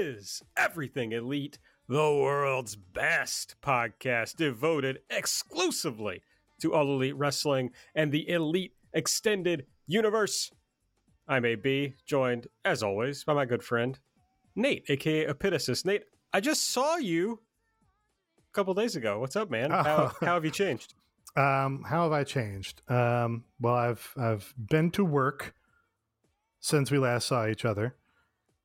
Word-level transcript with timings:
Is 0.00 0.42
Everything 0.56 1.12
Elite, 1.12 1.58
the 1.86 1.94
world's 1.94 2.74
best 2.74 3.56
podcast 3.60 4.36
devoted 4.36 5.00
exclusively 5.10 6.22
to 6.62 6.72
all 6.72 6.86
elite 6.86 7.16
wrestling 7.16 7.70
and 7.94 8.10
the 8.10 8.26
elite 8.30 8.72
extended 8.94 9.66
universe. 9.86 10.52
I'm 11.28 11.44
AB, 11.44 11.96
joined 12.06 12.46
as 12.64 12.82
always 12.82 13.24
by 13.24 13.34
my 13.34 13.44
good 13.44 13.62
friend 13.62 13.98
Nate, 14.56 14.84
aka 14.88 15.26
Epitasis. 15.26 15.84
Nate, 15.84 16.04
I 16.32 16.40
just 16.40 16.70
saw 16.70 16.96
you 16.96 17.40
a 18.38 18.52
couple 18.54 18.72
days 18.72 18.96
ago. 18.96 19.20
What's 19.20 19.36
up, 19.36 19.50
man? 19.50 19.70
How, 19.70 20.12
how 20.20 20.34
have 20.34 20.44
you 20.46 20.50
changed? 20.50 20.94
Um, 21.36 21.84
how 21.88 22.02
have 22.02 22.12
I 22.12 22.24
changed? 22.24 22.82
Um, 22.90 23.44
well, 23.60 23.76
I've 23.76 24.12
I've 24.20 24.52
been 24.58 24.90
to 24.90 25.04
work 25.04 25.54
since 26.58 26.90
we 26.90 26.98
last 26.98 27.28
saw 27.28 27.46
each 27.46 27.64
other. 27.64 27.94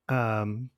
Um, 0.08 0.70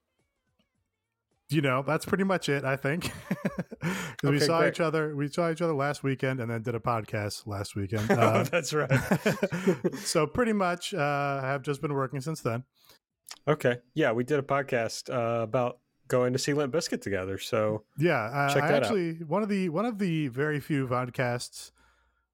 you 1.50 1.60
know, 1.62 1.82
that's 1.86 2.04
pretty 2.04 2.24
much 2.24 2.48
it. 2.48 2.64
I 2.64 2.76
think 2.76 3.10
'Cause 3.80 4.16
we 4.22 4.28
Okay, 4.36 4.46
saw 4.46 4.60
great. 4.60 4.74
each 4.74 4.80
other. 4.80 5.14
We 5.14 5.28
saw 5.28 5.50
each 5.50 5.62
other 5.62 5.72
last 5.74 6.02
weekend, 6.02 6.40
and 6.40 6.50
then 6.50 6.62
did 6.62 6.74
a 6.74 6.80
podcast 6.80 7.46
last 7.46 7.74
weekend. 7.76 8.10
oh, 8.10 8.16
Uh, 8.16 8.42
that's 8.44 8.72
right. 8.74 8.90
so 10.04 10.26
pretty 10.26 10.52
much, 10.52 10.92
uh, 10.94 11.40
I 11.42 11.46
have 11.46 11.62
just 11.62 11.80
been 11.80 11.94
working 11.94 12.20
since 12.20 12.40
then. 12.40 12.64
okay. 13.46 13.78
Yeah, 13.94 14.12
we 14.12 14.24
did 14.24 14.38
a 14.38 14.42
podcast 14.42 15.08
uh, 15.12 15.42
about 15.42 15.78
going 16.08 16.32
to 16.32 16.38
see 16.38 16.54
Limp 16.54 16.72
Bizkit 16.74 17.02
together. 17.02 17.38
So 17.38 17.84
Yeah, 17.98 18.16
uh, 18.24 18.54
Check 18.54 18.64
I 18.64 18.68
that 18.68 18.74
out. 18.76 18.82
actually 18.84 19.12
one 19.24 19.42
of 19.42 19.48
the 19.48 19.68
one 19.68 19.84
of 19.86 19.98
the 19.98 20.28
very 20.28 20.58
few 20.60 20.86
podcasts 20.88 21.70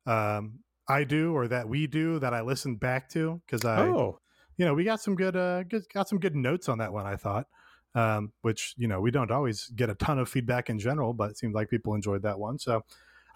um, 0.06 0.61
I 0.89 1.05
do 1.05 1.34
or 1.34 1.49
that 1.49 1.69
we 1.69 1.87
do 1.87 2.19
that 2.21 2.34
I 2.34 2.41
listen 2.43 2.77
back 2.77 3.09
to 3.11 3.41
because 3.47 3.65
I 3.65 3.81
Oh, 3.81 4.19
you 4.56 4.65
know, 4.65 4.75
we 4.75 4.84
got 4.84 5.01
some 5.01 5.17
good, 5.17 5.34
uh, 5.37 5.65
good, 5.65 5.83
got 5.93 6.09
some 6.09 6.19
good 6.21 6.37
notes 6.37 6.69
on 6.69 6.78
that 6.78 6.93
one. 6.93 7.06
I 7.06 7.17
thought, 7.17 7.47
um, 7.95 8.33
which 8.42 8.75
you 8.77 8.89
know, 8.89 9.00
we 9.00 9.11
don't 9.11 9.31
always 9.31 9.69
get 9.69 9.91
a 9.91 9.95
ton 9.95 10.19
of 10.19 10.28
feedback 10.28 10.70
in 10.70 10.78
general, 10.78 11.12
but 11.12 11.31
it 11.31 11.39
seemed 11.39 11.55
like 11.55 11.70
people 11.70 11.95
enjoyed 11.95 12.23
that 12.23 12.39
one, 12.39 12.59
so 12.59 12.84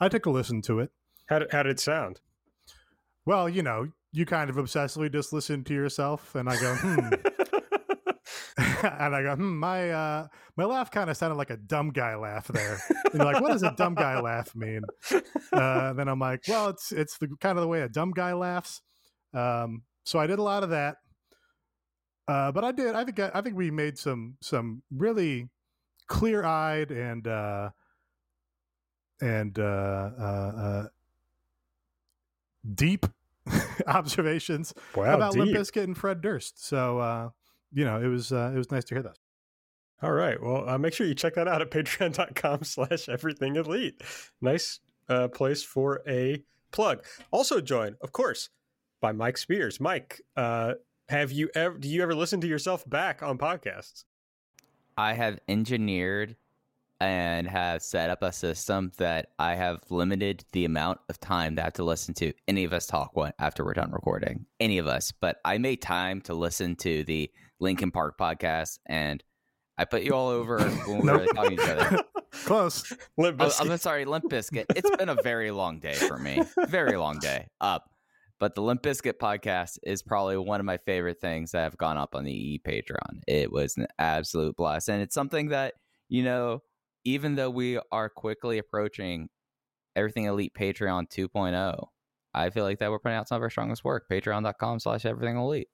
I 0.01 0.09
took 0.09 0.27
a 0.27 0.31
listen 0.31 0.62
to 0.62 0.81
it. 0.81 0.91
how 1.27 1.41
did, 1.41 1.53
how 1.53 1.62
did 1.62 1.70
it 1.70 1.81
sound? 1.81 2.20
Well, 3.27 3.48
you 3.48 3.62
know, 3.62 3.89
you 4.12 4.25
kind 4.25 4.48
of 4.48 4.56
obsessively 4.56 5.12
just 5.12 5.33
listen 5.33 5.64
to 5.64 5.75
yourself, 5.75 6.34
and 6.34 6.48
I 6.48 6.59
go, 6.61 6.75
hmm, 6.75 7.09
and 8.83 9.14
I 9.14 9.23
go, 9.23 9.36
hmm, 9.36 9.56
my 9.59 9.91
uh, 9.91 10.27
my 10.56 10.64
laugh 10.64 10.91
kind 10.91 11.09
of 11.09 11.17
sounded 11.17 11.36
like 11.36 11.51
a 11.51 11.56
dumb 11.56 11.91
guy 11.91 12.17
laugh 12.17 12.48
there. 12.48 12.81
And 13.12 13.14
you're 13.14 13.25
like, 13.25 13.41
what 13.41 13.53
does 13.53 13.62
a 13.62 13.75
dumb 13.77 13.95
guy 13.95 14.20
laugh 14.20 14.55
mean? 14.55 14.83
Uh, 15.53 15.92
then 15.92 16.09
I'm 16.09 16.19
like, 16.19 16.42
well, 16.48 16.69
it's 16.70 16.91
it's 16.92 17.19
the 17.19 17.29
kind 17.41 17.56
of 17.56 17.62
the 17.62 17.69
way 17.69 17.83
a 17.83 17.89
dumb 17.89 18.11
guy 18.11 18.33
laughs. 18.33 18.83
Um, 19.33 19.83
so 20.05 20.19
I 20.19 20.27
did 20.27 20.39
a 20.39 20.42
lot 20.42 20.64
of 20.64 20.70
that. 20.70 20.97
Uh, 22.29 22.53
but 22.53 22.62
I 22.62 22.73
did. 22.73 22.95
I 22.95 23.05
think 23.05 23.19
I 23.19 23.41
think 23.41 23.57
we 23.57 23.71
made 23.71 23.98
some 23.98 24.37
some 24.41 24.83
really 24.91 25.48
clear 26.07 26.45
eyed 26.45 26.91
and 26.91 27.27
uh, 27.27 27.70
and 29.20 29.58
uh, 29.58 29.63
uh, 29.63 30.52
uh, 30.57 30.86
deep 32.75 33.07
observations 33.86 34.75
wow, 34.95 35.14
about 35.14 35.36
Limp. 35.36 35.57
Bizkit 35.57 35.85
and 35.85 35.97
Fred 35.97 36.20
Durst. 36.20 36.64
So 36.64 36.98
uh, 36.98 37.30
you 37.73 37.85
know, 37.85 38.01
it 38.01 38.08
was 38.08 38.33
uh, 38.33 38.52
it 38.55 38.58
was 38.58 38.70
nice 38.70 38.85
to 38.85 38.95
hear 38.95 39.02
that. 39.02 39.17
All 40.02 40.13
right. 40.13 40.41
Well, 40.41 40.69
uh, 40.69 40.79
make 40.79 40.95
sure 40.95 41.07
you 41.07 41.14
check 41.14 41.35
that 41.35 41.48
out 41.48 41.61
at 41.61 41.70
patreon.com 41.73 42.64
slash 42.64 43.08
everything 43.08 43.57
elite. 43.57 44.01
Nice 44.41 44.81
uh, 45.08 45.29
place 45.29 45.63
for 45.63 46.02
a 46.07 46.42
plug. 46.70 47.05
Also 47.31 47.61
joined, 47.61 47.97
of 48.01 48.13
course, 48.13 48.51
by 49.01 49.13
Mike 49.13 49.39
Spears. 49.39 49.81
Mike, 49.81 50.20
uh, 50.36 50.75
have 51.08 51.33
you 51.33 51.48
ever, 51.55 51.79
do 51.79 51.89
you 51.89 52.02
ever 52.02 52.14
listen 52.14 52.41
to 52.42 52.46
yourself 52.46 52.89
back 52.89 53.23
on 53.23 53.39
podcasts? 53.39 54.05
I 54.96 55.14
have 55.14 55.39
engineered 55.48 56.36
and 57.01 57.46
have 57.46 57.80
set 57.83 58.11
up 58.11 58.23
a 58.23 58.33
system 58.33 58.91
that 58.98 59.29
I 59.39 59.55
have 59.55 59.83
limited 59.89 60.45
the 60.52 60.64
amount 60.64 60.98
of 61.08 61.20
time 61.20 61.55
that 61.55 61.63
I 61.63 61.64
have 61.67 61.73
to 61.74 61.85
listen 61.85 62.13
to 62.14 62.33
any 62.48 62.64
of 62.64 62.73
us 62.73 62.86
talk 62.86 63.14
one 63.14 63.33
after 63.39 63.64
we're 63.64 63.74
done 63.74 63.92
recording. 63.92 64.46
Any 64.58 64.79
of 64.79 64.89
us. 64.89 65.13
But 65.13 65.36
I 65.45 65.58
made 65.58 65.80
time 65.80 66.20
to 66.23 66.35
listen 66.35 66.74
to 66.77 67.05
the 67.05 67.30
Linkin 67.61 67.92
Park 67.92 68.19
podcast 68.19 68.80
and 68.86 69.23
I 69.79 69.85
put 69.85 70.02
you 70.02 70.13
all 70.13 70.29
over 70.29 70.58
when 70.61 71.02
we 71.02 71.11
were 71.13 71.27
talking 71.35 71.57
to 71.57 71.63
each 71.63 71.69
other. 71.70 72.02
Close. 72.33 72.92
Oh, 72.92 72.96
Limp 73.17 73.40
Oh. 73.40 73.51
I'm 73.61 73.79
sorry, 73.79 74.05
Limp 74.05 74.25
Bizkit. 74.25 74.64
It's 74.75 74.90
been 74.96 75.08
a 75.08 75.23
very 75.23 75.52
long 75.52 75.79
day 75.79 75.95
for 75.95 76.19
me. 76.19 76.42
Very 76.67 76.96
long 76.96 77.20
day 77.20 77.46
up. 77.61 77.89
But 78.41 78.55
the 78.55 78.63
Limp 78.63 78.83
Bizkit 78.83 79.15
podcast 79.15 79.79
is 79.83 80.03
probably 80.03 80.37
one 80.37 80.61
of 80.61 80.67
my 80.67 80.77
favorite 80.79 81.21
things 81.21 81.51
that 81.53 81.63
have 81.63 81.77
gone 81.77 81.97
up 81.97 82.15
on 82.15 82.25
the 82.25 82.33
E 82.33 82.61
Patreon. 82.65 83.23
It 83.27 83.51
was 83.51 83.77
an 83.77 83.89
absolute 83.99 84.57
blast. 84.57 84.89
And 84.89 85.03
it's 85.03 85.15
something 85.15 85.49
that, 85.49 85.75
you 86.09 86.23
know, 86.23 86.63
even 87.05 87.35
though 87.35 87.51
we 87.51 87.81
are 87.91 88.09
quickly 88.09 88.59
approaching 88.59 89.29
everything 89.97 90.25
elite 90.25 90.53
Patreon 90.59 91.11
2.0, 91.11 91.89
I 92.33 92.51
feel 92.51 92.65
like 92.65 92.79
that 92.79 92.91
we're 92.91 93.01
putting 93.01 93.17
out 93.19 93.29
some 93.29 93.37
of 93.37 93.43
our 93.43 93.51
strongest 93.51 93.83
work. 93.83 94.05
Patreon.com 94.11 94.79
slash 94.81 95.05
everything 95.05 95.37
elite. 95.37 95.69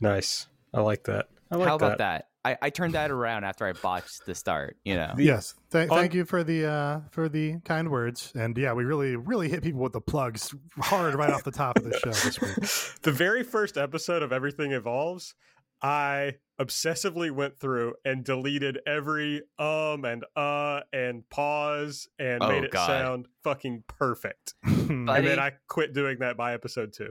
nice. 0.00 0.46
I 0.72 0.80
like 0.80 1.04
that. 1.04 1.26
I 1.50 1.56
like 1.56 1.68
How 1.68 1.76
about 1.76 1.98
that? 1.98 2.28
I, 2.46 2.56
I 2.62 2.70
turned 2.70 2.94
that 2.94 3.10
around 3.10 3.44
after 3.44 3.66
I 3.66 3.72
botched 3.72 4.24
the 4.26 4.34
start, 4.34 4.76
you 4.84 4.94
know. 4.94 5.14
yes. 5.18 5.54
Th- 5.72 5.88
on- 5.90 5.98
thank 5.98 6.14
you 6.14 6.24
for 6.24 6.44
the 6.44 6.66
uh, 6.66 7.00
for 7.10 7.28
the 7.28 7.56
kind 7.64 7.90
words. 7.90 8.32
And 8.34 8.56
yeah, 8.56 8.72
we 8.72 8.84
really 8.84 9.16
really 9.16 9.48
hit 9.48 9.62
people 9.62 9.80
with 9.80 9.92
the 9.92 10.00
plugs 10.00 10.54
hard 10.78 11.14
right 11.14 11.30
off 11.30 11.44
the 11.44 11.50
top 11.50 11.76
of 11.76 11.84
the 11.84 11.98
show 11.98 12.10
this 12.12 12.40
week. 12.40 13.00
the 13.02 13.12
very 13.12 13.42
first 13.42 13.76
episode 13.76 14.22
of 14.22 14.32
Everything 14.32 14.72
Evolves, 14.72 15.34
I 15.82 16.34
obsessively 16.60 17.30
went 17.30 17.58
through 17.58 17.94
and 18.04 18.24
deleted 18.24 18.78
every 18.86 19.42
um 19.58 20.04
and 20.06 20.24
uh 20.34 20.80
and 20.92 21.28
pause 21.28 22.08
and 22.18 22.42
Oh, 22.42 22.48
made 22.48 22.64
it 22.64 22.70
God. 22.70 22.86
sound 22.86 23.26
fucking 23.44 23.84
perfect. 23.88 24.54
And 24.88 25.08
then 25.08 25.38
I 25.40 25.50
quit 25.68 25.92
doing 25.92 26.18
that 26.20 26.36
by 26.36 26.54
episode 26.54 26.92
two. 26.92 27.10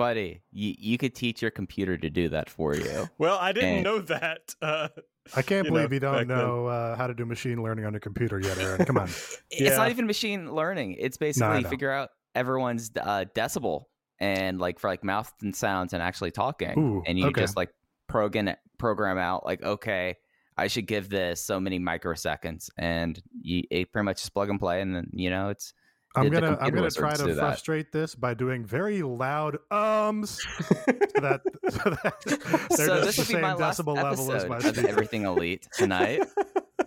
Buddy, 0.00 0.40
you, 0.50 0.74
you 0.78 0.96
could 0.96 1.14
teach 1.14 1.42
your 1.42 1.50
computer 1.50 1.98
to 1.98 2.08
do 2.08 2.30
that 2.30 2.48
for 2.48 2.74
you. 2.74 3.10
Well, 3.18 3.36
I 3.38 3.52
didn't 3.52 3.74
And- 3.74 3.84
know 3.84 3.98
that. 4.00 4.54
Uh, 4.62 4.88
I 5.36 5.42
can't 5.42 5.66
you 5.66 5.72
believe 5.72 5.90
know, 5.90 5.94
you 5.94 6.00
don't 6.00 6.26
know 6.26 6.66
uh, 6.68 6.96
how 6.96 7.06
to 7.06 7.12
do 7.12 7.26
machine 7.26 7.62
learning 7.62 7.84
on 7.84 7.94
a 7.94 8.00
computer 8.00 8.40
yet, 8.40 8.58
Aaron. 8.58 8.84
Come 8.86 8.96
on. 8.96 9.10
It's 9.50 9.76
not 9.76 9.90
even 9.90 10.06
machine 10.06 10.54
learning. 10.54 10.96
It's 10.98 11.18
basically 11.18 11.62
know. 11.62 11.68
figure 11.68 11.90
out 11.90 12.08
everyone's 12.34 12.90
uh, 12.98 13.26
decibel 13.34 13.82
and 14.18 14.58
like 14.58 14.78
for 14.78 14.88
like 14.88 15.04
mouth 15.04 15.30
and 15.42 15.54
sounds 15.54 15.92
and 15.92 16.02
actually 16.02 16.30
talking. 16.30 16.78
Ooh, 16.78 17.02
and 17.06 17.18
you 17.18 17.26
okay. 17.26 17.42
just 17.42 17.56
like 17.56 17.70
program 18.08 18.56
program 18.78 19.18
out 19.18 19.44
like 19.44 19.62
okay, 19.62 20.16
I 20.56 20.68
should 20.68 20.86
give 20.86 21.10
this 21.10 21.44
so 21.44 21.60
many 21.60 21.78
microseconds, 21.78 22.70
and 22.78 23.20
you 23.42 23.64
it 23.70 23.92
pretty 23.92 24.04
much 24.06 24.18
just 24.18 24.32
plug 24.32 24.48
and 24.48 24.58
play, 24.58 24.80
and 24.80 24.94
then 24.94 25.10
you 25.12 25.28
know 25.30 25.50
it's 25.50 25.74
I'm 26.16 26.28
gonna 26.28 26.58
I'm 26.60 26.74
gonna 26.74 26.90
try 26.90 27.14
to 27.14 27.24
that. 27.24 27.36
frustrate 27.36 27.92
this 27.92 28.14
by 28.16 28.34
doing 28.34 28.64
very 28.64 29.02
loud 29.02 29.58
ums 29.70 30.40
so 30.40 30.74
that 31.20 31.40
so 31.68 31.90
that 31.90 32.14
they're 32.76 32.86
so 32.86 33.02
just 33.04 33.06
this 33.06 33.16
the 33.16 33.24
same 33.24 33.42
decibel 33.44 33.94
level 33.94 34.32
as 34.32 34.44
episode 34.44 34.48
my 34.48 34.58
speaker. 34.58 34.88
everything 34.88 35.22
elite 35.24 35.68
tonight. 35.76 36.22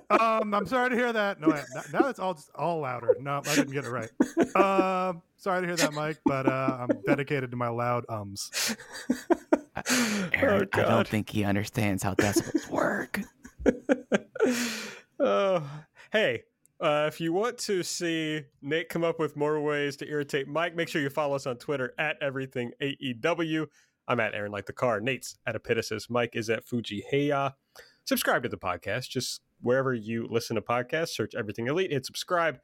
Um, 0.10 0.54
I'm 0.54 0.66
sorry 0.66 0.90
to 0.90 0.96
hear 0.96 1.14
that. 1.14 1.40
No, 1.40 1.48
now- 1.48 1.64
now 2.02 2.08
it's 2.10 2.20
all 2.20 2.38
all 2.56 2.80
louder. 2.81 3.16
No, 3.20 3.42
I 3.48 3.56
didn't 3.56 3.72
get 3.72 3.86
it 3.86 3.90
right. 3.90 4.12
Um, 4.56 5.22
sorry 5.38 5.62
to 5.62 5.68
hear 5.68 5.76
that, 5.78 5.94
Mike. 5.94 6.19
But 6.26 6.46
uh, 6.48 6.78
I'm 6.81 7.02
dedicated 7.08 7.50
to 7.52 7.58
my 7.58 7.69
loud 7.69 8.06
ums. 8.10 8.76
Aaron, 10.34 10.68
I 10.74 10.81
don't 10.81 11.08
think 11.08 11.30
he 11.30 11.44
understands 11.46 12.04
how 12.04 12.14
decibels 12.14 12.69
work. 12.69 13.22
oh, 15.19 15.64
hey, 16.12 16.44
uh, 16.83 17.06
if 17.07 17.21
you 17.21 17.31
want 17.31 17.57
to 17.57 17.81
see 17.81 18.44
Nate 18.62 18.89
come 18.89 19.06
up 19.06 19.18
with 19.18 19.38
more 19.38 19.62
ways 19.62 19.95
to 19.97 20.07
irritate 20.07 20.50
Mike, 20.50 20.75
make 20.75 20.89
sure 20.89 21.01
you 21.01 21.09
follow 21.09 21.33
us 21.33 21.47
on 21.47 21.56
Twitter 21.56 21.94
at 21.97 22.18
everything 22.21 22.71
AEW. 22.81 23.68
I'm 24.06 24.19
at 24.19 24.35
Aaron 24.35 24.51
like 24.51 24.65
the 24.65 24.74
car. 24.74 25.00
Nate's 25.00 25.38
at 25.47 25.56
Epitasis. 25.56 26.09
Mike 26.09 26.35
is 26.35 26.50
at 26.50 26.65
Fuji 26.65 27.01
Heya. 27.09 27.53
Subscribe 28.03 28.44
to 28.44 28.50
the 28.50 28.57
podcast. 28.57 29.07
Just 29.07 29.39
wherever 29.62 29.94
you 29.94 30.27
listen 30.30 30.57
to 30.57 30.62
podcasts, 30.62 31.15
search 31.15 31.33
Everything 31.35 31.68
Elite, 31.68 31.94
hit 31.94 32.06
subscribe. 32.06 32.59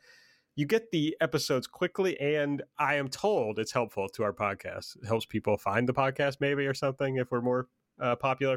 You 0.58 0.66
get 0.66 0.92
the 0.92 1.16
episodes 1.22 1.66
quickly, 1.66 2.20
and 2.20 2.62
I 2.78 2.96
am 2.96 3.08
told 3.08 3.58
it's 3.58 3.72
helpful 3.72 4.10
to 4.10 4.24
our 4.24 4.34
podcast. 4.34 4.98
It 5.02 5.08
helps 5.08 5.26
people 5.26 5.56
find 5.56 5.88
the 5.88 5.94
podcast, 5.94 6.42
maybe, 6.42 6.68
or 6.68 6.74
something, 6.74 7.16
if 7.16 7.32
we're 7.32 7.40
more 7.40 7.68
uh, 8.02 8.18
popular. 8.18 8.56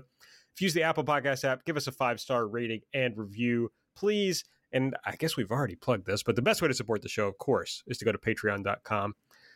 If 0.55 0.61
you 0.61 0.65
use 0.65 0.75
the 0.75 0.83
Apple 0.83 1.05
Podcast 1.05 1.45
app, 1.45 1.65
give 1.65 1.77
us 1.77 1.87
a 1.87 1.93
five 1.93 2.19
star 2.19 2.49
rating 2.49 2.81
and 2.93 3.17
review, 3.17 3.71
please. 3.95 4.43
And 4.73 4.97
I 5.05 5.17
guess 5.17 5.37
we've 5.37 5.51
already 5.51 5.75
plugged 5.75 6.07
this, 6.07 6.23
but 6.23 6.37
the 6.37 6.43
best 6.43 6.63
way 6.63 6.69
to 6.69 6.75
support 6.75 7.03
the 7.03 7.09
show, 7.09 7.29
of 7.29 7.39
course, 7.39 7.83
is 7.87 7.99
to 7.99 8.05
go 8.05 8.13
to 8.13 8.19
patreon.com 8.19 9.15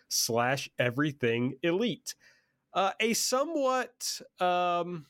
slash 0.08 0.68
everything 0.78 1.54
elite. 1.62 2.14
Uh, 2.74 2.92
a 3.00 3.14
somewhat, 3.14 4.20
um, 4.40 5.06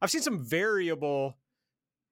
I've 0.00 0.10
seen 0.10 0.22
some 0.22 0.42
variable 0.42 1.36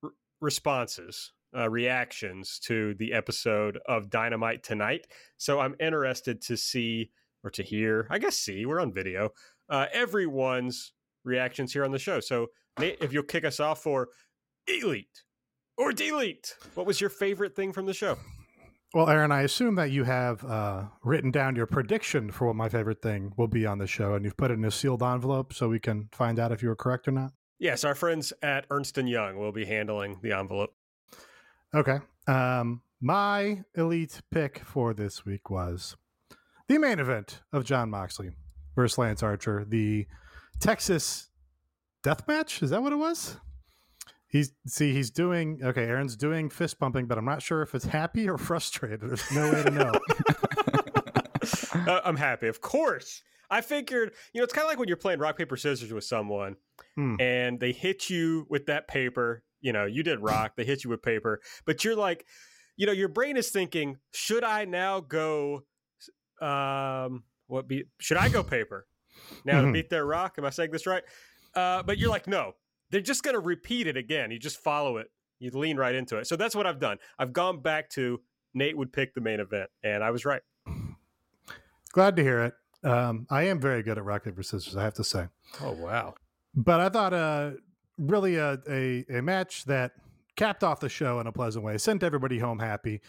r- 0.03 0.11
responses, 0.41 1.33
uh, 1.57 1.69
reactions 1.71 2.59
to 2.59 2.95
the 2.95 3.15
episode 3.15 3.79
of 3.87 4.11
Dynamite 4.11 4.63
tonight. 4.63 5.07
So 5.39 5.61
I'm 5.61 5.75
interested 5.81 6.43
to 6.43 6.57
see 6.57 7.11
or 7.43 7.51
to 7.51 7.63
hear, 7.63 8.07
I 8.11 8.19
guess, 8.19 8.37
see, 8.37 8.67
we're 8.67 8.81
on 8.81 8.93
video, 8.93 9.31
uh, 9.71 9.87
everyone's 9.93 10.93
reactions 11.25 11.73
here 11.73 11.85
on 11.85 11.93
the 11.93 11.99
show. 11.99 12.21
So, 12.21 12.49
Nate, 12.79 12.99
if 13.01 13.13
you'll 13.13 13.23
kick 13.23 13.45
us 13.45 13.61
off 13.61 13.83
for 13.83 14.09
Elite 14.67 15.23
or 15.79 15.93
Delete, 15.93 16.55
what 16.75 16.87
was 16.87 17.01
your 17.01 17.11
favorite 17.11 17.57
thing 17.57 17.73
from 17.73 17.87
the 17.87 17.95
show? 17.95 18.19
Well, 18.95 19.09
Aaron, 19.09 19.33
I 19.33 19.43
assume 19.43 19.75
that 19.75 19.91
you 19.91 20.05
have 20.05 20.43
uh, 20.45 20.85
written 21.05 21.31
down 21.31 21.55
your 21.55 21.67
prediction 21.67 22.33
for 22.33 22.47
what 22.47 22.57
my 22.57 22.69
favorite 22.69 23.03
thing 23.03 23.33
will 23.37 23.49
be 23.49 23.67
on 23.67 23.79
the 23.79 23.87
show, 23.87 24.15
and 24.15 24.25
you've 24.25 24.37
put 24.37 24.51
it 24.51 24.55
in 24.55 24.65
a 24.65 24.71
sealed 24.71 25.03
envelope 25.03 25.53
so 25.53 25.69
we 25.69 25.79
can 25.79 26.09
find 26.13 26.39
out 26.39 26.53
if 26.53 26.63
you 26.63 26.69
were 26.69 26.77
correct 26.77 27.07
or 27.07 27.13
not. 27.13 27.33
Yes, 27.59 27.85
our 27.85 27.95
friends 27.95 28.33
at 28.43 28.67
Ernst 28.71 28.97
and 28.97 29.09
Young 29.09 29.39
will 29.39 29.53
be 29.53 29.67
handling 29.67 30.19
the 30.23 30.33
envelope. 30.33 30.75
Okay. 31.75 31.99
Um, 32.27 32.81
my 33.01 33.63
elite 33.75 34.23
pick 34.31 34.61
for 34.61 34.95
this 34.95 35.27
week 35.27 35.51
was 35.51 35.97
the 36.67 36.79
main 36.79 36.99
event 36.99 37.41
of 37.53 37.65
Jon 37.65 37.91
Moxley 37.91 38.31
versus 38.75 38.97
Lance 38.97 39.23
Archer, 39.23 39.67
the 39.69 40.07
Texas 40.61 41.29
death 42.03 42.27
match. 42.27 42.63
Is 42.63 42.71
that 42.71 42.83
what 42.83 42.93
it 42.93 42.97
was? 42.97 43.37
He's 44.29 44.53
see, 44.67 44.93
he's 44.93 45.11
doing 45.11 45.61
okay. 45.65 45.85
Aaron's 45.85 46.17
doing 46.17 46.51
fist 46.51 46.79
pumping, 46.79 47.07
but 47.07 47.17
I'm 47.19 47.25
not 47.25 47.41
sure 47.43 47.63
if 47.63 47.75
it's 47.75 47.87
happy 47.87 48.29
or 48.29 48.37
frustrated. 48.39 49.01
There's 49.01 49.33
no 49.33 49.51
way 49.53 49.63
to 49.63 49.71
know. 49.71 49.93
uh, 51.93 52.01
I'm 52.05 52.17
happy, 52.17 52.47
of 52.49 52.61
course. 52.61 53.23
I 53.51 53.63
figured, 53.63 54.13
you 54.35 54.41
know, 54.41 54.45
it's 54.45 54.53
kind 54.53 54.65
of 54.67 54.69
like 54.69 54.79
when 54.79 54.89
you're 54.89 54.99
playing 54.99 55.21
rock 55.21 55.39
paper 55.39 55.57
scissors 55.57 55.93
with 55.93 56.05
someone, 56.05 56.57
Hmm. 56.97 57.17
and 57.19 57.59
they 57.59 57.73
hit 57.73 58.11
you 58.11 58.47
with 58.51 58.67
that 58.67 58.87
paper. 58.89 59.43
You 59.61 59.73
know, 59.73 59.87
you 59.87 60.03
did 60.03 60.21
rock. 60.21 60.53
They 60.57 60.65
hit 60.65 60.85
you 60.85 60.91
with 60.91 61.03
paper, 61.03 61.41
but 61.65 61.83
you're 61.85 61.97
like, 61.97 62.27
you 62.77 62.87
know, 62.87 62.93
your 62.93 63.09
brain 63.09 63.37
is 63.37 63.49
thinking, 63.51 63.97
should 64.13 64.45
I 64.45 64.67
now 64.67 65.01
go? 65.01 65.65
Um, 66.41 67.25
what 67.47 67.67
be? 67.67 67.85
Should 67.99 68.19
I 68.19 68.29
go 68.29 68.43
paper 68.45 68.87
now 69.45 69.63
to 69.63 69.69
Mhm. 69.69 69.73
beat 69.73 69.91
their 69.91 70.05
rock? 70.05 70.35
Am 70.39 70.45
I 70.45 70.51
saying 70.51 70.71
this 70.71 70.87
right? 70.87 71.03
Uh, 71.55 71.83
but 71.83 71.99
you're 71.99 72.11
like, 72.11 72.27
no, 72.29 72.55
they're 72.91 73.01
just 73.01 73.23
going 73.23 73.35
to 73.35 73.41
repeat 73.41 73.87
it 73.87 73.97
again. 73.97 74.31
You 74.31 74.39
just 74.39 74.59
follow 74.59 74.97
it. 74.97 75.11
You 75.39 75.51
lean 75.53 75.77
right 75.77 75.95
into 75.95 76.17
it. 76.19 76.27
So 76.27 76.37
that's 76.37 76.57
what 76.57 76.67
I've 76.67 76.81
done. 76.81 76.99
I've 77.19 77.33
gone 77.33 77.61
back 77.61 77.91
to 77.91 78.21
Nate 78.55 78.77
would 78.77 78.93
pick 78.93 79.15
the 79.15 79.21
main 79.21 79.41
event, 79.41 79.71
and 79.83 80.03
I 80.03 80.11
was 80.11 80.25
right. 80.25 80.43
Glad 81.93 82.17
to 82.17 82.23
hear 82.23 82.43
it. 82.45 82.55
Um, 82.89 83.27
I 83.31 83.45
am 83.45 83.61
very 83.61 83.83
good 83.83 83.99
at 83.99 84.05
rock 84.05 84.25
paper 84.25 84.43
scissors, 84.43 84.77
I 84.77 84.83
have 84.83 84.95
to 84.95 85.05
say. 85.05 85.27
Oh 85.61 85.73
wow! 85.73 86.15
but 86.55 86.81
I 86.81 86.89
thought 86.89 87.13
uh 87.13 87.51
really 87.99 88.37
a, 88.37 88.59
a 88.69 89.05
a 89.19 89.23
match 89.23 89.65
that 89.65 89.93
capped 90.37 90.63
off 90.63 90.81
the 90.81 90.89
show 90.89 91.21
in 91.21 91.27
a 91.27 91.33
pleasant 91.33 91.65
way, 91.65 91.79
sent 91.79 92.03
everybody 92.03 92.39
home 92.39 92.59
happy. 92.59 93.01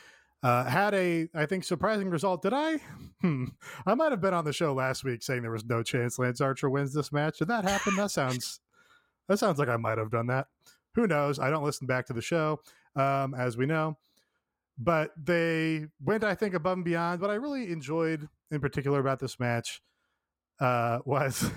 Uh, 0.42 0.64
had 0.64 0.94
a 0.94 1.28
I 1.36 1.46
think 1.46 1.64
surprising 1.64 2.10
result. 2.10 2.42
Did 2.42 2.54
I? 2.54 2.80
Hmm. 3.22 3.48
I 3.86 3.96
might 3.96 4.14
have 4.14 4.22
been 4.22 4.34
on 4.34 4.46
the 4.46 4.54
show 4.54 4.74
last 4.74 5.04
week 5.04 5.22
saying 5.22 5.42
there 5.42 5.52
was 5.52 5.66
no 5.66 5.84
chance 5.84 6.18
Lance 6.18 6.40
Archer 6.40 6.70
wins 6.70 6.94
this 6.94 7.12
match. 7.12 7.40
Did 7.40 7.50
that 7.50 7.66
happen? 7.66 7.98
That 7.98 8.12
sounds 8.12 8.62
that 9.30 9.38
sounds 9.38 9.60
like 9.60 9.70
I 9.70 9.78
might 9.78 9.98
have 9.98 10.12
done 10.12 10.28
that. 10.28 10.48
Who 10.96 11.08
knows? 11.08 11.40
I 11.40 11.50
don't 11.50 11.64
listen 11.64 11.88
back 11.88 12.08
to 12.08 12.14
the 12.14 12.22
show, 12.22 12.60
um, 12.96 13.34
as 13.36 13.56
we 13.56 13.66
know. 13.66 13.98
But 14.78 15.12
they 15.16 15.86
went, 16.04 16.24
I 16.24 16.36
think, 16.36 16.56
above 16.56 16.80
and 16.80 16.86
beyond. 16.86 17.22
What 17.22 17.30
I 17.30 17.36
really 17.36 17.72
enjoyed 17.72 18.28
in 18.50 18.60
particular 18.60 19.00
about 19.00 19.20
this 19.20 19.40
match 19.40 19.82
uh, 20.60 21.00
was 21.06 21.52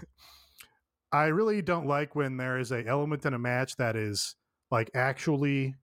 I 1.11 1.25
really 1.25 1.63
don't 1.63 1.87
like 1.87 2.15
when 2.15 2.37
there 2.37 2.59
is 2.59 2.71
a 2.71 2.87
element 2.87 3.25
in 3.25 3.33
a 3.35 3.39
match 3.39 3.77
that 3.77 3.97
is 3.97 4.37
like 4.71 4.91
actually 4.95 5.75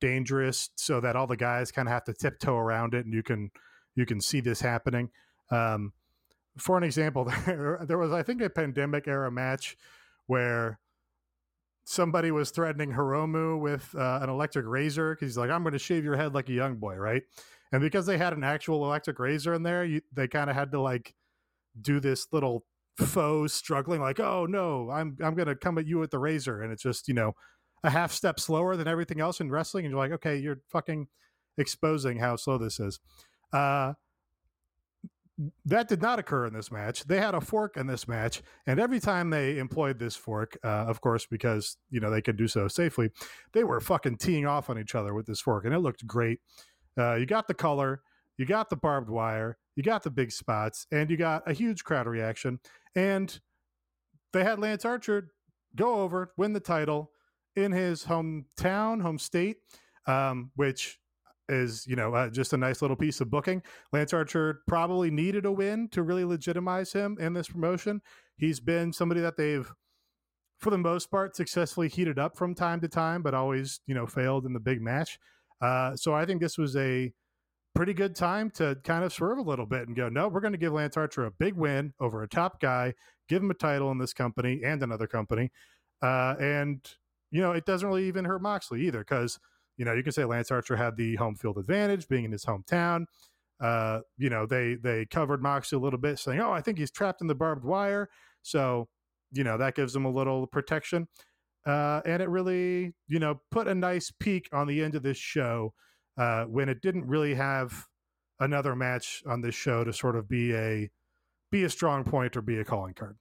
dangerous, 0.00 0.70
so 0.76 1.00
that 1.00 1.14
all 1.14 1.26
the 1.26 1.36
guys 1.36 1.70
kind 1.70 1.88
of 1.88 1.92
have 1.92 2.04
to 2.04 2.14
tiptoe 2.14 2.56
around 2.56 2.94
it, 2.94 3.04
and 3.04 3.12
you 3.12 3.22
can 3.22 3.50
you 3.94 4.06
can 4.06 4.20
see 4.20 4.40
this 4.40 4.60
happening. 4.60 5.10
Um, 5.50 5.92
for 6.56 6.78
an 6.78 6.84
example, 6.84 7.24
there, 7.46 7.84
there 7.86 7.98
was 7.98 8.12
I 8.12 8.22
think 8.22 8.40
a 8.40 8.48
pandemic 8.48 9.06
era 9.06 9.30
match 9.30 9.76
where 10.26 10.78
somebody 11.88 12.30
was 12.30 12.50
threatening 12.50 12.92
Hiromu 12.92 13.58
with 13.58 13.94
uh, 13.96 14.20
an 14.22 14.28
electric 14.28 14.66
razor 14.66 15.14
because 15.14 15.30
he's 15.30 15.38
like, 15.38 15.50
"I'm 15.50 15.62
going 15.62 15.72
to 15.72 15.78
shave 15.78 16.04
your 16.04 16.16
head 16.16 16.34
like 16.34 16.48
a 16.50 16.52
young 16.52 16.76
boy," 16.76 16.96
right? 16.96 17.22
And 17.72 17.80
because 17.80 18.04
they 18.04 18.18
had 18.18 18.34
an 18.34 18.44
actual 18.44 18.84
electric 18.84 19.18
razor 19.18 19.54
in 19.54 19.62
there, 19.62 19.84
you, 19.84 20.02
they 20.12 20.28
kind 20.28 20.50
of 20.50 20.56
had 20.56 20.70
to 20.72 20.80
like 20.80 21.14
do 21.80 21.98
this 21.98 22.26
little 22.30 22.66
faux 22.98 23.54
struggling, 23.54 24.02
like, 24.02 24.20
"Oh 24.20 24.46
no, 24.46 24.90
I'm 24.90 25.16
I'm 25.22 25.34
going 25.34 25.48
to 25.48 25.56
come 25.56 25.78
at 25.78 25.86
you 25.86 25.98
with 25.98 26.10
the 26.10 26.18
razor," 26.18 26.60
and 26.62 26.72
it's 26.72 26.82
just 26.82 27.08
you 27.08 27.14
know 27.14 27.32
a 27.82 27.90
half 27.90 28.12
step 28.12 28.38
slower 28.38 28.76
than 28.76 28.88
everything 28.88 29.20
else 29.20 29.40
in 29.40 29.50
wrestling, 29.50 29.86
and 29.86 29.92
you're 29.92 30.00
like, 30.00 30.12
"Okay, 30.12 30.36
you're 30.36 30.60
fucking 30.68 31.08
exposing 31.56 32.18
how 32.18 32.36
slow 32.36 32.58
this 32.58 32.78
is." 32.78 33.00
Uh, 33.50 33.94
that 35.64 35.88
did 35.88 36.02
not 36.02 36.18
occur 36.18 36.46
in 36.46 36.52
this 36.52 36.72
match. 36.72 37.04
They 37.04 37.20
had 37.20 37.34
a 37.34 37.40
fork 37.40 37.76
in 37.76 37.86
this 37.86 38.08
match, 38.08 38.42
and 38.66 38.80
every 38.80 39.00
time 39.00 39.30
they 39.30 39.58
employed 39.58 39.98
this 39.98 40.16
fork, 40.16 40.58
uh, 40.64 40.86
of 40.86 41.00
course, 41.00 41.26
because 41.26 41.76
you 41.90 42.00
know 42.00 42.10
they 42.10 42.22
could 42.22 42.36
do 42.36 42.48
so 42.48 42.66
safely, 42.68 43.10
they 43.52 43.64
were 43.64 43.80
fucking 43.80 44.16
teeing 44.16 44.46
off 44.46 44.68
on 44.68 44.78
each 44.78 44.94
other 44.94 45.14
with 45.14 45.26
this 45.26 45.40
fork, 45.40 45.64
and 45.64 45.74
it 45.74 45.78
looked 45.78 46.06
great. 46.06 46.40
Uh, 46.98 47.14
you 47.14 47.26
got 47.26 47.46
the 47.46 47.54
color, 47.54 48.02
you 48.36 48.46
got 48.46 48.70
the 48.70 48.76
barbed 48.76 49.08
wire, 49.08 49.56
you 49.76 49.82
got 49.82 50.02
the 50.02 50.10
big 50.10 50.32
spots, 50.32 50.86
and 50.90 51.10
you 51.10 51.16
got 51.16 51.48
a 51.48 51.52
huge 51.52 51.84
crowd 51.84 52.06
reaction. 52.06 52.58
And 52.96 53.38
they 54.32 54.42
had 54.42 54.58
Lance 54.58 54.84
Archer 54.84 55.30
go 55.76 56.00
over, 56.00 56.32
win 56.36 56.52
the 56.52 56.60
title 56.60 57.12
in 57.54 57.72
his 57.72 58.04
hometown, 58.04 59.02
home 59.02 59.18
state, 59.18 59.58
um, 60.06 60.50
which 60.56 60.98
is 61.48 61.86
you 61.86 61.96
know 61.96 62.14
uh, 62.14 62.30
just 62.30 62.52
a 62.52 62.56
nice 62.56 62.82
little 62.82 62.96
piece 62.96 63.20
of 63.20 63.30
booking. 63.30 63.62
Lance 63.92 64.12
Archer 64.12 64.60
probably 64.66 65.10
needed 65.10 65.46
a 65.46 65.52
win 65.52 65.88
to 65.90 66.02
really 66.02 66.24
legitimize 66.24 66.92
him 66.92 67.16
in 67.20 67.32
this 67.32 67.48
promotion. 67.48 68.00
He's 68.36 68.60
been 68.60 68.92
somebody 68.92 69.20
that 69.20 69.36
they've, 69.36 69.70
for 70.58 70.70
the 70.70 70.78
most 70.78 71.10
part, 71.10 71.36
successfully 71.36 71.88
heated 71.88 72.18
up 72.18 72.36
from 72.36 72.54
time 72.54 72.80
to 72.80 72.88
time, 72.88 73.22
but 73.22 73.34
always 73.34 73.80
you 73.86 73.94
know 73.94 74.06
failed 74.06 74.46
in 74.46 74.52
the 74.52 74.60
big 74.60 74.80
match. 74.80 75.18
Uh, 75.60 75.96
so 75.96 76.14
I 76.14 76.24
think 76.24 76.40
this 76.40 76.56
was 76.56 76.76
a 76.76 77.12
pretty 77.74 77.94
good 77.94 78.14
time 78.16 78.50
to 78.50 78.76
kind 78.84 79.04
of 79.04 79.12
swerve 79.12 79.38
a 79.38 79.42
little 79.42 79.66
bit 79.66 79.86
and 79.86 79.96
go, 79.96 80.08
no, 80.08 80.28
we're 80.28 80.40
going 80.40 80.52
to 80.52 80.58
give 80.58 80.72
Lance 80.72 80.96
Archer 80.96 81.26
a 81.26 81.30
big 81.30 81.54
win 81.54 81.92
over 82.00 82.22
a 82.22 82.28
top 82.28 82.60
guy, 82.60 82.94
give 83.28 83.42
him 83.42 83.50
a 83.50 83.54
title 83.54 83.90
in 83.90 83.98
this 83.98 84.12
company 84.12 84.62
and 84.64 84.82
another 84.82 85.06
company, 85.06 85.50
uh, 86.02 86.34
and 86.40 86.80
you 87.30 87.40
know 87.40 87.52
it 87.52 87.66
doesn't 87.66 87.88
really 87.88 88.06
even 88.06 88.24
hurt 88.24 88.42
Moxley 88.42 88.86
either 88.86 89.00
because 89.00 89.38
you 89.78 89.84
know, 89.84 89.94
you 89.94 90.02
can 90.02 90.12
say 90.12 90.24
Lance 90.24 90.50
Archer 90.50 90.76
had 90.76 90.96
the 90.96 91.16
home 91.16 91.36
field 91.36 91.56
advantage 91.56 92.08
being 92.08 92.24
in 92.24 92.32
his 92.32 92.44
hometown. 92.44 93.06
Uh, 93.60 94.00
you 94.18 94.28
know, 94.28 94.44
they 94.44 94.74
they 94.74 95.06
covered 95.06 95.42
Moxley 95.42 95.76
a 95.76 95.80
little 95.80 95.98
bit, 95.98 96.18
saying, 96.18 96.40
"Oh, 96.40 96.52
I 96.52 96.60
think 96.60 96.78
he's 96.78 96.90
trapped 96.90 97.22
in 97.22 97.28
the 97.28 97.34
barbed 97.34 97.64
wire," 97.64 98.08
so 98.42 98.88
you 99.32 99.44
know 99.44 99.56
that 99.56 99.74
gives 99.74 99.96
him 99.96 100.04
a 100.04 100.10
little 100.10 100.46
protection. 100.46 101.08
Uh, 101.66 102.00
and 102.04 102.22
it 102.22 102.28
really, 102.28 102.94
you 103.08 103.18
know, 103.18 103.40
put 103.50 103.68
a 103.68 103.74
nice 103.74 104.12
peak 104.20 104.48
on 104.52 104.66
the 104.66 104.82
end 104.82 104.94
of 104.94 105.02
this 105.02 105.18
show 105.18 105.74
uh, 106.16 106.44
when 106.44 106.68
it 106.68 106.80
didn't 106.82 107.06
really 107.06 107.34
have 107.34 107.86
another 108.40 108.74
match 108.76 109.22
on 109.26 109.40
this 109.40 109.54
show 109.54 109.84
to 109.84 109.92
sort 109.92 110.16
of 110.16 110.28
be 110.28 110.54
a 110.54 110.90
be 111.50 111.64
a 111.64 111.70
strong 111.70 112.04
point 112.04 112.36
or 112.36 112.42
be 112.42 112.58
a 112.58 112.64
calling 112.64 112.94
card. 112.94 113.16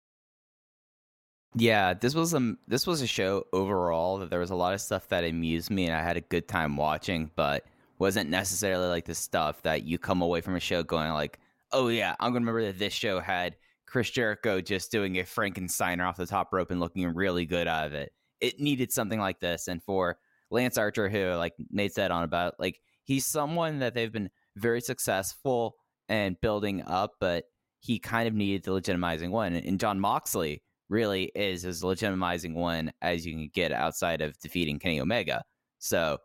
Yeah, 1.59 1.93
this 1.95 2.13
was 2.13 2.33
a 2.35 2.55
this 2.67 2.85
was 2.85 3.01
a 3.01 3.07
show 3.07 3.45
overall 3.51 4.19
that 4.19 4.29
there 4.29 4.39
was 4.39 4.51
a 4.51 4.55
lot 4.55 4.73
of 4.75 4.81
stuff 4.81 5.07
that 5.07 5.23
amused 5.23 5.71
me 5.71 5.85
and 5.87 5.95
I 5.95 6.03
had 6.03 6.15
a 6.17 6.21
good 6.21 6.47
time 6.47 6.77
watching, 6.77 7.31
but 7.35 7.65
wasn't 7.99 8.29
necessarily 8.29 8.87
like 8.87 9.05
the 9.05 9.15
stuff 9.15 9.63
that 9.63 9.83
you 9.83 9.97
come 9.97 10.21
away 10.21 10.41
from 10.41 10.55
a 10.55 10.59
show 10.59 10.83
going 10.83 11.11
like, 11.13 11.39
"Oh 11.71 11.87
yeah, 11.87 12.15
I'm 12.19 12.31
gonna 12.31 12.41
remember 12.45 12.65
that 12.65 12.77
this 12.77 12.93
show 12.93 13.19
had 13.19 13.55
Chris 13.87 14.11
Jericho 14.11 14.61
just 14.61 14.91
doing 14.91 15.17
a 15.17 15.23
Frankensteiner 15.23 16.07
off 16.07 16.17
the 16.17 16.27
top 16.27 16.53
rope 16.53 16.69
and 16.69 16.79
looking 16.79 17.07
really 17.15 17.45
good 17.47 17.67
out 17.67 17.87
of 17.87 17.93
it." 17.93 18.11
It 18.39 18.59
needed 18.59 18.91
something 18.91 19.19
like 19.19 19.39
this, 19.39 19.67
and 19.67 19.81
for 19.83 20.19
Lance 20.51 20.77
Archer, 20.77 21.09
who 21.09 21.33
like 21.33 21.55
Nate 21.71 21.93
said 21.93 22.11
on 22.11 22.23
about, 22.23 22.59
like 22.59 22.79
he's 23.03 23.25
someone 23.25 23.79
that 23.79 23.95
they've 23.95 24.11
been 24.11 24.29
very 24.55 24.81
successful 24.81 25.75
and 26.07 26.39
building 26.39 26.83
up, 26.83 27.15
but 27.19 27.45
he 27.79 27.97
kind 27.99 28.27
of 28.27 28.33
needed 28.35 28.63
the 28.63 28.71
legitimizing 28.71 29.31
one. 29.31 29.53
And 29.53 29.79
Jon 29.79 29.99
Moxley 29.99 30.61
really 30.89 31.31
is 31.35 31.65
as 31.65 31.81
legitimizing 31.81 32.53
one 32.53 32.91
as 33.01 33.25
you 33.25 33.33
can 33.33 33.49
get 33.53 33.71
outside 33.71 34.21
of 34.21 34.39
defeating 34.39 34.79
Kenny 34.79 34.99
Omega. 34.99 35.43
So 35.79 36.17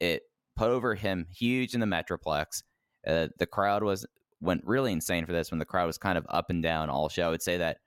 it 0.00 0.22
put 0.56 0.70
over 0.70 0.94
him 0.94 1.26
huge 1.30 1.74
in 1.74 1.80
the 1.80 1.86
Metroplex. 1.86 2.62
Uh, 3.06 3.28
the 3.38 3.46
crowd 3.46 3.82
was 3.82 4.06
went 4.40 4.64
really 4.64 4.92
insane 4.92 5.24
for 5.24 5.32
this 5.32 5.50
when 5.50 5.58
the 5.58 5.64
crowd 5.64 5.86
was 5.86 5.98
kind 5.98 6.18
of 6.18 6.26
up 6.28 6.50
and 6.50 6.62
down 6.62 6.90
all 6.90 7.08
show. 7.08 7.26
I 7.26 7.30
would 7.30 7.42
say 7.42 7.56
that 7.58 7.78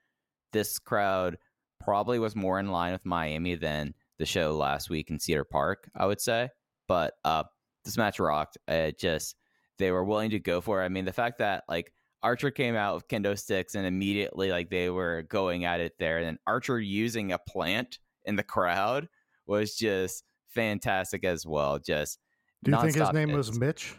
this 0.54 0.80
crowd 0.80 1.38
probably 1.80 2.20
was 2.20 2.36
more 2.36 2.60
in 2.60 2.72
line 2.72 2.94
with 2.94 3.06
Miami 3.06 3.56
than 3.56 3.94
the 4.18 4.26
show 4.26 4.56
last 4.56 4.90
week 4.90 5.10
in 5.10 5.20
Cedar 5.20 5.44
Park, 5.44 5.90
I 5.96 6.06
would 6.06 6.20
say. 6.20 6.50
But 6.88 7.14
uh, 7.24 7.44
this 7.86 7.98
match 7.98 8.20
rocked. 8.20 8.58
It 8.68 9.00
just 9.00 9.36
they 9.78 9.92
were 9.92 10.04
willing 10.04 10.32
to 10.32 10.40
go 10.40 10.62
for 10.62 10.82
it. 10.82 10.86
I 10.86 10.90
mean, 10.90 11.06
the 11.06 11.14
fact 11.14 11.38
that 11.40 11.64
like 11.70 11.94
Archer 12.28 12.52
came 12.52 12.76
out 12.76 12.94
with 12.94 13.08
kendo 13.08 13.40
sticks 13.40 13.74
and 13.74 13.86
immediately 13.86 14.52
like 14.52 14.70
they 14.70 14.90
were 14.90 15.22
going 15.30 15.64
at 15.64 15.80
it 15.80 15.94
there, 15.98 16.18
and 16.18 16.28
then 16.28 16.40
Archer 16.46 16.78
using 16.78 17.32
a 17.32 17.40
plant 17.40 18.00
in 18.26 18.36
the 18.36 18.44
crowd 18.44 19.08
was 19.46 19.78
just 19.78 20.26
fantastic 20.50 21.24
as 21.24 21.46
well. 21.46 21.80
Just 21.80 22.20
Do 22.66 22.72
you 22.72 22.82
think 22.82 22.96
his 22.96 23.14
name 23.14 23.30
hits. 23.30 23.38
was 23.38 23.58
Mitch? 23.58 23.96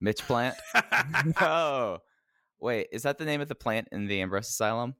Mitch 0.00 0.22
Plant? 0.22 0.54
no. 1.38 1.98
Wait, 2.60 2.88
is 2.92 3.02
that 3.02 3.18
the 3.18 3.26
name 3.26 3.42
of 3.42 3.48
the 3.48 3.54
plant 3.54 3.88
in 3.92 4.06
the 4.06 4.22
Ambrose 4.22 4.48
Asylum? 4.48 4.94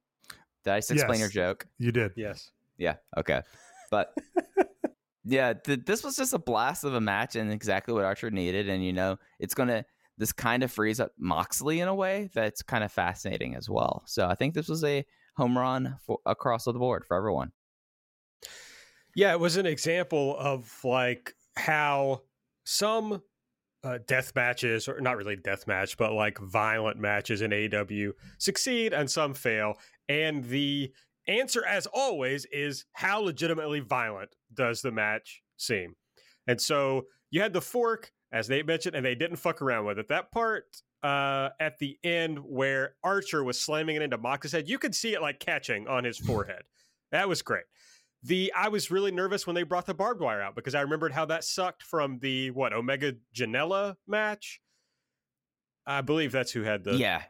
Did 0.65 0.75
I 0.75 0.79
just 0.81 0.91
explain 0.91 1.21
your 1.21 1.31
joke? 1.31 1.67
You 1.79 1.93
did. 1.93 2.13
yes. 2.15 2.51
Yeah. 2.77 2.97
Okay. 3.17 3.41
But 3.91 4.15
yeah, 5.25 5.55
th- 5.55 5.87
this 5.87 6.05
was 6.05 6.17
just 6.17 6.35
a 6.35 6.39
blast 6.39 6.85
of 6.85 6.93
a 6.93 7.01
match 7.01 7.37
and 7.37 7.51
exactly 7.51 7.95
what 7.95 8.05
Archer 8.05 8.31
needed. 8.31 8.69
And 8.69 8.85
you 8.85 8.93
know, 8.93 9.19
it's 9.39 9.55
gonna 9.55 9.87
this 10.18 10.33
kind 10.33 10.62
of 10.62 10.71
frees 10.71 11.00
up 11.00 11.12
Moxley 11.18 11.80
in 11.80 11.88
a 11.88 11.94
way 11.94 12.30
that's 12.35 12.62
kind 12.62 12.85
of 12.85 12.92
fascinating 12.92 13.54
as 13.54 13.68
well. 13.68 14.02
So 14.06 14.26
I 14.26 14.35
think 14.35 14.54
this 14.54 14.68
was 14.68 14.85
a 14.85 15.04
home 15.37 15.59
run 15.59 15.97
for, 16.06 16.18
across 16.25 16.64
the 16.64 16.73
board 16.73 17.04
for 17.04 17.16
everyone. 17.16 17.52
Yeah, 19.16 19.33
it 19.33 19.40
was 19.40 19.56
an 19.56 19.66
example 19.66 20.37
of 20.38 20.73
like 20.85 21.35
how 21.56 22.23
some 22.64 23.23
uh, 23.85 23.99
death 24.06 24.33
matches, 24.35 24.88
or 24.88 25.00
not 25.00 25.16
really 25.16 25.37
death 25.37 25.66
match, 25.66 25.97
but 25.97 26.12
like 26.12 26.38
violent 26.38 26.99
matches 26.99 27.42
in 27.42 27.50
AEW 27.50 28.12
succeed 28.38 28.92
and 28.94 29.11
some 29.11 29.35
fail. 29.35 29.75
And 30.09 30.44
the 30.44 30.92
answer, 31.28 31.64
as 31.66 31.87
always, 31.92 32.47
is 32.47 32.87
how 32.92 33.21
legitimately 33.21 33.80
violent 33.80 34.30
does 34.52 34.80
the 34.80 34.90
match 34.90 35.42
seem? 35.56 35.94
And 36.47 36.61
so 36.61 37.02
you 37.30 37.42
had 37.42 37.52
the 37.52 37.61
fork, 37.61 38.11
as 38.35 38.49
they 38.49 38.64
mentioned, 38.64 38.97
and 38.97 39.07
they 39.07 39.14
didn't 39.14 39.37
fuck 39.37 39.62
around 39.62 39.87
with 39.87 39.99
it. 39.99 40.09
That 40.09 40.33
part 40.33 40.64
uh, 41.05 41.50
at 41.61 41.79
the 41.79 41.97
end 42.03 42.41
where 42.41 42.97
Archer 43.05 43.45
was 43.45 43.61
slamming 43.61 43.95
it 43.95 44.03
into 44.03 44.19
Mox's 44.19 44.50
head, 44.50 44.69
you 44.69 44.76
could 44.76 44.95
see 44.95 45.14
it 45.14 45.23
like 45.23 45.38
catching 45.38 45.87
on 45.87 46.03
his 46.03 46.19
forehead. 46.19 46.62
That 47.12 47.29
was 47.29 47.43
great. 47.43 47.62
The 48.25 48.53
I 48.57 48.69
was 48.69 48.91
really 48.91 49.12
nervous 49.12 49.47
when 49.47 49.55
they 49.55 49.62
brought 49.62 49.87
the 49.87 49.95
barbed 49.95 50.21
wire 50.21 50.43
out 50.43 50.57
because 50.57 50.75
I 50.75 50.81
remembered 50.81 51.12
how 51.12 51.26
that 51.26 51.45
sucked 51.45 51.85
from 51.85 52.19
the 52.19 52.50
what 52.50 52.73
Omega 52.73 53.12
Janela 53.33 53.95
match. 54.09 54.61
I 55.87 56.00
believe 56.00 56.33
that's 56.33 56.50
who 56.50 56.62
had 56.62 56.83
the 56.83 56.95
yeah. 56.95 57.23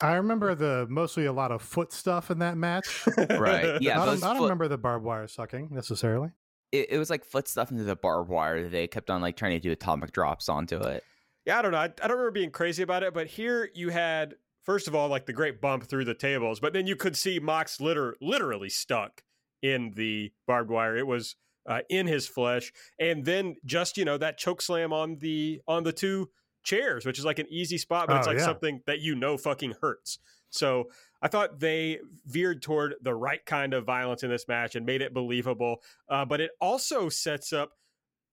I 0.00 0.14
remember 0.14 0.54
the 0.54 0.86
mostly 0.88 1.26
a 1.26 1.32
lot 1.32 1.52
of 1.52 1.62
foot 1.62 1.92
stuff 1.92 2.30
in 2.30 2.38
that 2.40 2.56
match. 2.56 3.04
Right. 3.30 3.80
Yeah. 3.82 4.02
I 4.02 4.06
don't, 4.06 4.24
I 4.24 4.28
don't 4.28 4.36
foot- 4.38 4.42
remember 4.44 4.66
the 4.66 4.78
barbed 4.78 5.04
wire 5.04 5.28
sucking 5.28 5.68
necessarily. 5.70 6.30
It, 6.72 6.92
it 6.92 6.98
was 6.98 7.10
like 7.10 7.24
foot 7.24 7.48
stuff 7.48 7.70
into 7.70 7.84
the 7.84 7.96
barbed 7.96 8.28
wire. 8.30 8.68
They 8.68 8.86
kept 8.86 9.10
on 9.10 9.20
like 9.20 9.36
trying 9.36 9.52
to 9.52 9.60
do 9.60 9.72
atomic 9.72 10.12
drops 10.12 10.48
onto 10.48 10.78
it. 10.78 11.02
Yeah, 11.46 11.58
I 11.58 11.62
don't 11.62 11.72
know. 11.72 11.78
I, 11.78 11.84
I 11.84 11.88
don't 11.88 12.10
remember 12.10 12.30
being 12.30 12.50
crazy 12.50 12.82
about 12.82 13.02
it, 13.02 13.14
but 13.14 13.26
here 13.26 13.70
you 13.74 13.88
had 13.88 14.34
first 14.64 14.88
of 14.88 14.94
all 14.94 15.08
like 15.08 15.26
the 15.26 15.32
great 15.32 15.60
bump 15.60 15.84
through 15.84 16.04
the 16.04 16.14
tables, 16.14 16.60
but 16.60 16.72
then 16.72 16.86
you 16.86 16.96
could 16.96 17.16
see 17.16 17.38
Mox 17.40 17.80
liter- 17.80 18.16
literally 18.20 18.68
stuck 18.68 19.22
in 19.62 19.92
the 19.96 20.32
barbed 20.46 20.70
wire. 20.70 20.96
It 20.96 21.06
was 21.06 21.36
uh, 21.68 21.80
in 21.88 22.06
his 22.06 22.26
flesh, 22.26 22.72
and 22.98 23.24
then 23.24 23.56
just 23.64 23.96
you 23.96 24.04
know 24.04 24.18
that 24.18 24.38
choke 24.38 24.62
slam 24.62 24.92
on 24.92 25.16
the 25.18 25.60
on 25.66 25.82
the 25.82 25.92
two 25.92 26.30
chairs, 26.62 27.04
which 27.06 27.18
is 27.18 27.24
like 27.24 27.38
an 27.38 27.46
easy 27.50 27.78
spot, 27.78 28.06
but 28.06 28.18
it's 28.18 28.26
Oh, 28.26 28.30
like 28.30 28.38
yeah. 28.38 28.44
something 28.44 28.82
that 28.86 29.00
you 29.00 29.14
know 29.14 29.36
fucking 29.36 29.74
hurts. 29.80 30.18
So 30.50 30.90
I 31.22 31.28
thought 31.28 31.60
they 31.60 31.98
veered 32.26 32.62
toward 32.62 32.94
the 33.02 33.14
right 33.14 33.44
kind 33.44 33.74
of 33.74 33.84
violence 33.84 34.22
in 34.22 34.30
this 34.30 34.48
match 34.48 34.74
and 34.74 34.86
made 34.86 35.02
it 35.02 35.14
believable. 35.14 35.82
Uh, 36.08 36.24
but 36.24 36.40
it 36.40 36.52
also 36.60 37.08
sets 37.08 37.52
up, 37.52 37.72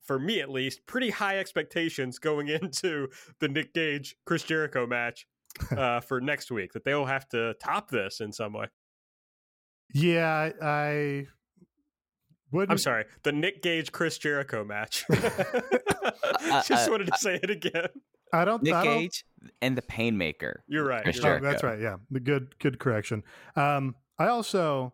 for 0.03 0.19
me 0.19 0.39
at 0.39 0.49
least, 0.49 0.85
pretty 0.85 1.09
high 1.09 1.37
expectations 1.39 2.19
going 2.19 2.47
into 2.61 3.07
the 3.39 3.47
Nick 3.47 3.73
Gage 3.73 4.15
Chris 4.25 4.43
Jericho 4.43 4.85
match 4.87 5.27
uh, 5.71 5.99
for 6.01 6.21
next 6.21 6.51
week. 6.51 6.73
That 6.73 6.83
they'll 6.83 7.05
have 7.05 7.27
to 7.29 7.53
top 7.55 7.89
this 7.89 8.21
in 8.21 8.31
some 8.31 8.53
way. 8.53 8.67
Yeah, 9.93 10.51
I, 10.61 10.65
I 10.65 11.27
wouldn't. 12.51 12.71
I'm 12.71 12.77
sorry, 12.77 13.05
the 13.23 13.31
Nick 13.31 13.61
Gage 13.61 13.91
Chris 13.91 14.17
Jericho 14.17 14.63
match. 14.63 15.05
Just 16.65 16.71
uh, 16.71 16.87
wanted 16.89 17.07
to 17.07 17.17
say 17.17 17.39
it 17.41 17.49
again. 17.49 17.87
I 18.33 18.45
don't. 18.45 18.63
Nick 18.63 18.73
I 18.73 18.83
don't, 18.83 18.99
Gage 18.99 19.25
and 19.61 19.77
the 19.77 19.81
Painmaker. 19.81 20.57
You're 20.67 20.85
right. 20.85 21.03
Chris 21.03 21.17
you're 21.17 21.33
right. 21.33 21.41
That's 21.41 21.63
right. 21.63 21.79
Yeah, 21.79 21.97
the 22.11 22.19
good 22.19 22.57
good 22.59 22.79
correction. 22.79 23.23
Um, 23.55 23.95
I 24.19 24.27
also 24.27 24.93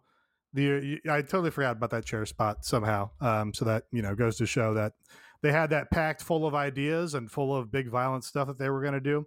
the 0.53 0.99
I 1.09 1.21
totally 1.21 1.51
forgot 1.51 1.77
about 1.77 1.89
that 1.91 2.05
chair 2.05 2.25
spot 2.25 2.65
somehow. 2.65 3.09
Um, 3.19 3.53
so 3.53 3.65
that 3.65 3.83
you 3.91 4.01
know 4.01 4.15
goes 4.15 4.37
to 4.37 4.45
show 4.45 4.73
that 4.75 4.93
they 5.41 5.51
had 5.51 5.71
that 5.71 5.91
packed 5.91 6.21
full 6.21 6.45
of 6.45 6.55
ideas 6.55 7.13
and 7.13 7.31
full 7.31 7.55
of 7.55 7.71
big 7.71 7.89
violent 7.89 8.23
stuff 8.23 8.47
that 8.47 8.59
they 8.59 8.69
were 8.69 8.81
going 8.81 8.93
to 8.93 9.01
do. 9.01 9.25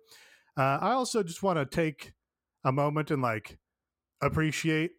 Uh, 0.57 0.79
I 0.81 0.93
also 0.93 1.23
just 1.23 1.43
want 1.43 1.59
to 1.59 1.67
take 1.67 2.13
a 2.65 2.73
moment 2.73 3.11
and 3.11 3.23
like 3.23 3.59
appreciate 4.23 4.93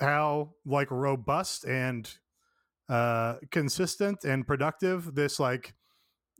how 0.00 0.54
like 0.66 0.90
robust 0.90 1.64
and 1.64 2.10
uh 2.88 3.36
consistent 3.50 4.24
and 4.24 4.46
productive 4.46 5.14
this 5.14 5.38
like 5.38 5.74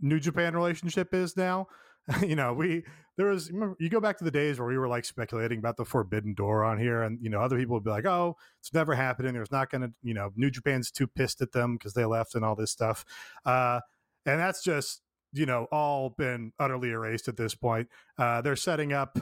New 0.01 0.19
Japan 0.19 0.55
relationship 0.55 1.15
is 1.15 1.37
now. 1.37 1.69
you 2.23 2.37
know, 2.37 2.53
we 2.53 2.85
there 3.17 3.27
was 3.27 3.51
you 3.51 3.89
go 3.91 4.01
back 4.01 4.19
to 4.19 4.25
the 4.25 4.31
days 4.31 4.59
where 4.59 4.69
we 4.69 4.79
were 4.79 4.89
like 4.89 5.05
speculating 5.05 5.59
about 5.59 5.77
the 5.77 5.85
forbidden 5.85 6.35
door 6.35 6.65
on 6.65 6.79
here 6.79 7.03
and 7.03 7.19
you 7.21 7.29
know 7.29 7.41
other 7.41 7.59
people 7.59 7.75
would 7.75 7.85
be 7.85 7.91
like 7.91 8.07
oh 8.07 8.37
it's 8.61 8.73
never 8.73 8.95
happening. 8.95 9.35
There's 9.35 9.53
not 9.53 9.71
gonna 9.71 9.91
you 10.03 10.15
know 10.15 10.31
new 10.35 10.51
japan's 10.51 10.91
too 10.91 11.07
pissed 11.07 11.41
at 11.41 11.53
them 11.53 11.77
because 11.77 11.95
they 11.95 12.05
left 12.05 12.35
and 12.35 12.45
all 12.45 12.57
this 12.57 12.71
stuff. 12.71 13.05
Uh 13.45 13.81
and 14.25 14.41
that's 14.41 14.63
just 14.63 15.03
you 15.33 15.47
know 15.47 15.67
all 15.71 16.11
been 16.11 16.53
utterly 16.59 16.91
erased 16.91 17.29
at 17.29 17.37
this 17.37 17.55
point. 17.55 17.89
Uh 18.19 18.41
they're 18.41 18.57
setting 18.57 18.93
up 18.93 19.19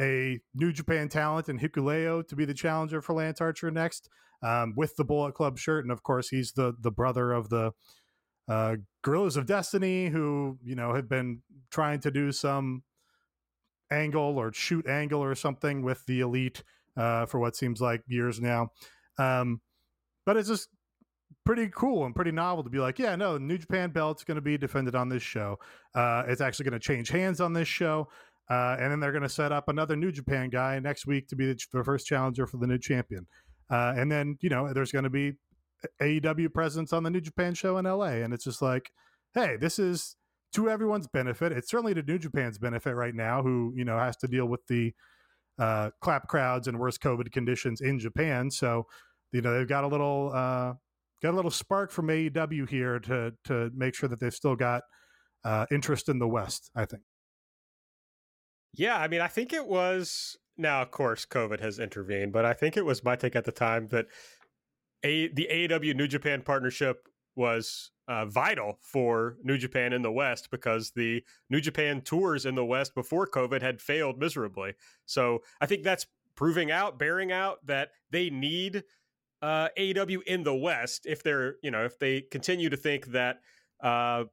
a 0.00 0.38
new 0.54 0.72
japan 0.72 1.08
talent 1.08 1.48
in 1.48 1.58
hikuleo 1.58 2.26
to 2.26 2.36
be 2.36 2.44
the 2.44 2.54
challenger 2.54 3.02
for 3.02 3.14
lance 3.14 3.40
archer 3.40 3.68
next 3.68 4.08
um 4.44 4.72
with 4.76 4.94
the 4.94 5.04
bullet 5.04 5.34
club 5.34 5.58
shirt 5.58 5.84
and 5.84 5.90
of 5.90 6.04
course 6.04 6.28
he's 6.28 6.52
the 6.52 6.72
the 6.78 6.92
brother 6.92 7.32
of 7.32 7.48
the 7.48 7.72
uh 8.48 8.76
Guerrillas 9.02 9.36
of 9.36 9.46
Destiny 9.46 10.08
who 10.08 10.58
you 10.64 10.74
know 10.74 10.94
have 10.94 11.08
been 11.08 11.42
trying 11.70 12.00
to 12.00 12.10
do 12.10 12.32
some 12.32 12.82
angle 13.90 14.38
or 14.38 14.52
shoot 14.52 14.86
angle 14.86 15.22
or 15.22 15.34
something 15.34 15.82
with 15.82 16.04
the 16.06 16.20
elite 16.20 16.62
uh, 16.96 17.26
for 17.26 17.38
what 17.38 17.56
seems 17.56 17.80
like 17.80 18.02
years 18.06 18.40
now. 18.40 18.70
Um, 19.18 19.60
but 20.26 20.36
it's 20.36 20.48
just 20.48 20.68
pretty 21.44 21.70
cool 21.74 22.04
and 22.04 22.14
pretty 22.14 22.30
novel 22.30 22.62
to 22.64 22.70
be 22.70 22.78
like, 22.78 22.98
yeah, 22.98 23.16
no, 23.16 23.34
the 23.34 23.40
New 23.40 23.58
Japan 23.58 23.90
belt's 23.90 24.24
going 24.24 24.36
to 24.36 24.42
be 24.42 24.58
defended 24.58 24.94
on 24.94 25.08
this 25.08 25.22
show. 25.22 25.58
Uh, 25.94 26.24
it's 26.26 26.40
actually 26.40 26.64
going 26.64 26.78
to 26.78 26.86
change 26.86 27.08
hands 27.08 27.40
on 27.40 27.52
this 27.52 27.68
show. 27.68 28.08
Uh, 28.50 28.76
and 28.78 28.90
then 28.90 29.00
they're 29.00 29.12
going 29.12 29.22
to 29.22 29.28
set 29.28 29.52
up 29.52 29.68
another 29.68 29.94
New 29.94 30.10
Japan 30.10 30.48
guy 30.48 30.78
next 30.78 31.06
week 31.06 31.28
to 31.28 31.36
be 31.36 31.46
the, 31.46 31.58
the 31.72 31.84
first 31.84 32.06
challenger 32.06 32.46
for 32.46 32.56
the 32.56 32.66
new 32.66 32.78
champion. 32.78 33.26
Uh, 33.70 33.92
and 33.96 34.10
then, 34.10 34.38
you 34.40 34.48
know, 34.48 34.72
there's 34.72 34.92
going 34.92 35.04
to 35.04 35.10
be 35.10 35.34
AEW 36.00 36.52
presence 36.52 36.92
on 36.92 37.02
the 37.02 37.10
New 37.10 37.20
Japan 37.20 37.54
show 37.54 37.78
in 37.78 37.84
LA. 37.84 38.22
And 38.22 38.32
it's 38.32 38.44
just 38.44 38.62
like, 38.62 38.90
hey, 39.34 39.56
this 39.56 39.78
is 39.78 40.16
to 40.54 40.68
everyone's 40.70 41.08
benefit. 41.08 41.52
It's 41.52 41.70
certainly 41.70 41.94
to 41.94 42.02
New 42.02 42.18
Japan's 42.18 42.58
benefit 42.58 42.94
right 42.94 43.14
now, 43.14 43.42
who 43.42 43.72
you 43.76 43.84
know 43.84 43.98
has 43.98 44.16
to 44.18 44.26
deal 44.26 44.46
with 44.46 44.66
the 44.66 44.92
uh, 45.58 45.90
clap 46.00 46.28
crowds 46.28 46.68
and 46.68 46.78
worse 46.78 46.98
COVID 46.98 47.32
conditions 47.32 47.80
in 47.80 47.98
Japan. 47.98 48.50
So 48.50 48.86
you 49.32 49.42
know 49.42 49.56
they've 49.56 49.68
got 49.68 49.84
a 49.84 49.88
little 49.88 50.30
uh, 50.34 50.74
got 51.22 51.34
a 51.34 51.36
little 51.36 51.50
spark 51.50 51.90
from 51.90 52.08
AEW 52.08 52.68
here 52.68 52.98
to 53.00 53.32
to 53.44 53.70
make 53.74 53.94
sure 53.94 54.08
that 54.08 54.20
they've 54.20 54.34
still 54.34 54.56
got 54.56 54.82
uh, 55.44 55.66
interest 55.70 56.08
in 56.08 56.18
the 56.18 56.28
West. 56.28 56.70
I 56.74 56.84
think. 56.86 57.02
Yeah, 58.74 58.96
I 58.96 59.08
mean, 59.08 59.20
I 59.20 59.28
think 59.28 59.52
it 59.52 59.66
was 59.66 60.36
now. 60.56 60.82
Of 60.82 60.90
course, 60.90 61.26
COVID 61.26 61.60
has 61.60 61.78
intervened, 61.78 62.32
but 62.32 62.44
I 62.44 62.52
think 62.52 62.76
it 62.76 62.84
was 62.84 63.04
my 63.04 63.16
take 63.16 63.36
at 63.36 63.44
the 63.44 63.52
time 63.52 63.88
that 63.88 64.06
a 65.02 65.28
the 65.28 65.48
AEW 65.50 65.94
New 65.94 66.08
Japan 66.08 66.42
partnership 66.42 67.08
was 67.36 67.90
uh, 68.08 68.26
vital 68.26 68.78
for 68.80 69.36
New 69.42 69.58
Japan 69.58 69.92
in 69.92 70.02
the 70.02 70.10
West 70.10 70.50
because 70.50 70.90
the 70.90 71.22
New 71.50 71.60
Japan 71.60 72.00
tours 72.00 72.46
in 72.46 72.54
the 72.54 72.64
West 72.64 72.94
before 72.94 73.26
COVID 73.28 73.62
had 73.62 73.80
failed 73.80 74.18
miserably. 74.18 74.74
So 75.06 75.42
I 75.60 75.66
think 75.66 75.84
that's 75.84 76.06
proving 76.34 76.70
out, 76.70 76.98
bearing 76.98 77.30
out 77.30 77.64
that 77.66 77.90
they 78.10 78.30
need 78.30 78.82
uh, 79.42 79.68
AEW 79.78 80.22
in 80.26 80.42
the 80.42 80.54
West 80.54 81.06
if 81.06 81.22
they're, 81.22 81.56
you 81.62 81.70
know, 81.70 81.84
if 81.84 81.98
they 81.98 82.22
continue 82.22 82.70
to 82.70 82.76
think 82.76 83.06
that 83.08 83.40
uh, 83.82 84.24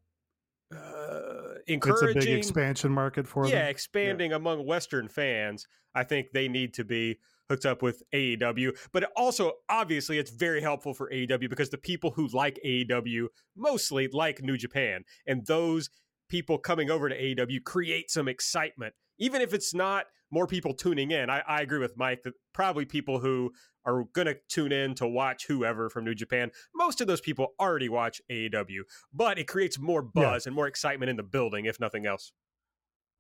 uh, 0.74 1.56
It's 1.68 2.02
a 2.02 2.14
big 2.14 2.30
expansion 2.30 2.92
market 2.92 3.28
for 3.28 3.46
yeah, 3.46 3.62
them. 3.62 3.70
expanding 3.70 4.34
among 4.34 4.66
Western 4.66 5.08
fans, 5.08 5.68
I 5.94 6.04
think 6.04 6.32
they 6.32 6.48
need 6.48 6.74
to 6.76 6.84
be 6.84 7.20
hooked 7.50 7.66
up 7.66 7.82
with 7.82 8.04
AEW. 8.14 8.78
But 8.92 9.12
also, 9.16 9.54
obviously, 9.70 10.18
it's 10.18 10.32
very 10.32 10.62
helpful 10.62 10.94
for 10.94 11.10
AEW 11.10 11.50
because 11.50 11.70
the 11.70 11.78
people 11.78 12.12
who 12.12 12.28
like 12.28 12.60
AEW 12.66 13.28
mostly 13.56 14.08
like 14.12 14.42
New 14.42 14.58
Japan. 14.58 15.04
And 15.28 15.46
those 15.46 15.90
people 16.30 16.58
coming 16.58 16.90
over 16.90 17.10
to 17.10 17.16
AEW 17.16 17.64
create 17.64 18.10
some 18.10 18.28
excitement 18.28 18.96
even 19.18 19.42
if 19.42 19.54
it's 19.54 19.74
not 19.74 20.06
more 20.32 20.48
people 20.48 20.74
tuning 20.74 21.12
in, 21.12 21.30
I, 21.30 21.42
I 21.48 21.62
agree 21.62 21.80
with 21.80 21.98
Mike 21.98 22.24
that 22.24 22.34
probably 22.54 22.86
people 22.86 23.20
who 23.20 23.52
are 23.86 24.06
going 24.14 24.28
to 24.28 24.36
tune 24.50 24.72
in 24.72 24.96
to 24.96 25.08
watch 25.08 25.46
whoever 25.48 25.90
from 25.90 26.04
New 26.04 26.16
Japan, 26.16 26.52
most 26.74 27.02
of 27.02 27.08
those 27.08 27.22
people 27.22 27.54
already 27.60 27.88
watch 27.88 28.20
AEW, 28.32 28.82
but 29.14 29.38
it 29.38 29.48
creates 29.48 29.80
more 29.80 30.02
buzz 30.02 30.46
yeah. 30.46 30.50
and 30.50 30.56
more 30.56 30.68
excitement 30.68 31.10
in 31.10 31.18
the 31.18 31.24
building, 31.24 31.66
if 31.66 31.80
nothing 31.80 32.06
else. 32.06 32.32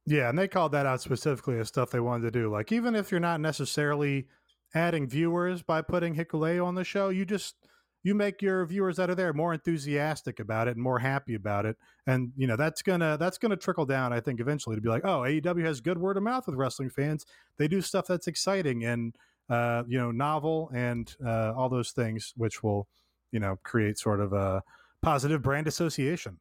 Yeah, 0.06 0.30
and 0.30 0.38
they 0.38 0.48
called 0.48 0.72
that 0.74 0.86
out 0.86 1.02
specifically 1.02 1.58
as 1.58 1.68
stuff 1.68 1.90
they 1.90 2.00
wanted 2.00 2.32
to 2.32 2.40
do. 2.40 2.52
Like, 2.52 2.72
even 2.72 2.96
if 2.96 3.12
you're 3.12 3.20
not 3.20 3.42
necessarily 3.42 4.28
adding 4.74 5.08
viewers 5.08 5.64
by 5.64 5.82
putting 5.82 6.16
Hikuleo 6.16 6.66
on 6.66 6.76
the 6.76 6.84
show, 6.84 7.10
you 7.10 7.26
just 7.26 7.56
you 8.04 8.14
make 8.14 8.40
your 8.40 8.64
viewers 8.68 8.98
that 8.98 9.10
are 9.10 9.16
there 9.16 9.34
more 9.34 9.52
enthusiastic 9.52 10.40
about 10.40 10.68
it 10.68 10.76
and 10.76 10.84
more 10.84 11.00
happy 11.00 11.34
about 11.34 11.66
it. 11.66 11.76
And 12.06 12.32
you 12.38 12.46
know 12.46 12.56
that's 12.56 12.84
gonna 12.84 13.18
that's 13.20 13.40
gonna 13.40 13.56
trickle 13.56 13.88
down 13.88 14.14
i 14.14 14.20
think 14.20 14.40
eventually 14.40 14.76
to 14.76 14.82
be 14.82 14.90
like 14.90 15.04
oh 15.04 15.22
aew 15.22 15.66
has 15.66 15.82
good 15.82 15.98
word 15.98 16.16
of 16.16 16.24
mouth 16.24 16.46
with 16.46 16.56
wrestling 16.56 16.92
fans. 16.92 17.26
They 17.58 17.68
do 17.68 17.82
stuff 17.82 18.06
that's 18.08 18.28
exciting 18.28 18.86
and 18.86 19.16
uh, 19.50 19.84
you 19.88 19.98
know 19.98 20.12
novel 20.12 20.72
and 20.74 21.14
uh, 21.26 21.54
all 21.56 21.70
those 21.70 21.92
things 21.92 22.34
which 22.38 22.62
will 22.64 22.88
you 23.32 23.40
know 23.40 23.58
create 23.64 23.98
sort 23.98 24.20
of 24.20 24.34
a 24.34 24.62
positive 25.02 25.42
brand 25.42 25.68
association 25.68 26.40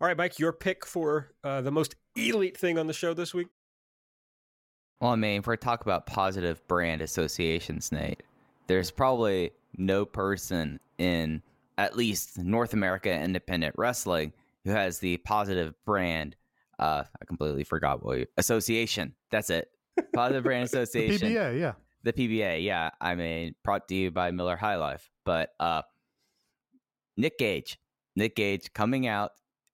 all 0.00 0.08
right 0.08 0.16
mike 0.16 0.38
your 0.38 0.52
pick 0.52 0.86
for 0.86 1.32
uh, 1.44 1.60
the 1.60 1.70
most 1.70 1.94
elite 2.16 2.56
thing 2.56 2.78
on 2.78 2.86
the 2.86 2.92
show 2.92 3.14
this 3.14 3.34
week 3.34 3.48
well 5.00 5.12
i 5.12 5.16
mean 5.16 5.40
if 5.40 5.46
we're 5.46 5.56
talking 5.56 5.84
about 5.84 6.06
positive 6.06 6.66
brand 6.68 7.02
associations 7.02 7.92
nate 7.92 8.22
there's 8.70 8.92
probably 8.92 9.50
no 9.76 10.04
person 10.04 10.78
in 10.98 11.42
at 11.76 11.96
least 11.96 12.38
North 12.38 12.72
America 12.72 13.12
independent 13.12 13.74
wrestling 13.76 14.32
who 14.64 14.70
has 14.70 15.00
the 15.00 15.16
positive 15.18 15.74
brand. 15.84 16.36
Uh, 16.78 17.02
I 17.20 17.24
completely 17.24 17.64
forgot 17.64 18.04
what 18.04 18.18
you, 18.18 18.26
association. 18.36 19.14
That's 19.30 19.50
it. 19.50 19.68
Positive 20.14 20.44
brand 20.44 20.64
association. 20.66 21.32
the 21.32 21.34
PBA, 21.34 21.60
yeah. 21.60 21.72
The 22.04 22.12
PBA, 22.12 22.62
yeah. 22.62 22.90
I 23.00 23.14
mean, 23.16 23.54
brought 23.64 23.88
to 23.88 23.94
you 23.94 24.12
by 24.12 24.30
Miller 24.30 24.56
High 24.56 24.76
Life. 24.76 25.10
But 25.24 25.50
uh, 25.58 25.82
Nick 27.16 27.38
Gage, 27.38 27.78
Nick 28.14 28.36
Gage 28.36 28.72
coming 28.72 29.08
out 29.08 29.32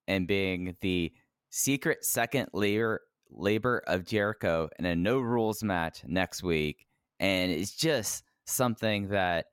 and 0.08 0.26
being 0.26 0.76
the 0.80 1.12
secret 1.50 2.04
second 2.04 2.48
layer 2.52 3.00
labor 3.30 3.82
of 3.86 4.04
Jericho 4.04 4.68
in 4.78 4.84
a 4.84 4.94
no 4.94 5.18
rules 5.18 5.62
match 5.62 6.02
next 6.06 6.42
week, 6.42 6.86
and 7.20 7.50
it's 7.50 7.76
just 7.76 8.24
something 8.46 9.08
that 9.08 9.46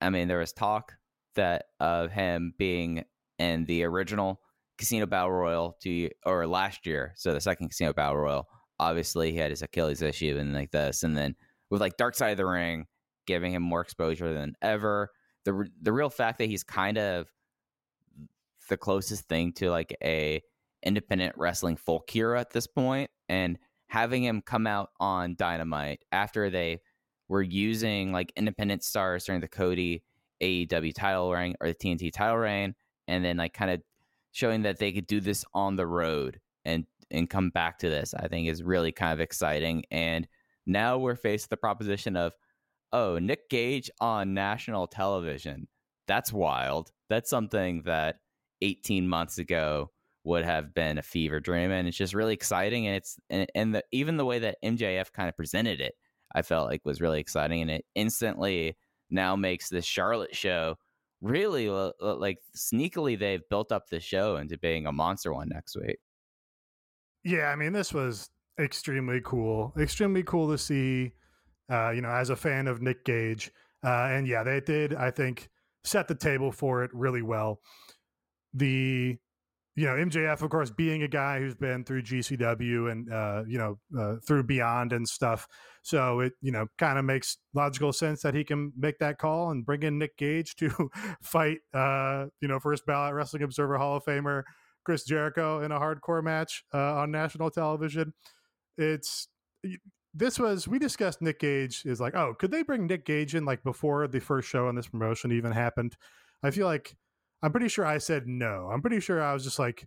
I 0.00 0.10
mean, 0.10 0.28
there 0.28 0.38
was 0.38 0.52
talk 0.52 0.94
that 1.34 1.66
of 1.80 2.12
him 2.12 2.54
being 2.58 3.04
in 3.38 3.64
the 3.64 3.84
original 3.84 4.40
Casino 4.78 5.06
Battle 5.06 5.32
Royale 5.32 5.76
to 5.82 6.10
or 6.24 6.46
last 6.46 6.86
year, 6.86 7.12
so 7.16 7.32
the 7.32 7.40
second 7.40 7.68
Casino 7.68 7.92
Battle 7.92 8.16
Royale. 8.16 8.48
Obviously, 8.80 9.32
he 9.32 9.38
had 9.38 9.50
his 9.50 9.62
Achilles 9.62 10.02
issue 10.02 10.36
and 10.38 10.54
like 10.54 10.70
this, 10.70 11.02
and 11.02 11.16
then 11.16 11.34
with 11.70 11.80
like 11.80 11.96
Dark 11.96 12.14
Side 12.14 12.30
of 12.30 12.36
the 12.36 12.46
Ring 12.46 12.86
giving 13.26 13.52
him 13.52 13.62
more 13.62 13.80
exposure 13.80 14.32
than 14.32 14.54
ever. 14.62 15.10
The 15.44 15.68
the 15.82 15.92
real 15.92 16.10
fact 16.10 16.38
that 16.38 16.46
he's 16.48 16.62
kind 16.62 16.98
of 16.98 17.26
the 18.68 18.76
closest 18.76 19.28
thing 19.28 19.52
to 19.54 19.70
like 19.70 19.96
a 20.02 20.42
independent 20.82 21.34
wrestling 21.36 21.76
folk 21.76 22.08
hero 22.08 22.38
at 22.38 22.50
this 22.50 22.66
point, 22.66 23.10
and 23.28 23.58
having 23.88 24.22
him 24.22 24.42
come 24.42 24.66
out 24.66 24.90
on 25.00 25.34
Dynamite 25.36 26.04
after 26.12 26.50
they 26.50 26.80
were 27.28 27.42
using 27.42 28.12
like 28.12 28.32
independent 28.36 28.84
stars 28.84 29.24
during 29.24 29.40
the 29.40 29.48
Cody 29.48 30.02
AEW 30.42 30.94
title 30.94 31.32
reign 31.32 31.54
or 31.60 31.68
the 31.68 31.74
TNT 31.74 32.12
title 32.12 32.38
reign, 32.38 32.74
and 33.06 33.24
then 33.24 33.36
like 33.36 33.54
kind 33.54 33.70
of 33.70 33.82
showing 34.32 34.62
that 34.62 34.78
they 34.78 34.92
could 34.92 35.06
do 35.06 35.20
this 35.20 35.44
on 35.54 35.76
the 35.76 35.86
road 35.86 36.40
and 36.64 36.86
and 37.10 37.30
come 37.30 37.50
back 37.50 37.78
to 37.78 37.88
this. 37.88 38.14
I 38.14 38.28
think 38.28 38.48
is 38.48 38.62
really 38.62 38.92
kind 38.92 39.12
of 39.12 39.20
exciting. 39.20 39.84
And 39.90 40.28
now 40.66 40.98
we're 40.98 41.16
faced 41.16 41.44
with 41.44 41.50
the 41.50 41.56
proposition 41.56 42.16
of, 42.16 42.34
oh, 42.92 43.18
Nick 43.18 43.48
Gage 43.48 43.90
on 44.00 44.34
national 44.34 44.86
television. 44.86 45.66
That's 46.06 46.32
wild. 46.32 46.92
That's 47.08 47.30
something 47.30 47.82
that 47.84 48.16
18 48.62 49.08
months 49.08 49.38
ago 49.38 49.90
would 50.24 50.44
have 50.44 50.74
been 50.74 50.98
a 50.98 51.02
fever 51.02 51.40
dream, 51.40 51.70
and 51.70 51.88
it's 51.88 51.96
just 51.96 52.14
really 52.14 52.34
exciting. 52.34 52.86
And 52.86 52.96
it's 52.96 53.18
and, 53.30 53.46
and 53.54 53.74
the, 53.74 53.84
even 53.92 54.16
the 54.16 54.24
way 54.24 54.38
that 54.40 54.58
MJF 54.64 55.12
kind 55.12 55.28
of 55.28 55.36
presented 55.36 55.80
it 55.80 55.94
I 56.34 56.42
felt 56.42 56.68
like 56.68 56.84
was 56.84 57.00
really 57.00 57.20
exciting, 57.20 57.62
and 57.62 57.70
it 57.70 57.84
instantly 57.94 58.76
now 59.10 59.36
makes 59.36 59.68
this 59.68 59.84
Charlotte 59.84 60.34
show 60.34 60.76
really 61.20 61.68
like 61.68 62.38
sneakily 62.56 63.18
they've 63.18 63.48
built 63.50 63.72
up 63.72 63.88
the 63.88 63.98
show 63.98 64.36
into 64.36 64.56
being 64.58 64.86
a 64.86 64.92
monster 64.92 65.32
one 65.32 65.48
next 65.48 65.76
week. 65.76 65.98
Yeah, 67.24 67.46
I 67.46 67.56
mean 67.56 67.72
this 67.72 67.92
was 67.92 68.30
extremely 68.58 69.20
cool, 69.24 69.72
extremely 69.78 70.22
cool 70.22 70.50
to 70.50 70.58
see. 70.58 71.12
Uh, 71.70 71.90
you 71.90 72.00
know, 72.00 72.10
as 72.10 72.30
a 72.30 72.36
fan 72.36 72.66
of 72.66 72.80
Nick 72.80 73.04
Gage, 73.04 73.50
uh, 73.84 74.08
and 74.10 74.26
yeah, 74.26 74.42
they 74.42 74.60
did 74.60 74.94
I 74.94 75.10
think 75.10 75.50
set 75.84 76.08
the 76.08 76.14
table 76.14 76.52
for 76.52 76.82
it 76.82 76.90
really 76.94 77.22
well. 77.22 77.60
The 78.54 79.18
you 79.78 79.86
know 79.86 79.94
MJF, 79.94 80.42
of 80.42 80.50
course, 80.50 80.70
being 80.70 81.04
a 81.04 81.08
guy 81.08 81.38
who's 81.38 81.54
been 81.54 81.84
through 81.84 82.02
GCW 82.02 82.90
and 82.90 83.12
uh, 83.12 83.44
you 83.46 83.58
know 83.58 83.78
uh, 83.96 84.16
through 84.26 84.42
Beyond 84.42 84.92
and 84.92 85.08
stuff, 85.08 85.46
so 85.82 86.18
it 86.18 86.32
you 86.42 86.50
know 86.50 86.66
kind 86.78 86.98
of 86.98 87.04
makes 87.04 87.36
logical 87.54 87.92
sense 87.92 88.22
that 88.22 88.34
he 88.34 88.42
can 88.42 88.72
make 88.76 88.98
that 88.98 89.18
call 89.18 89.52
and 89.52 89.64
bring 89.64 89.84
in 89.84 89.96
Nick 89.96 90.16
Gage 90.16 90.56
to 90.56 90.90
fight 91.22 91.58
uh, 91.72 92.26
you 92.40 92.48
know 92.48 92.58
first 92.58 92.86
ballot 92.86 93.14
Wrestling 93.14 93.44
Observer 93.44 93.78
Hall 93.78 93.98
of 93.98 94.04
Famer 94.04 94.42
Chris 94.84 95.04
Jericho 95.04 95.62
in 95.62 95.70
a 95.70 95.78
hardcore 95.78 96.24
match 96.24 96.64
uh, 96.74 96.96
on 96.96 97.12
national 97.12 97.50
television. 97.50 98.14
It's 98.76 99.28
this 100.12 100.40
was 100.40 100.66
we 100.66 100.80
discussed 100.80 101.22
Nick 101.22 101.38
Gage 101.38 101.82
is 101.84 102.00
like 102.00 102.16
oh 102.16 102.34
could 102.34 102.50
they 102.50 102.64
bring 102.64 102.88
Nick 102.88 103.04
Gage 103.04 103.36
in 103.36 103.44
like 103.44 103.62
before 103.62 104.08
the 104.08 104.18
first 104.18 104.48
show 104.48 104.66
on 104.66 104.74
this 104.74 104.88
promotion 104.88 105.30
even 105.30 105.52
happened? 105.52 105.96
I 106.42 106.50
feel 106.50 106.66
like 106.66 106.96
I'm 107.42 107.52
pretty 107.52 107.68
sure 107.68 107.84
I 107.84 107.98
said 107.98 108.26
no. 108.26 108.68
I'm 108.72 108.80
pretty 108.80 109.00
sure 109.00 109.22
I 109.22 109.32
was 109.32 109.44
just 109.44 109.58
like, 109.58 109.86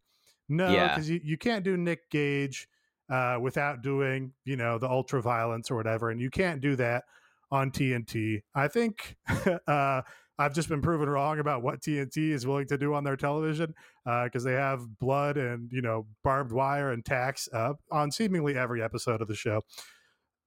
no, 0.50 0.68
because 0.68 1.10
yeah. 1.10 1.16
you, 1.16 1.22
you 1.24 1.38
can't 1.38 1.64
do 1.64 1.78
Nick 1.78 2.10
Gage 2.10 2.68
uh, 3.10 3.38
without 3.42 3.82
doing, 3.82 4.34
you 4.46 4.56
know, 4.56 4.78
the 4.78 4.90
ultra 4.90 5.22
violence 5.22 5.70
or 5.70 5.76
whatever. 5.76 6.10
And 6.10 6.20
you 6.20 6.30
can't 6.30 6.62
do 6.62 6.76
that 6.78 7.04
on 7.52 7.72
TNT. 7.72 8.42
I 8.56 8.68
think 8.68 9.18
uh, 9.68 10.02
I've 10.40 10.54
just 10.54 10.70
been 10.70 10.82
proven 10.82 11.10
wrong 11.10 11.40
about 11.40 11.62
what 11.62 11.82
TNT 11.82 12.32
is 12.32 12.48
willing 12.48 12.68
to 12.68 12.78
do 12.78 12.94
on 12.94 13.04
their 13.04 13.18
television 13.18 13.74
because 14.04 14.46
uh, 14.46 14.50
they 14.50 14.56
have 14.56 14.98
blood 15.00 15.38
and, 15.38 15.70
you 15.72 15.82
know, 15.82 16.08
barbed 16.24 16.52
wire 16.52 16.92
and 16.92 17.06
tacks 17.06 17.48
on 17.92 18.12
seemingly 18.12 18.58
every 18.58 18.82
episode 18.82 19.22
of 19.22 19.28
the 19.28 19.36
show. 19.36 19.62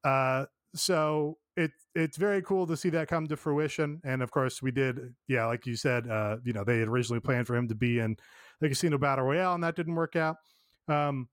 Uh, 0.03 0.47
so 0.75 1.39
it 1.57 1.71
it's 1.95 2.17
very 2.17 2.43
cool 2.43 2.67
to 2.67 2.77
see 2.77 2.91
that 2.91 3.09
come 3.09 3.27
to 3.29 3.37
fruition. 3.37 4.01
And 4.05 4.23
of 4.23 4.31
course, 4.31 4.61
we 4.63 4.71
did, 4.71 5.15
yeah, 5.29 5.47
like 5.47 5.67
you 5.67 5.77
said, 5.77 6.09
uh, 6.09 6.39
you 6.45 6.53
know, 6.53 6.65
they 6.65 6.79
had 6.79 6.89
originally 6.89 7.21
planned 7.21 7.47
for 7.47 7.57
him 7.57 7.69
to 7.69 7.75
be 7.75 7.99
in 7.99 8.17
the 8.61 8.69
Casino 8.69 8.99
Battle 8.99 9.25
Royale, 9.25 9.55
and 9.55 9.65
that 9.65 9.77
didn't 9.77 9.95
work 9.95 10.17
out. 10.17 10.37
Um, 10.89 11.29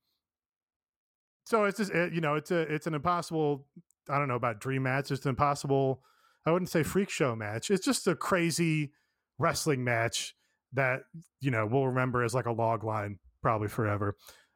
so 1.46 1.66
it's 1.66 1.78
just, 1.78 1.92
it, 1.92 2.14
you 2.14 2.22
know, 2.22 2.36
it's 2.36 2.52
a 2.52 2.60
it's 2.62 2.88
an 2.88 2.94
impossible. 2.94 3.66
I 4.10 4.18
don't 4.18 4.28
know 4.28 4.36
about 4.36 4.60
dream 4.60 4.84
match. 4.84 5.12
It's 5.12 5.26
an 5.26 5.30
impossible. 5.30 6.02
I 6.46 6.52
wouldn't 6.52 6.70
say 6.70 6.84
freak 6.84 7.10
show 7.10 7.36
match. 7.36 7.70
It's 7.70 7.86
just 7.86 8.08
a 8.08 8.16
crazy 8.16 8.92
wrestling 9.38 9.84
match 9.84 10.36
that 10.74 11.02
you 11.40 11.52
know 11.52 11.66
we'll 11.66 11.88
remember 11.88 12.24
as 12.24 12.34
like 12.34 12.46
a 12.46 12.52
log 12.52 12.84
line 12.84 13.20
probably 13.42 13.68
forever. 13.68 14.16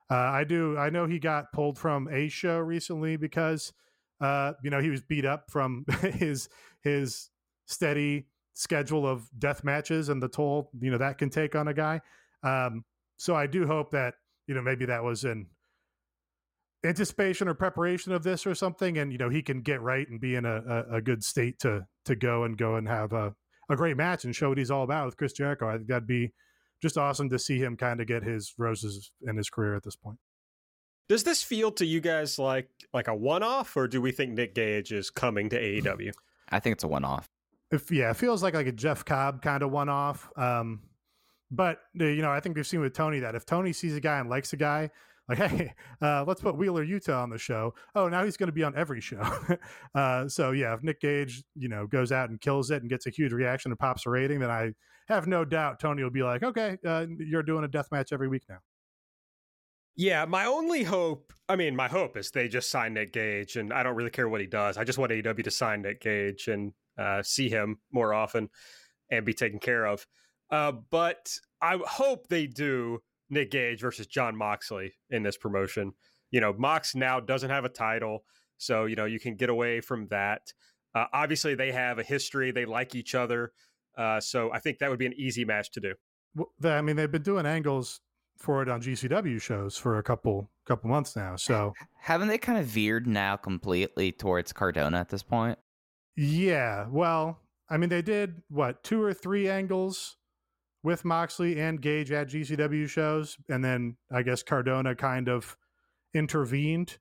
Uh, 0.09 0.15
I 0.15 0.43
do. 0.43 0.77
I 0.77 0.89
know 0.91 1.07
he 1.07 1.19
got 1.19 1.51
pulled 1.51 1.79
from 1.79 2.07
a 2.07 2.27
show 2.27 2.59
recently 2.59 3.17
because 3.17 3.73
uh, 4.21 4.53
you 4.63 4.69
know, 4.69 4.79
he 4.79 4.89
was 4.89 5.01
beat 5.01 5.25
up 5.25 5.49
from 5.49 5.85
his 6.01 6.49
his 6.81 7.29
steady 7.65 8.27
schedule 8.53 9.05
of 9.05 9.27
death 9.37 9.63
matches 9.63 10.07
and 10.07 10.23
the 10.23 10.29
toll 10.29 10.69
you 10.79 10.89
know 10.89 10.97
that 10.97 11.17
can 11.17 11.29
take 11.29 11.55
on 11.55 11.67
a 11.67 11.73
guy. 11.73 11.99
Um, 12.43 12.85
so 13.17 13.35
I 13.35 13.47
do 13.47 13.65
hope 13.65 13.91
that 13.91 14.15
you 14.47 14.55
know 14.55 14.61
maybe 14.61 14.85
that 14.85 15.03
was 15.03 15.23
in 15.23 15.47
anticipation 16.85 17.47
or 17.47 17.53
preparation 17.53 18.11
of 18.11 18.23
this 18.23 18.45
or 18.45 18.55
something, 18.55 18.97
and 18.97 19.11
you 19.11 19.17
know 19.17 19.29
he 19.29 19.41
can 19.41 19.61
get 19.61 19.81
right 19.81 20.07
and 20.07 20.19
be 20.19 20.35
in 20.35 20.45
a, 20.45 20.61
a, 20.67 20.95
a 20.97 21.01
good 21.01 21.23
state 21.23 21.59
to 21.59 21.85
to 22.05 22.15
go 22.15 22.43
and 22.43 22.57
go 22.57 22.75
and 22.75 22.87
have 22.87 23.13
a, 23.13 23.33
a 23.69 23.75
great 23.75 23.97
match 23.97 24.25
and 24.25 24.35
show 24.35 24.49
what 24.49 24.57
he's 24.57 24.71
all 24.71 24.83
about 24.83 25.05
with 25.05 25.17
Chris 25.17 25.33
Jericho. 25.33 25.67
I 25.67 25.77
think 25.77 25.87
that'd 25.87 26.07
be 26.07 26.31
just 26.81 26.97
awesome 26.97 27.29
to 27.29 27.39
see 27.39 27.57
him 27.57 27.75
kind 27.75 27.99
of 27.99 28.07
get 28.07 28.23
his 28.23 28.53
roses 28.57 29.11
in 29.27 29.35
his 29.37 29.49
career 29.49 29.75
at 29.75 29.83
this 29.83 29.95
point. 29.95 30.17
Does 31.07 31.23
this 31.23 31.43
feel 31.43 31.71
to 31.73 31.85
you 31.85 32.01
guys 32.01 32.39
like 32.39 32.69
like 32.93 33.07
a 33.07 33.15
one 33.15 33.43
off, 33.43 33.75
or 33.77 33.87
do 33.87 34.01
we 34.01 34.11
think 34.11 34.33
Nick 34.33 34.55
Gage 34.55 34.91
is 34.91 35.09
coming 35.09 35.49
to 35.49 35.61
AEW? 35.81 36.11
I 36.49 36.59
think 36.59 36.75
it's 36.75 36.83
a 36.83 36.87
one 36.87 37.05
off. 37.05 37.29
If 37.71 37.91
yeah, 37.91 38.11
it 38.11 38.17
feels 38.17 38.43
like 38.43 38.53
like 38.53 38.67
a 38.67 38.71
Jeff 38.71 39.05
Cobb 39.05 39.41
kind 39.41 39.63
of 39.63 39.71
one 39.71 39.89
off. 39.89 40.29
Um, 40.37 40.81
but 41.51 41.79
you 41.93 42.21
know, 42.21 42.31
I 42.31 42.39
think 42.39 42.55
we've 42.55 42.67
seen 42.67 42.81
with 42.81 42.93
Tony 42.93 43.19
that 43.19 43.35
if 43.35 43.45
Tony 43.45 43.73
sees 43.73 43.95
a 43.95 44.01
guy 44.01 44.19
and 44.19 44.29
likes 44.29 44.53
a 44.53 44.57
guy, 44.57 44.89
like 45.27 45.37
hey, 45.49 45.73
uh, 46.01 46.23
let's 46.27 46.41
put 46.41 46.57
Wheeler 46.57 46.85
Yuta 46.85 47.15
on 47.15 47.29
the 47.29 47.37
show. 47.37 47.73
Oh, 47.93 48.07
now 48.07 48.23
he's 48.23 48.37
going 48.37 48.47
to 48.47 48.53
be 48.53 48.63
on 48.63 48.75
every 48.75 49.01
show. 49.01 49.21
uh, 49.95 50.27
so 50.27 50.51
yeah, 50.51 50.73
if 50.73 50.83
Nick 50.83 51.01
Gage 51.01 51.43
you 51.55 51.69
know 51.69 51.87
goes 51.87 52.11
out 52.11 52.29
and 52.29 52.41
kills 52.41 52.71
it 52.71 52.81
and 52.81 52.89
gets 52.89 53.05
a 53.05 53.11
huge 53.11 53.31
reaction 53.31 53.71
and 53.71 53.79
pops 53.79 54.05
a 54.05 54.09
rating, 54.09 54.39
then 54.39 54.49
I 54.49 54.73
have 55.07 55.27
no 55.27 55.45
doubt 55.45 55.79
Tony 55.79 56.03
will 56.03 56.09
be 56.09 56.23
like, 56.23 56.41
okay, 56.41 56.77
uh, 56.85 57.05
you're 57.19 57.43
doing 57.43 57.63
a 57.63 57.67
death 57.67 57.89
match 57.91 58.11
every 58.11 58.27
week 58.27 58.43
now. 58.49 58.59
Yeah, 59.95 60.25
my 60.25 60.45
only 60.45 60.83
hope, 60.83 61.31
I 61.47 61.55
mean, 61.55 61.75
my 61.75 61.87
hope 61.87 62.17
is 62.17 62.31
they 62.31 62.49
just 62.49 62.69
sign 62.69 62.93
Nick 62.93 63.13
Gage, 63.13 63.55
and 63.55 63.71
I 63.71 63.81
don't 63.81 63.95
really 63.95 64.09
care 64.09 64.27
what 64.27 64.41
he 64.41 64.47
does. 64.47 64.77
I 64.77 64.83
just 64.83 64.97
want 64.97 65.11
AEW 65.11 65.43
to 65.43 65.51
sign 65.51 65.81
Nick 65.81 66.01
Gage 66.01 66.47
and 66.47 66.73
uh, 66.97 67.23
see 67.23 67.49
him 67.49 67.77
more 67.91 68.13
often 68.13 68.49
and 69.09 69.25
be 69.25 69.33
taken 69.33 69.59
care 69.59 69.85
of. 69.85 70.05
Uh, 70.51 70.73
but 70.91 71.31
I 71.61 71.79
hope 71.85 72.27
they 72.27 72.45
do 72.45 72.99
Nick 73.29 73.51
Gage 73.51 73.79
versus 73.79 74.05
Jon 74.05 74.35
Moxley 74.35 74.93
in 75.09 75.23
this 75.23 75.37
promotion. 75.37 75.93
You 76.29 76.41
know, 76.41 76.53
Mox 76.53 76.93
now 76.93 77.21
doesn't 77.21 77.49
have 77.49 77.63
a 77.63 77.69
title, 77.69 78.25
so, 78.57 78.85
you 78.85 78.95
know, 78.95 79.05
you 79.05 79.19
can 79.19 79.35
get 79.35 79.49
away 79.49 79.79
from 79.79 80.07
that. 80.07 80.41
Uh, 80.93 81.05
obviously, 81.13 81.55
they 81.55 81.71
have 81.71 81.99
a 81.99 82.03
history, 82.03 82.51
they 82.51 82.65
like 82.65 82.95
each 82.95 83.15
other. 83.15 83.51
Uh, 83.97 84.19
so 84.19 84.51
I 84.51 84.59
think 84.59 84.79
that 84.79 84.89
would 84.89 84.99
be 84.99 85.05
an 85.05 85.13
easy 85.13 85.45
match 85.45 85.71
to 85.71 85.79
do. 85.79 85.93
Well, 86.35 86.49
I 86.65 86.81
mean, 86.81 86.97
they've 86.97 87.11
been 87.11 87.21
doing 87.21 87.45
angles 87.45 88.01
for 88.37 88.61
it 88.61 88.69
on 88.69 88.81
GCW 88.81 89.41
shows 89.41 89.77
for 89.77 89.97
a 89.97 90.03
couple 90.03 90.49
couple 90.65 90.89
months 90.89 91.15
now. 91.15 91.35
So 91.35 91.73
haven't 91.99 92.27
they 92.27 92.37
kind 92.37 92.57
of 92.57 92.65
veered 92.65 93.07
now 93.07 93.35
completely 93.35 94.11
towards 94.11 94.51
Cardona 94.53 94.99
at 94.99 95.09
this 95.09 95.23
point? 95.23 95.59
Yeah. 96.15 96.87
Well, 96.89 97.39
I 97.69 97.77
mean, 97.77 97.89
they 97.89 98.01
did 98.01 98.41
what 98.49 98.83
two 98.83 99.01
or 99.01 99.13
three 99.13 99.49
angles 99.49 100.17
with 100.83 101.03
Moxley 101.03 101.59
and 101.59 101.81
Gage 101.81 102.11
at 102.11 102.29
GCW 102.29 102.87
shows, 102.87 103.37
and 103.49 103.63
then 103.63 103.97
I 104.11 104.21
guess 104.21 104.43
Cardona 104.43 104.95
kind 104.95 105.27
of 105.27 105.57
intervened. 106.13 106.97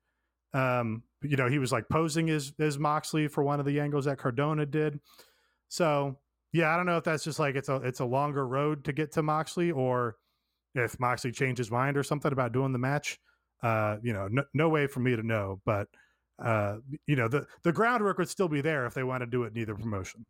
Um, 0.53 1.03
you 1.21 1.37
know, 1.37 1.49
he 1.49 1.59
was 1.59 1.71
like 1.71 1.89
posing 1.89 2.29
as 2.29 2.53
as 2.59 2.79
Moxley 2.79 3.27
for 3.27 3.43
one 3.43 3.59
of 3.59 3.65
the 3.65 3.79
angles 3.79 4.05
that 4.05 4.17
Cardona 4.17 4.65
did. 4.65 4.99
So 5.67 6.17
yeah, 6.51 6.73
I 6.73 6.77
don't 6.77 6.85
know 6.85 6.97
if 6.97 7.03
that's 7.03 7.23
just 7.23 7.39
like 7.39 7.55
it's 7.55 7.69
a 7.69 7.75
it's 7.77 7.99
a 7.99 8.05
longer 8.05 8.47
road 8.47 8.85
to 8.85 8.93
get 8.93 9.11
to 9.13 9.23
Moxley, 9.23 9.71
or 9.71 10.15
if 10.75 10.99
Moxley 10.99 11.31
changed 11.31 11.57
his 11.57 11.71
mind 11.71 11.97
or 11.97 12.03
something 12.03 12.31
about 12.31 12.51
doing 12.51 12.71
the 12.71 12.79
match. 12.79 13.17
Uh, 13.63 13.97
you 14.03 14.13
know, 14.13 14.27
no, 14.29 14.43
no 14.53 14.69
way 14.69 14.85
for 14.85 14.99
me 14.99 15.15
to 15.15 15.23
know, 15.23 15.59
but 15.65 15.87
uh, 16.43 16.75
you 17.07 17.15
know, 17.15 17.27
the 17.27 17.47
the 17.63 17.71
groundwork 17.71 18.17
would 18.17 18.29
still 18.29 18.49
be 18.49 18.61
there 18.61 18.85
if 18.85 18.93
they 18.93 19.03
want 19.03 19.21
to 19.21 19.27
do 19.27 19.43
it 19.43 19.53
in 19.53 19.57
either 19.57 19.75
promotion. 19.75 20.25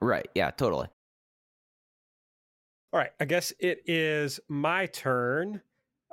Right. 0.00 0.28
Yeah. 0.34 0.50
Totally. 0.50 0.88
All 2.92 2.98
right. 2.98 3.10
I 3.20 3.26
guess 3.26 3.52
it 3.60 3.82
is 3.86 4.40
my 4.48 4.86
turn. 4.86 5.60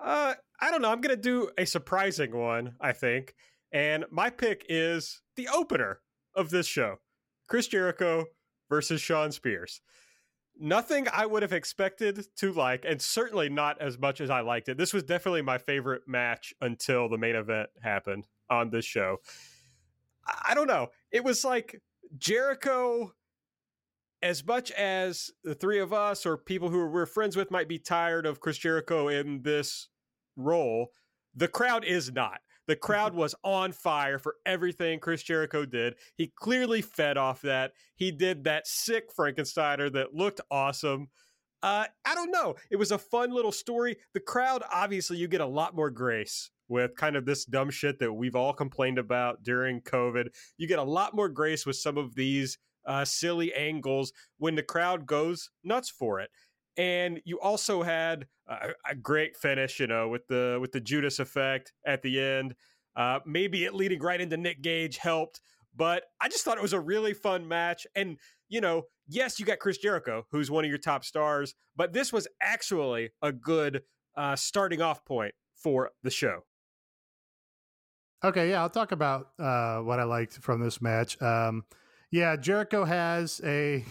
Uh, 0.01 0.33
I 0.59 0.71
don't 0.71 0.81
know. 0.81 0.91
I'm 0.91 1.01
gonna 1.01 1.15
do 1.15 1.49
a 1.57 1.65
surprising 1.65 2.35
one. 2.35 2.75
I 2.81 2.91
think, 2.91 3.33
and 3.71 4.05
my 4.11 4.29
pick 4.29 4.65
is 4.69 5.21
the 5.35 5.47
opener 5.47 6.01
of 6.35 6.49
this 6.49 6.67
show: 6.67 6.97
Chris 7.47 7.67
Jericho 7.67 8.25
versus 8.69 9.01
Shawn 9.01 9.31
Spears 9.31 9.81
nothing 10.59 11.07
I 11.11 11.25
would 11.25 11.41
have 11.41 11.53
expected 11.53 12.27
to 12.37 12.51
like, 12.51 12.85
and 12.87 13.01
certainly 13.01 13.49
not 13.49 13.81
as 13.81 13.97
much 13.97 14.21
as 14.21 14.29
I 14.29 14.41
liked 14.41 14.69
it. 14.69 14.77
This 14.77 14.93
was 14.93 15.03
definitely 15.03 15.41
my 15.41 15.57
favorite 15.57 16.03
match 16.07 16.53
until 16.61 17.09
the 17.09 17.17
main 17.17 17.35
event 17.35 17.69
happened 17.81 18.27
on 18.49 18.69
this 18.69 18.85
show. 18.85 19.17
I 20.25 20.53
don't 20.53 20.67
know. 20.67 20.87
It 21.11 21.23
was 21.23 21.43
like 21.45 21.81
Jericho, 22.17 23.13
as 24.21 24.45
much 24.45 24.71
as 24.71 25.31
the 25.43 25.55
three 25.55 25.79
of 25.79 25.93
us 25.93 26.25
or 26.25 26.37
people 26.37 26.69
who 26.69 26.87
we're 26.87 27.05
friends 27.05 27.35
with 27.35 27.51
might 27.51 27.67
be 27.67 27.79
tired 27.79 28.25
of 28.25 28.39
Chris 28.39 28.57
Jericho 28.57 29.07
in 29.07 29.41
this 29.43 29.89
role, 30.35 30.87
the 31.35 31.47
crowd 31.47 31.85
is 31.85 32.11
not. 32.11 32.39
The 32.67 32.75
crowd 32.75 33.13
was 33.13 33.33
on 33.43 33.71
fire 33.71 34.19
for 34.19 34.35
everything 34.45 34.99
Chris 34.99 35.23
Jericho 35.23 35.65
did. 35.65 35.95
He 36.15 36.31
clearly 36.35 36.81
fed 36.81 37.17
off 37.17 37.41
that. 37.41 37.71
He 37.95 38.11
did 38.11 38.43
that 38.43 38.67
sick 38.67 39.05
Frankensteiner 39.17 39.91
that 39.93 40.13
looked 40.13 40.41
awesome. 40.51 41.07
Uh, 41.63 41.85
I 42.05 42.13
don't 42.13 42.31
know. 42.31 42.55
It 42.69 42.75
was 42.75 42.91
a 42.91 42.97
fun 42.97 43.31
little 43.31 43.51
story. 43.51 43.97
The 44.13 44.19
crowd, 44.19 44.63
obviously, 44.71 45.17
you 45.17 45.27
get 45.27 45.41
a 45.41 45.45
lot 45.45 45.75
more 45.75 45.89
grace 45.89 46.51
with 46.67 46.95
kind 46.95 47.15
of 47.15 47.25
this 47.25 47.45
dumb 47.45 47.69
shit 47.69 47.99
that 47.99 48.13
we've 48.13 48.35
all 48.35 48.53
complained 48.53 48.99
about 48.99 49.43
during 49.43 49.81
COVID. 49.81 50.27
You 50.57 50.67
get 50.67 50.79
a 50.79 50.83
lot 50.83 51.15
more 51.15 51.29
grace 51.29 51.65
with 51.65 51.77
some 51.77 51.97
of 51.97 52.15
these 52.15 52.57
uh, 52.85 53.05
silly 53.05 53.53
angles 53.53 54.13
when 54.37 54.55
the 54.55 54.63
crowd 54.63 55.05
goes 55.05 55.49
nuts 55.63 55.89
for 55.89 56.19
it 56.19 56.29
and 56.77 57.21
you 57.25 57.39
also 57.39 57.81
had 57.81 58.27
a, 58.47 58.69
a, 58.89 58.95
great 58.95 59.35
finish, 59.35 59.79
you 59.79 59.87
know, 59.87 60.07
with 60.09 60.27
the 60.27 60.57
with 60.61 60.71
the 60.71 60.79
Judas 60.79 61.19
effect 61.19 61.73
at 61.85 62.01
the 62.01 62.19
end. 62.19 62.55
Uh, 62.95 63.19
maybe 63.25 63.65
it 63.65 63.73
leading 63.73 63.99
right 63.99 64.19
into 64.19 64.37
Nick 64.37 64.61
Gage 64.61 64.97
helped, 64.97 65.41
but 65.75 66.03
I 66.21 66.29
just 66.29 66.43
thought 66.43 66.57
it 66.57 66.61
was 66.61 66.73
a 66.73 66.79
really 66.79 67.13
fun 67.13 67.47
match. 67.47 67.85
And 67.95 68.17
you 68.49 68.61
know, 68.61 68.83
yes, 69.07 69.39
you 69.39 69.45
got 69.45 69.59
Chris 69.59 69.77
Jericho, 69.77 70.25
who's 70.31 70.49
one 70.49 70.63
of 70.63 70.69
your 70.69 70.79
top 70.79 71.03
stars, 71.03 71.55
but 71.75 71.93
this 71.93 72.13
was 72.13 72.27
actually 72.41 73.11
a 73.21 73.31
good 73.31 73.83
uh, 74.15 74.35
starting 74.35 74.81
off 74.81 75.03
point 75.05 75.33
for 75.55 75.91
the 76.03 76.11
show. 76.11 76.41
Okay, 78.23 78.49
yeah, 78.49 78.61
I'll 78.61 78.69
talk 78.69 78.91
about 78.91 79.29
uh, 79.37 79.79
what 79.79 79.99
I 79.99 80.03
liked 80.03 80.33
from 80.33 80.59
this 80.59 80.81
match. 80.81 81.21
Um, 81.21 81.65
yeah, 82.09 82.35
Jericho 82.35 82.83
has 82.83 83.41
a 83.43 83.85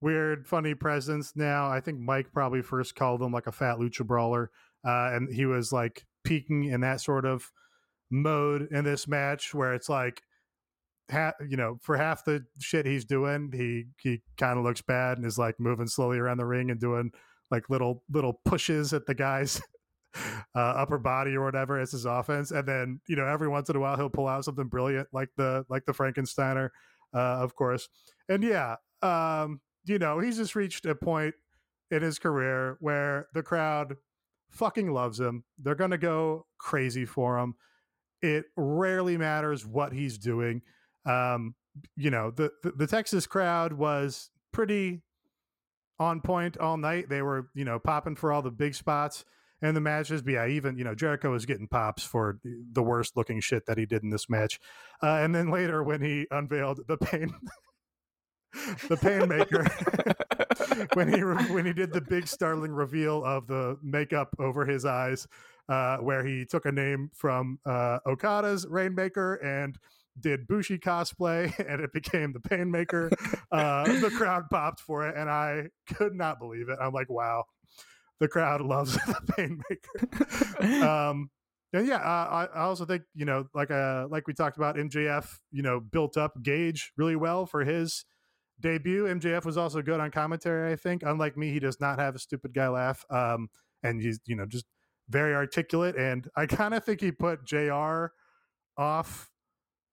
weird, 0.00 0.46
funny 0.46 0.74
presence 0.74 1.32
now. 1.36 1.68
I 1.68 1.80
think 1.80 1.98
Mike 1.98 2.32
probably 2.32 2.62
first 2.62 2.94
called 2.94 3.22
him 3.22 3.32
like 3.32 3.46
a 3.46 3.52
fat 3.52 3.78
lucha 3.78 4.06
brawler, 4.06 4.50
uh, 4.84 5.10
and 5.12 5.32
he 5.32 5.46
was 5.46 5.72
like 5.72 6.04
peaking 6.24 6.64
in 6.64 6.80
that 6.82 7.00
sort 7.00 7.24
of 7.24 7.50
mode 8.10 8.68
in 8.70 8.84
this 8.84 9.08
match 9.08 9.54
where 9.54 9.74
it's 9.74 9.88
like, 9.88 10.22
ha- 11.10 11.34
you 11.48 11.56
know, 11.56 11.78
for 11.82 11.96
half 11.96 12.24
the 12.24 12.44
shit 12.60 12.86
he's 12.86 13.04
doing, 13.04 13.50
he 13.52 13.84
he 14.00 14.22
kind 14.36 14.58
of 14.58 14.64
looks 14.64 14.82
bad 14.82 15.18
and 15.18 15.26
is 15.26 15.38
like 15.38 15.56
moving 15.58 15.86
slowly 15.86 16.18
around 16.18 16.38
the 16.38 16.46
ring 16.46 16.70
and 16.70 16.80
doing 16.80 17.10
like 17.50 17.70
little 17.70 18.02
little 18.10 18.40
pushes 18.44 18.92
at 18.92 19.06
the 19.06 19.14
guys. 19.14 19.60
Uh, 20.54 20.60
upper 20.60 20.96
body 20.96 21.34
or 21.34 21.44
whatever 21.44 21.78
as 21.78 21.92
his 21.92 22.06
offense, 22.06 22.50
and 22.50 22.66
then 22.66 22.98
you 23.06 23.14
know 23.16 23.26
every 23.26 23.48
once 23.48 23.68
in 23.68 23.76
a 23.76 23.78
while 23.78 23.96
he'll 23.96 24.08
pull 24.08 24.26
out 24.26 24.42
something 24.42 24.66
brilliant 24.66 25.06
like 25.12 25.28
the 25.36 25.62
like 25.68 25.84
the 25.84 25.92
Frankensteiner, 25.92 26.70
uh, 27.12 27.18
of 27.18 27.54
course. 27.54 27.86
And 28.26 28.42
yeah, 28.42 28.76
um, 29.02 29.60
you 29.86 29.98
know, 29.98 30.18
he's 30.18 30.36
just 30.36 30.54
reached 30.54 30.86
a 30.86 30.94
point 30.94 31.34
in 31.90 32.02
his 32.02 32.18
career 32.18 32.76
where 32.80 33.28
the 33.32 33.42
crowd 33.42 33.96
fucking 34.50 34.92
loves 34.92 35.20
him. 35.20 35.44
They're 35.58 35.74
going 35.74 35.90
to 35.92 35.98
go 35.98 36.46
crazy 36.58 37.04
for 37.04 37.38
him. 37.38 37.54
It 38.22 38.46
rarely 38.56 39.16
matters 39.16 39.66
what 39.66 39.92
he's 39.92 40.18
doing. 40.18 40.62
Um, 41.04 41.54
you 41.96 42.10
know, 42.10 42.30
the, 42.30 42.50
the, 42.62 42.72
the 42.72 42.86
Texas 42.86 43.26
crowd 43.26 43.72
was 43.72 44.30
pretty 44.52 45.02
on 45.98 46.20
point 46.20 46.56
all 46.58 46.76
night. 46.76 47.08
They 47.08 47.22
were, 47.22 47.48
you 47.54 47.64
know, 47.64 47.78
popping 47.78 48.16
for 48.16 48.32
all 48.32 48.42
the 48.42 48.50
big 48.50 48.74
spots 48.74 49.24
and 49.62 49.76
the 49.76 49.80
matches. 49.80 50.22
But 50.22 50.32
yeah, 50.32 50.46
even, 50.48 50.76
you 50.78 50.84
know, 50.84 50.94
Jericho 50.94 51.30
was 51.30 51.46
getting 51.46 51.68
pops 51.68 52.02
for 52.02 52.38
the 52.72 52.82
worst 52.82 53.16
looking 53.16 53.40
shit 53.40 53.66
that 53.66 53.78
he 53.78 53.86
did 53.86 54.02
in 54.02 54.10
this 54.10 54.28
match. 54.28 54.58
Uh, 55.02 55.16
and 55.16 55.34
then 55.34 55.50
later 55.50 55.82
when 55.82 56.00
he 56.00 56.26
unveiled 56.30 56.80
the 56.88 56.96
pain 56.96 57.34
the 58.88 58.96
Painmaker 58.96 59.66
when 60.94 61.12
he 61.12 61.20
when 61.52 61.66
he 61.66 61.72
did 61.72 61.92
the 61.92 62.00
big 62.00 62.26
startling 62.26 62.72
reveal 62.72 63.24
of 63.24 63.46
the 63.46 63.76
makeup 63.82 64.34
over 64.38 64.64
his 64.64 64.84
eyes, 64.84 65.26
uh, 65.68 65.98
where 65.98 66.24
he 66.24 66.44
took 66.44 66.64
a 66.64 66.72
name 66.72 67.10
from 67.14 67.58
uh, 67.66 67.98
Okada's 68.06 68.66
Rainmaker 68.68 69.34
and 69.34 69.76
did 70.18 70.46
Bushi 70.46 70.78
cosplay, 70.78 71.56
and 71.68 71.80
it 71.80 71.92
became 71.92 72.32
the 72.32 72.40
Painmaker. 72.40 73.12
Uh, 73.50 73.84
the 74.00 74.10
crowd 74.10 74.44
popped 74.50 74.80
for 74.80 75.06
it, 75.06 75.16
and 75.16 75.28
I 75.28 75.68
could 75.94 76.14
not 76.14 76.38
believe 76.38 76.68
it. 76.68 76.78
I'm 76.80 76.92
like, 76.92 77.10
wow, 77.10 77.44
the 78.20 78.28
crowd 78.28 78.62
loves 78.62 78.94
the 78.94 79.20
Painmaker. 79.36 80.82
um, 80.82 81.30
and 81.72 81.86
yeah, 81.86 81.96
uh, 81.96 82.48
I, 82.54 82.58
I 82.58 82.62
also 82.62 82.86
think 82.86 83.02
you 83.14 83.26
know, 83.26 83.48
like 83.54 83.70
uh, 83.70 84.06
like 84.08 84.26
we 84.26 84.32
talked 84.32 84.56
about, 84.56 84.76
MJF, 84.76 85.28
you 85.52 85.62
know, 85.62 85.80
built 85.80 86.16
up 86.16 86.42
Gage 86.42 86.92
really 86.96 87.16
well 87.16 87.44
for 87.44 87.64
his 87.64 88.04
debut. 88.60 89.04
MJF 89.04 89.44
was 89.44 89.56
also 89.56 89.82
good 89.82 90.00
on 90.00 90.10
commentary. 90.10 90.72
I 90.72 90.76
think, 90.76 91.02
unlike 91.02 91.36
me, 91.36 91.50
he 91.50 91.58
does 91.58 91.80
not 91.80 91.98
have 91.98 92.14
a 92.14 92.18
stupid 92.18 92.54
guy 92.54 92.68
laugh. 92.68 93.04
Um, 93.10 93.48
and 93.82 94.00
he's 94.00 94.20
you 94.26 94.36
know 94.36 94.46
just 94.46 94.66
very 95.08 95.34
articulate. 95.34 95.96
And 95.96 96.28
I 96.36 96.46
kind 96.46 96.74
of 96.74 96.84
think 96.84 97.00
he 97.00 97.12
put 97.12 97.44
JR 97.44 98.06
off, 98.76 99.30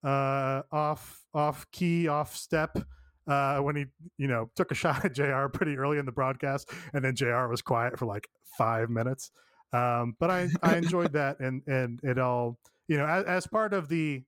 uh, 0.03 0.61
off, 0.71 1.23
off 1.33 1.65
key, 1.71 2.07
off 2.07 2.35
step. 2.35 2.77
Uh, 3.25 3.59
when 3.59 3.73
he, 3.77 3.85
you 4.17 4.27
know, 4.27 4.49
took 4.55 4.69
a 4.71 4.75
shot 4.75 5.05
at 5.05 5.13
JR 5.13 5.47
pretty 5.47 5.77
early 5.77 5.97
in 5.97 6.05
the 6.05 6.11
broadcast, 6.11 6.69
and 6.93 7.05
then 7.05 7.15
JR 7.15 7.47
was 7.47 7.61
quiet 7.61 7.97
for 7.97 8.05
like 8.05 8.27
five 8.57 8.89
minutes. 8.89 9.31
Um, 9.71 10.15
but 10.19 10.29
I, 10.29 10.49
I 10.61 10.75
enjoyed 10.75 11.13
that, 11.13 11.39
and 11.39 11.61
and 11.65 12.01
it 12.03 12.19
all, 12.19 12.59
you 12.87 12.97
know, 12.97 13.05
as, 13.05 13.23
as 13.23 13.47
part 13.47 13.73
of 13.73 13.87
the 13.87 14.23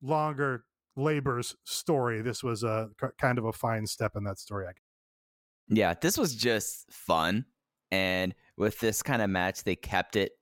longer 0.00 0.64
labor's 0.96 1.54
story. 1.64 2.22
This 2.22 2.42
was 2.42 2.62
a 2.62 2.90
kind 3.18 3.38
of 3.38 3.44
a 3.44 3.52
fine 3.52 3.86
step 3.86 4.16
in 4.16 4.24
that 4.24 4.38
story. 4.38 4.66
Yeah, 5.68 5.94
this 6.00 6.16
was 6.16 6.34
just 6.34 6.90
fun, 6.92 7.44
and 7.90 8.34
with 8.56 8.80
this 8.80 9.02
kind 9.02 9.22
of 9.22 9.30
match, 9.30 9.64
they 9.64 9.76
kept 9.76 10.16
it 10.16 10.32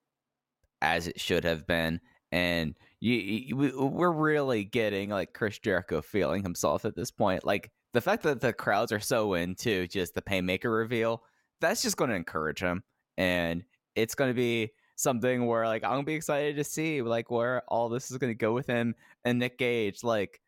as 0.82 1.08
it 1.08 1.18
should 1.18 1.44
have 1.44 1.66
been, 1.66 2.00
and 2.30 2.74
you, 3.00 3.14
you, 3.14 3.56
we're 3.56 4.12
really 4.12 4.64
getting 4.64 5.10
like 5.10 5.32
Chris 5.32 5.58
Jericho 5.58 6.02
feeling 6.02 6.42
himself 6.42 6.84
at 6.84 6.96
this 6.96 7.10
point. 7.10 7.44
Like 7.44 7.70
the 7.92 8.00
fact 8.00 8.22
that 8.24 8.40
the 8.40 8.52
crowds 8.52 8.92
are 8.92 9.00
so 9.00 9.34
into 9.34 9.86
just 9.88 10.14
the 10.14 10.22
Painmaker 10.22 10.74
reveal, 10.76 11.22
that's 11.60 11.82
just 11.82 11.96
going 11.96 12.10
to 12.10 12.16
encourage 12.16 12.60
him, 12.60 12.82
and 13.16 13.64
it's 13.94 14.14
going 14.14 14.30
to 14.30 14.34
be 14.34 14.70
something 14.96 15.46
where 15.46 15.66
like 15.66 15.84
I'm 15.84 15.92
gonna 15.92 16.04
be 16.04 16.14
excited 16.14 16.56
to 16.56 16.64
see 16.64 17.02
like 17.02 17.30
where 17.30 17.62
all 17.68 17.88
this 17.88 18.10
is 18.10 18.18
gonna 18.18 18.34
go 18.34 18.52
with 18.52 18.66
him 18.66 18.94
and 19.24 19.38
Nick 19.38 19.58
Gage. 19.58 20.04
Like, 20.04 20.40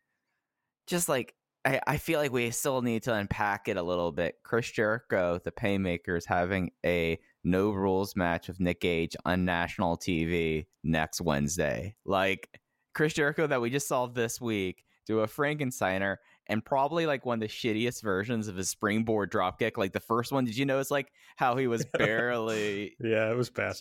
just 0.87 1.09
like 1.09 1.35
I, 1.65 1.81
I 1.85 1.97
feel 1.97 2.19
like 2.19 2.31
we 2.31 2.49
still 2.51 2.81
need 2.81 3.03
to 3.03 3.13
unpack 3.13 3.67
it 3.67 3.75
a 3.75 3.83
little 3.83 4.11
bit. 4.13 4.35
Chris 4.43 4.71
Jericho, 4.71 5.39
the 5.43 5.51
Painmakers, 5.51 6.25
having 6.25 6.71
a 6.85 7.19
no 7.43 7.71
rules 7.71 8.15
match 8.15 8.47
with 8.47 8.59
Nick 8.59 8.81
Gage 8.81 9.15
on 9.25 9.43
national 9.43 9.97
TV 9.97 10.65
next 10.83 11.19
Wednesday. 11.19 11.95
Like 12.05 12.49
Chris 12.93 13.13
Jericho 13.13 13.47
that 13.47 13.61
we 13.61 13.69
just 13.69 13.87
saw 13.87 14.07
this 14.07 14.39
week 14.39 14.85
do 15.05 15.19
a 15.21 15.27
Frankensteiner 15.27 16.17
and 16.47 16.63
probably 16.63 17.05
like 17.05 17.25
one 17.25 17.41
of 17.41 17.41
the 17.41 17.47
shittiest 17.47 18.01
versions 18.01 18.47
of 18.47 18.55
his 18.55 18.69
springboard 18.69 19.31
dropkick. 19.31 19.77
Like 19.77 19.91
the 19.91 19.99
first 19.99 20.31
one, 20.31 20.45
did 20.45 20.57
you 20.57 20.65
notice 20.65 20.89
like 20.89 21.11
how 21.35 21.57
he 21.57 21.67
was 21.67 21.85
barely? 21.97 22.95
yeah, 23.01 23.29
it 23.29 23.35
was 23.35 23.49
bad. 23.49 23.75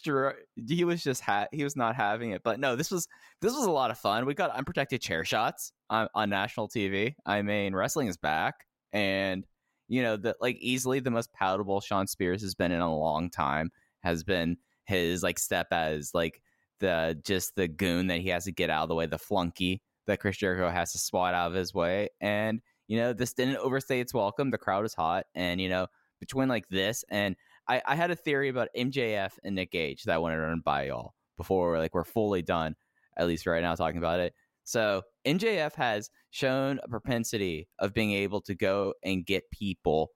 He 0.56 0.84
was 0.84 1.02
just 1.02 1.22
ha- 1.22 1.48
he 1.52 1.62
was 1.62 1.76
not 1.76 1.94
having 1.94 2.32
it. 2.32 2.42
But 2.42 2.58
no, 2.58 2.74
this 2.74 2.90
was 2.90 3.06
this 3.42 3.52
was 3.52 3.66
a 3.66 3.70
lot 3.70 3.90
of 3.90 3.98
fun. 3.98 4.26
We 4.26 4.34
got 4.34 4.50
unprotected 4.50 5.00
chair 5.00 5.24
shots 5.24 5.72
on, 5.90 6.08
on 6.14 6.30
national 6.30 6.68
TV. 6.68 7.14
I 7.24 7.42
mean, 7.42 7.74
wrestling 7.74 8.08
is 8.08 8.16
back, 8.16 8.66
and 8.92 9.46
you 9.88 10.02
know 10.02 10.16
that 10.16 10.36
like 10.40 10.56
easily 10.60 11.00
the 11.00 11.10
most 11.10 11.32
palatable 11.32 11.80
Shawn 11.80 12.06
Spears 12.06 12.42
has 12.42 12.54
been 12.54 12.72
in 12.72 12.80
a 12.80 12.94
long 12.94 13.30
time. 13.30 13.70
Has 14.02 14.24
been 14.24 14.56
his 14.84 15.22
like 15.22 15.38
step 15.38 15.68
as 15.72 16.12
like 16.14 16.40
the 16.80 17.20
just 17.24 17.56
the 17.56 17.68
goon 17.68 18.06
that 18.08 18.20
he 18.20 18.28
has 18.28 18.44
to 18.44 18.52
get 18.52 18.70
out 18.70 18.84
of 18.84 18.88
the 18.88 18.94
way, 18.94 19.06
the 19.06 19.18
flunky 19.18 19.82
that 20.06 20.20
Chris 20.20 20.36
Jericho 20.36 20.70
has 20.70 20.92
to 20.92 20.98
swat 20.98 21.34
out 21.34 21.48
of 21.48 21.54
his 21.54 21.74
way. 21.74 22.08
And, 22.20 22.60
you 22.88 22.98
know, 22.98 23.12
this 23.12 23.32
didn't 23.32 23.56
overstay 23.56 24.00
its 24.00 24.14
welcome. 24.14 24.50
The 24.50 24.58
crowd 24.58 24.84
is 24.84 24.94
hot. 24.94 25.26
And, 25.34 25.60
you 25.60 25.68
know, 25.68 25.88
between 26.20 26.48
like 26.48 26.68
this 26.68 27.04
and 27.10 27.36
I, 27.68 27.82
I 27.84 27.96
had 27.96 28.10
a 28.10 28.16
theory 28.16 28.48
about 28.48 28.68
MJF 28.76 29.32
and 29.44 29.56
Nick 29.56 29.72
Gage 29.72 30.04
that 30.04 30.14
I 30.14 30.18
wanted 30.18 30.36
to 30.36 30.42
run 30.42 30.62
by 30.64 30.86
y'all 30.86 31.14
before 31.36 31.78
like 31.78 31.94
we're 31.94 32.04
fully 32.04 32.42
done, 32.42 32.76
at 33.16 33.26
least 33.26 33.46
right 33.46 33.62
now 33.62 33.74
talking 33.74 33.98
about 33.98 34.20
it. 34.20 34.34
So 34.66 35.02
MJF 35.24 35.74
has 35.76 36.10
shown 36.30 36.80
a 36.82 36.88
propensity 36.88 37.68
of 37.78 37.94
being 37.94 38.10
able 38.12 38.40
to 38.42 38.54
go 38.54 38.94
and 39.04 39.24
get 39.24 39.48
people 39.52 40.10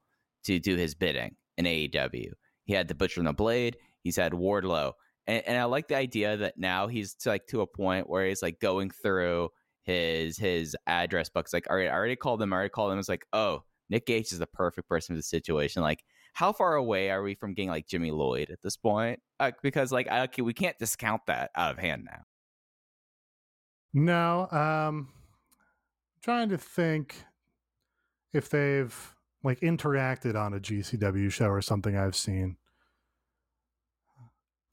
to 0.45 0.59
do 0.59 0.75
his 0.75 0.95
bidding 0.97 1.37
in 1.57 1.67
AEW. 1.67 2.33
He 2.65 2.73
had 2.73 2.89
the 2.89 2.97
Butcher 2.97 3.21
and 3.21 3.29
the 3.29 3.33
Blade. 3.33 3.77
He's 4.03 4.17
had 4.17 4.33
Wardlow, 4.33 4.93
and, 5.29 5.47
and 5.47 5.57
I 5.57 5.65
like 5.65 5.87
the 5.87 5.97
idea 5.97 6.37
that 6.37 6.59
now 6.59 6.89
he's 6.89 7.15
to 7.17 7.29
like 7.29 7.47
to 7.49 7.61
a 7.61 7.67
point 7.67 8.11
where 8.11 8.27
he's 8.27 8.43
like 8.43 8.59
going 8.61 8.91
through 8.91 9.51
his 9.83 10.37
his 10.37 10.77
address 10.87 11.29
books. 11.29 11.53
Like, 11.53 11.71
all 11.71 11.77
right, 11.77 11.89
I 11.89 11.93
already 11.93 12.17
called 12.17 12.43
him. 12.43 12.53
I 12.53 12.57
already 12.57 12.71
called 12.71 12.93
him. 12.93 12.99
It's 12.99 13.09
like, 13.09 13.27
oh, 13.33 13.63
Nick 13.89 14.07
Gage 14.07 14.33
is 14.33 14.41
the 14.41 14.47
perfect 14.49 14.89
person 14.89 15.15
for 15.15 15.19
the 15.19 15.23
situation. 15.23 15.83
Like, 15.83 16.03
how 16.33 16.53
far 16.53 16.75
away 16.75 17.11
are 17.11 17.23
we 17.23 17.37
from 17.37 17.55
getting 17.55 17.69
like 17.69 17.87
Jimmy 17.87 18.11
Lloyd 18.11 18.51
at 18.51 18.63
this 18.63 18.77
point? 18.77 19.21
Uh, 19.39 19.53
because 19.63 19.93
like, 19.93 20.09
I, 20.09 20.29
we 20.39 20.55
can't 20.55 20.79
discount 20.79 21.23
that 21.27 21.51
out 21.55 21.73
of 21.73 21.79
hand 21.79 22.09
now. 22.11 22.23
No, 23.93 24.49
um, 24.51 25.09
trying 26.23 26.49
to 26.51 26.59
think 26.59 27.17
if 28.33 28.49
they've 28.49 29.15
like 29.43 29.61
interacted 29.61 30.37
on 30.37 30.55
a 30.55 30.61
GCW 30.61 31.31
show 31.31 31.49
or 31.49 31.63
something 31.63 31.97
I've 31.97 32.17
seen. 32.17 32.57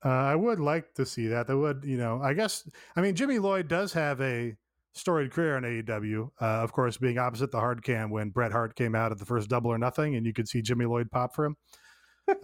Uh, 0.06 0.10
I 0.10 0.36
would 0.36 0.60
like 0.60 0.94
to 0.96 1.06
see 1.06 1.28
that. 1.28 1.48
That 1.48 1.58
would, 1.58 1.84
you 1.84 1.98
know, 1.98 2.22
I 2.22 2.34
guess. 2.34 2.70
I 2.96 3.02
mean, 3.02 3.16
Jimmy 3.16 3.40
Lloyd 3.40 3.68
does 3.68 3.94
have 3.94 4.22
a 4.22 4.56
storied 4.94 5.32
career 5.32 5.58
in 5.58 5.64
AEW. 5.64 6.30
Uh, 6.40 6.46
of 6.46 6.72
course, 6.72 6.98
being 6.98 7.18
opposite 7.18 7.52
the 7.52 7.60
hard 7.60 7.84
cam 7.84 8.10
when 8.10 8.30
Bret 8.30 8.52
Hart 8.52 8.76
came 8.76 8.94
out 8.94 9.12
at 9.12 9.18
the 9.18 9.26
first 9.26 9.50
Double 9.50 9.72
or 9.72 9.78
Nothing, 9.78 10.16
and 10.16 10.26
you 10.26 10.34
could 10.34 10.48
see 10.48 10.62
Jimmy 10.62 10.86
Lloyd 10.86 11.10
pop 11.10 11.34
for 11.34 11.46
him. 11.46 11.58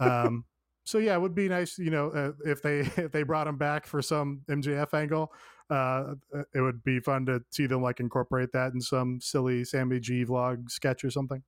Um, 0.00 0.44
so 0.84 0.98
yeah, 0.98 1.14
it 1.14 1.20
would 1.20 1.34
be 1.34 1.48
nice, 1.48 1.78
you 1.78 1.90
know, 1.90 2.10
uh, 2.10 2.32
if 2.44 2.60
they 2.60 2.80
if 2.96 3.12
they 3.12 3.22
brought 3.22 3.46
him 3.46 3.56
back 3.56 3.86
for 3.86 4.02
some 4.02 4.42
MJF 4.48 4.92
angle. 4.94 5.32
Uh, 5.70 6.14
it 6.54 6.60
would 6.60 6.84
be 6.84 7.00
fun 7.00 7.24
to 7.26 7.42
see 7.50 7.66
them 7.66 7.82
like 7.82 8.00
incorporate 8.00 8.52
that 8.52 8.74
in 8.74 8.80
some 8.80 9.20
silly 9.20 9.64
Sammy 9.64 9.98
G 9.98 10.24
vlog 10.24 10.70
sketch 10.70 11.04
or 11.04 11.10
something. 11.10 11.42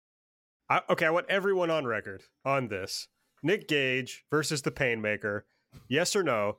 I, 0.71 0.81
okay, 0.89 1.07
I 1.07 1.11
want 1.11 1.27
everyone 1.29 1.71
on 1.71 1.85
record 1.85 2.23
on 2.45 2.69
this. 2.69 3.09
Nick 3.43 3.69
Gage 3.69 4.25
versus 4.31 4.63
the 4.63 4.71
Painmaker. 4.71 5.43
Yes 5.89 6.15
or 6.17 6.23
no? 6.23 6.59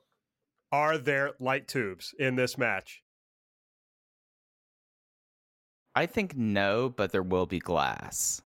Are 0.70 0.98
there 0.98 1.32
light 1.40 1.66
tubes 1.66 2.14
in 2.18 2.36
this 2.36 2.58
match? 2.58 3.02
I 5.94 6.06
think 6.06 6.36
no, 6.36 6.90
but 6.90 7.10
there 7.10 7.22
will 7.22 7.46
be 7.46 7.58
glass. 7.58 8.42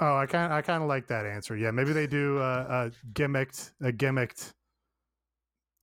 Oh, 0.00 0.16
I 0.16 0.26
kind 0.26 0.52
I 0.52 0.62
kind 0.62 0.82
of 0.82 0.88
like 0.88 1.08
that 1.08 1.26
answer. 1.26 1.56
Yeah, 1.56 1.70
maybe 1.70 1.92
they 1.92 2.06
do 2.06 2.38
uh, 2.38 2.90
a 2.92 3.08
gimmicked 3.12 3.72
a 3.82 3.92
gimmicked 3.92 4.54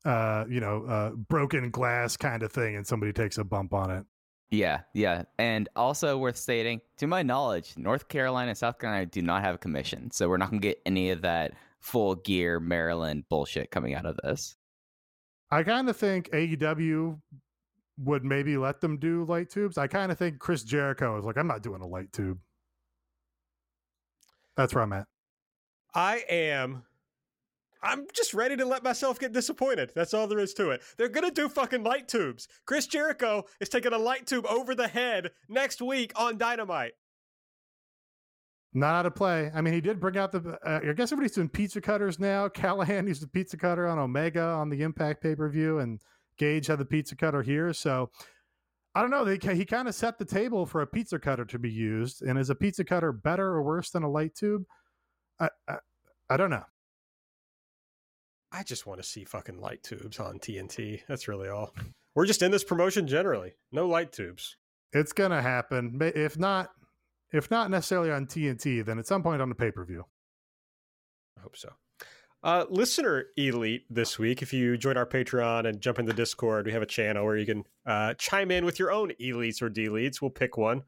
uh, 0.05 0.45
you 0.47 0.59
know, 0.59 0.85
uh, 0.85 1.09
broken 1.11 1.69
glass 1.71 2.15
kind 2.15 2.43
of 2.43 2.51
thing, 2.51 2.75
and 2.75 2.85
somebody 2.85 3.11
takes 3.11 3.37
a 3.37 3.43
bump 3.43 3.73
on 3.73 3.91
it. 3.91 4.05
Yeah, 4.51 4.81
yeah, 4.93 5.23
and 5.39 5.67
also 5.75 6.17
worth 6.17 6.37
stating, 6.37 6.79
to 6.97 7.07
my 7.07 7.23
knowledge, 7.23 7.73
North 7.77 8.07
Carolina 8.07 8.49
and 8.49 8.57
South 8.57 8.77
Carolina 8.79 9.05
do 9.07 9.21
not 9.21 9.41
have 9.41 9.55
a 9.55 9.57
commission, 9.57 10.11
so 10.11 10.29
we're 10.29 10.37
not 10.37 10.51
gonna 10.51 10.61
get 10.61 10.81
any 10.85 11.09
of 11.09 11.23
that 11.23 11.53
full 11.79 12.15
gear 12.15 12.59
Maryland 12.59 13.25
bullshit 13.29 13.71
coming 13.71 13.95
out 13.95 14.05
of 14.05 14.17
this. 14.23 14.55
I 15.51 15.63
kind 15.63 15.89
of 15.89 15.97
think 15.97 16.29
AEW 16.31 17.19
would 17.97 18.25
maybe 18.25 18.57
let 18.57 18.81
them 18.81 18.97
do 18.97 19.23
light 19.25 19.49
tubes. 19.49 19.77
I 19.77 19.87
kind 19.87 20.11
of 20.11 20.17
think 20.17 20.39
Chris 20.39 20.63
Jericho 20.63 21.17
is 21.17 21.25
like, 21.25 21.37
I'm 21.37 21.47
not 21.47 21.63
doing 21.63 21.81
a 21.81 21.87
light 21.87 22.11
tube. 22.11 22.39
That's 24.57 24.73
where 24.73 24.83
I'm 24.83 24.93
at. 24.93 25.07
I 25.93 26.23
am. 26.29 26.83
I'm 27.85 28.07
just 28.13 28.33
ready 28.33 28.57
to 28.57 28.65
let 28.65 28.83
myself 28.83 29.19
get 29.19 29.31
disappointed. 29.31 29.91
That's 29.95 30.13
all 30.13 30.27
there 30.27 30.39
is 30.39 30.53
to 30.55 30.71
it. 30.71 30.81
They're 30.97 31.07
gonna 31.07 31.31
do 31.31 31.47
fucking 31.47 31.83
light 31.83 32.07
tubes. 32.07 32.47
Chris 32.65 32.87
Jericho 32.87 33.43
is 33.61 33.69
taking 33.69 33.93
a 33.93 33.97
light 33.97 34.25
tube 34.25 34.45
over 34.47 34.73
the 34.73 34.87
head 34.87 35.31
next 35.47 35.81
week 35.81 36.11
on 36.15 36.37
Dynamite. 36.37 36.93
Not 38.73 38.95
out 38.95 39.05
of 39.05 39.15
play. 39.15 39.51
I 39.55 39.61
mean, 39.61 39.73
he 39.73 39.79
did 39.79 40.01
bring 40.01 40.17
out 40.17 40.33
the. 40.33 40.57
Uh, 40.65 40.89
I 40.89 40.93
guess 40.93 41.11
everybody's 41.11 41.35
doing 41.35 41.47
pizza 41.47 41.79
cutters 41.79 42.19
now. 42.19 42.47
Callihan 42.49 43.07
used 43.07 43.21
the 43.21 43.27
pizza 43.27 43.55
cutter 43.55 43.87
on 43.87 43.99
Omega 43.99 44.41
on 44.41 44.69
the 44.69 44.81
Impact 44.81 45.21
pay 45.21 45.35
per 45.35 45.47
view, 45.47 45.79
and 45.79 46.01
Gage 46.37 46.67
had 46.67 46.79
the 46.79 46.85
pizza 46.85 47.15
cutter 47.15 47.41
here. 47.41 47.71
So 47.71 48.09
I 48.95 49.01
don't 49.01 49.11
know. 49.11 49.25
They, 49.25 49.37
he 49.55 49.65
kind 49.65 49.87
of 49.87 49.95
set 49.95 50.17
the 50.17 50.25
table 50.25 50.65
for 50.65 50.81
a 50.81 50.87
pizza 50.87 51.19
cutter 51.19 51.45
to 51.45 51.59
be 51.59 51.69
used. 51.69 52.21
And 52.21 52.39
is 52.39 52.49
a 52.49 52.55
pizza 52.55 52.83
cutter 52.83 53.11
better 53.11 53.47
or 53.47 53.61
worse 53.61 53.91
than 53.91 54.03
a 54.03 54.09
light 54.09 54.35
tube? 54.35 54.63
I, 55.39 55.49
I, 55.67 55.75
I 56.29 56.37
don't 56.37 56.49
know. 56.49 56.63
I 58.55 58.63
just 58.63 58.87
want 58.87 59.01
to 59.01 59.07
see 59.07 59.25
fucking 59.25 59.59
light 59.59 59.83
tubes 59.83 60.17
on 60.17 60.39
TNT. 60.39 61.01
That's 61.09 61.27
really 61.27 61.49
all. 61.49 61.73
We're 62.15 62.25
just 62.25 62.41
in 62.41 62.51
this 62.51 62.63
promotion 62.63 63.05
generally. 63.05 63.53
No 63.73 63.85
light 63.85 64.13
tubes. 64.13 64.55
It's 64.93 65.11
gonna 65.11 65.41
happen. 65.41 65.99
If 66.01 66.39
not, 66.39 66.69
if 67.33 67.51
not 67.51 67.69
necessarily 67.69 68.11
on 68.11 68.27
TNT, 68.27 68.85
then 68.85 68.97
at 68.97 69.07
some 69.07 69.23
point 69.23 69.41
on 69.41 69.49
the 69.49 69.55
pay 69.55 69.71
per 69.71 69.83
view. 69.83 70.05
I 71.37 71.41
hope 71.41 71.57
so. 71.57 71.73
Uh, 72.43 72.65
listener 72.69 73.25
elite 73.35 73.83
this 73.89 74.17
week. 74.17 74.41
If 74.41 74.53
you 74.53 74.77
join 74.77 74.95
our 74.95 75.05
Patreon 75.05 75.67
and 75.67 75.81
jump 75.81 75.99
in 75.99 76.05
the 76.05 76.13
Discord, 76.13 76.65
we 76.65 76.71
have 76.71 76.81
a 76.81 76.85
channel 76.85 77.25
where 77.25 77.35
you 77.35 77.45
can 77.45 77.65
uh, 77.85 78.13
chime 78.13 78.51
in 78.51 78.63
with 78.63 78.79
your 78.79 78.89
own 78.89 79.11
elites 79.19 79.61
or 79.61 79.69
deletes. 79.69 80.21
We'll 80.21 80.31
pick 80.31 80.55
one 80.55 80.83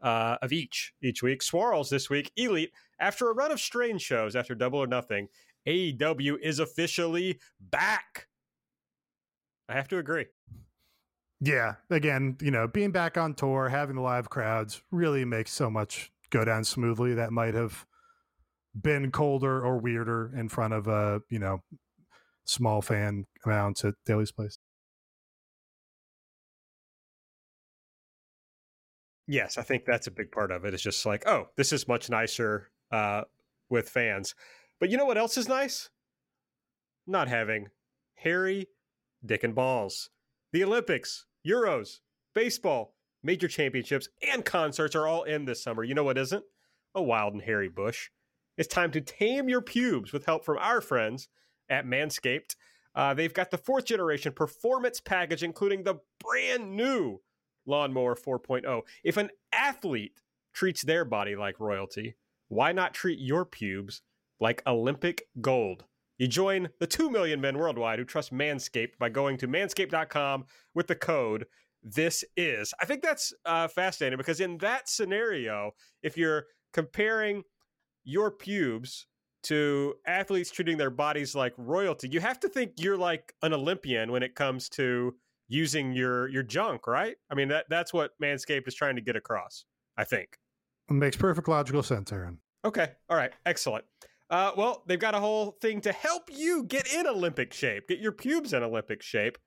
uh, 0.00 0.36
of 0.40 0.52
each 0.52 0.92
each 1.02 1.20
week. 1.24 1.42
Swarls 1.42 1.90
this 1.90 2.08
week, 2.08 2.30
elite. 2.36 2.70
After 3.00 3.28
a 3.28 3.34
run 3.34 3.50
of 3.50 3.58
strange 3.58 4.02
shows 4.02 4.36
after 4.36 4.54
Double 4.54 4.78
or 4.78 4.86
Nothing, 4.86 5.28
AEW 5.68 6.38
is 6.42 6.58
officially 6.58 7.38
back. 7.60 8.26
I 9.68 9.74
have 9.74 9.88
to 9.88 9.98
agree. 9.98 10.26
Yeah, 11.40 11.74
again, 11.90 12.36
you 12.40 12.50
know, 12.50 12.66
being 12.66 12.90
back 12.90 13.16
on 13.16 13.34
tour, 13.34 13.68
having 13.68 13.96
the 13.96 14.02
live 14.02 14.30
crowds 14.30 14.82
really 14.90 15.24
makes 15.24 15.52
so 15.52 15.70
much 15.70 16.10
go 16.30 16.44
down 16.44 16.64
smoothly. 16.64 17.14
That 17.14 17.32
might 17.32 17.54
have 17.54 17.86
been 18.80 19.12
colder 19.12 19.64
or 19.64 19.78
weirder 19.78 20.32
in 20.34 20.48
front 20.48 20.72
of 20.74 20.88
a 20.88 21.20
you 21.30 21.38
know 21.38 21.62
small 22.44 22.80
fan 22.82 23.26
amounts 23.44 23.84
at 23.84 23.94
Daily's 24.06 24.32
Place. 24.32 24.58
Yes, 29.26 29.58
I 29.58 29.62
think 29.62 29.84
that's 29.84 30.06
a 30.06 30.10
big 30.10 30.32
part 30.32 30.50
of 30.50 30.64
it. 30.64 30.72
It's 30.72 30.82
just 30.82 31.04
like, 31.04 31.24
oh, 31.26 31.48
this 31.56 31.70
is 31.70 31.86
much 31.86 32.08
nicer 32.08 32.70
uh, 32.90 33.24
with 33.68 33.90
fans. 33.90 34.34
But 34.80 34.90
you 34.90 34.96
know 34.96 35.06
what 35.06 35.18
else 35.18 35.36
is 35.36 35.48
nice? 35.48 35.90
Not 37.06 37.28
having 37.28 37.68
hairy 38.14 38.68
dick 39.24 39.42
and 39.42 39.54
balls. 39.54 40.10
The 40.52 40.64
Olympics, 40.64 41.26
Euros, 41.46 42.00
baseball, 42.34 42.94
major 43.22 43.48
championships, 43.48 44.08
and 44.26 44.44
concerts 44.44 44.94
are 44.94 45.06
all 45.06 45.24
in 45.24 45.44
this 45.44 45.62
summer. 45.62 45.82
You 45.84 45.94
know 45.94 46.04
what 46.04 46.18
isn't? 46.18 46.44
A 46.94 47.02
wild 47.02 47.32
and 47.34 47.42
hairy 47.42 47.68
bush. 47.68 48.10
It's 48.56 48.68
time 48.68 48.90
to 48.92 49.00
tame 49.00 49.48
your 49.48 49.60
pubes 49.60 50.12
with 50.12 50.26
help 50.26 50.44
from 50.44 50.58
our 50.58 50.80
friends 50.80 51.28
at 51.68 51.86
Manscaped. 51.86 52.56
Uh, 52.94 53.14
they've 53.14 53.34
got 53.34 53.50
the 53.50 53.58
fourth 53.58 53.84
generation 53.84 54.32
performance 54.32 55.00
package, 55.00 55.42
including 55.42 55.84
the 55.84 56.00
brand 56.18 56.74
new 56.76 57.20
Lawnmower 57.66 58.16
4.0. 58.16 58.82
If 59.04 59.16
an 59.16 59.30
athlete 59.52 60.20
treats 60.52 60.82
their 60.82 61.04
body 61.04 61.36
like 61.36 61.60
royalty, 61.60 62.16
why 62.48 62.72
not 62.72 62.94
treat 62.94 63.20
your 63.20 63.44
pubes 63.44 64.02
like 64.40 64.62
Olympic 64.66 65.22
gold? 65.40 65.84
You 66.18 66.26
join 66.26 66.68
the 66.80 66.86
2 66.86 67.10
million 67.10 67.40
men 67.40 67.58
worldwide 67.58 67.98
who 67.98 68.04
trust 68.04 68.32
Manscaped 68.32 68.98
by 68.98 69.08
going 69.08 69.36
to 69.38 69.48
manscaped.com 69.48 70.44
with 70.74 70.88
the 70.88 70.96
code 70.96 71.46
this 71.82 72.24
is. 72.36 72.74
I 72.80 72.84
think 72.84 73.02
that's 73.02 73.32
uh, 73.44 73.68
fascinating 73.68 74.18
because 74.18 74.40
in 74.40 74.58
that 74.58 74.88
scenario, 74.88 75.72
if 76.02 76.16
you're 76.16 76.46
comparing 76.72 77.42
your 78.04 78.30
pubes 78.30 79.06
to 79.44 79.94
athletes 80.06 80.50
treating 80.50 80.76
their 80.76 80.90
bodies 80.90 81.34
like 81.34 81.54
royalty, 81.56 82.08
you 82.08 82.20
have 82.20 82.40
to 82.40 82.48
think 82.48 82.72
you're 82.78 82.96
like 82.96 83.32
an 83.42 83.52
Olympian 83.52 84.10
when 84.10 84.22
it 84.22 84.34
comes 84.34 84.68
to 84.70 85.14
using 85.46 85.92
your 85.92 86.28
your 86.28 86.42
junk, 86.42 86.86
right? 86.86 87.16
I 87.30 87.34
mean 87.34 87.48
that 87.48 87.66
that's 87.70 87.92
what 87.92 88.10
Manscaped 88.22 88.66
is 88.66 88.74
trying 88.74 88.96
to 88.96 89.02
get 89.02 89.16
across. 89.16 89.64
I 89.96 90.04
think 90.04 90.36
it 90.90 90.94
makes 90.94 91.16
perfect 91.16 91.48
logical 91.48 91.82
sense, 91.82 92.12
Aaron. 92.12 92.38
Okay, 92.64 92.88
all 93.08 93.16
right, 93.16 93.32
excellent. 93.46 93.84
Uh, 94.30 94.52
well, 94.56 94.82
they've 94.86 94.98
got 94.98 95.14
a 95.14 95.20
whole 95.20 95.52
thing 95.62 95.80
to 95.80 95.92
help 95.92 96.30
you 96.30 96.64
get 96.64 96.92
in 96.92 97.06
Olympic 97.06 97.52
shape, 97.52 97.88
get 97.88 97.98
your 97.98 98.12
pubes 98.12 98.52
in 98.52 98.62
Olympic 98.62 99.02
shape. 99.02 99.38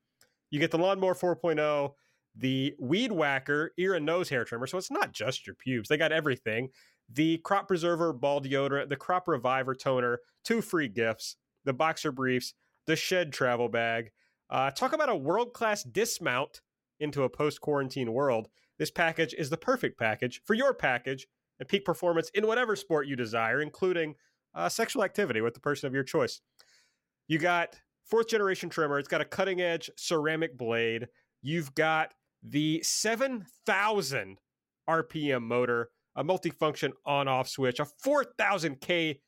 You 0.49 0.59
get 0.59 0.71
the 0.71 0.79
Lawnmower 0.79 1.13
4.0, 1.13 1.93
the 2.35 2.73
Weed 2.79 3.11
Whacker 3.11 3.71
ear 3.77 3.93
and 3.93 4.05
nose 4.05 4.29
hair 4.29 4.43
trimmer. 4.43 4.67
So 4.67 4.77
it's 4.77 4.91
not 4.91 5.13
just 5.13 5.45
your 5.45 5.55
pubes; 5.55 5.87
they 5.87 5.97
got 5.97 6.11
everything. 6.11 6.69
The 7.13 7.37
Crop 7.39 7.67
Preserver 7.67 8.13
ball 8.13 8.41
deodorant, 8.41 8.89
the 8.89 8.95
Crop 8.95 9.27
Reviver 9.27 9.75
toner, 9.75 10.19
two 10.43 10.61
free 10.61 10.87
gifts, 10.87 11.35
the 11.65 11.73
boxer 11.73 12.11
briefs, 12.11 12.53
the 12.87 12.95
Shed 12.95 13.33
travel 13.33 13.69
bag, 13.69 14.11
uh, 14.49 14.71
talk 14.71 14.93
about 14.93 15.09
a 15.09 15.15
world 15.15 15.53
class 15.53 15.83
dismount 15.83 16.61
into 16.99 17.23
a 17.23 17.29
post 17.29 17.61
quarantine 17.61 18.13
world. 18.13 18.47
This 18.79 18.91
package 18.91 19.33
is 19.33 19.49
the 19.49 19.57
perfect 19.57 19.99
package 19.99 20.41
for 20.45 20.53
your 20.53 20.73
package 20.73 21.27
and 21.59 21.69
peak 21.69 21.85
performance 21.85 22.29
in 22.33 22.47
whatever 22.47 22.75
sport 22.75 23.07
you 23.07 23.15
desire, 23.15 23.61
including 23.61 24.15
uh, 24.53 24.69
sexual 24.69 25.03
activity 25.03 25.41
with 25.41 25.53
the 25.53 25.59
person 25.59 25.87
of 25.87 25.93
your 25.93 26.03
choice. 26.03 26.41
You 27.27 27.39
got 27.39 27.79
fourth 28.05 28.27
generation 28.27 28.69
trimmer, 28.69 28.99
it's 28.99 29.07
got 29.07 29.21
a 29.21 29.25
cutting 29.25 29.61
edge 29.61 29.89
ceramic 29.95 30.57
blade. 30.57 31.07
You've 31.41 31.73
got 31.73 32.13
the 32.43 32.81
7,000 32.83 34.37
RPM 34.89 35.43
motor, 35.43 35.89
a 36.15 36.23
multifunction 36.23 36.91
on 37.05 37.27
off 37.27 37.47
switch, 37.47 37.79
a 37.79 37.87
4,000K 38.05 39.19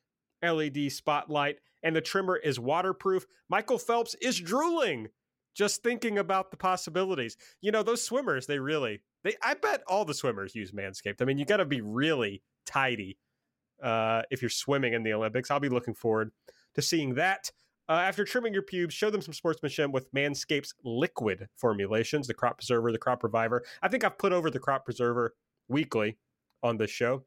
LED 0.42 0.92
spotlight, 0.92 1.56
and 1.82 1.96
the 1.96 2.00
trimmer 2.00 2.36
is 2.36 2.60
waterproof. 2.60 3.24
Michael 3.48 3.78
Phelps 3.78 4.14
is 4.20 4.38
drooling 4.38 5.08
just 5.54 5.82
thinking 5.82 6.18
about 6.18 6.50
the 6.50 6.56
possibilities. 6.56 7.36
You 7.60 7.70
know, 7.70 7.82
those 7.82 8.02
swimmers, 8.02 8.46
they 8.46 8.58
really 8.58 9.02
they 9.22 9.34
I 9.42 9.54
bet 9.54 9.82
all 9.86 10.04
the 10.04 10.14
swimmers 10.14 10.54
use 10.54 10.72
Manscaped. 10.72 11.22
I 11.22 11.24
mean, 11.24 11.38
you 11.38 11.44
got 11.44 11.58
to 11.58 11.64
be 11.64 11.80
really 11.80 12.42
tidy 12.66 13.18
uh, 13.82 14.22
if 14.30 14.42
you're 14.42 14.48
swimming 14.48 14.94
in 14.94 15.02
the 15.02 15.12
Olympics. 15.12 15.50
I'll 15.50 15.60
be 15.60 15.68
looking 15.68 15.94
forward 15.94 16.30
to 16.74 16.82
seeing 16.82 17.14
that. 17.14 17.50
Uh, 17.88 17.92
after 17.92 18.24
trimming 18.24 18.54
your 18.54 18.62
pubes, 18.62 18.94
show 18.94 19.10
them 19.10 19.20
some 19.20 19.34
sportsmanship 19.34 19.90
with 19.90 20.12
Manscaped's 20.14 20.74
liquid 20.84 21.48
formulations, 21.56 22.26
the 22.26 22.32
Crop 22.32 22.58
Preserver, 22.58 22.90
the 22.90 22.98
Crop 22.98 23.22
Reviver. 23.22 23.62
I 23.82 23.88
think 23.88 24.04
I've 24.04 24.16
put 24.16 24.32
over 24.32 24.50
the 24.50 24.58
Crop 24.58 24.86
Preserver 24.86 25.34
weekly 25.68 26.16
on 26.62 26.78
this 26.78 26.90
show. 26.90 27.24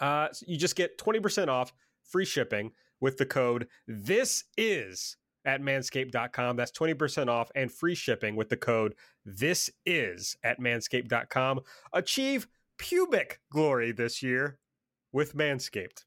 Uh, 0.00 0.28
so 0.32 0.44
you 0.48 0.56
just 0.56 0.74
get 0.74 0.98
20% 0.98 1.46
off 1.46 1.72
free 2.02 2.24
shipping 2.24 2.72
with 3.00 3.18
the 3.18 3.26
code 3.26 3.66
this 3.86 4.44
is 4.56 5.16
at 5.44 5.60
manscaped.com 5.60 6.56
that's 6.56 6.72
20% 6.72 7.28
off 7.28 7.50
and 7.54 7.70
free 7.70 7.94
shipping 7.94 8.36
with 8.36 8.48
the 8.48 8.56
code 8.56 8.94
this 9.24 9.68
is 9.84 10.36
at 10.44 10.60
manscaped.com 10.60 11.60
achieve 11.92 12.46
pubic 12.78 13.40
glory 13.50 13.92
this 13.92 14.22
year 14.22 14.58
with 15.12 15.34
manscaped 15.34 16.04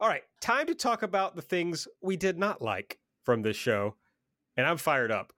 all 0.00 0.08
right 0.08 0.22
time 0.40 0.66
to 0.66 0.74
talk 0.74 1.02
about 1.02 1.36
the 1.36 1.42
things 1.42 1.86
we 2.02 2.16
did 2.16 2.38
not 2.38 2.62
like 2.62 2.98
from 3.24 3.42
this 3.42 3.56
show 3.56 3.94
and 4.56 4.66
i'm 4.66 4.76
fired 4.76 5.12
up 5.12 5.32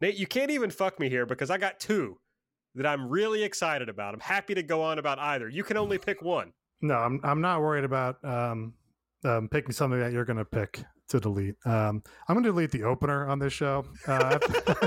nate 0.00 0.16
you 0.16 0.26
can't 0.26 0.50
even 0.50 0.70
fuck 0.70 0.98
me 0.98 1.08
here 1.08 1.26
because 1.26 1.50
i 1.50 1.58
got 1.58 1.80
two 1.80 2.18
that 2.74 2.86
i'm 2.86 3.08
really 3.08 3.42
excited 3.42 3.88
about 3.88 4.14
i'm 4.14 4.20
happy 4.20 4.54
to 4.54 4.62
go 4.62 4.82
on 4.82 4.98
about 4.98 5.18
either 5.18 5.48
you 5.48 5.64
can 5.64 5.76
only 5.76 5.98
pick 5.98 6.22
one 6.22 6.52
no 6.80 6.94
i'm, 6.94 7.20
I'm 7.22 7.40
not 7.40 7.60
worried 7.60 7.84
about 7.84 8.22
um, 8.24 8.74
um, 9.24 9.48
picking 9.48 9.72
something 9.72 10.00
that 10.00 10.12
you're 10.12 10.24
going 10.24 10.38
to 10.38 10.44
pick 10.44 10.82
to 11.10 11.20
delete. 11.20 11.56
Um, 11.64 12.02
I'm 12.28 12.34
going 12.34 12.44
to 12.44 12.50
delete 12.50 12.70
the 12.70 12.84
opener 12.84 13.28
on 13.28 13.38
this 13.38 13.52
show. 13.52 13.84
Uh, 14.06 14.38
I, 14.48 14.78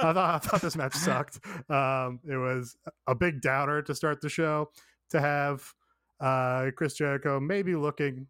thought, 0.00 0.16
I 0.16 0.38
thought 0.38 0.60
this 0.62 0.76
match 0.76 0.94
sucked. 0.94 1.40
Um, 1.68 2.20
it 2.28 2.36
was 2.36 2.76
a 3.06 3.14
big 3.14 3.40
downer 3.40 3.82
to 3.82 3.94
start 3.94 4.20
the 4.20 4.28
show 4.28 4.70
to 5.10 5.20
have 5.20 5.72
uh, 6.20 6.70
Chris 6.76 6.94
Jericho 6.94 7.40
maybe 7.40 7.74
looking 7.74 8.26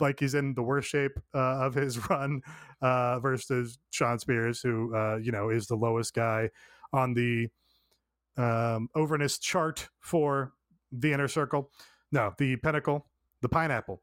like 0.00 0.18
he's 0.20 0.34
in 0.34 0.54
the 0.54 0.62
worst 0.62 0.88
shape 0.88 1.18
uh, 1.34 1.64
of 1.64 1.74
his 1.74 2.08
run 2.10 2.42
uh, 2.82 3.20
versus 3.20 3.78
Shawn 3.90 4.18
Spears, 4.18 4.60
who 4.60 4.94
uh, 4.94 5.16
you 5.16 5.32
know 5.32 5.50
is 5.50 5.66
the 5.66 5.76
lowest 5.76 6.14
guy 6.14 6.50
on 6.92 7.14
the 7.14 7.48
um, 8.36 8.88
overness 8.94 9.38
chart 9.38 9.88
for 10.00 10.52
the 10.92 11.12
inner 11.12 11.28
circle. 11.28 11.70
No, 12.12 12.32
the 12.38 12.56
pinnacle 12.56 13.06
the 13.42 13.48
pineapple. 13.48 14.02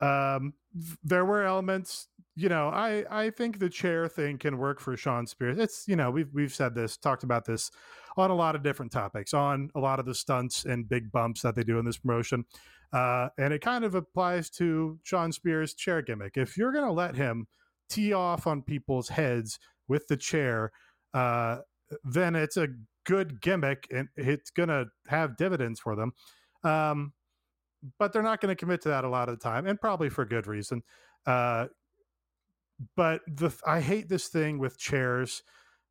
Um, 0.00 0.54
there 1.02 1.24
were 1.24 1.42
elements, 1.44 2.08
you 2.34 2.48
know, 2.48 2.68
I 2.68 3.04
I 3.10 3.30
think 3.30 3.58
the 3.58 3.70
chair 3.70 4.08
thing 4.08 4.38
can 4.38 4.58
work 4.58 4.80
for 4.80 4.96
Shawn 4.96 5.26
Spears. 5.26 5.58
It's 5.58 5.88
you 5.88 5.96
know 5.96 6.10
we've 6.10 6.32
we've 6.34 6.54
said 6.54 6.74
this, 6.74 6.96
talked 6.96 7.24
about 7.24 7.44
this 7.44 7.70
on 8.16 8.30
a 8.30 8.34
lot 8.34 8.54
of 8.56 8.62
different 8.62 8.92
topics, 8.92 9.34
on 9.34 9.70
a 9.74 9.80
lot 9.80 9.98
of 9.98 10.06
the 10.06 10.14
stunts 10.14 10.64
and 10.64 10.88
big 10.88 11.12
bumps 11.12 11.42
that 11.42 11.54
they 11.54 11.62
do 11.62 11.78
in 11.78 11.84
this 11.84 11.98
promotion, 11.98 12.44
uh, 12.92 13.28
and 13.38 13.52
it 13.52 13.60
kind 13.60 13.84
of 13.84 13.94
applies 13.94 14.50
to 14.50 14.98
Shawn 15.02 15.32
Spears' 15.32 15.74
chair 15.74 16.02
gimmick. 16.02 16.36
If 16.36 16.56
you're 16.56 16.72
going 16.72 16.86
to 16.86 16.92
let 16.92 17.16
him 17.16 17.46
tee 17.88 18.12
off 18.12 18.46
on 18.46 18.62
people's 18.62 19.08
heads 19.08 19.58
with 19.88 20.06
the 20.08 20.16
chair, 20.16 20.72
uh, 21.14 21.58
then 22.04 22.34
it's 22.34 22.56
a 22.56 22.68
good 23.04 23.40
gimmick 23.40 23.86
and 23.94 24.08
it's 24.16 24.50
going 24.50 24.68
to 24.68 24.86
have 25.06 25.36
dividends 25.36 25.78
for 25.78 25.94
them. 25.94 26.12
Um, 26.64 27.12
but 27.98 28.12
they're 28.12 28.22
not 28.22 28.40
going 28.40 28.54
to 28.54 28.58
commit 28.58 28.82
to 28.82 28.88
that 28.88 29.04
a 29.04 29.08
lot 29.08 29.28
of 29.28 29.38
the 29.38 29.42
time, 29.42 29.66
and 29.66 29.80
probably 29.80 30.08
for 30.08 30.24
good 30.24 30.46
reason. 30.46 30.82
Uh, 31.24 31.66
but 32.96 33.20
the 33.26 33.50
I 33.66 33.80
hate 33.80 34.08
this 34.08 34.28
thing 34.28 34.58
with 34.58 34.78
chairs 34.78 35.42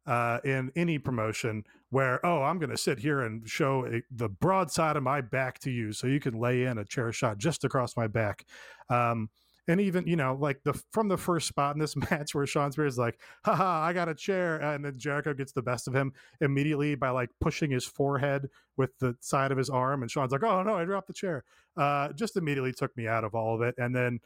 uh, 0.06 0.39
in 0.44 0.72
any 0.76 0.98
promotion 0.98 1.63
where 1.89 2.24
oh 2.26 2.41
I'm 2.41 2.60
going 2.60 2.70
to 2.70 2.78
sit 2.78 3.00
here 3.00 3.22
and 3.22 3.48
show 3.48 3.86
a, 3.86 4.02
the 4.12 4.30
broad 4.30 4.72
side 4.72 4.98
of 4.98 5.04
my 5.04 5.22
back 5.22 5.60
to 5.60 5.72
you 5.72 5.94
so 5.94 6.08
you 6.08 6.20
can 6.20 6.39
lay 6.39 6.63
in 6.63 6.78
a 6.78 6.86
chair 6.86 7.12
shot 7.12 7.38
just 7.38 7.63
across 7.63 7.96
my 7.96 8.08
back. 8.08 8.46
Um, 8.89 9.30
and 9.68 9.82
even 9.82 10.06
you 10.06 10.15
know 10.15 10.38
like 10.39 10.62
the 10.63 10.74
from 10.91 11.08
the 11.08 11.18
first 11.18 11.48
spot 11.48 11.76
in 11.76 11.80
this 11.80 11.96
match 12.12 12.36
where 12.36 12.46
Shawn 12.46 12.72
Spears 12.72 12.94
is 12.94 13.00
like, 13.00 13.20
haha, 13.44 13.82
I 13.82 13.94
got 13.94 14.10
a 14.10 14.15
chair, 14.15 14.58
and 14.58 14.86
then 14.86 14.98
Jericho 14.98 15.34
gets 15.34 15.52
the 15.52 15.62
best 15.62 15.88
of 15.88 15.96
him 15.96 16.13
immediately 16.41 16.96
by 16.96 17.10
like 17.10 17.30
pushing 17.41 17.72
his 17.72 17.86
forehead 17.86 18.50
with 18.78 18.91
the 19.00 19.15
side 19.22 19.52
of 19.52 19.58
his 19.58 19.70
arm, 19.70 20.02
and 20.02 20.12
Shawn's 20.12 20.32
like, 20.32 20.44
oh 20.44 20.63
no, 20.63 20.76
I 20.76 20.86
dropped 20.86 21.08
the 21.08 21.13
chair. 21.13 21.44
Uh, 21.78 22.13
just 22.13 22.38
immediately 22.38 22.72
took 22.72 22.96
me 22.96 23.08
out 23.08 23.24
of 23.24 23.36
all 23.36 23.56
of 23.56 23.62
it, 23.62 23.76
and 23.78 23.96
then 23.96 24.20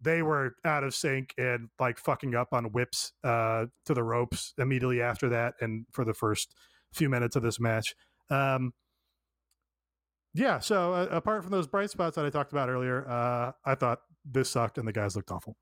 they 0.00 0.22
were 0.22 0.56
out 0.64 0.84
of 0.84 0.94
sync 0.94 1.34
and 1.38 1.68
like 1.80 1.98
fucking 1.98 2.34
up 2.34 2.48
on 2.52 2.72
whips 2.72 3.12
uh, 3.22 3.66
to 3.86 3.94
the 3.94 4.02
ropes 4.02 4.52
immediately 4.58 5.00
after 5.00 5.28
that, 5.30 5.54
and 5.60 5.86
for 5.92 6.04
the 6.04 6.14
first 6.14 6.54
few 6.92 7.08
minutes 7.08 7.36
of 7.36 7.42
this 7.42 7.58
match. 7.58 7.94
Um, 8.30 8.72
yeah, 10.34 10.58
so 10.58 10.92
uh, 10.92 11.08
apart 11.10 11.42
from 11.42 11.52
those 11.52 11.66
bright 11.66 11.90
spots 11.90 12.16
that 12.16 12.26
I 12.26 12.30
talked 12.30 12.52
about 12.52 12.68
earlier, 12.68 13.08
uh, 13.08 13.52
I 13.64 13.74
thought 13.76 14.00
this 14.24 14.50
sucked 14.50 14.78
and 14.78 14.88
the 14.88 14.92
guys 14.92 15.14
looked 15.14 15.30
awful. 15.30 15.56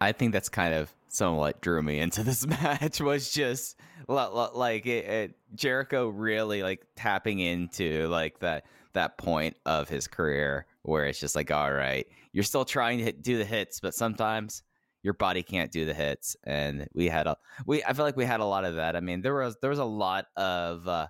I 0.00 0.12
think 0.12 0.32
that's 0.32 0.48
kind 0.48 0.74
of 0.74 0.94
somewhat 1.08 1.60
drew 1.60 1.82
me 1.82 1.98
into 1.98 2.22
this 2.22 2.46
match 2.62 3.00
was 3.00 3.30
just 3.30 3.78
like 4.08 4.86
it, 4.86 5.04
it, 5.04 5.34
Jericho 5.54 6.08
really 6.08 6.62
like 6.62 6.86
tapping 6.96 7.38
into 7.38 8.08
like 8.08 8.40
that 8.40 8.64
that 8.92 9.18
point 9.18 9.56
of 9.64 9.88
his 9.88 10.06
career 10.06 10.66
where 10.84 11.06
it's 11.06 11.20
just 11.20 11.36
like 11.36 11.50
all 11.50 11.72
right 11.72 12.06
you're 12.32 12.44
still 12.44 12.64
trying 12.64 12.98
to 12.98 13.04
hit, 13.04 13.22
do 13.22 13.38
the 13.38 13.44
hits 13.44 13.80
but 13.80 13.94
sometimes 13.94 14.62
your 15.02 15.14
body 15.14 15.42
can't 15.42 15.70
do 15.70 15.84
the 15.84 15.94
hits 15.94 16.36
and 16.44 16.86
we 16.94 17.08
had 17.08 17.26
a 17.26 17.36
we 17.66 17.84
I 17.84 17.92
feel 17.92 18.04
like 18.04 18.16
we 18.16 18.24
had 18.24 18.40
a 18.40 18.44
lot 18.44 18.64
of 18.64 18.76
that 18.76 18.96
I 18.96 19.00
mean 19.00 19.20
there 19.20 19.34
was 19.34 19.56
there 19.60 19.70
was 19.70 19.78
a 19.78 19.84
lot 19.84 20.26
of 20.36 20.88
uh, 20.88 21.08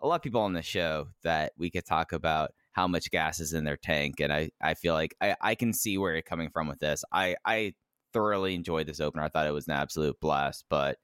a 0.00 0.06
lot 0.06 0.16
of 0.16 0.22
people 0.22 0.42
on 0.42 0.52
the 0.52 0.62
show 0.62 1.08
that 1.22 1.52
we 1.56 1.70
could 1.70 1.86
talk 1.86 2.12
about 2.12 2.52
how 2.72 2.86
much 2.86 3.10
gas 3.10 3.40
is 3.40 3.52
in 3.52 3.64
their 3.64 3.76
tank. 3.76 4.20
And 4.20 4.32
I, 4.32 4.50
I 4.60 4.74
feel 4.74 4.94
like 4.94 5.14
I, 5.20 5.36
I 5.40 5.54
can 5.54 5.72
see 5.72 5.96
where 5.96 6.12
you're 6.12 6.22
coming 6.22 6.50
from 6.50 6.68
with 6.68 6.80
this. 6.80 7.04
I, 7.12 7.36
I 7.44 7.74
thoroughly 8.12 8.54
enjoyed 8.54 8.86
this 8.86 9.00
opener. 9.00 9.22
I 9.22 9.28
thought 9.28 9.46
it 9.46 9.54
was 9.54 9.66
an 9.66 9.74
absolute 9.74 10.20
blast. 10.20 10.64
But 10.68 10.98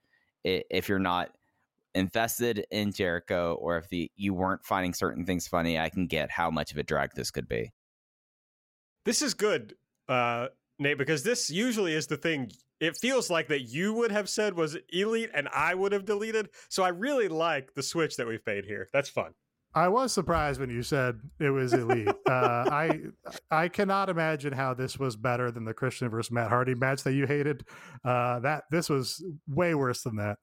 it, 0.44 0.66
if 0.70 0.88
you're 0.88 0.98
not 0.98 1.30
invested 1.94 2.66
in 2.70 2.92
Jericho 2.92 3.56
or 3.60 3.78
if 3.78 3.88
the 3.88 4.10
you 4.16 4.34
weren't 4.34 4.64
finding 4.64 4.94
certain 4.94 5.24
things 5.24 5.48
funny, 5.48 5.78
I 5.78 5.88
can 5.88 6.06
get 6.06 6.30
how 6.30 6.50
much 6.50 6.72
of 6.72 6.78
a 6.78 6.82
drag 6.82 7.14
this 7.14 7.30
could 7.30 7.48
be. 7.48 7.72
This 9.04 9.22
is 9.22 9.34
good, 9.34 9.74
uh, 10.08 10.48
Nate, 10.78 10.98
because 10.98 11.22
this 11.22 11.50
usually 11.50 11.94
is 11.94 12.06
the 12.06 12.16
thing. 12.16 12.50
It 12.80 12.96
feels 12.96 13.30
like 13.30 13.48
that 13.48 13.62
you 13.62 13.92
would 13.94 14.10
have 14.10 14.28
said 14.28 14.54
was 14.54 14.76
elite 14.90 15.30
and 15.34 15.48
I 15.54 15.74
would 15.74 15.92
have 15.92 16.04
deleted. 16.04 16.48
So 16.68 16.82
I 16.82 16.88
really 16.88 17.28
like 17.28 17.74
the 17.74 17.82
switch 17.82 18.16
that 18.16 18.26
we've 18.26 18.44
made 18.46 18.64
here. 18.64 18.88
That's 18.92 19.08
fun. 19.08 19.32
I 19.74 19.88
was 19.88 20.12
surprised 20.12 20.58
when 20.58 20.70
you 20.70 20.82
said 20.82 21.20
it 21.38 21.50
was 21.50 21.72
elite. 21.72 22.08
uh, 22.28 22.64
I 22.70 23.00
I 23.50 23.68
cannot 23.68 24.08
imagine 24.08 24.52
how 24.52 24.74
this 24.74 24.98
was 24.98 25.14
better 25.16 25.50
than 25.50 25.64
the 25.64 25.74
Christian 25.74 26.08
versus 26.08 26.32
Matt 26.32 26.48
Hardy 26.48 26.74
match 26.74 27.04
that 27.04 27.12
you 27.12 27.26
hated. 27.26 27.64
Uh, 28.04 28.40
that 28.40 28.64
this 28.70 28.88
was 28.90 29.24
way 29.46 29.74
worse 29.74 30.02
than 30.02 30.16
that. 30.16 30.38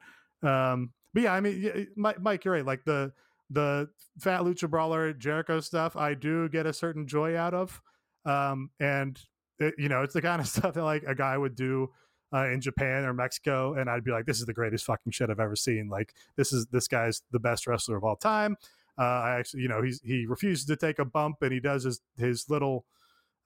Um, 0.47 0.91
but 1.13 1.23
yeah, 1.23 1.33
I 1.33 1.41
mean, 1.41 1.87
Mike, 1.95 2.21
Mike, 2.21 2.45
you're 2.45 2.53
right. 2.53 2.65
Like 2.65 2.85
the 2.85 3.11
the 3.49 3.89
Fat 4.19 4.41
Lucha 4.41 4.69
Brawler 4.69 5.13
Jericho 5.13 5.59
stuff, 5.59 5.95
I 5.95 6.13
do 6.13 6.47
get 6.49 6.65
a 6.65 6.73
certain 6.73 7.07
joy 7.07 7.35
out 7.35 7.53
of. 7.53 7.81
Um, 8.28 8.69
and 8.80 9.19
it, 9.59 9.73
you 9.78 9.89
know, 9.89 10.03
it's 10.03 10.13
the 10.13 10.21
kind 10.21 10.41
of 10.41 10.47
stuff 10.55 10.73
that 10.73 10.84
like 10.84 11.03
a 11.03 11.15
guy 11.15 11.38
would 11.38 11.55
do 11.55 11.89
uh, 12.34 12.47
in 12.49 12.61
Japan 12.61 13.05
or 13.05 13.13
Mexico, 13.13 13.73
and 13.73 13.89
I'd 13.89 14.03
be 14.03 14.11
like, 14.11 14.25
"This 14.25 14.39
is 14.39 14.45
the 14.45 14.53
greatest 14.53 14.86
fucking 14.86 15.11
shit 15.11 15.30
I've 15.30 15.39
ever 15.39 15.55
seen." 15.55 15.89
Like, 15.89 16.13
this 16.36 16.51
is 16.51 16.67
this 16.67 16.88
guy's 16.88 17.21
the 17.32 17.39
best 17.39 17.67
wrestler 17.67 17.97
of 17.97 18.03
all 18.03 18.15
time. 18.15 18.57
Uh, 18.99 19.03
I 19.03 19.39
actually, 19.39 19.61
you 19.61 19.69
know, 19.69 19.82
he's 19.82 20.01
he 20.03 20.25
refuses 20.25 20.65
to 20.65 20.75
take 20.75 20.99
a 20.99 21.05
bump, 21.05 21.38
and 21.41 21.53
he 21.53 21.59
does 21.59 21.84
his 21.84 22.01
his 22.17 22.49
little, 22.49 22.86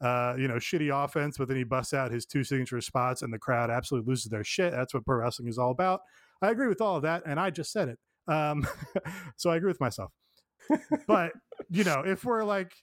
uh, 0.01 0.35
you 0.37 0.47
know, 0.47 0.55
shitty 0.55 0.91
offense, 0.91 1.37
but 1.37 1.47
then 1.47 1.57
he 1.57 1.63
busts 1.63 1.93
out 1.93 2.11
his 2.11 2.25
two 2.25 2.43
signature 2.43 2.81
spots, 2.81 3.21
and 3.21 3.31
the 3.31 3.39
crowd 3.39 3.69
absolutely 3.69 4.09
loses 4.09 4.29
their 4.29 4.43
shit. 4.43 4.71
That's 4.71 4.93
what 4.93 5.05
pro 5.05 5.17
wrestling 5.17 5.47
is 5.47 5.59
all 5.59 5.71
about. 5.71 6.01
I 6.41 6.49
agree 6.49 6.67
with 6.67 6.81
all 6.81 6.95
of 6.95 7.03
that, 7.03 7.23
and 7.25 7.39
I 7.39 7.51
just 7.51 7.71
said 7.71 7.89
it. 7.89 7.99
Um, 8.27 8.67
so 9.35 9.49
I 9.51 9.57
agree 9.57 9.69
with 9.69 9.81
myself. 9.81 10.11
but 11.07 11.33
you 11.69 11.83
know, 11.83 12.01
if 12.05 12.23
we're 12.23 12.43
like 12.43 12.73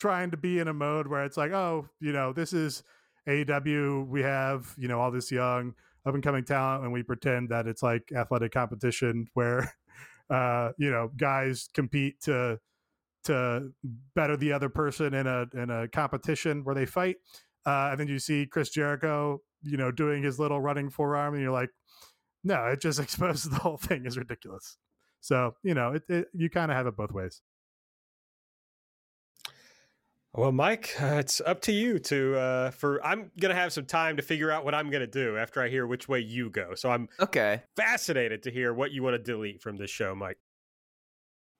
trying 0.00 0.30
to 0.30 0.36
be 0.36 0.58
in 0.58 0.68
a 0.68 0.74
mode 0.74 1.06
where 1.06 1.24
it's 1.24 1.36
like, 1.36 1.52
oh, 1.52 1.88
you 2.00 2.12
know, 2.12 2.32
this 2.32 2.52
is 2.52 2.82
AEW, 3.28 4.08
we 4.08 4.22
have 4.22 4.74
you 4.76 4.88
know 4.88 5.00
all 5.00 5.10
this 5.10 5.30
young 5.30 5.74
up 6.06 6.14
and 6.14 6.22
coming 6.22 6.44
talent, 6.44 6.84
and 6.84 6.92
we 6.92 7.02
pretend 7.02 7.50
that 7.50 7.66
it's 7.66 7.82
like 7.82 8.10
athletic 8.16 8.52
competition 8.52 9.26
where 9.34 9.72
uh, 10.30 10.70
you 10.78 10.90
know, 10.90 11.10
guys 11.16 11.68
compete 11.74 12.20
to 12.22 12.58
to 13.24 13.70
better 14.14 14.36
the 14.36 14.52
other 14.52 14.68
person 14.68 15.12
in 15.12 15.26
a 15.26 15.46
in 15.54 15.70
a 15.70 15.88
competition 15.88 16.64
where 16.64 16.74
they 16.74 16.86
fight. 16.86 17.16
Uh, 17.66 17.88
and 17.90 18.00
then 18.00 18.08
you 18.08 18.18
see 18.18 18.46
Chris 18.46 18.70
Jericho, 18.70 19.42
you 19.62 19.76
know, 19.76 19.90
doing 19.90 20.22
his 20.22 20.38
little 20.38 20.60
running 20.60 20.88
forearm, 20.88 21.34
and 21.34 21.42
you're 21.42 21.52
like, 21.52 21.70
no, 22.42 22.66
it 22.66 22.80
just 22.80 22.98
exposes 23.00 23.50
the 23.50 23.58
whole 23.58 23.76
thing 23.76 24.06
is 24.06 24.16
ridiculous. 24.16 24.78
So 25.20 25.54
you 25.62 25.74
know, 25.74 25.92
it, 25.92 26.02
it 26.08 26.28
you 26.32 26.48
kind 26.48 26.70
of 26.70 26.76
have 26.76 26.86
it 26.86 26.96
both 26.96 27.12
ways. 27.12 27.42
Well, 30.32 30.52
Mike, 30.52 30.94
uh, 31.00 31.06
it's 31.18 31.40
up 31.40 31.60
to 31.62 31.72
you 31.72 31.98
to 32.00 32.36
uh 32.36 32.70
for 32.70 33.04
I'm 33.04 33.30
going 33.40 33.54
to 33.54 33.60
have 33.60 33.72
some 33.72 33.86
time 33.86 34.16
to 34.16 34.22
figure 34.22 34.50
out 34.50 34.64
what 34.64 34.74
I'm 34.74 34.90
going 34.90 35.00
to 35.00 35.06
do 35.06 35.36
after 35.36 35.62
I 35.62 35.68
hear 35.68 35.86
which 35.86 36.08
way 36.08 36.20
you 36.20 36.50
go. 36.50 36.74
So 36.74 36.90
I'm 36.90 37.08
Okay. 37.18 37.62
fascinated 37.76 38.42
to 38.44 38.50
hear 38.50 38.72
what 38.72 38.92
you 38.92 39.02
want 39.02 39.14
to 39.14 39.18
delete 39.22 39.60
from 39.62 39.76
this 39.76 39.90
show, 39.90 40.14
Mike. 40.14 40.38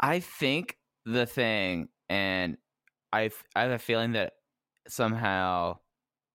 I 0.01 0.21
think 0.21 0.77
the 1.05 1.27
thing, 1.27 1.89
and 2.09 2.57
I 3.13 3.31
I 3.55 3.63
have 3.63 3.73
a 3.73 3.79
feeling 3.79 4.13
that 4.13 4.35
somehow 4.89 5.79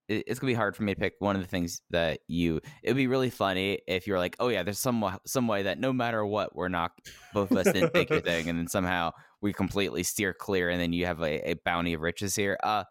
it- 0.07 0.25
it's 0.27 0.39
gonna 0.39 0.51
be 0.51 0.55
hard 0.55 0.75
for 0.75 0.83
me 0.83 0.93
to 0.93 0.99
pick 0.99 1.15
one 1.19 1.36
of 1.36 1.41
the 1.41 1.47
things 1.47 1.81
that 1.89 2.19
you. 2.27 2.61
It'd 2.83 2.95
be 2.97 3.07
really 3.07 3.31
funny 3.31 3.81
if 3.88 4.05
you're 4.07 4.19
like, 4.19 4.36
oh 4.39 4.49
yeah, 4.49 4.61
there's 4.63 4.79
some 4.79 5.03
some 5.25 5.47
way 5.47 5.63
that 5.63 5.79
no 5.79 5.91
matter 5.93 6.25
what, 6.25 6.55
we're 6.55 6.67
not 6.69 6.91
both 7.33 7.51
of 7.51 7.57
us 7.57 7.71
didn't 7.71 7.93
pick 7.93 8.11
your 8.11 8.21
thing, 8.21 8.49
and 8.49 8.59
then 8.59 8.67
somehow 8.67 9.11
we 9.46 9.54
completely 9.54 10.02
steer 10.02 10.34
clear, 10.34 10.72
and 10.72 10.82
then 10.82 10.91
you 10.91 11.06
have 11.06 11.22
a, 11.22 11.52
a 11.52 11.54
bounty 11.54 11.93
of 11.93 12.02
riches 12.02 12.36
here. 12.36 12.58
Uh, 12.64 12.84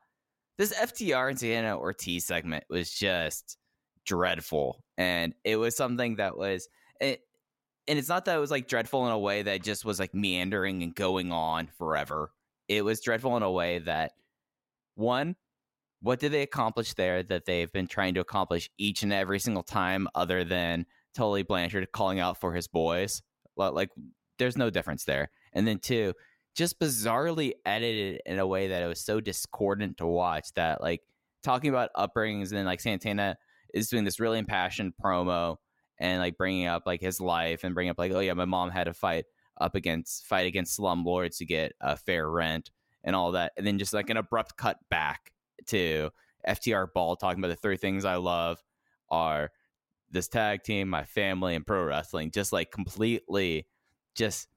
this 0.57 0.73
FTR 0.73 1.31
and 1.31 1.39
Santana 1.39 1.77
Ortiz 1.77 2.25
segment 2.25 2.63
was 2.71 2.93
just 2.93 3.59
dreadful, 4.07 4.85
and 4.97 5.35
it 5.43 5.57
was 5.57 5.77
something 5.77 6.15
that 6.17 6.39
was 6.39 6.69
it, 7.01 7.23
and 7.89 7.99
it's 7.99 8.09
not 8.09 8.27
that 8.27 8.37
it 8.37 8.41
was 8.41 8.53
like 8.53 8.69
dreadful 8.69 9.05
in 9.05 9.13
a 9.13 9.19
way 9.19 9.43
that 9.43 9.65
just 9.65 9.85
was 9.85 9.99
like 9.99 10.15
meandering 10.15 10.85
and 10.85 10.95
going 10.95 11.33
on 11.33 11.67
forever. 11.77 12.31
It 12.69 12.85
was 12.85 13.01
dreadful 13.01 13.37
in 13.37 13.43
a 13.43 13.51
way 13.51 13.81
that 13.81 14.13
one, 14.95 15.35
what 16.03 16.21
did 16.21 16.31
they 16.31 16.43
accomplish 16.43 16.95
there 16.95 17.25
that 17.25 17.47
they've 17.47 17.73
been 17.73 17.89
trying 17.89 18.15
to 18.15 18.21
accomplish 18.21 18.71
each 18.79 19.03
and 19.03 19.13
every 19.13 19.41
single 19.41 19.65
time, 19.65 20.07
other 20.15 20.45
than 20.45 20.87
Tully 21.17 21.43
Blanchard 21.43 21.91
calling 21.91 22.21
out 22.21 22.41
for 22.41 22.55
his 22.55 22.69
boys? 22.69 23.23
Like, 23.57 23.91
there's 24.39 24.57
no 24.57 24.71
difference 24.71 25.03
there. 25.03 25.31
And 25.53 25.67
then 25.67 25.79
two, 25.79 26.15
just 26.55 26.79
bizarrely 26.79 27.53
edited 27.67 28.21
in 28.27 28.39
a 28.39 28.47
way 28.47 28.69
that 28.69 28.83
it 28.83 28.87
was 28.87 29.01
so 29.01 29.21
discordant 29.21 29.97
to 29.99 30.07
watch 30.07 30.53
that 30.55 30.81
like 30.81 31.01
talking 31.43 31.71
about 31.71 31.91
upbringings 31.97 32.49
and 32.49 32.59
then 32.59 32.65
like 32.65 32.81
Santana 32.81 33.37
is 33.73 33.89
doing 33.89 34.05
this 34.05 34.21
really 34.21 34.39
impassioned 34.39 34.93
promo 35.03 35.57
and 35.99 36.21
like 36.21 36.37
bringing 36.37 36.67
up 36.67 36.85
like 36.87 37.01
his 37.01 37.21
life 37.21 37.65
and 37.65 37.75
bringing 37.75 37.91
up 37.91 37.99
like 37.99 38.13
oh 38.13 38.21
yeah 38.21 38.33
my 38.35 38.45
mom 38.45 38.71
had 38.71 38.85
to 38.85 38.95
fight 38.95 39.25
up 39.61 39.75
against 39.75 40.27
fight 40.27 40.47
against 40.47 40.79
slumlords 40.79 41.39
to 41.39 41.45
get 41.45 41.73
a 41.81 41.97
fair 41.97 42.29
rent 42.31 42.71
and 43.05 43.15
all 43.15 43.33
that 43.33 43.53
and 43.57 43.67
then 43.67 43.79
just 43.79 43.93
like 43.93 44.11
an 44.11 44.17
abrupt 44.17 44.57
cut 44.57 44.79
back 44.91 45.33
to 45.67 46.11
FTR 46.47 46.93
Ball 46.93 47.17
talking 47.17 47.41
about 47.41 47.49
the 47.49 47.57
three 47.57 47.77
things 47.77 48.05
I 48.05 48.17
love 48.17 48.63
are 49.11 49.51
this 50.11 50.29
tag 50.29 50.63
team, 50.63 50.89
my 50.89 51.05
family, 51.05 51.55
and 51.55 51.67
pro 51.67 51.83
wrestling. 51.85 52.31
Just 52.31 52.53
like 52.53 52.71
completely, 52.71 53.67
just 54.15 54.49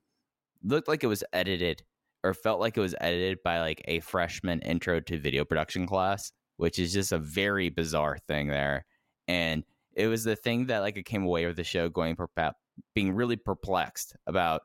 looked 0.63 0.87
like 0.87 1.03
it 1.03 1.07
was 1.07 1.23
edited 1.33 1.83
or 2.23 2.33
felt 2.33 2.59
like 2.59 2.77
it 2.77 2.81
was 2.81 2.95
edited 2.99 3.39
by 3.43 3.59
like 3.59 3.81
a 3.85 3.99
freshman 3.99 4.59
intro 4.61 4.99
to 4.99 5.17
video 5.17 5.45
production 5.45 5.85
class, 5.85 6.31
which 6.57 6.79
is 6.79 6.93
just 6.93 7.11
a 7.11 7.19
very 7.19 7.69
bizarre 7.69 8.17
thing 8.27 8.47
there. 8.47 8.85
And 9.27 9.63
it 9.93 10.07
was 10.07 10.23
the 10.23 10.35
thing 10.35 10.67
that 10.67 10.79
like 10.79 10.97
I 10.97 11.01
came 11.01 11.23
away 11.23 11.45
with 11.45 11.55
the 11.55 11.63
show 11.63 11.89
going 11.89 12.15
perpe- 12.15 12.53
being 12.93 13.13
really 13.13 13.35
perplexed 13.35 14.15
about 14.27 14.61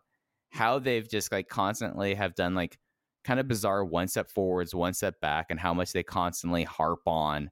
how 0.50 0.78
they've 0.78 1.08
just 1.08 1.32
like 1.32 1.48
constantly 1.48 2.14
have 2.14 2.34
done 2.34 2.54
like 2.54 2.78
kind 3.24 3.40
of 3.40 3.48
bizarre 3.48 3.84
one 3.84 4.08
step 4.08 4.30
forwards, 4.30 4.74
one 4.74 4.94
step 4.94 5.20
back, 5.20 5.46
and 5.50 5.58
how 5.58 5.72
much 5.72 5.92
they 5.92 6.02
constantly 6.02 6.64
harp 6.64 7.00
on. 7.06 7.50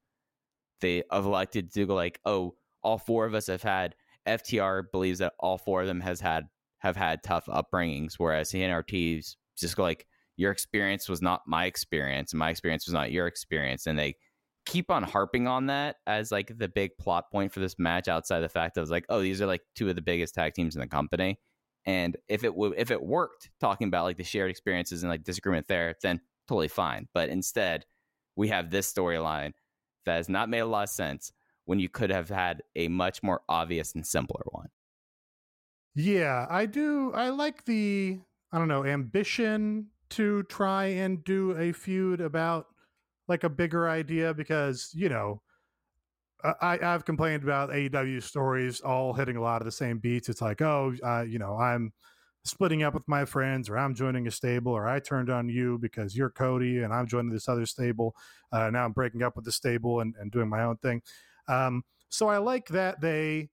They 0.80 1.02
have 1.10 1.24
elected 1.24 1.72
to 1.72 1.86
go 1.86 1.94
like, 1.94 2.20
oh, 2.24 2.54
all 2.82 2.98
four 2.98 3.26
of 3.26 3.34
us 3.34 3.46
have 3.46 3.62
had. 3.62 3.94
FTR 4.26 4.84
believes 4.92 5.20
that 5.20 5.32
all 5.38 5.58
four 5.58 5.80
of 5.80 5.86
them 5.86 6.00
has 6.00 6.20
had 6.20 6.48
have 6.80 6.96
had 6.96 7.22
tough 7.22 7.46
upbringings, 7.46 8.14
whereas 8.18 8.50
the 8.50 8.60
NRTs 8.60 9.36
just 9.56 9.76
go 9.76 9.82
like, 9.82 10.06
your 10.36 10.50
experience 10.50 11.08
was 11.08 11.20
not 11.20 11.42
my 11.46 11.66
experience, 11.66 12.32
and 12.32 12.38
my 12.38 12.50
experience 12.50 12.86
was 12.86 12.94
not 12.94 13.12
your 13.12 13.26
experience, 13.26 13.86
and 13.86 13.98
they 13.98 14.16
keep 14.66 14.90
on 14.90 15.02
harping 15.02 15.46
on 15.46 15.66
that 15.66 15.96
as 16.06 16.30
like 16.30 16.56
the 16.58 16.68
big 16.68 16.96
plot 16.98 17.30
point 17.30 17.52
for 17.52 17.60
this 17.60 17.78
match. 17.78 18.08
Outside 18.08 18.40
the 18.40 18.48
fact 18.48 18.74
that 18.74 18.80
it 18.80 18.82
was 18.82 18.90
like, 18.90 19.06
oh, 19.08 19.20
these 19.20 19.40
are 19.42 19.46
like 19.46 19.62
two 19.74 19.88
of 19.88 19.96
the 19.96 20.02
biggest 20.02 20.34
tag 20.34 20.54
teams 20.54 20.74
in 20.74 20.80
the 20.80 20.86
company. 20.86 21.38
And 21.86 22.16
if 22.28 22.44
it 22.44 22.54
would, 22.54 22.74
if 22.76 22.90
it 22.90 23.02
worked, 23.02 23.50
talking 23.60 23.88
about 23.88 24.04
like 24.04 24.16
the 24.16 24.24
shared 24.24 24.50
experiences 24.50 25.02
and 25.02 25.10
like 25.10 25.24
disagreement 25.24 25.66
there, 25.68 25.94
then 26.02 26.20
totally 26.46 26.68
fine. 26.68 27.08
But 27.14 27.30
instead, 27.30 27.84
we 28.36 28.48
have 28.48 28.70
this 28.70 28.92
storyline 28.92 29.52
that 30.06 30.16
has 30.16 30.28
not 30.28 30.48
made 30.48 30.60
a 30.60 30.66
lot 30.66 30.84
of 30.84 30.90
sense 30.90 31.32
when 31.64 31.78
you 31.78 31.88
could 31.88 32.10
have 32.10 32.28
had 32.28 32.62
a 32.76 32.88
much 32.88 33.22
more 33.22 33.42
obvious 33.48 33.94
and 33.94 34.06
simpler 34.06 34.42
one. 34.50 34.68
Yeah, 35.94 36.46
I 36.48 36.66
do. 36.66 37.12
I 37.12 37.30
like 37.30 37.64
the 37.64 38.20
I 38.52 38.58
don't 38.58 38.68
know 38.68 38.84
ambition 38.84 39.88
to 40.10 40.42
try 40.44 40.86
and 40.86 41.22
do 41.24 41.52
a 41.52 41.72
feud 41.72 42.20
about 42.20 42.66
like 43.28 43.44
a 43.44 43.48
bigger 43.48 43.88
idea 43.88 44.34
because 44.34 44.90
you 44.94 45.08
know 45.08 45.42
I, 46.42 46.78
I've 46.82 47.04
complained 47.04 47.42
about 47.42 47.70
AEW 47.70 48.20
stories 48.20 48.80
all 48.80 49.12
hitting 49.12 49.36
a 49.36 49.42
lot 49.42 49.60
of 49.60 49.66
the 49.66 49.72
same 49.72 49.98
beats. 49.98 50.28
It's 50.28 50.40
like, 50.40 50.62
oh, 50.62 50.94
uh, 51.04 51.22
you 51.22 51.38
know, 51.38 51.56
I'm 51.56 51.92
splitting 52.44 52.82
up 52.82 52.94
with 52.94 53.06
my 53.06 53.26
friends, 53.26 53.68
or 53.68 53.76
I'm 53.76 53.94
joining 53.94 54.26
a 54.26 54.30
stable, 54.30 54.72
or 54.72 54.88
I 54.88 55.00
turned 55.00 55.28
on 55.28 55.50
you 55.50 55.78
because 55.78 56.16
you're 56.16 56.30
Cody, 56.30 56.78
and 56.78 56.94
I'm 56.94 57.06
joining 57.06 57.30
this 57.30 57.48
other 57.48 57.66
stable. 57.66 58.14
Uh, 58.52 58.70
now 58.70 58.86
I'm 58.86 58.92
breaking 58.92 59.22
up 59.22 59.36
with 59.36 59.44
the 59.44 59.52
stable 59.52 60.00
and, 60.00 60.14
and 60.18 60.30
doing 60.32 60.48
my 60.48 60.62
own 60.62 60.78
thing. 60.78 61.02
Um, 61.46 61.82
so 62.08 62.28
I 62.28 62.38
like 62.38 62.68
that 62.68 63.02
they 63.02 63.50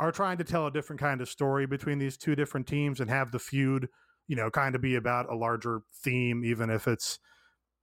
are 0.00 0.12
trying 0.12 0.38
to 0.38 0.44
tell 0.44 0.66
a 0.66 0.70
different 0.70 1.00
kind 1.00 1.20
of 1.20 1.28
story 1.28 1.66
between 1.66 1.98
these 1.98 2.16
two 2.16 2.34
different 2.34 2.66
teams 2.66 3.00
and 3.00 3.10
have 3.10 3.30
the 3.30 3.38
feud, 3.38 3.88
you 4.26 4.36
know, 4.36 4.50
kind 4.50 4.74
of 4.74 4.80
be 4.80 4.96
about 4.96 5.30
a 5.30 5.36
larger 5.36 5.82
theme, 6.02 6.44
even 6.44 6.70
if 6.70 6.88
it's, 6.88 7.18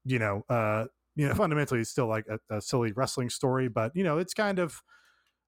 you 0.04 0.20
know, 0.20 0.44
uh, 0.50 0.86
you 1.16 1.28
know, 1.28 1.34
fundamentally 1.36 1.82
it's 1.82 1.90
still 1.90 2.08
like 2.08 2.26
a, 2.28 2.58
a 2.58 2.62
silly 2.62 2.92
wrestling 2.92 3.30
story, 3.30 3.68
but 3.68 3.92
you 3.96 4.04
know, 4.04 4.18
it's 4.18 4.34
kind 4.34 4.60
of, 4.60 4.82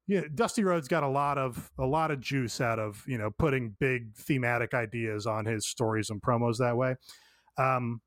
you 0.08 0.22
know, 0.22 0.28
Dusty 0.34 0.64
Rhodes 0.64 0.88
got 0.88 1.04
a 1.04 1.08
lot 1.08 1.38
of 1.38 1.72
a 1.78 1.86
lot 1.86 2.12
of 2.12 2.20
juice 2.20 2.60
out 2.60 2.78
of 2.78 3.04
you 3.08 3.18
know 3.18 3.32
putting 3.32 3.76
big 3.80 4.14
thematic 4.16 4.74
ideas 4.74 5.26
on 5.26 5.46
his 5.46 5.66
stories 5.66 6.10
and 6.10 6.22
promos 6.22 6.58
that 6.58 6.76
way. 6.76 6.96
Um, 7.58 8.02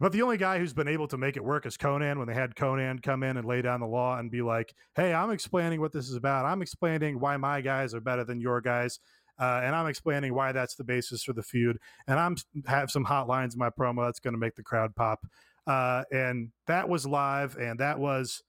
but 0.00 0.12
the 0.12 0.22
only 0.22 0.36
guy 0.36 0.58
who's 0.58 0.72
been 0.72 0.88
able 0.88 1.06
to 1.08 1.16
make 1.16 1.36
it 1.36 1.44
work 1.44 1.66
is 1.66 1.76
Konnan. 1.76 2.18
When 2.18 2.26
they 2.26 2.34
had 2.34 2.54
Konnan 2.54 3.02
come 3.02 3.22
in 3.22 3.36
and 3.36 3.46
lay 3.46 3.62
down 3.62 3.80
the 3.80 3.86
law 3.86 4.18
and 4.18 4.30
be 4.30 4.42
like, 4.42 4.74
"Hey, 4.94 5.14
I'm 5.14 5.30
explaining 5.30 5.80
what 5.80 5.92
this 5.92 6.08
is 6.08 6.16
about. 6.16 6.46
I'm 6.46 6.62
explaining 6.62 7.20
why 7.20 7.36
my 7.36 7.60
guys 7.60 7.94
are 7.94 8.00
better 8.00 8.24
than 8.24 8.40
your 8.40 8.60
guys." 8.60 8.98
Uh, 9.38 9.60
and 9.64 9.74
I'm 9.74 9.86
explaining 9.86 10.32
why 10.32 10.52
that's 10.52 10.76
the 10.76 10.84
basis 10.84 11.24
for 11.24 11.32
the 11.32 11.42
feud. 11.42 11.78
And 12.06 12.18
I'm 12.18 12.36
have 12.66 12.90
some 12.90 13.04
hot 13.04 13.28
lines 13.28 13.54
in 13.54 13.58
my 13.58 13.70
promo 13.70 14.06
that's 14.06 14.20
going 14.20 14.34
to 14.34 14.38
make 14.38 14.54
the 14.54 14.62
crowd 14.62 14.94
pop. 14.94 15.26
Uh, 15.66 16.04
and 16.12 16.50
that 16.66 16.88
was 16.88 17.06
live, 17.06 17.56
and 17.56 17.80
that 17.80 17.98
was 17.98 18.42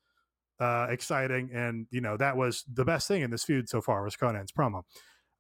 uh, 0.60 0.88
exciting, 0.90 1.50
and 1.54 1.88
you 1.92 2.02
know 2.02 2.18
that 2.18 2.38
was 2.38 2.64
the 2.72 2.86
best 2.86 3.08
thing 3.08 3.22
in 3.22 3.32
this 3.32 3.44
feud 3.44 3.70
so 3.70 3.82
far 3.82 4.04
was 4.04 4.16
Konnan's 4.16 4.52
promo. 4.52 4.84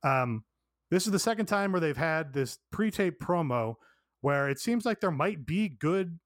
Um, 0.03 0.43
this 0.91 1.05
is 1.05 1.11
the 1.11 1.19
second 1.19 1.47
time 1.47 1.71
where 1.71 1.81
they've 1.81 1.97
had 1.97 2.33
this 2.33 2.59
pre-tape 2.71 3.19
promo 3.19 3.75
where 4.25 4.49
it 4.49 4.57
seems 4.57 4.85
like 4.87 4.99
there 4.99 5.11
might 5.11 5.45
be 5.45 5.69
good 5.69 6.17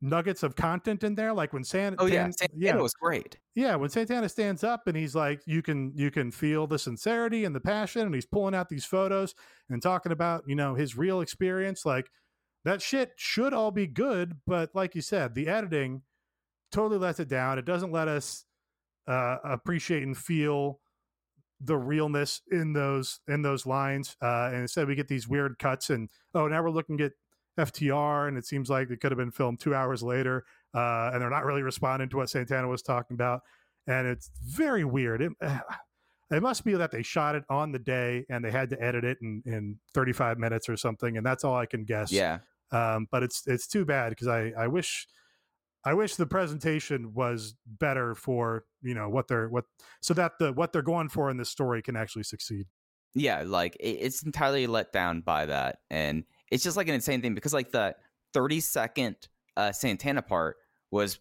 nuggets 0.00 0.42
of 0.42 0.56
content 0.56 1.04
in 1.04 1.14
there. 1.14 1.34
Like 1.34 1.52
when 1.52 1.62
San, 1.62 1.94
Oh 1.98 2.06
yeah, 2.06 2.22
Tan- 2.22 2.32
Santana 2.32 2.58
yeah, 2.58 2.76
was 2.76 2.94
great. 2.94 3.38
yeah, 3.54 3.76
when 3.76 3.90
Santana 3.90 4.30
stands 4.30 4.64
up 4.64 4.86
and 4.86 4.96
he's 4.96 5.14
like, 5.14 5.42
you 5.44 5.60
can 5.60 5.92
you 5.94 6.10
can 6.10 6.30
feel 6.30 6.66
the 6.66 6.78
sincerity 6.78 7.44
and 7.44 7.54
the 7.54 7.60
passion, 7.60 8.00
and 8.00 8.14
he's 8.14 8.24
pulling 8.24 8.54
out 8.54 8.70
these 8.70 8.86
photos 8.86 9.34
and 9.68 9.82
talking 9.82 10.10
about 10.10 10.42
you 10.46 10.54
know 10.54 10.74
his 10.74 10.96
real 10.96 11.20
experience. 11.20 11.84
Like 11.84 12.10
that 12.64 12.80
shit 12.80 13.12
should 13.16 13.52
all 13.52 13.72
be 13.72 13.86
good, 13.86 14.38
but 14.46 14.70
like 14.74 14.94
you 14.94 15.02
said, 15.02 15.34
the 15.34 15.48
editing 15.48 16.00
totally 16.72 16.98
lets 16.98 17.20
it 17.20 17.28
down. 17.28 17.58
It 17.58 17.66
doesn't 17.66 17.92
let 17.92 18.08
us 18.08 18.46
uh, 19.06 19.36
appreciate 19.44 20.02
and 20.02 20.16
feel 20.16 20.80
the 21.60 21.76
realness 21.76 22.40
in 22.50 22.72
those 22.72 23.20
in 23.28 23.42
those 23.42 23.66
lines. 23.66 24.16
Uh, 24.22 24.50
and 24.52 24.62
instead, 24.62 24.88
we 24.88 24.94
get 24.94 25.08
these 25.08 25.28
weird 25.28 25.58
cuts, 25.58 25.90
and 25.90 26.08
oh, 26.34 26.46
now 26.48 26.62
we're 26.62 26.70
looking 26.70 27.00
at 27.00 27.12
FTR, 27.58 28.28
and 28.28 28.38
it 28.38 28.46
seems 28.46 28.70
like 28.70 28.90
it 28.90 29.00
could 29.00 29.10
have 29.10 29.18
been 29.18 29.30
filmed 29.30 29.60
two 29.60 29.74
hours 29.74 30.02
later, 30.02 30.44
uh, 30.74 31.10
and 31.12 31.20
they're 31.20 31.30
not 31.30 31.44
really 31.44 31.62
responding 31.62 32.08
to 32.10 32.16
what 32.16 32.30
Santana 32.30 32.68
was 32.68 32.82
talking 32.82 33.14
about, 33.14 33.40
and 33.86 34.06
it's 34.06 34.30
very 34.44 34.84
weird. 34.84 35.22
It, 35.22 35.32
it 36.30 36.42
must 36.42 36.64
be 36.64 36.74
that 36.74 36.90
they 36.90 37.02
shot 37.02 37.34
it 37.34 37.44
on 37.48 37.72
the 37.72 37.78
day 37.78 38.26
and 38.28 38.44
they 38.44 38.50
had 38.50 38.70
to 38.70 38.82
edit 38.82 39.04
it 39.04 39.18
in, 39.22 39.42
in 39.46 39.78
35 39.94 40.38
minutes 40.38 40.68
or 40.68 40.76
something, 40.76 41.16
and 41.16 41.24
that's 41.24 41.42
all 41.44 41.56
I 41.56 41.66
can 41.66 41.84
guess. 41.84 42.12
Yeah, 42.12 42.38
Um, 42.70 43.08
but 43.10 43.22
it's 43.22 43.46
it's 43.46 43.66
too 43.66 43.84
bad 43.84 44.10
because 44.10 44.28
I 44.28 44.52
I 44.56 44.68
wish 44.68 45.08
I 45.84 45.94
wish 45.94 46.16
the 46.16 46.26
presentation 46.26 47.14
was 47.14 47.54
better 47.66 48.14
for 48.14 48.64
you 48.82 48.94
know 48.94 49.08
what 49.08 49.28
they're 49.28 49.48
what 49.48 49.64
so 50.00 50.14
that 50.14 50.32
the 50.38 50.52
what 50.52 50.72
they're 50.72 50.82
going 50.82 51.08
for 51.08 51.30
in 51.30 51.36
this 51.36 51.50
story 51.50 51.82
can 51.82 51.96
actually 51.96 52.22
succeed. 52.22 52.66
yeah. 53.14 53.42
Like 53.46 53.76
it, 53.80 53.98
it's 54.00 54.22
entirely 54.22 54.66
let 54.66 54.92
down 54.92 55.20
by 55.22 55.46
that, 55.46 55.78
and 55.90 56.24
it's 56.50 56.62
just 56.62 56.76
like 56.76 56.88
an 56.88 56.94
insane 56.94 57.22
thing 57.22 57.34
because 57.34 57.54
like 57.54 57.72
the 57.72 57.94
thirty 58.32 58.60
second 58.60 59.16
uh, 59.56 59.72
Santana 59.72 60.22
part 60.22 60.56
was 60.90 61.18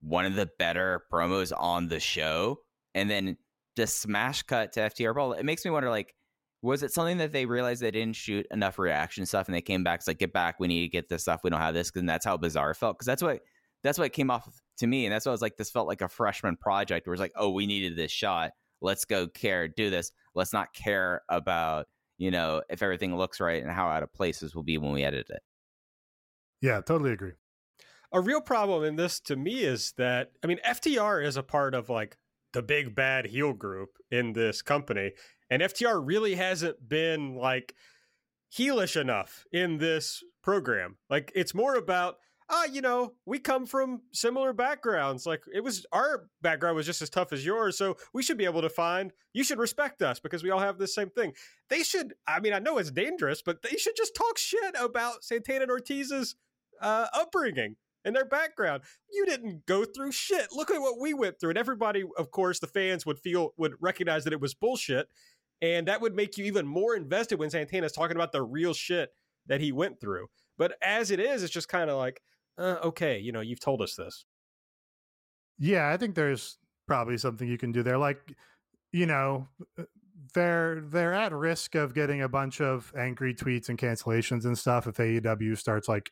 one 0.00 0.24
of 0.24 0.34
the 0.34 0.48
better 0.58 1.02
promos 1.12 1.52
on 1.56 1.88
the 1.88 2.00
show, 2.00 2.58
and 2.94 3.10
then 3.10 3.36
the 3.76 3.86
smash 3.86 4.42
cut 4.42 4.72
to 4.72 4.80
FTR 4.80 5.14
ball. 5.14 5.32
It 5.32 5.44
makes 5.44 5.64
me 5.64 5.70
wonder 5.70 5.90
like. 5.90 6.14
Was 6.64 6.84
it 6.84 6.92
something 6.92 7.16
that 7.16 7.32
they 7.32 7.44
realized 7.44 7.82
they 7.82 7.90
didn't 7.90 8.14
shoot 8.14 8.46
enough 8.52 8.78
reaction 8.78 9.26
stuff, 9.26 9.48
and 9.48 9.54
they 9.56 9.60
came 9.60 9.82
back? 9.82 9.98
It's 9.98 10.06
like, 10.06 10.20
get 10.20 10.32
back. 10.32 10.60
We 10.60 10.68
need 10.68 10.82
to 10.82 10.88
get 10.88 11.08
this 11.08 11.22
stuff. 11.22 11.40
We 11.42 11.50
don't 11.50 11.58
have 11.58 11.74
this, 11.74 11.90
and 11.96 12.08
that's 12.08 12.24
how 12.24 12.36
bizarre 12.36 12.70
it 12.70 12.76
felt. 12.76 12.94
Because 12.94 13.06
that's 13.06 13.20
what 13.20 13.40
that's 13.82 13.98
what 13.98 14.12
came 14.12 14.30
off 14.30 14.48
to 14.82 14.86
me, 14.86 15.06
and 15.06 15.12
that's 15.12 15.24
why 15.24 15.30
I 15.30 15.32
was 15.32 15.42
like. 15.42 15.56
This 15.56 15.70
felt 15.70 15.88
like 15.88 16.02
a 16.02 16.08
freshman 16.08 16.56
project 16.56 17.06
where 17.06 17.14
it's 17.14 17.20
like, 17.20 17.32
oh, 17.36 17.50
we 17.50 17.66
needed 17.66 17.96
this 17.96 18.12
shot. 18.12 18.50
Let's 18.80 19.04
go 19.04 19.26
care, 19.28 19.68
do 19.68 19.90
this. 19.90 20.12
Let's 20.34 20.52
not 20.52 20.74
care 20.74 21.22
about 21.28 21.86
you 22.18 22.30
know 22.30 22.62
if 22.68 22.82
everything 22.82 23.16
looks 23.16 23.40
right 23.40 23.62
and 23.62 23.72
how 23.72 23.88
out 23.88 24.02
of 24.02 24.12
places 24.12 24.54
will 24.54 24.62
be 24.62 24.78
when 24.78 24.92
we 24.92 25.04
edit 25.04 25.26
it. 25.30 25.42
Yeah, 26.60 26.80
totally 26.80 27.12
agree. 27.12 27.32
a 28.12 28.20
real 28.20 28.40
problem 28.40 28.84
in 28.84 28.96
this 28.96 29.18
to 29.20 29.36
me 29.36 29.62
is 29.62 29.94
that 29.96 30.32
I 30.44 30.46
mean 30.46 30.58
FTR 30.68 31.24
is 31.24 31.36
a 31.36 31.42
part 31.42 31.74
of 31.74 31.88
like 31.88 32.16
the 32.52 32.62
big 32.62 32.94
bad 32.94 33.26
heel 33.26 33.52
group 33.54 33.90
in 34.10 34.34
this 34.34 34.62
company, 34.62 35.12
and 35.48 35.62
FTR 35.62 36.02
really 36.04 36.34
hasn't 36.34 36.88
been 36.88 37.34
like 37.36 37.74
heelish 38.56 39.00
enough 39.00 39.44
in 39.52 39.78
this 39.78 40.22
program. 40.42 40.98
Like 41.08 41.32
it's 41.34 41.54
more 41.54 41.76
about 41.76 42.16
ah, 42.52 42.66
you 42.66 42.82
know, 42.82 43.14
we 43.24 43.38
come 43.38 43.66
from 43.66 44.02
similar 44.12 44.52
backgrounds. 44.52 45.26
Like 45.26 45.42
it 45.52 45.64
was 45.64 45.86
our 45.90 46.26
background 46.42 46.76
was 46.76 46.86
just 46.86 47.02
as 47.02 47.10
tough 47.10 47.32
as 47.32 47.44
yours, 47.44 47.76
so 47.78 47.96
we 48.12 48.22
should 48.22 48.36
be 48.36 48.44
able 48.44 48.60
to 48.62 48.68
find. 48.68 49.12
You 49.32 49.42
should 49.42 49.58
respect 49.58 50.02
us 50.02 50.20
because 50.20 50.42
we 50.42 50.50
all 50.50 50.60
have 50.60 50.78
the 50.78 50.86
same 50.86 51.08
thing. 51.08 51.32
They 51.70 51.82
should. 51.82 52.14
I 52.26 52.40
mean, 52.40 52.52
I 52.52 52.58
know 52.58 52.78
it's 52.78 52.90
dangerous, 52.90 53.42
but 53.42 53.62
they 53.62 53.76
should 53.76 53.96
just 53.96 54.14
talk 54.14 54.36
shit 54.38 54.76
about 54.78 55.24
Santana 55.24 55.62
and 55.62 55.70
Ortiz's 55.70 56.36
uh, 56.80 57.06
upbringing 57.14 57.76
and 58.04 58.14
their 58.14 58.26
background. 58.26 58.82
You 59.10 59.24
didn't 59.26 59.64
go 59.66 59.84
through 59.84 60.12
shit. 60.12 60.48
Look 60.52 60.70
at 60.70 60.80
what 60.80 61.00
we 61.00 61.14
went 61.14 61.40
through. 61.40 61.50
And 61.50 61.58
everybody, 61.58 62.04
of 62.18 62.30
course, 62.30 62.58
the 62.58 62.66
fans 62.66 63.06
would 63.06 63.18
feel 63.18 63.54
would 63.56 63.74
recognize 63.80 64.24
that 64.24 64.32
it 64.32 64.40
was 64.40 64.54
bullshit. 64.54 65.08
And 65.62 65.86
that 65.86 66.00
would 66.00 66.14
make 66.14 66.36
you 66.36 66.44
even 66.44 66.66
more 66.66 66.96
invested 66.96 67.38
when 67.38 67.48
Santana's 67.48 67.92
talking 67.92 68.16
about 68.16 68.32
the 68.32 68.42
real 68.42 68.74
shit 68.74 69.10
that 69.46 69.60
he 69.60 69.70
went 69.70 70.00
through. 70.00 70.26
But 70.58 70.74
as 70.82 71.10
it 71.10 71.20
is, 71.20 71.42
it's 71.42 71.52
just 71.52 71.68
kind 71.68 71.88
of 71.88 71.96
like, 71.96 72.20
uh, 72.58 72.76
okay, 72.84 73.18
you 73.18 73.32
know, 73.32 73.40
you've 73.40 73.60
told 73.60 73.82
us 73.82 73.94
this. 73.94 74.24
Yeah, 75.58 75.88
I 75.88 75.96
think 75.96 76.14
there's 76.14 76.58
probably 76.86 77.18
something 77.18 77.48
you 77.48 77.58
can 77.58 77.72
do 77.72 77.82
there. 77.82 77.98
Like, 77.98 78.34
you 78.92 79.06
know, 79.06 79.48
uh, 79.78 79.84
they're 80.34 80.80
they're 80.80 81.12
at 81.12 81.32
risk 81.32 81.74
of 81.74 81.94
getting 81.94 82.22
a 82.22 82.28
bunch 82.28 82.60
of 82.60 82.92
angry 82.96 83.34
tweets 83.34 83.68
and 83.68 83.78
cancellations 83.78 84.44
and 84.44 84.56
stuff 84.56 84.86
if 84.86 84.96
AEW 84.96 85.58
starts 85.58 85.88
like 85.88 86.10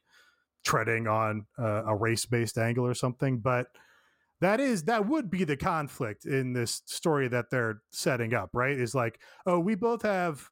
treading 0.65 1.07
on 1.07 1.47
uh, 1.59 1.85
a 1.87 1.95
race 1.95 2.27
based 2.27 2.59
angle 2.59 2.87
or 2.87 2.95
something. 2.95 3.39
But 3.39 3.69
that 4.41 4.61
is 4.61 4.85
that 4.85 5.07
would 5.07 5.31
be 5.31 5.45
the 5.45 5.57
conflict 5.57 6.25
in 6.25 6.53
this 6.53 6.83
story 6.87 7.29
that 7.29 7.51
they're 7.51 7.83
setting 7.93 8.35
up, 8.35 8.51
right? 8.53 8.79
Is 8.79 8.95
like, 8.95 9.21
oh, 9.47 9.59
we 9.59 9.75
both 9.75 10.03
have 10.03 10.49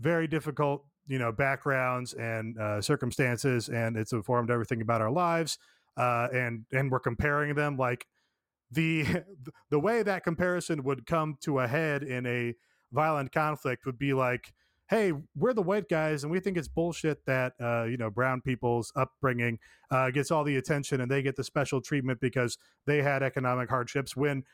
very 0.00 0.26
difficult, 0.26 0.84
you 1.06 1.18
know, 1.18 1.32
backgrounds 1.32 2.14
and 2.14 2.58
uh, 2.58 2.80
circumstances, 2.80 3.68
and 3.68 3.96
it's 3.96 4.12
informed 4.12 4.50
everything 4.50 4.80
about 4.80 5.00
our 5.00 5.10
lives, 5.10 5.58
uh, 5.96 6.28
and 6.32 6.64
and 6.72 6.90
we're 6.90 7.00
comparing 7.00 7.54
them 7.54 7.76
like 7.76 8.06
the 8.70 9.06
the 9.70 9.78
way 9.78 10.02
that 10.02 10.24
comparison 10.24 10.82
would 10.82 11.06
come 11.06 11.36
to 11.42 11.60
a 11.60 11.66
head 11.66 12.02
in 12.02 12.26
a 12.26 12.54
violent 12.92 13.32
conflict 13.32 13.84
would 13.84 13.98
be 13.98 14.12
like 14.12 14.52
hey 14.88 15.12
we're 15.34 15.52
the 15.52 15.62
white 15.62 15.88
guys 15.88 16.22
and 16.22 16.30
we 16.30 16.38
think 16.38 16.56
it's 16.56 16.68
bullshit 16.68 17.24
that 17.26 17.52
uh, 17.60 17.82
you 17.82 17.96
know 17.96 18.08
brown 18.08 18.40
people's 18.40 18.92
upbringing 18.94 19.58
uh, 19.90 20.10
gets 20.10 20.30
all 20.30 20.44
the 20.44 20.56
attention 20.56 21.00
and 21.00 21.10
they 21.10 21.20
get 21.22 21.34
the 21.34 21.42
special 21.42 21.80
treatment 21.80 22.20
because 22.20 22.56
they 22.86 23.02
had 23.02 23.22
economic 23.22 23.68
hardships 23.68 24.16
when 24.16 24.44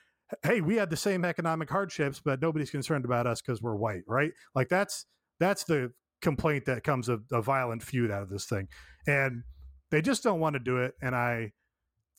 hey 0.42 0.60
we 0.60 0.76
had 0.76 0.88
the 0.88 0.96
same 0.96 1.24
economic 1.24 1.68
hardships 1.68 2.20
but 2.24 2.40
nobody's 2.40 2.70
concerned 2.70 3.04
about 3.04 3.26
us 3.26 3.42
because 3.42 3.60
we're 3.60 3.76
white 3.76 4.02
right? 4.06 4.32
Like 4.54 4.68
that's 4.68 5.06
that's 5.38 5.64
the 5.64 5.92
complaint 6.22 6.64
that 6.64 6.84
comes 6.84 7.08
of 7.08 7.22
a 7.32 7.42
violent 7.42 7.82
feud 7.82 8.10
out 8.10 8.22
of 8.22 8.30
this 8.30 8.46
thing 8.46 8.68
and 9.06 9.42
they 9.90 10.00
just 10.00 10.22
don't 10.22 10.40
want 10.40 10.54
to 10.54 10.60
do 10.60 10.78
it 10.78 10.94
and 11.02 11.14
i 11.14 11.50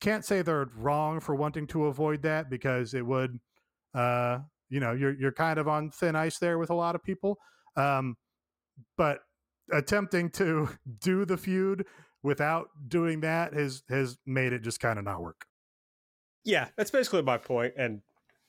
can't 0.02 0.26
say 0.26 0.42
they're 0.42 0.70
wrong 0.76 1.20
for 1.20 1.34
wanting 1.34 1.66
to 1.66 1.86
avoid 1.86 2.22
that 2.22 2.50
because 2.50 2.94
it 2.94 3.06
would 3.06 3.40
uh 3.96 4.40
you 4.70 4.80
know 4.80 4.92
you're 4.92 5.18
you're 5.18 5.32
kind 5.32 5.58
of 5.58 5.68
on 5.68 5.90
thin 5.90 6.16
ice 6.16 6.38
there 6.40 6.58
with 6.58 6.70
a 6.70 6.76
lot 6.76 6.96
of 6.96 7.04
people 7.04 7.38
um 7.78 8.16
but 8.98 9.20
attempting 9.72 10.30
to 10.30 10.70
do 11.00 11.26
the 11.26 11.38
feud 11.38 11.86
without 12.22 12.68
doing 12.88 13.22
that 13.22 13.54
has 13.54 13.84
has 13.90 14.18
made 14.26 14.54
it 14.54 14.62
just 14.62 14.80
kind 14.80 15.00
of 15.00 15.06
not 15.06 15.22
work 15.22 15.46
Yeah, 16.44 16.68
that's 16.76 16.92
basically 16.92 17.22
my 17.22 17.38
point. 17.38 17.74
And 17.78 18.02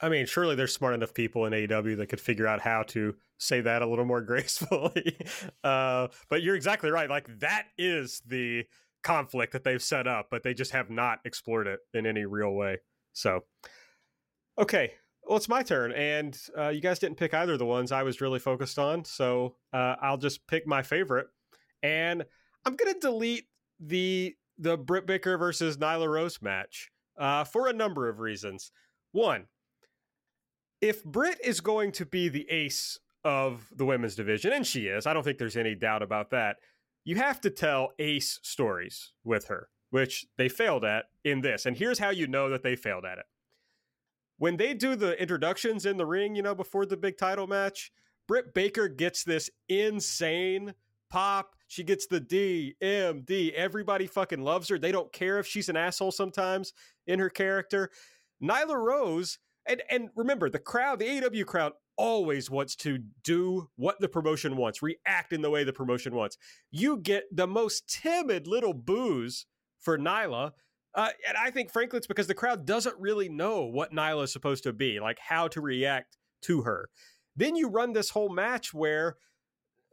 I 0.05 0.11
mean, 0.11 0.27
surely 0.27 0.55
there's 0.55 0.75
smart 0.75 0.93
enough 0.93 1.15
people 1.15 1.47
in 1.47 1.55
AEW 1.55 1.97
that 1.97 2.09
could 2.09 2.21
figure 2.21 2.47
out 2.47 2.61
how 2.61 2.83
to 2.89 3.15
say 3.39 3.63
that 3.63 3.81
a 3.81 3.87
little 3.87 4.05
more 4.05 4.21
gracefully. 4.21 5.17
uh, 5.65 6.09
but 6.29 6.43
you're 6.43 6.57
exactly 6.57 6.91
right. 6.91 7.09
Like 7.09 7.27
that 7.41 7.69
is 7.79 8.21
the 8.27 8.65
conflict 9.03 9.55
that 9.55 9.65
they've 9.65 9.83
set 9.83 10.07
up, 10.07 10.27
but 10.31 10.43
they 10.43 10.53
just 10.53 10.73
have 10.73 10.91
not 10.91 11.21
explored 11.25 11.67
it 11.67 11.81
in 11.95 12.05
any 12.05 12.27
real 12.27 12.53
way. 12.53 12.81
So, 13.15 13.45
okay, 14.59 14.93
well, 15.23 15.39
it's 15.39 15.49
my 15.49 15.63
turn, 15.63 15.93
and 15.93 16.39
uh, 16.59 16.69
you 16.69 16.83
guys 16.83 16.99
didn't 16.99 17.17
pick 17.17 17.33
either 17.33 17.55
of 17.55 17.59
the 17.59 17.65
ones 17.65 17.91
I 17.91 18.03
was 18.03 18.21
really 18.21 18.39
focused 18.39 18.79
on. 18.79 19.07
So 19.07 19.57
uh, 19.73 19.97
I'll 20.03 20.19
just 20.19 20.47
pick 20.47 20.67
my 20.67 20.83
favorite, 20.83 21.29
and 21.83 22.27
I'm 22.67 22.77
gonna 22.77 23.01
delete 23.01 23.47
the 23.81 24.35
the 24.59 24.77
Britt 24.77 25.07
Baker 25.07 25.39
versus 25.39 25.79
Nyla 25.79 26.09
Rose 26.09 26.43
match 26.43 26.91
uh, 27.19 27.45
for 27.45 27.69
a 27.69 27.73
number 27.73 28.11
of 28.11 28.21
reasons. 28.21 28.71
One, 29.13 29.47
if 30.85 31.03
Britt 31.03 31.39
is 31.43 31.63
going 31.63 31.93
to 31.93 32.05
be 32.05 32.29
the 32.29 32.47
ace 32.51 32.99
of 33.25 33.73
the 33.75 33.87
women's 33.87 34.15
division, 34.15 34.53
and 34.53 34.67
she 34.67 34.87
is, 34.87 35.07
I 35.07 35.15
don't 35.15 35.23
think 35.23 35.39
there's 35.39 35.57
any 35.57 35.75
doubt 35.75 36.03
about 36.03 36.31
that, 36.33 36.57
you 37.05 37.17
have 37.17 37.41
to 37.41 37.51
tell 37.51 37.93
ace 37.99 38.39
stories 38.43 39.13
with 39.25 39.47
her, 39.47 39.69
which 39.89 40.27
they 40.37 40.51
failed 40.51 40.85
at 40.85 41.07
in 41.25 41.41
this. 41.41 41.65
And 41.65 41.75
here's 41.75 41.99
how 41.99 42.11
you 42.11 42.27
know 42.27 42.51
that 42.51 42.63
they 42.63 42.77
failed 42.77 43.07
at 43.07 43.17
it. 43.17 43.25
When 44.37 44.59
they 44.59 44.75
do 44.75 44.95
the 44.95 45.19
introductions 45.19 45.87
in 45.87 45.97
the 45.97 46.05
ring, 46.05 46.35
you 46.35 46.43
know, 46.43 46.55
before 46.55 46.85
the 46.85 46.99
big 46.99 47.17
title 47.17 47.47
match, 47.47 47.91
Britt 48.29 48.53
Baker 48.53 48.87
gets 48.89 49.25
this 49.25 49.49
insane 49.71 50.75
pop. 51.09 51.57
She 51.67 51.83
gets 51.83 52.07
the 52.07 52.21
D, 52.21 52.75
M, 52.83 53.23
D. 53.23 53.55
Everybody 53.55 54.07
fucking 54.07 54.43
loves 54.43 54.69
her. 54.69 54.79
They 54.79 54.93
don't 54.93 55.13
care 55.15 55.39
if 55.39 55.47
she's 55.47 55.71
an 55.71 55.79
asshole 55.79 56.13
sometimes 56.13 56.75
in 57.07 57.21
her 57.21 57.31
character. 57.31 57.91
Nyla 58.43 58.77
Rose, 58.77 59.39
and 59.67 59.83
and 59.91 60.11
remember, 60.15 60.51
the 60.51 60.59
crowd, 60.59 60.99
the 60.99 61.07
AEW 61.07 61.47
crowd, 61.47 61.73
always 61.97 62.51
wants 62.51 62.77
to 62.77 62.99
do 63.23 63.69
what 63.77 64.01
the 64.01 64.09
promotion 64.09 64.57
wants, 64.57 64.83
react 64.83 65.33
in 65.33 65.43
the 65.43 65.51
way 65.51 65.65
the 65.65 65.73
promotion 65.73 66.15
wants. 66.15 66.37
You 66.71 66.99
get 66.99 67.25
the 67.33 67.47
most 67.47 67.89
timid 67.89 68.47
little 68.47 68.75
boos 68.75 69.47
for 69.81 69.99
Nyla. 69.99 70.53
Uh, 70.95 71.11
and 71.29 71.37
I 71.37 71.51
think, 71.51 71.73
frankly, 71.73 71.97
it's 71.97 72.07
because 72.07 72.27
the 72.29 72.35
crowd 72.35 72.67
doesn't 72.67 72.95
really 72.99 73.29
know 73.29 73.63
what 73.65 73.93
Nyla 73.93 74.25
is 74.25 74.33
supposed 74.33 74.63
to 74.65 74.73
be, 74.73 75.01
like 75.01 75.19
how 75.19 75.49
to 75.49 75.61
react 75.61 76.17
to 76.43 76.63
her. 76.63 76.89
Then 77.37 77.57
you 77.57 77.69
run 77.69 77.93
this 77.93 78.11
whole 78.11 78.29
match 78.29 78.73
where 78.73 79.17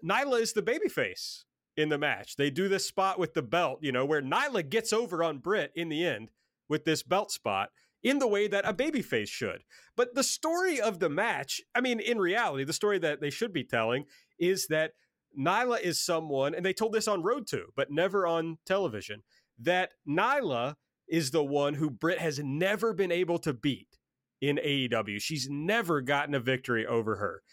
Nyla 0.03 0.41
is 0.41 0.53
the 0.53 0.61
babyface. 0.61 1.43
in 1.77 1.89
the 1.89 1.97
match. 1.97 2.35
They 2.35 2.49
do 2.49 2.67
this 2.67 2.85
spot 2.85 3.17
with 3.17 3.33
the 3.33 3.41
belt, 3.41 3.79
you 3.81 3.91
know, 3.91 4.05
where 4.05 4.21
Nyla 4.21 4.67
gets 4.69 4.91
over 4.91 5.23
on 5.23 5.37
Britt 5.39 5.71
in 5.75 5.89
the 5.89 6.05
end 6.05 6.29
with 6.67 6.85
this 6.85 7.01
belt 7.01 7.31
spot 7.31 7.69
in 8.03 8.19
the 8.19 8.27
way 8.27 8.47
that 8.47 8.67
a 8.67 8.73
babyface 8.73 9.29
should. 9.29 9.63
But 9.95 10.15
the 10.15 10.23
story 10.23 10.81
of 10.81 10.99
the 10.99 11.09
match, 11.09 11.61
I 11.75 11.81
mean, 11.81 11.99
in 11.99 12.19
reality, 12.19 12.63
the 12.63 12.73
story 12.73 12.99
that 12.99 13.21
they 13.21 13.29
should 13.29 13.53
be 13.53 13.63
telling 13.63 14.05
is 14.39 14.67
that 14.67 14.91
Nyla 15.37 15.81
is 15.81 15.99
someone, 15.99 16.55
and 16.55 16.65
they 16.65 16.73
told 16.73 16.93
this 16.93 17.07
on 17.07 17.23
Road 17.23 17.47
to, 17.47 17.67
but 17.75 17.91
never 17.91 18.25
on 18.27 18.57
television, 18.65 19.21
that 19.59 19.91
Nyla 20.07 20.75
is 21.07 21.31
the 21.31 21.43
one 21.43 21.75
who 21.75 21.89
Britt 21.89 22.19
has 22.19 22.39
never 22.39 22.93
been 22.93 23.11
able 23.11 23.37
to 23.39 23.53
beat 23.53 23.97
in 24.41 24.57
AEW. 24.57 25.21
She's 25.21 25.47
never 25.49 26.01
gotten 26.01 26.33
a 26.33 26.39
victory 26.39 26.85
over 26.85 27.17
her. 27.17 27.43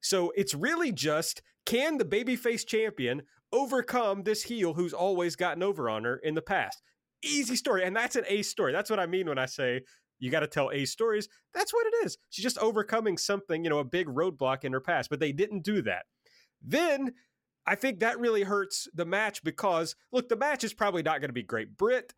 So 0.00 0.32
it's 0.36 0.54
really 0.54 0.92
just 0.92 1.42
can 1.64 1.98
the 1.98 2.04
babyface 2.04 2.66
champion 2.66 3.22
overcome 3.52 4.24
this 4.24 4.42
heel 4.42 4.74
who's 4.74 4.92
always 4.92 5.36
gotten 5.36 5.62
over 5.62 5.88
on 5.88 6.04
her 6.04 6.16
in 6.16 6.34
the 6.34 6.42
past? 6.42 6.82
Easy 7.22 7.56
story. 7.56 7.84
And 7.84 7.94
that's 7.94 8.16
an 8.16 8.24
A 8.28 8.42
story. 8.42 8.72
That's 8.72 8.90
what 8.90 9.00
I 9.00 9.06
mean 9.06 9.28
when 9.28 9.38
I 9.38 9.46
say 9.46 9.82
you 10.18 10.30
got 10.30 10.40
to 10.40 10.46
tell 10.46 10.70
A 10.72 10.84
stories. 10.84 11.28
That's 11.52 11.72
what 11.72 11.86
it 11.86 12.06
is. 12.06 12.16
She's 12.30 12.44
just 12.44 12.58
overcoming 12.58 13.18
something, 13.18 13.64
you 13.64 13.70
know, 13.70 13.80
a 13.80 13.84
big 13.84 14.06
roadblock 14.06 14.64
in 14.64 14.72
her 14.72 14.80
past, 14.80 15.10
but 15.10 15.20
they 15.20 15.32
didn't 15.32 15.64
do 15.64 15.82
that. 15.82 16.04
Then 16.62 17.12
I 17.66 17.74
think 17.74 18.00
that 18.00 18.20
really 18.20 18.42
hurts 18.42 18.88
the 18.94 19.04
match 19.04 19.42
because 19.42 19.94
look, 20.12 20.28
the 20.28 20.36
match 20.36 20.64
is 20.64 20.74
probably 20.74 21.02
not 21.02 21.20
going 21.20 21.28
to 21.28 21.34
be 21.34 21.42
great. 21.42 21.76
Britt, 21.76 22.12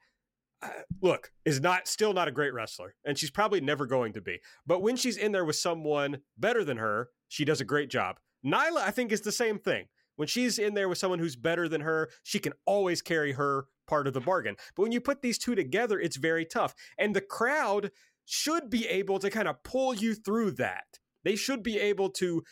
uh, 0.62 0.68
look, 1.02 1.32
is 1.44 1.60
not 1.60 1.88
still 1.88 2.12
not 2.12 2.28
a 2.28 2.32
great 2.32 2.54
wrestler, 2.54 2.94
and 3.04 3.18
she's 3.18 3.30
probably 3.30 3.60
never 3.60 3.86
going 3.86 4.12
to 4.14 4.20
be. 4.20 4.38
But 4.66 4.82
when 4.82 4.96
she's 4.96 5.16
in 5.16 5.32
there 5.32 5.44
with 5.44 5.56
someone 5.56 6.18
better 6.38 6.64
than 6.64 6.78
her, 6.78 7.08
she 7.28 7.44
does 7.44 7.60
a 7.60 7.64
great 7.64 7.90
job. 7.90 8.18
Nyla, 8.44 8.78
I 8.78 8.90
think, 8.90 9.12
is 9.12 9.22
the 9.22 9.32
same 9.32 9.58
thing. 9.58 9.86
When 10.16 10.28
she's 10.28 10.58
in 10.58 10.74
there 10.74 10.88
with 10.88 10.98
someone 10.98 11.18
who's 11.18 11.36
better 11.36 11.68
than 11.68 11.80
her, 11.80 12.10
she 12.22 12.38
can 12.38 12.52
always 12.66 13.02
carry 13.02 13.32
her 13.32 13.66
part 13.86 14.06
of 14.06 14.14
the 14.14 14.20
bargain. 14.20 14.56
But 14.74 14.82
when 14.82 14.92
you 14.92 15.00
put 15.00 15.22
these 15.22 15.38
two 15.38 15.54
together, 15.54 15.98
it's 15.98 16.16
very 16.16 16.44
tough. 16.44 16.74
And 16.98 17.14
the 17.14 17.20
crowd 17.20 17.90
should 18.24 18.70
be 18.70 18.86
able 18.88 19.18
to 19.18 19.30
kind 19.30 19.48
of 19.48 19.62
pull 19.62 19.94
you 19.94 20.14
through 20.14 20.52
that. 20.52 20.98
They 21.24 21.36
should 21.36 21.62
be 21.62 21.78
able 21.78 22.10
to 22.10 22.42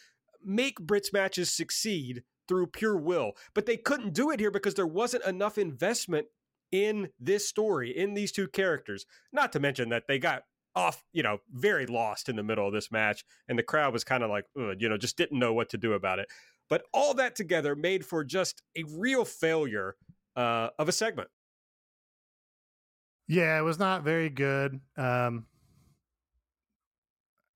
make 0.45 0.79
Brits 0.79 1.13
matches 1.13 1.51
succeed 1.51 2.23
through 2.49 2.67
pure 2.69 2.97
will. 2.97 3.33
But 3.55 3.67
they 3.67 3.77
couldn't 3.77 4.15
do 4.15 4.31
it 4.31 4.41
here 4.41 4.51
because 4.51 4.75
there 4.75 4.87
wasn't 4.87 5.25
enough 5.25 5.59
investment 5.59 6.27
in 6.71 7.11
this 7.21 7.49
story, 7.49 7.97
in 7.97 8.15
these 8.15 8.33
two 8.33 8.49
characters. 8.49 9.07
Not 9.33 9.53
to 9.53 9.61
mention 9.61 9.91
that 9.91 10.05
they 10.09 10.19
got 10.19 10.43
off, 10.75 11.05
you 11.13 11.23
know, 11.23 11.39
very 11.53 11.87
lost 11.87 12.29
in 12.29 12.37
the 12.37 12.43
middle 12.43 12.67
of 12.67 12.73
this 12.73 12.91
match, 12.91 13.25
and 13.47 13.59
the 13.59 13.63
crowd 13.63 13.93
was 13.93 14.05
kind 14.05 14.23
of 14.23 14.31
like, 14.31 14.47
you 14.57 14.89
know, 14.89 14.97
just 14.97 15.19
didn't 15.19 15.39
know 15.39 15.53
what 15.53 15.69
to 15.69 15.77
do 15.77 15.93
about 15.93 16.19
it. 16.19 16.29
But 16.71 16.85
all 16.95 17.13
that 17.15 17.37
together 17.37 17.77
made 17.77 18.07
for 18.07 18.25
just 18.25 18.63
a 18.75 18.85
real 18.85 19.27
failure 19.27 19.97
uh, 20.37 20.69
of 20.79 20.89
a 20.89 20.93
segment. 20.93 21.29
Yeah, 23.29 23.59
it 23.59 23.63
was 23.63 23.79
not 23.79 24.03
very 24.03 24.29
good. 24.29 24.81
Um, 24.97 25.47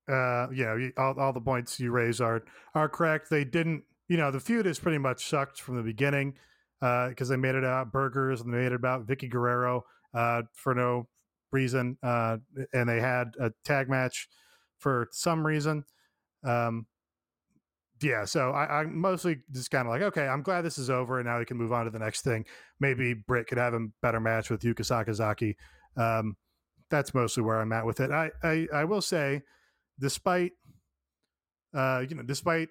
uh, 0.09 0.47
yeah, 0.53 0.89
all, 0.97 1.19
all 1.19 1.33
the 1.33 1.41
points 1.41 1.79
you 1.79 1.91
raise 1.91 2.21
are 2.21 2.43
are 2.73 2.87
correct. 2.87 3.29
They 3.29 3.43
didn't, 3.43 3.83
you 4.07 4.17
know, 4.17 4.31
the 4.31 4.39
feud 4.39 4.65
is 4.65 4.79
pretty 4.79 4.97
much 4.97 5.25
sucked 5.25 5.59
from 5.59 5.75
the 5.75 5.83
beginning 5.83 6.35
because 6.79 7.29
uh, 7.29 7.33
they 7.33 7.37
made 7.37 7.55
it 7.55 7.63
about 7.63 7.91
burgers 7.91 8.41
and 8.41 8.53
they 8.53 8.57
made 8.57 8.67
it 8.67 8.73
about 8.73 9.05
Vickie 9.05 9.29
Guerrero 9.29 9.83
uh, 10.13 10.43
for 10.53 10.73
no 10.73 11.07
reason, 11.51 11.97
uh, 12.03 12.37
and 12.73 12.87
they 12.87 13.01
had 13.01 13.33
a 13.39 13.51
tag 13.63 13.89
match 13.89 14.27
for 14.79 15.07
some 15.11 15.45
reason. 15.45 15.83
Um, 16.43 16.85
yeah, 18.01 18.25
so 18.25 18.51
I, 18.51 18.81
I'm 18.81 18.97
mostly 18.99 19.39
just 19.51 19.71
kind 19.71 19.87
of 19.87 19.91
like, 19.91 20.01
okay, 20.01 20.27
I'm 20.27 20.41
glad 20.41 20.61
this 20.61 20.77
is 20.77 20.89
over, 20.89 21.19
and 21.19 21.27
now 21.27 21.39
we 21.39 21.45
can 21.45 21.57
move 21.57 21.73
on 21.73 21.85
to 21.85 21.91
the 21.91 21.99
next 21.99 22.21
thing. 22.21 22.45
Maybe 22.79 23.13
Britt 23.13 23.47
could 23.47 23.57
have 23.57 23.73
a 23.73 23.87
better 24.01 24.19
match 24.19 24.49
with 24.49 24.61
Yuka 24.61 24.81
Sakazaki. 24.81 25.55
Um, 25.95 26.35
that's 26.89 27.13
mostly 27.13 27.43
where 27.43 27.59
I'm 27.59 27.73
at 27.73 27.85
with 27.85 27.99
it. 27.99 28.11
I, 28.11 28.31
I, 28.43 28.67
I 28.73 28.83
will 28.85 29.01
say 29.01 29.41
despite 29.99 30.51
uh, 31.73 32.03
you 32.07 32.15
know, 32.15 32.23
despite 32.23 32.69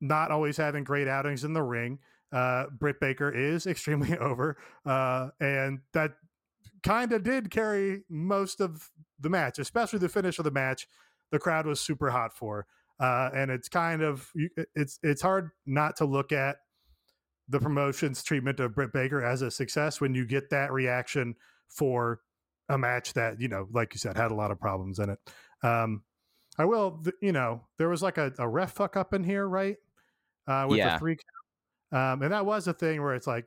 not 0.00 0.30
always 0.30 0.56
having 0.56 0.84
great 0.84 1.08
outings 1.08 1.44
in 1.44 1.52
the 1.52 1.62
ring, 1.62 1.98
uh, 2.32 2.66
Britt 2.78 3.00
Baker 3.00 3.30
is 3.30 3.66
extremely 3.66 4.16
over, 4.18 4.56
uh, 4.84 5.28
and 5.40 5.80
that 5.92 6.12
kind 6.82 7.12
of 7.12 7.22
did 7.22 7.50
carry 7.50 8.02
most 8.08 8.60
of 8.60 8.90
the 9.20 9.30
match, 9.30 9.58
especially 9.58 9.98
the 9.98 10.08
finish 10.08 10.38
of 10.38 10.44
the 10.44 10.50
match. 10.50 10.86
The 11.30 11.38
crowd 11.38 11.66
was 11.66 11.80
super 11.80 12.10
hot 12.10 12.34
for, 12.34 12.66
uh, 13.02 13.30
and 13.34 13.50
it's 13.50 13.68
kind 13.68 14.00
of 14.00 14.30
it's 14.76 15.00
it's 15.02 15.20
hard 15.20 15.50
not 15.66 15.96
to 15.96 16.04
look 16.04 16.30
at 16.30 16.58
the 17.48 17.58
promotion's 17.58 18.22
treatment 18.22 18.60
of 18.60 18.76
Britt 18.76 18.92
Baker 18.92 19.22
as 19.22 19.42
a 19.42 19.50
success 19.50 20.00
when 20.00 20.14
you 20.14 20.24
get 20.24 20.50
that 20.50 20.72
reaction 20.72 21.34
for 21.68 22.20
a 22.68 22.78
match 22.78 23.12
that 23.14 23.40
you 23.40 23.48
know, 23.48 23.66
like 23.72 23.92
you 23.92 23.98
said, 23.98 24.16
had 24.16 24.30
a 24.30 24.34
lot 24.34 24.52
of 24.52 24.60
problems 24.60 25.00
in 25.00 25.10
it. 25.10 25.18
Um, 25.64 26.04
I 26.58 26.64
will, 26.64 27.02
you 27.20 27.32
know, 27.32 27.62
there 27.76 27.88
was 27.88 28.02
like 28.02 28.18
a, 28.18 28.32
a 28.38 28.48
ref 28.48 28.72
fuck 28.72 28.96
up 28.96 29.12
in 29.14 29.24
here, 29.24 29.48
right? 29.48 29.76
Uh, 30.46 30.66
with 30.68 30.78
yeah. 30.78 30.94
the 30.94 30.98
three 31.00 31.16
count. 31.16 32.12
Um, 32.12 32.22
and 32.22 32.32
that 32.32 32.46
was 32.46 32.68
a 32.68 32.72
thing 32.72 33.02
where 33.02 33.14
it's 33.14 33.26
like, 33.26 33.46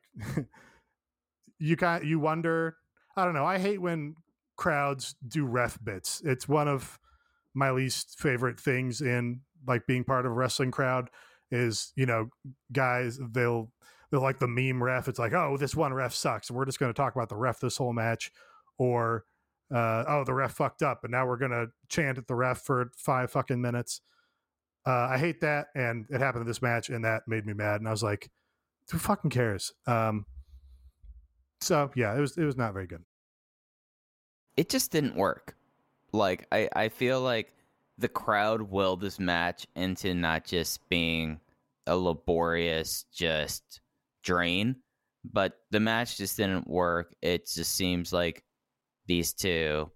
you 1.59 1.77
kind 1.77 2.03
you 2.03 2.19
wonder, 2.19 2.75
I 3.15 3.23
don't 3.23 3.33
know. 3.33 3.45
I 3.45 3.57
hate 3.57 3.81
when 3.81 4.15
crowds 4.57 5.15
do 5.25 5.45
ref 5.45 5.81
bits. 5.81 6.21
It's 6.25 6.47
one 6.47 6.67
of 6.67 6.99
my 7.55 7.71
least 7.71 8.19
favorite 8.19 8.59
things 8.59 9.01
in 9.01 9.41
like 9.67 9.87
being 9.87 10.03
part 10.03 10.25
of 10.25 10.31
a 10.31 10.35
wrestling 10.35 10.71
crowd 10.71 11.09
is, 11.49 11.91
you 11.95 12.05
know, 12.05 12.29
guys, 12.71 13.19
they'll, 13.31 13.71
they'll 14.11 14.21
like 14.21 14.39
the 14.39 14.47
meme 14.47 14.83
ref. 14.83 15.07
It's 15.07 15.19
like, 15.19 15.33
oh, 15.33 15.57
this 15.57 15.75
one 15.75 15.93
ref 15.93 16.13
sucks. 16.13 16.51
We're 16.51 16.65
just 16.65 16.79
going 16.79 16.93
to 16.93 16.97
talk 16.97 17.15
about 17.15 17.29
the 17.29 17.35
ref 17.35 17.59
this 17.59 17.77
whole 17.77 17.93
match. 17.93 18.31
Or, 18.77 19.25
uh, 19.73 20.03
oh, 20.07 20.23
the 20.23 20.33
ref 20.33 20.53
fucked 20.53 20.83
up, 20.83 21.03
and 21.03 21.11
now 21.11 21.25
we're 21.25 21.37
gonna 21.37 21.67
chant 21.89 22.17
at 22.17 22.27
the 22.27 22.35
ref 22.35 22.59
for 22.59 22.91
five 22.95 23.31
fucking 23.31 23.61
minutes. 23.61 24.01
Uh, 24.85 25.07
I 25.09 25.17
hate 25.17 25.41
that, 25.41 25.67
and 25.75 26.05
it 26.09 26.21
happened 26.21 26.41
in 26.41 26.47
this 26.47 26.61
match, 26.61 26.89
and 26.89 27.03
that 27.03 27.23
made 27.27 27.45
me 27.45 27.53
mad. 27.53 27.81
And 27.81 27.87
I 27.87 27.91
was 27.91 28.03
like, 28.03 28.29
who 28.91 28.99
fucking 28.99 29.31
cares? 29.31 29.73
Um, 29.87 30.25
so 31.61 31.89
yeah, 31.95 32.15
it 32.15 32.19
was 32.19 32.37
it 32.37 32.45
was 32.45 32.57
not 32.57 32.73
very 32.73 32.85
good. 32.85 33.03
It 34.55 34.69
just 34.69 34.91
didn't 34.91 35.15
work. 35.15 35.54
Like 36.15 36.47
I 36.51 36.69
I 36.75 36.89
feel 36.89 37.21
like 37.21 37.53
the 37.97 38.09
crowd 38.09 38.61
willed 38.61 39.01
this 39.01 39.19
match 39.19 39.67
into 39.75 40.13
not 40.13 40.45
just 40.45 40.87
being 40.89 41.39
a 41.87 41.95
laborious 41.95 43.05
just 43.13 43.81
drain, 44.23 44.77
but 45.23 45.59
the 45.71 45.79
match 45.79 46.17
just 46.17 46.37
didn't 46.37 46.67
work. 46.67 47.15
It 47.21 47.47
just 47.47 47.73
seems 47.73 48.11
like 48.11 48.43
these 49.07 49.33
two 49.33 49.91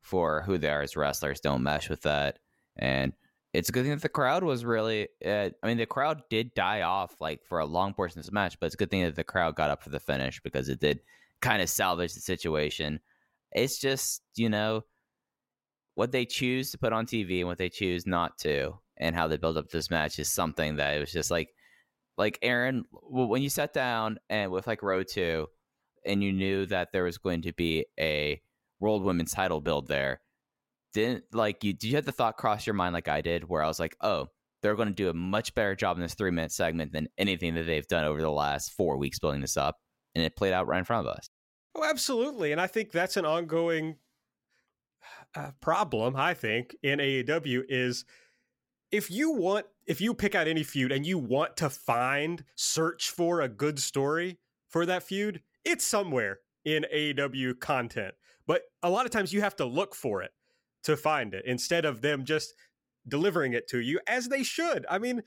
for 0.00 0.42
who 0.42 0.58
they 0.58 0.68
are 0.68 0.82
as 0.82 0.96
wrestlers 0.96 1.40
don't 1.40 1.62
mesh 1.62 1.88
with 1.88 2.02
that. 2.02 2.38
And 2.76 3.12
it's 3.52 3.68
a 3.68 3.72
good 3.72 3.82
thing 3.82 3.92
that 3.92 4.02
the 4.02 4.08
crowd 4.08 4.42
was 4.42 4.64
really. 4.64 5.08
Uh, 5.24 5.50
I 5.62 5.66
mean, 5.66 5.76
the 5.76 5.86
crowd 5.86 6.22
did 6.30 6.54
die 6.54 6.82
off 6.82 7.20
like 7.20 7.44
for 7.44 7.58
a 7.58 7.66
long 7.66 7.92
portion 7.92 8.18
of 8.18 8.24
this 8.24 8.32
match, 8.32 8.58
but 8.58 8.66
it's 8.66 8.74
a 8.74 8.78
good 8.78 8.90
thing 8.90 9.02
that 9.02 9.14
the 9.16 9.24
crowd 9.24 9.56
got 9.56 9.70
up 9.70 9.82
for 9.82 9.90
the 9.90 10.00
finish 10.00 10.40
because 10.40 10.68
it 10.68 10.80
did 10.80 11.00
kind 11.40 11.60
of 11.60 11.68
salvage 11.68 12.14
the 12.14 12.20
situation. 12.20 13.00
It's 13.52 13.78
just 13.78 14.22
you 14.36 14.48
know 14.48 14.84
what 15.94 16.12
they 16.12 16.24
choose 16.24 16.70
to 16.70 16.78
put 16.78 16.92
on 16.92 17.06
TV 17.06 17.40
and 17.40 17.48
what 17.48 17.58
they 17.58 17.68
choose 17.68 18.06
not 18.06 18.38
to, 18.38 18.78
and 18.96 19.14
how 19.14 19.28
they 19.28 19.36
build 19.36 19.56
up 19.56 19.68
this 19.68 19.90
match 19.90 20.18
is 20.18 20.30
something 20.30 20.76
that 20.76 20.96
it 20.96 21.00
was 21.00 21.12
just 21.12 21.30
like, 21.30 21.48
like 22.16 22.38
Aaron, 22.42 22.84
when 22.92 23.42
you 23.42 23.50
sat 23.50 23.72
down 23.72 24.18
and 24.28 24.50
with 24.50 24.66
like 24.66 24.82
Road 24.82 25.06
to, 25.12 25.46
and 26.04 26.22
you 26.22 26.32
knew 26.32 26.66
that 26.66 26.88
there 26.92 27.04
was 27.04 27.18
going 27.18 27.42
to 27.42 27.52
be 27.52 27.86
a 27.98 28.40
world 28.80 29.04
women's 29.04 29.32
title 29.32 29.60
build 29.60 29.86
there 29.86 30.20
didn't 30.92 31.24
like 31.32 31.64
you 31.64 31.72
did 31.72 31.88
you 31.88 31.96
have 31.96 32.04
the 32.04 32.12
thought 32.12 32.36
cross 32.36 32.66
your 32.66 32.74
mind 32.74 32.92
like 32.92 33.08
i 33.08 33.20
did 33.20 33.48
where 33.48 33.62
i 33.62 33.66
was 33.66 33.80
like 33.80 33.96
oh 34.00 34.26
they're 34.60 34.74
going 34.74 34.88
to 34.88 34.94
do 34.94 35.08
a 35.08 35.14
much 35.14 35.54
better 35.54 35.74
job 35.74 35.96
in 35.96 36.02
this 36.02 36.14
three 36.14 36.30
minute 36.30 36.52
segment 36.52 36.92
than 36.92 37.08
anything 37.18 37.54
that 37.54 37.64
they've 37.64 37.86
done 37.86 38.04
over 38.04 38.20
the 38.20 38.30
last 38.30 38.72
four 38.72 38.96
weeks 38.96 39.18
building 39.18 39.40
this 39.40 39.56
up 39.56 39.76
and 40.14 40.24
it 40.24 40.36
played 40.36 40.52
out 40.52 40.66
right 40.66 40.78
in 40.78 40.84
front 40.84 41.06
of 41.06 41.14
us. 41.14 41.28
Oh 41.74 41.84
absolutely 41.84 42.52
and 42.52 42.60
i 42.60 42.66
think 42.66 42.90
that's 42.90 43.16
an 43.16 43.24
ongoing 43.24 43.96
uh, 45.34 45.50
problem 45.60 46.14
i 46.16 46.34
think 46.34 46.76
in 46.82 46.98
aew 46.98 47.62
is 47.68 48.04
if 48.90 49.10
you 49.10 49.32
want 49.32 49.66
if 49.86 50.00
you 50.00 50.14
pick 50.14 50.34
out 50.34 50.46
any 50.46 50.62
feud 50.62 50.92
and 50.92 51.06
you 51.06 51.18
want 51.18 51.56
to 51.56 51.70
find 51.70 52.44
search 52.54 53.10
for 53.10 53.40
a 53.40 53.48
good 53.48 53.78
story 53.78 54.38
for 54.68 54.84
that 54.86 55.02
feud 55.02 55.40
it's 55.64 55.84
somewhere 55.84 56.40
in 56.64 56.86
AEW 56.92 57.58
content. 57.60 58.14
But 58.46 58.62
a 58.82 58.90
lot 58.90 59.06
of 59.06 59.12
times 59.12 59.32
you 59.32 59.40
have 59.40 59.56
to 59.56 59.64
look 59.64 59.94
for 59.94 60.22
it 60.22 60.32
to 60.84 60.96
find 60.96 61.34
it 61.34 61.44
instead 61.46 61.84
of 61.84 62.02
them 62.02 62.24
just 62.24 62.54
delivering 63.06 63.52
it 63.52 63.68
to 63.68 63.80
you 63.80 64.00
as 64.06 64.28
they 64.28 64.42
should. 64.42 64.84
I 64.90 64.98
mean, 64.98 65.22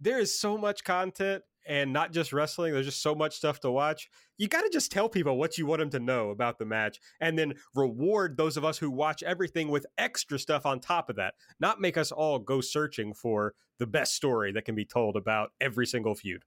there 0.00 0.18
is 0.18 0.38
so 0.38 0.56
much 0.56 0.84
content 0.84 1.42
and 1.68 1.92
not 1.92 2.12
just 2.12 2.32
wrestling, 2.32 2.72
there's 2.72 2.86
just 2.86 3.02
so 3.02 3.14
much 3.14 3.36
stuff 3.36 3.60
to 3.60 3.70
watch. 3.70 4.08
You 4.38 4.48
got 4.48 4.62
to 4.62 4.70
just 4.70 4.90
tell 4.90 5.08
people 5.08 5.36
what 5.36 5.58
you 5.58 5.66
want 5.66 5.80
them 5.80 5.90
to 5.90 6.00
know 6.00 6.30
about 6.30 6.58
the 6.58 6.64
match 6.64 6.98
and 7.20 7.38
then 7.38 7.54
reward 7.74 8.36
those 8.36 8.56
of 8.56 8.64
us 8.64 8.78
who 8.78 8.90
watch 8.90 9.22
everything 9.22 9.68
with 9.68 9.86
extra 9.98 10.38
stuff 10.38 10.64
on 10.64 10.80
top 10.80 11.10
of 11.10 11.16
that. 11.16 11.34
Not 11.60 11.80
make 11.80 11.98
us 11.98 12.10
all 12.10 12.38
go 12.38 12.60
searching 12.62 13.12
for 13.12 13.54
the 13.78 13.86
best 13.86 14.14
story 14.14 14.50
that 14.52 14.64
can 14.64 14.74
be 14.74 14.86
told 14.86 15.16
about 15.16 15.50
every 15.60 15.86
single 15.86 16.14
feud. 16.14 16.42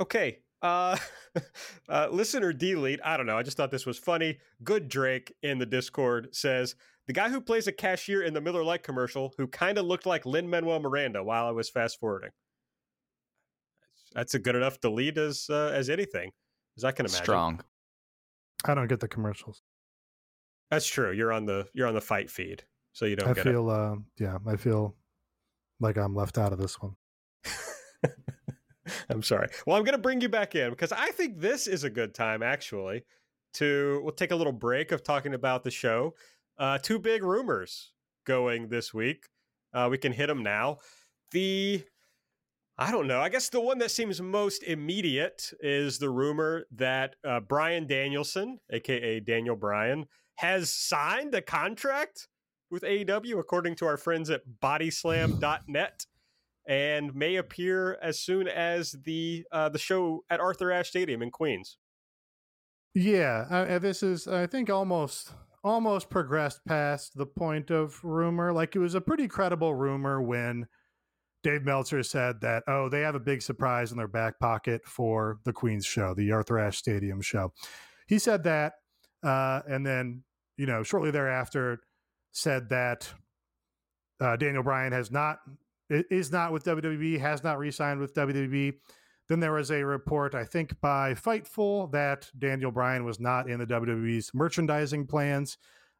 Okay. 0.00 0.38
Uh, 0.62 0.96
uh, 1.88 2.08
listener 2.10 2.52
delete. 2.52 3.00
I 3.04 3.18
don't 3.18 3.26
know. 3.26 3.36
I 3.36 3.42
just 3.42 3.56
thought 3.58 3.70
this 3.70 3.86
was 3.86 3.98
funny. 3.98 4.38
Good 4.64 4.88
Drake 4.88 5.34
in 5.42 5.58
the 5.58 5.66
Discord 5.66 6.34
says 6.34 6.74
the 7.06 7.12
guy 7.12 7.28
who 7.28 7.40
plays 7.40 7.66
a 7.66 7.72
cashier 7.72 8.22
in 8.22 8.34
the 8.34 8.40
Miller 8.40 8.64
Lite 8.64 8.82
commercial 8.82 9.34
who 9.36 9.46
kind 9.46 9.78
of 9.78 9.86
looked 9.86 10.06
like 10.06 10.26
Lin 10.26 10.48
Manuel 10.48 10.80
Miranda 10.80 11.22
while 11.22 11.46
I 11.46 11.52
was 11.52 11.68
fast 11.68 12.00
forwarding. 12.00 12.30
That's 14.16 14.32
a 14.32 14.38
good 14.38 14.56
enough 14.56 14.80
delete 14.80 15.18
as 15.18 15.46
uh, 15.50 15.70
as 15.74 15.90
anything, 15.90 16.32
as 16.78 16.84
I 16.84 16.90
can 16.90 17.04
imagine. 17.04 17.22
Strong. 17.22 17.60
I 18.64 18.74
don't 18.74 18.88
get 18.88 18.98
the 18.98 19.08
commercials. 19.08 19.60
That's 20.70 20.86
true. 20.86 21.12
You're 21.12 21.32
on 21.32 21.44
the 21.44 21.68
you're 21.74 21.86
on 21.86 21.94
the 21.94 22.00
fight 22.00 22.30
feed, 22.30 22.64
so 22.92 23.04
you 23.04 23.14
don't 23.14 23.28
I 23.28 23.34
get 23.34 23.44
feel, 23.44 23.68
uh, 23.68 23.96
yeah, 24.18 24.38
I 24.46 24.56
feel 24.56 24.96
like 25.80 25.98
I'm 25.98 26.14
left 26.14 26.38
out 26.38 26.54
of 26.54 26.58
this 26.58 26.80
one. 26.80 26.96
I'm 29.10 29.22
sorry. 29.22 29.48
Well, 29.66 29.76
I'm 29.76 29.84
going 29.84 29.96
to 29.96 30.02
bring 30.02 30.22
you 30.22 30.30
back 30.30 30.54
in 30.54 30.70
because 30.70 30.92
I 30.92 31.10
think 31.10 31.38
this 31.38 31.66
is 31.66 31.84
a 31.84 31.90
good 31.90 32.14
time 32.14 32.42
actually 32.42 33.04
to 33.54 34.00
we'll 34.02 34.14
take 34.14 34.30
a 34.30 34.36
little 34.36 34.52
break 34.52 34.92
of 34.92 35.02
talking 35.02 35.34
about 35.34 35.62
the 35.62 35.70
show. 35.70 36.14
Uh, 36.56 36.78
two 36.78 36.98
big 36.98 37.22
rumors 37.22 37.92
going 38.24 38.68
this 38.68 38.94
week. 38.94 39.28
Uh, 39.74 39.88
we 39.90 39.98
can 39.98 40.10
hit 40.10 40.28
them 40.28 40.42
now. 40.42 40.78
The 41.32 41.84
I 42.78 42.90
don't 42.90 43.06
know. 43.06 43.20
I 43.20 43.30
guess 43.30 43.48
the 43.48 43.60
one 43.60 43.78
that 43.78 43.90
seems 43.90 44.20
most 44.20 44.62
immediate 44.62 45.52
is 45.60 45.98
the 45.98 46.10
rumor 46.10 46.66
that 46.72 47.16
uh, 47.26 47.40
Bryan 47.40 47.86
Danielson, 47.86 48.60
aka 48.70 49.20
Daniel 49.20 49.56
Bryan, 49.56 50.06
has 50.36 50.70
signed 50.70 51.34
a 51.34 51.40
contract 51.40 52.28
with 52.70 52.82
AEW, 52.82 53.38
according 53.38 53.76
to 53.76 53.86
our 53.86 53.96
friends 53.96 54.28
at 54.28 54.42
Bodyslam.net, 54.62 56.06
and 56.68 57.14
may 57.14 57.36
appear 57.36 57.96
as 58.02 58.18
soon 58.18 58.46
as 58.46 58.92
the 59.04 59.46
uh, 59.50 59.70
the 59.70 59.78
show 59.78 60.24
at 60.28 60.40
Arthur 60.40 60.70
Ashe 60.70 60.88
Stadium 60.88 61.22
in 61.22 61.30
Queens. 61.30 61.78
Yeah, 62.94 63.46
uh, 63.50 63.78
this 63.78 64.02
is 64.02 64.28
I 64.28 64.46
think 64.46 64.68
almost 64.68 65.32
almost 65.64 66.10
progressed 66.10 66.60
past 66.66 67.16
the 67.16 67.26
point 67.26 67.70
of 67.70 68.04
rumor. 68.04 68.52
Like 68.52 68.76
it 68.76 68.80
was 68.80 68.94
a 68.94 69.00
pretty 69.00 69.28
credible 69.28 69.74
rumor 69.74 70.20
when 70.20 70.66
Dave 71.46 71.64
Meltzer 71.64 72.02
said 72.02 72.40
that 72.40 72.64
oh 72.66 72.88
they 72.88 73.02
have 73.02 73.14
a 73.14 73.20
big 73.20 73.40
surprise 73.40 73.92
in 73.92 73.96
their 73.96 74.08
back 74.08 74.40
pocket 74.40 74.82
for 74.84 75.38
the 75.44 75.52
Queens 75.52 75.86
show, 75.86 76.12
the 76.12 76.32
Arthur 76.32 76.58
Ashe 76.58 76.78
Stadium 76.78 77.20
show. 77.20 77.52
He 78.08 78.18
said 78.18 78.42
that, 78.42 78.72
uh, 79.22 79.60
and 79.68 79.86
then 79.86 80.24
you 80.56 80.66
know 80.66 80.82
shortly 80.82 81.12
thereafter 81.12 81.78
said 82.32 82.68
that 82.70 83.08
uh, 84.20 84.34
Daniel 84.34 84.64
Bryan 84.64 84.92
has 84.92 85.12
not 85.12 85.38
is 85.88 86.32
not 86.32 86.52
with 86.52 86.64
WWE, 86.64 87.20
has 87.20 87.44
not 87.44 87.58
re-signed 87.58 88.00
with 88.00 88.12
WWE. 88.14 88.72
Then 89.28 89.38
there 89.38 89.52
was 89.52 89.70
a 89.70 89.84
report, 89.84 90.34
I 90.34 90.42
think, 90.42 90.80
by 90.80 91.14
Fightful 91.14 91.92
that 91.92 92.28
Daniel 92.36 92.72
Bryan 92.72 93.04
was 93.04 93.20
not 93.20 93.48
in 93.48 93.60
the 93.60 93.66
WWE's 93.66 94.32
merchandising 94.34 95.06
plans, 95.06 95.58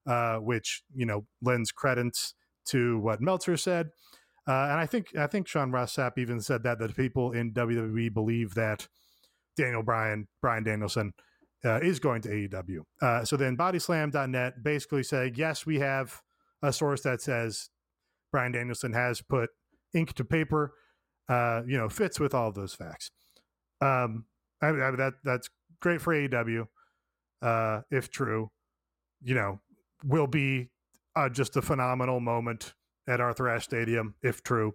uh, 0.09 0.39
which 0.39 0.83
you 0.93 1.07
know 1.07 1.25
lends 1.41 1.71
credence 1.71 2.35
to 2.71 2.99
what 2.99 3.21
Meltzer 3.21 3.57
said. 3.57 3.91
Uh, 4.49 4.69
and 4.71 4.81
I 4.81 4.87
think 4.87 5.17
I 5.17 5.27
think 5.27 5.49
Sean 5.49 5.73
Ross 5.73 5.97
Sapp 5.97 6.19
even 6.19 6.41
said 6.41 6.63
that 6.63 6.79
that 6.79 6.97
people 6.97 7.33
in 7.33 7.53
WWE 7.53 8.13
believe 8.15 8.55
that 8.55 8.87
Daniel 9.57 9.83
Bryan, 9.83 10.29
Brian 10.41 10.63
Danielson, 10.63 11.13
uh, 11.65 11.81
is 11.81 11.99
going 11.99 12.23
to 12.23 12.29
AEW. 12.29 12.81
Uh, 13.03 13.25
so 13.25 13.37
then 13.37 13.57
Bodyslam.net 13.57 14.63
basically 14.63 15.03
said, 15.03 15.37
yes, 15.37 15.67
we 15.67 15.81
have 15.81 16.23
a 16.63 16.73
source 16.73 17.03
that 17.03 17.21
says 17.21 17.71
Bryan 18.31 18.53
Danielson 18.53 18.93
has 18.93 19.21
put 19.21 19.51
ink 19.95 20.13
to 20.15 20.25
paper. 20.25 20.75
Uh, 21.29 21.63
you 21.67 21.77
know, 21.77 21.89
fits 21.89 22.21
with 22.21 22.35
all 22.35 22.53
those 22.53 22.73
facts. 22.73 23.11
Um, 23.81 24.27
I, 24.63 24.69
I, 24.69 24.91
that 24.93 25.15
that's 25.25 25.51
great 25.81 26.01
for 26.01 26.15
AEW, 26.15 26.67
uh, 27.43 27.81
if 27.91 28.11
true. 28.11 28.53
You 29.23 29.35
know, 29.35 29.61
will 30.05 30.29
be 30.29 30.69
uh, 31.17 31.29
just 31.29 31.57
a 31.57 31.63
phenomenal 31.63 32.21
moment 32.21 32.75
at 33.09 33.21
Arthur 33.21 33.49
Ashe 33.49 33.65
Stadium, 33.65 34.15
if 34.23 34.43
true. 34.43 34.75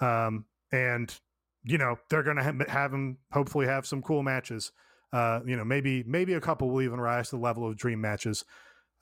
Um, 0.00 0.46
and 0.72 1.14
you 1.64 1.78
know, 1.78 1.96
they're 2.10 2.22
going 2.22 2.38
to 2.38 2.42
ha- 2.42 2.72
have 2.72 2.92
him 2.92 3.18
hopefully 3.32 3.66
have 3.66 3.86
some 3.86 4.02
cool 4.02 4.22
matches. 4.22 4.72
Uh, 5.12 5.40
you 5.46 5.56
know, 5.56 5.64
maybe 5.64 6.02
maybe 6.06 6.34
a 6.34 6.40
couple 6.40 6.70
will 6.70 6.82
even 6.82 7.00
rise 7.00 7.30
to 7.30 7.36
the 7.36 7.42
level 7.42 7.66
of 7.66 7.76
dream 7.76 8.00
matches. 8.00 8.44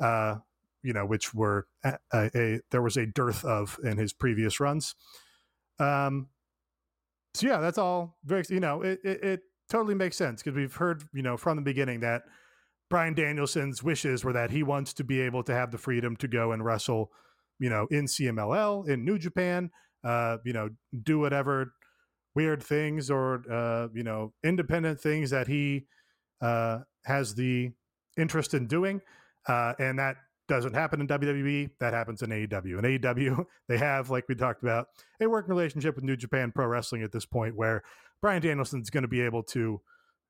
Uh, 0.01 0.37
you 0.83 0.93
know, 0.93 1.05
which 1.05 1.35
were 1.35 1.67
a, 1.85 1.99
a, 2.13 2.31
a 2.35 2.61
there 2.71 2.83
was 2.83 2.97
a 2.97 3.07
dearth 3.07 3.45
of 3.45 3.79
in 3.85 3.97
his 3.97 4.13
previous 4.13 4.61
runs. 4.61 4.95
Um, 5.79 6.29
so 7.35 7.47
yeah, 7.47 7.59
that's 7.59 7.79
all 7.79 8.19
very, 8.25 8.45
you 8.49 8.61
know, 8.61 8.83
it, 8.83 9.01
it, 9.05 9.25
it 9.25 9.41
totally 9.69 9.95
makes 9.95 10.17
sense 10.17 10.43
because 10.43 10.57
we've 10.57 10.75
heard, 10.75 11.05
you 11.13 11.23
know, 11.23 11.37
from 11.37 11.57
the 11.57 11.63
beginning 11.63 12.01
that 12.01 12.23
Bryan 12.89 13.15
Danielson's 13.15 13.83
wishes 13.83 14.25
were 14.25 14.33
that 14.33 14.51
he 14.51 14.63
wants 14.63 14.93
to 14.95 15.05
be 15.05 15.21
able 15.21 15.43
to 15.45 15.55
have 15.55 15.71
the 15.71 15.79
freedom 15.79 16.17
to 16.17 16.29
go 16.29 16.53
and 16.53 16.65
wrestle, 16.65 17.13
you 17.61 17.71
know, 17.71 17.87
in 17.91 18.07
CMLL, 18.07 18.89
in 18.89 19.05
New 19.05 19.19
Japan, 19.19 19.71
uh, 20.03 20.39
you 20.45 20.53
know, 20.53 20.71
do 21.03 21.21
whatever 21.21 21.73
weird 22.35 22.63
things 22.63 23.11
or, 23.11 23.43
uh, 23.51 23.89
you 23.95 24.03
know, 24.03 24.33
independent 24.43 25.01
things 25.01 25.31
that 25.31 25.47
he 25.47 25.87
uh, 26.41 26.79
has 27.05 27.35
the 27.35 27.71
interest 28.17 28.55
in 28.55 28.67
doing. 28.67 29.01
Uh, 29.47 29.75
and 29.79 29.99
that 29.99 30.17
doesn't 30.49 30.75
happen 30.75 31.01
in 31.01 31.07
WWE. 31.07 31.71
That 31.81 31.93
happens 31.93 32.23
in 32.23 32.31
AEW. 32.31 32.79
In 32.79 32.99
AEW, 32.99 33.45
they 33.69 33.79
have, 33.79 34.11
like 34.11 34.25
we 34.29 34.35
talked 34.35 34.63
about, 34.63 34.89
a 35.21 35.29
working 35.29 35.51
relationship 35.51 35.95
with 35.95 36.05
New 36.05 36.17
Japan 36.17 36.53
Pro 36.53 36.67
Wrestling 36.67 37.03
at 37.03 37.13
this 37.13 37.27
point, 37.27 37.57
where 37.57 37.83
Bryan 38.23 38.43
Danielson's 38.43 38.91
going 38.91 39.03
to 39.03 39.09
be 39.09 39.21
able 39.21 39.43
to, 39.45 39.81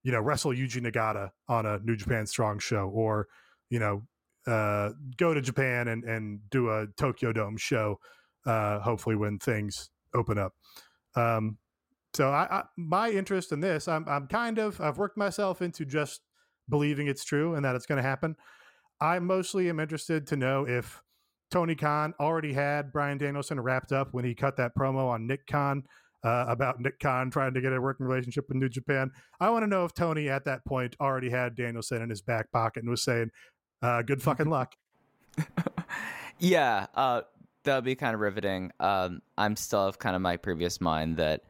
you 0.03 0.12
know, 0.12 0.20
wrestle 0.20 0.53
Yuji 0.53 0.81
Nagata 0.81 1.31
on 1.49 1.66
a 1.66 1.78
New 1.81 1.97
Japan 1.97 2.26
Strong 2.26 2.59
show, 2.59 2.89
or 2.89 3.28
you 3.70 3.78
know, 3.78 4.03
uh, 4.47 4.91
go 5.16 5.34
to 5.34 5.41
Japan 5.41 5.88
and 5.88 6.05
and 6.05 6.41
do 6.51 6.70
a 6.70 6.86
Tokyo 6.97 7.32
Dome 7.32 7.57
show. 7.57 7.99
Uh, 8.47 8.80
hopefully, 8.80 9.16
when 9.16 9.38
things 9.38 9.91
open 10.14 10.38
up. 10.38 10.55
Um, 11.14 11.59
so, 12.14 12.30
I, 12.30 12.49
I 12.51 12.62
my 12.76 13.11
interest 13.11 13.53
in 13.53 13.61
this, 13.61 13.86
I'm 13.86 14.09
I'm 14.09 14.26
kind 14.26 14.59
of 14.59 14.80
I've 14.80 14.99
worked 14.99 15.18
myself 15.18 15.62
into 15.62 15.84
just 15.84 16.22
believing 16.68 17.07
it's 17.07 17.24
true 17.24 17.55
and 17.55 17.64
that 17.64 17.76
it's 17.76 17.86
going 17.86 18.03
to 18.03 18.09
happen. 18.09 18.36
I 19.01 19.18
mostly 19.18 19.68
am 19.68 19.80
interested 19.80 20.26
to 20.28 20.36
know 20.36 20.66
if 20.66 21.03
Tony 21.51 21.74
Khan 21.74 22.14
already 22.20 22.53
had 22.53 22.93
Bryan 22.93 23.18
Danielson 23.18 23.61
wrapped 23.61 23.93
up 23.93 24.09
when 24.12 24.24
he 24.24 24.34
cut 24.34 24.57
that 24.57 24.72
promo 24.78 25.09
on 25.09 25.26
Nick 25.26 25.47
Khan 25.47 25.82
uh, 26.22 26.45
about 26.49 26.80
Nick 26.80 26.99
Khan 27.01 27.30
trying 27.30 27.55
to 27.55 27.61
get 27.61 27.72
a 27.72 27.80
working 27.80 28.07
relationship 28.07 28.45
with 28.49 28.57
New 28.57 28.68
Japan. 28.68 29.11
I 29.41 29.51
want 29.51 29.64
to 29.64 29.66
know 29.66 29.84
if 29.84 29.95
Tony 29.95 30.28
at 30.28 30.45
that 30.45 30.64
point 30.64 30.97
already 31.01 31.30
had 31.30 31.57
Danielson 31.57 32.03
in 32.03 32.11
his 32.11 32.22
back 32.22 32.51
pocket 32.53 32.82
and 32.82 32.91
was 32.91 33.03
saying, 33.03 33.30
uh, 33.83 34.03
"Good 34.03 34.22
fucking 34.22 34.49
luck." 34.51 34.74
yeah, 36.39 36.87
uh, 36.95 37.22
that 37.64 37.74
would 37.76 37.85
be 37.85 37.95
kind 37.95 38.14
of 38.14 38.20
riveting. 38.20 38.72
Um, 38.81 39.20
I'm 39.37 39.57
still 39.57 39.87
of 39.87 39.99
kind 39.99 40.16
of 40.16 40.22
my 40.22 40.37
previous 40.37 40.81
mind 40.81 41.18
that 41.18 41.43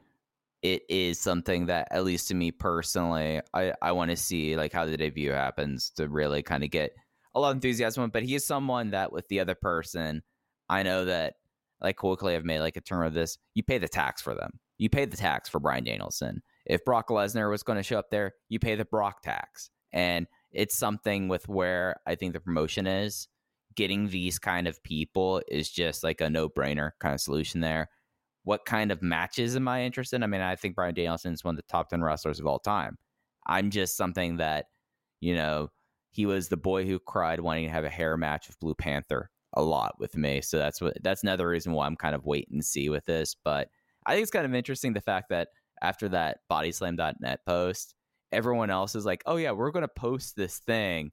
it 0.62 0.82
is 0.88 1.18
something 1.18 1.66
that, 1.66 1.88
at 1.90 2.04
least 2.04 2.28
to 2.28 2.34
me 2.34 2.50
personally, 2.50 3.40
I, 3.54 3.72
I 3.80 3.92
want 3.92 4.10
to 4.10 4.16
see 4.16 4.56
like 4.56 4.72
how 4.72 4.84
the 4.84 4.96
debut 4.96 5.30
happens 5.30 5.90
to 5.96 6.08
really 6.08 6.42
kind 6.42 6.64
of 6.64 6.70
get 6.70 6.92
a 7.34 7.40
lot 7.40 7.50
of 7.50 7.56
enthusiasm, 7.56 8.10
but 8.10 8.22
he 8.22 8.34
is 8.34 8.44
someone 8.44 8.90
that 8.90 9.12
with 9.12 9.28
the 9.28 9.40
other 9.40 9.54
person, 9.54 10.22
I 10.68 10.82
know 10.82 11.06
that 11.06 11.34
like 11.80 11.96
quickly 11.96 12.34
I've 12.34 12.44
made 12.44 12.60
like 12.60 12.76
a 12.76 12.80
term 12.80 13.06
of 13.06 13.14
this. 13.14 13.38
You 13.54 13.62
pay 13.62 13.78
the 13.78 13.88
tax 13.88 14.20
for 14.20 14.34
them. 14.34 14.58
You 14.78 14.90
pay 14.90 15.04
the 15.04 15.16
tax 15.16 15.48
for 15.48 15.60
Bryan 15.60 15.84
Danielson. 15.84 16.42
If 16.66 16.84
Brock 16.84 17.08
Lesnar 17.08 17.50
was 17.50 17.62
going 17.62 17.78
to 17.78 17.82
show 17.82 17.98
up 17.98 18.10
there, 18.10 18.34
you 18.48 18.58
pay 18.58 18.74
the 18.74 18.84
Brock 18.84 19.22
tax. 19.22 19.70
And 19.92 20.26
it's 20.52 20.76
something 20.76 21.28
with 21.28 21.48
where 21.48 21.96
I 22.06 22.14
think 22.14 22.32
the 22.32 22.40
promotion 22.40 22.86
is. 22.86 23.28
Getting 23.76 24.08
these 24.08 24.38
kind 24.38 24.66
of 24.66 24.82
people 24.82 25.42
is 25.48 25.70
just 25.70 26.02
like 26.02 26.20
a 26.20 26.28
no 26.28 26.48
brainer 26.48 26.90
kind 26.98 27.14
of 27.14 27.20
solution 27.20 27.60
there. 27.60 27.88
What 28.42 28.66
kind 28.66 28.90
of 28.90 29.02
matches 29.02 29.54
am 29.54 29.68
I 29.68 29.84
interested 29.84 30.16
in? 30.16 30.22
I 30.24 30.26
mean, 30.26 30.40
I 30.40 30.56
think 30.56 30.74
Bryan 30.74 30.94
Danielson 30.94 31.32
is 31.32 31.44
one 31.44 31.54
of 31.54 31.56
the 31.56 31.70
top 31.70 31.88
10 31.88 32.02
wrestlers 32.02 32.40
of 32.40 32.46
all 32.46 32.58
time. 32.58 32.98
I'm 33.46 33.70
just 33.70 33.96
something 33.96 34.38
that, 34.38 34.66
you 35.20 35.34
know, 35.34 35.68
he 36.10 36.26
was 36.26 36.48
the 36.48 36.56
boy 36.56 36.84
who 36.84 36.98
cried 36.98 37.40
wanting 37.40 37.66
to 37.66 37.72
have 37.72 37.84
a 37.84 37.90
hair 37.90 38.16
match 38.16 38.48
with 38.48 38.58
Blue 38.58 38.74
Panther 38.74 39.30
a 39.54 39.62
lot 39.62 39.96
with 39.98 40.16
me. 40.16 40.40
So 40.40 40.58
that's 40.58 40.80
what 40.80 40.96
that's 41.02 41.22
another 41.22 41.48
reason 41.48 41.72
why 41.72 41.86
I'm 41.86 41.96
kind 41.96 42.14
of 42.14 42.26
wait 42.26 42.48
and 42.50 42.64
see 42.64 42.88
with 42.88 43.04
this. 43.06 43.36
But 43.44 43.68
I 44.06 44.12
think 44.12 44.22
it's 44.22 44.32
kind 44.32 44.46
of 44.46 44.54
interesting 44.54 44.92
the 44.92 45.00
fact 45.00 45.28
that 45.30 45.48
after 45.82 46.08
that 46.10 46.38
bodyslam.net 46.50 47.40
post, 47.46 47.94
everyone 48.32 48.70
else 48.70 48.94
is 48.94 49.04
like, 49.04 49.22
oh 49.26 49.36
yeah, 49.36 49.52
we're 49.52 49.70
gonna 49.70 49.88
post 49.88 50.36
this 50.36 50.58
thing, 50.58 51.12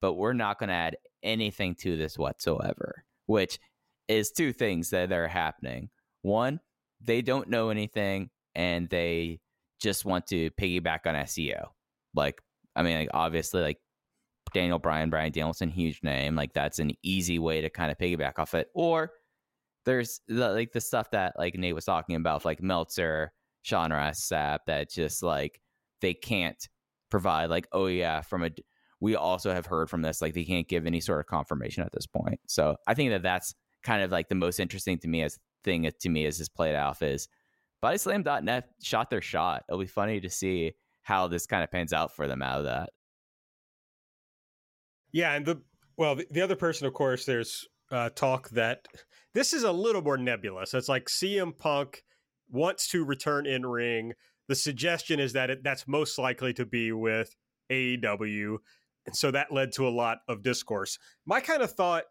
but 0.00 0.14
we're 0.14 0.32
not 0.32 0.58
gonna 0.58 0.72
add 0.72 0.96
anything 1.22 1.74
to 1.76 1.96
this 1.96 2.18
whatsoever. 2.18 3.04
Which 3.26 3.58
is 4.08 4.30
two 4.30 4.52
things 4.52 4.90
that 4.90 5.12
are 5.12 5.28
happening. 5.28 5.88
One, 6.22 6.60
they 7.00 7.22
don't 7.22 7.48
know 7.48 7.70
anything 7.70 8.30
and 8.54 8.88
they 8.88 9.40
just 9.80 10.04
want 10.04 10.26
to 10.28 10.50
piggyback 10.52 11.06
on 11.06 11.14
SEO. 11.14 11.68
Like, 12.14 12.40
I 12.76 12.82
mean, 12.82 12.98
like 12.98 13.10
obviously, 13.14 13.62
like 13.62 13.78
Daniel 14.52 14.78
Bryan, 14.78 15.10
Brian 15.10 15.32
Danielson, 15.32 15.68
huge 15.68 16.00
name. 16.02 16.36
Like 16.36 16.52
that's 16.52 16.78
an 16.78 16.92
easy 17.02 17.38
way 17.38 17.60
to 17.60 17.70
kind 17.70 17.90
of 17.90 17.98
piggyback 17.98 18.38
off 18.38 18.54
it. 18.54 18.68
Or 18.74 19.10
there's 19.84 20.20
the, 20.28 20.50
like 20.50 20.72
the 20.72 20.80
stuff 20.80 21.10
that 21.10 21.34
like 21.38 21.56
Nate 21.56 21.74
was 21.74 21.84
talking 21.84 22.16
about, 22.16 22.44
like 22.44 22.62
Meltzer, 22.62 23.32
Sean 23.62 23.92
Ross 23.92 24.28
that 24.28 24.90
just 24.90 25.22
like 25.22 25.60
they 26.04 26.14
can't 26.14 26.68
provide 27.10 27.50
like, 27.50 27.66
oh 27.72 27.86
yeah, 27.86 28.20
from 28.20 28.44
a 28.44 28.50
we 29.00 29.16
also 29.16 29.52
have 29.52 29.66
heard 29.66 29.90
from 29.90 30.02
this 30.02 30.22
like 30.22 30.34
they 30.34 30.44
can't 30.44 30.68
give 30.68 30.86
any 30.86 31.00
sort 31.00 31.20
of 31.20 31.26
confirmation 31.26 31.82
at 31.82 31.92
this 31.92 32.06
point. 32.06 32.40
So 32.46 32.76
I 32.86 32.94
think 32.94 33.10
that 33.10 33.22
that's 33.22 33.54
kind 33.82 34.02
of 34.02 34.10
like 34.10 34.28
the 34.28 34.34
most 34.34 34.60
interesting 34.60 34.98
to 34.98 35.08
me 35.08 35.22
as 35.22 35.38
thing 35.62 35.90
to 36.00 36.08
me 36.08 36.26
as 36.26 36.38
this 36.38 36.48
played 36.48 36.74
out 36.74 37.02
is 37.02 37.28
bodyslam.net 37.82 38.68
shot 38.82 39.10
their 39.10 39.20
shot. 39.20 39.64
It'll 39.68 39.80
be 39.80 39.86
funny 39.86 40.20
to 40.20 40.30
see 40.30 40.72
how 41.02 41.28
this 41.28 41.46
kind 41.46 41.64
of 41.64 41.70
pans 41.70 41.92
out 41.92 42.14
for 42.14 42.28
them 42.28 42.42
out 42.42 42.58
of 42.58 42.64
that. 42.64 42.90
Yeah, 45.12 45.32
and 45.34 45.46
the 45.46 45.62
well, 45.96 46.16
the, 46.16 46.26
the 46.30 46.42
other 46.42 46.56
person, 46.56 46.86
of 46.86 46.94
course, 46.94 47.24
there's 47.24 47.66
uh, 47.90 48.10
talk 48.10 48.50
that 48.50 48.86
this 49.32 49.52
is 49.52 49.62
a 49.62 49.72
little 49.72 50.02
more 50.02 50.16
nebulous. 50.18 50.74
It's 50.74 50.88
like 50.88 51.06
CM 51.06 51.56
Punk 51.56 52.02
wants 52.50 52.88
to 52.88 53.04
return 53.04 53.46
in 53.46 53.64
ring. 53.64 54.12
The 54.48 54.54
suggestion 54.54 55.20
is 55.20 55.32
that 55.32 55.50
it, 55.50 55.64
that's 55.64 55.88
most 55.88 56.18
likely 56.18 56.52
to 56.54 56.66
be 56.66 56.92
with 56.92 57.34
AEW. 57.70 58.58
And 59.06 59.16
so 59.16 59.30
that 59.30 59.52
led 59.52 59.72
to 59.72 59.86
a 59.86 59.90
lot 59.90 60.18
of 60.28 60.42
discourse. 60.42 60.98
My 61.26 61.40
kind 61.40 61.62
of 61.62 61.72
thought, 61.72 62.04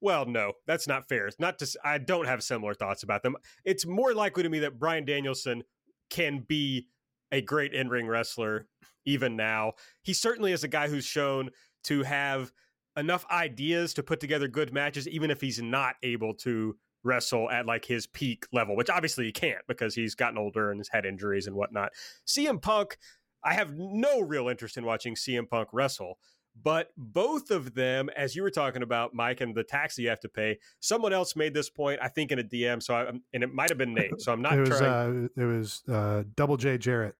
well, 0.00 0.26
no, 0.26 0.52
that's 0.66 0.86
not 0.86 1.08
fair. 1.08 1.26
It's 1.26 1.40
not 1.40 1.58
just, 1.58 1.76
I 1.84 1.98
don't 1.98 2.26
have 2.26 2.42
similar 2.42 2.74
thoughts 2.74 3.02
about 3.02 3.22
them. 3.22 3.36
It's 3.64 3.86
more 3.86 4.14
likely 4.14 4.42
to 4.42 4.48
me 4.48 4.60
that 4.60 4.78
Bryan 4.78 5.04
Danielson 5.04 5.62
can 6.10 6.44
be 6.46 6.86
a 7.32 7.40
great 7.40 7.74
in 7.74 7.88
ring 7.88 8.06
wrestler 8.06 8.66
even 9.04 9.36
now. 9.36 9.72
He 10.02 10.12
certainly 10.12 10.52
is 10.52 10.64
a 10.64 10.68
guy 10.68 10.88
who's 10.88 11.04
shown 11.04 11.50
to 11.84 12.02
have 12.02 12.52
enough 12.96 13.24
ideas 13.30 13.94
to 13.94 14.02
put 14.02 14.20
together 14.20 14.48
good 14.48 14.72
matches, 14.72 15.08
even 15.08 15.30
if 15.30 15.40
he's 15.40 15.60
not 15.60 15.96
able 16.02 16.34
to 16.34 16.76
wrestle 17.08 17.50
at 17.50 17.66
like 17.66 17.84
his 17.84 18.06
peak 18.06 18.46
level, 18.52 18.76
which 18.76 18.90
obviously 18.90 19.24
he 19.24 19.32
can't 19.32 19.66
because 19.66 19.94
he's 19.94 20.14
gotten 20.14 20.38
older 20.38 20.70
and 20.70 20.78
has 20.78 20.88
had 20.88 21.04
injuries 21.04 21.46
and 21.46 21.56
whatnot. 21.56 21.92
CM 22.26 22.60
Punk, 22.60 22.98
I 23.42 23.54
have 23.54 23.74
no 23.76 24.20
real 24.20 24.48
interest 24.48 24.76
in 24.76 24.84
watching 24.84 25.14
CM 25.14 25.48
Punk 25.48 25.68
wrestle. 25.72 26.18
But 26.60 26.90
both 26.96 27.50
of 27.50 27.74
them, 27.74 28.10
as 28.16 28.34
you 28.34 28.42
were 28.42 28.50
talking 28.50 28.82
about, 28.82 29.14
Mike, 29.14 29.40
and 29.40 29.54
the 29.54 29.62
tax 29.62 29.96
you 29.96 30.08
have 30.08 30.18
to 30.20 30.28
pay, 30.28 30.58
someone 30.80 31.12
else 31.12 31.36
made 31.36 31.54
this 31.54 31.70
point, 31.70 32.00
I 32.02 32.08
think, 32.08 32.32
in 32.32 32.40
a 32.40 32.42
DM. 32.42 32.82
So, 32.82 32.94
I, 32.94 33.08
and 33.32 33.44
it 33.44 33.54
might 33.54 33.68
have 33.68 33.78
been 33.78 33.94
Nate. 33.94 34.10
So 34.18 34.32
I'm 34.32 34.42
not. 34.42 34.54
it 34.54 34.60
was 34.60 34.78
trying... 34.78 35.30
uh, 35.36 35.42
it 35.42 35.44
was 35.44 35.82
uh, 35.88 36.24
Double 36.34 36.56
J 36.56 36.78
Jarrett. 36.78 37.14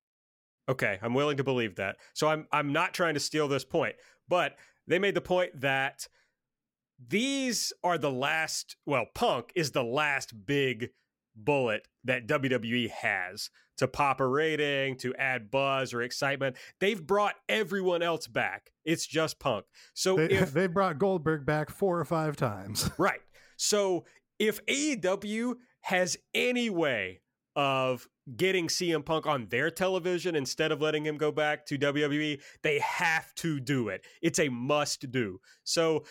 Okay, 0.69 0.99
I'm 1.01 1.15
willing 1.15 1.37
to 1.37 1.45
believe 1.45 1.77
that. 1.77 1.97
So 2.15 2.29
I'm 2.29 2.47
I'm 2.53 2.73
not 2.73 2.93
trying 2.93 3.15
to 3.15 3.21
steal 3.21 3.47
this 3.47 3.65
point, 3.65 3.95
but 4.29 4.57
they 4.87 4.99
made 4.99 5.15
the 5.15 5.21
point 5.21 5.61
that 5.61 6.09
these 6.99 7.73
are 7.85 7.99
the 7.99 8.11
last, 8.11 8.77
well, 8.87 9.07
Punk 9.15 9.53
is 9.55 9.71
the 9.71 9.85
last 9.85 10.47
big 10.47 10.91
bullet 11.37 11.87
that 12.05 12.27
WWE 12.27 12.91
has 12.91 13.51
to 13.79 13.87
pop 13.87 14.21
a 14.21 14.27
rating, 14.27 14.97
to 14.97 15.15
add 15.15 15.51
buzz 15.51 15.95
or 15.95 16.03
excitement. 16.03 16.57
They've 16.81 17.05
brought 17.05 17.37
everyone 17.49 18.03
else 18.03 18.27
back. 18.27 18.71
It's 18.85 19.07
just 19.07 19.39
Punk. 19.39 19.65
So 19.95 20.17
they, 20.17 20.25
if 20.31 20.53
they 20.53 20.67
brought 20.67 20.99
Goldberg 20.99 21.47
back 21.47 21.71
four 21.71 21.99
or 21.99 22.05
five 22.05 22.37
times. 22.37 22.91
right. 22.99 23.21
So 23.57 24.05
if 24.39 24.65
AEW 24.67 25.55
has 25.83 26.17
any 26.35 26.71
way 26.71 27.21
of 27.55 28.09
getting 28.37 28.69
CM 28.69 29.05
Punk 29.05 29.27
on 29.27 29.47
their 29.47 29.71
television 29.71 30.37
instead 30.37 30.71
of 30.71 30.81
letting 30.83 31.05
him 31.07 31.17
go 31.17 31.33
back 31.33 31.65
to 31.67 31.79
WWE, 31.79 32.41
they 32.63 32.79
have 32.81 33.35
to 33.37 33.59
do 33.59 33.89
it. 33.89 34.05
It's 34.23 34.39
a 34.39 34.49
must 34.49 35.11
do. 35.11 35.41
So 35.65 36.05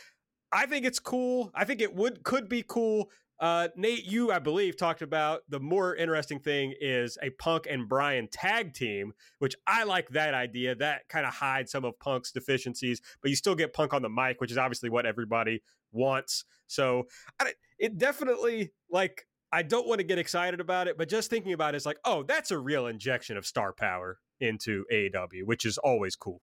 I 0.52 0.66
think 0.66 0.86
it's 0.86 1.00
cool. 1.00 1.52
I 1.54 1.66
think 1.66 1.82
it 1.82 1.94
would 1.94 2.24
could 2.24 2.50
be 2.50 2.64
cool. 2.68 3.10
Uh, 3.40 3.68
Nate, 3.76 4.06
you 4.06 4.32
I 4.32 4.40
believe 4.40 4.78
talked 4.78 5.02
about 5.04 5.42
the 5.48 5.60
more 5.60 5.96
interesting 5.96 6.40
thing 6.40 6.74
is 6.82 7.18
a 7.22 7.30
Punk 7.32 7.68
and 7.70 7.88
Bryan 7.88 8.28
tag 8.32 8.74
team, 8.74 9.14
which 9.40 9.56
I 9.68 9.84
like 9.84 10.10
that 10.10 10.34
idea. 10.34 10.74
That 10.76 11.08
kind 11.08 11.26
of 11.26 11.34
hides 11.34 11.72
some 11.72 11.86
of 11.86 12.00
Punk's 12.00 12.32
deficiencies, 12.32 13.02
but 13.22 13.30
you 13.30 13.36
still 13.36 13.56
get 13.56 13.74
Punk 13.74 13.94
on 13.94 14.02
the 14.02 14.10
mic, 14.10 14.42
which 14.42 14.52
is 14.52 14.58
obviously 14.58 14.90
what 14.90 15.06
everybody 15.06 15.62
wants. 15.92 16.46
So 16.66 17.04
I, 17.40 17.54
it 17.78 17.98
definitely 17.98 18.72
like 18.90 19.28
I 19.52 19.62
don't 19.62 19.88
want 19.88 20.00
to 20.00 20.04
get 20.04 20.18
excited 20.18 20.60
about 20.60 20.88
it, 20.88 20.98
but 20.98 21.08
just 21.08 21.30
thinking 21.30 21.54
about 21.54 21.74
it 21.74 21.78
is 21.78 21.86
like, 21.86 22.00
oh, 22.06 22.24
that's 22.24 22.52
a 22.52 22.58
real 22.58 22.88
injection 22.88 23.38
of 23.38 23.46
star 23.46 23.72
power 23.72 24.20
into 24.40 24.84
AEW, 24.92 25.44
which 25.46 25.66
is 25.66 25.78
always 25.78 26.16
cool. 26.16 26.42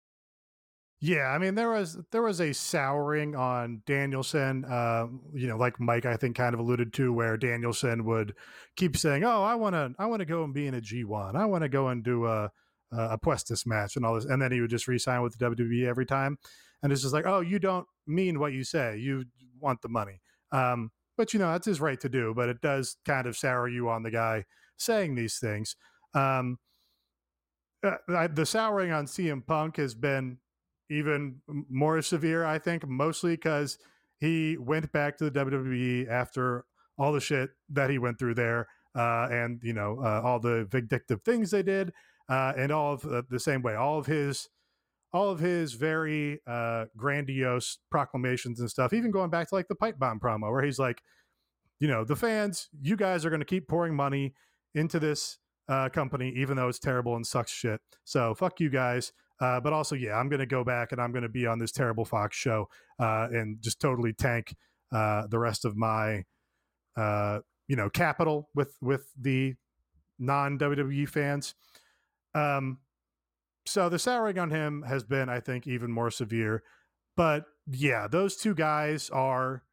Yeah, 1.01 1.27
I 1.29 1.39
mean 1.39 1.55
there 1.55 1.71
was 1.71 1.99
there 2.11 2.23
was 2.23 2.41
a 2.41 2.55
souring 2.55 3.37
on 3.37 3.83
Danielson, 3.87 4.65
uh, 4.65 5.07
you 5.35 5.47
know, 5.47 5.59
like 5.59 5.79
Mike 5.79 6.07
I 6.07 6.17
think 6.17 6.37
kind 6.37 6.55
of 6.55 6.61
alluded 6.61 6.93
to, 6.95 7.13
where 7.13 7.37
Danielson 7.37 8.05
would 8.07 8.35
keep 8.77 8.97
saying, 8.97 9.23
"Oh, 9.23 9.43
I 9.43 9.55
want 9.57 9.75
to, 9.75 9.95
I 9.99 10.07
want 10.07 10.21
to 10.21 10.27
go 10.27 10.43
and 10.43 10.55
be 10.55 10.67
in 10.67 10.75
a 10.75 10.81
G 10.81 11.05
one, 11.05 11.37
I 11.37 11.45
want 11.45 11.63
to 11.63 11.69
go 11.69 11.89
and 11.89 12.03
do 12.03 12.25
a 12.27 12.51
Apuestas 12.95 13.67
match 13.67 13.97
and 13.97 14.07
all 14.07 14.15
this," 14.15 14.25
and 14.25 14.41
then 14.41 14.53
he 14.53 14.61
would 14.63 14.71
just 14.71 14.89
resign 14.89 15.21
with 15.21 15.37
the 15.37 15.45
WWE 15.45 15.87
every 15.87 16.07
time, 16.07 16.39
and 16.83 16.91
it's 16.91 17.03
just 17.03 17.13
like, 17.13 17.27
"Oh, 17.27 17.41
you 17.41 17.59
don't 17.59 17.87
mean 18.07 18.39
what 18.41 18.55
you 18.55 18.65
say, 18.65 18.97
you 18.97 19.27
want 19.61 19.83
the 19.83 19.89
money." 19.91 20.21
Um, 20.53 20.93
but 21.19 21.35
you 21.35 21.39
know 21.41 21.51
that's 21.53 21.67
his 21.67 21.81
right 21.81 21.99
to 22.01 22.09
do 22.09 22.33
but 22.35 22.49
it 22.49 22.61
does 22.61 22.97
kind 23.05 23.27
of 23.27 23.37
sour 23.37 23.69
you 23.69 23.89
on 23.89 24.03
the 24.03 24.11
guy 24.11 24.45
saying 24.77 25.15
these 25.15 25.39
things. 25.39 25.77
Um, 26.15 26.59
uh, 27.83 28.29
the 28.29 28.47
souring 28.47 28.93
on 28.93 29.07
CM 29.07 29.47
Punk 29.47 29.77
has 29.77 29.95
been 29.95 30.39
even 30.91 31.41
more 31.69 32.01
severe 32.03 32.45
I 32.45 32.59
think 32.59 32.87
mostly 32.87 33.33
because 33.33 33.79
he 34.19 34.57
went 34.57 34.91
back 34.93 35.17
to 35.19 35.29
the 35.29 35.45
WWE 35.45 36.09
after 36.09 36.65
all 36.99 37.13
the 37.13 37.21
shit 37.21 37.51
that 37.71 37.91
he 37.91 37.99
went 37.99 38.19
through 38.19 38.35
there 38.35 38.69
uh, 38.95 39.29
and 39.31 39.61
you 39.63 39.73
know 39.73 40.01
uh, 40.03 40.23
all 40.25 40.41
the 40.41 40.67
vindictive 40.71 41.23
things 41.23 41.51
they 41.51 41.63
did 41.63 41.93
uh, 42.29 42.53
and 42.57 42.73
all 42.73 42.95
of 42.95 43.05
uh, 43.05 43.23
the 43.29 43.41
same 43.41 43.63
way 43.63 43.75
all 43.75 43.99
of 43.99 44.07
his 44.07 44.49
all 45.17 45.31
of 45.31 45.41
his 45.41 45.73
very 45.73 46.41
uh, 46.47 46.85
grandiose 46.97 47.79
proclamations 47.91 48.61
and 48.61 48.71
stuff, 48.71 48.93
even 48.93 49.11
going 49.11 49.31
back 49.31 49.49
to 49.49 49.55
like 49.55 49.69
the 49.69 49.75
pipe 49.75 49.99
bomb 49.99 50.21
promo, 50.21 50.51
where 50.51 50.63
he's 50.63 50.79
like, 50.79 51.03
you 51.81 51.89
know, 51.89 52.05
the 52.05 52.17
fans, 52.17 52.69
you 52.83 52.97
guys 52.97 53.25
are 53.25 53.31
going 53.31 53.41
to 53.41 53.47
keep 53.47 53.67
pouring 53.67 53.95
money 53.95 54.35
into 54.75 54.99
this 54.99 55.39
uh, 55.69 55.89
company, 55.89 56.33
even 56.37 56.57
though 56.57 56.69
it's 56.69 56.79
terrible 56.79 57.17
and 57.17 57.27
sucks 57.27 57.51
shit. 57.51 57.81
So 58.05 58.35
fuck 58.35 58.61
you 58.61 58.69
guys. 58.69 59.13
Uh, 59.41 59.61
but 59.61 59.73
also, 59.73 59.95
yeah, 59.95 60.15
I'm 60.15 60.29
going 60.29 60.41
to 60.41 60.47
go 60.47 60.65
back 60.65 60.93
and 60.93 61.01
I'm 61.01 61.13
going 61.13 61.23
to 61.23 61.29
be 61.29 61.47
on 61.47 61.59
this 61.59 61.73
terrible 61.73 62.05
Fox 62.05 62.37
show 62.37 62.69
uh, 62.99 63.29
and 63.31 63.61
just 63.61 63.81
totally 63.81 64.13
tank 64.13 64.55
uh, 64.93 65.27
the 65.29 65.39
rest 65.39 65.65
of 65.65 65.77
my, 65.77 66.25
uh, 66.97 67.41
you 67.69 67.77
know, 67.77 67.91
capital 67.91 68.49
with 68.55 68.75
with 68.81 69.13
the 69.21 69.55
non 70.19 70.59
WWE 70.59 71.09
fans. 71.09 71.55
Um, 72.35 72.79
so 73.67 73.89
the 73.89 73.99
souring 73.99 74.39
on 74.39 74.51
him 74.51 74.85
has 74.87 75.05
been, 75.05 75.29
I 75.29 75.41
think, 75.41 75.67
even 75.67 75.91
more 75.91 76.11
severe. 76.11 76.63
But 77.17 77.45
yeah, 77.67 78.07
those 78.09 78.37
two 78.37 78.55
guys 78.55 79.11
are 79.11 79.65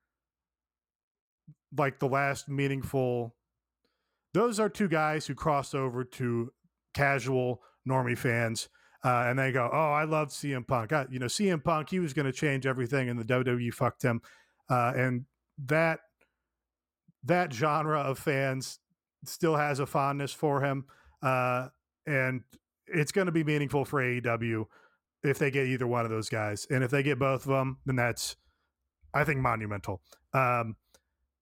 like 1.78 1.99
the 1.99 2.07
last 2.07 2.49
meaningful. 2.49 3.36
Those 4.34 4.59
are 4.59 4.70
two 4.70 4.88
guys 4.88 5.28
who 5.28 5.36
crossed 5.36 5.76
over 5.76 6.03
to 6.03 6.51
casual 6.93 7.61
normie 7.88 8.18
fans. 8.18 8.70
Uh, 9.04 9.26
and 9.28 9.38
they 9.38 9.51
go, 9.51 9.70
"Oh, 9.72 9.91
I 9.91 10.06
loved 10.06 10.32
CM 10.32 10.66
Punk. 10.66 10.91
You 11.12 11.20
know, 11.20 11.26
CM 11.26 11.64
Punk. 11.64 11.89
He 11.89 11.99
was 11.99 12.14
going 12.14 12.26
to 12.26 12.32
change 12.32 12.66
everything, 12.66 13.10
and 13.10 13.20
the 13.20 13.26
WWE 13.26 13.74
fucked 13.74 14.01
him." 14.01 14.22
Uh, 14.70 14.93
and 14.95 15.26
that 15.66 15.99
that 17.24 17.54
genre 17.54 17.99
of 17.99 18.18
fans 18.18 18.80
still 19.26 19.56
has 19.56 19.80
a 19.80 19.86
fondness 19.86 20.34
for 20.34 20.62
him. 20.62 20.86
Uh, 21.22 21.70
and 22.06 22.41
it's 22.88 23.12
going 23.12 23.28
to 23.28 23.32
be 23.32 23.43
meaningful 23.43 23.86
for 23.86 24.01
AEW 24.01 24.66
if 25.24 25.39
they 25.39 25.49
get 25.51 25.68
either 25.68 25.88
one 25.88 26.04
of 26.04 26.12
those 26.12 26.30
guys, 26.30 26.68
and 26.70 26.84
if 26.84 26.91
they 26.91 27.01
get 27.01 27.18
both 27.18 27.45
of 27.45 27.51
them, 27.51 27.78
then 27.86 27.95
that's 27.95 28.36
I 29.14 29.24
think 29.24 29.39
monumental. 29.39 30.01
Um, 30.34 30.76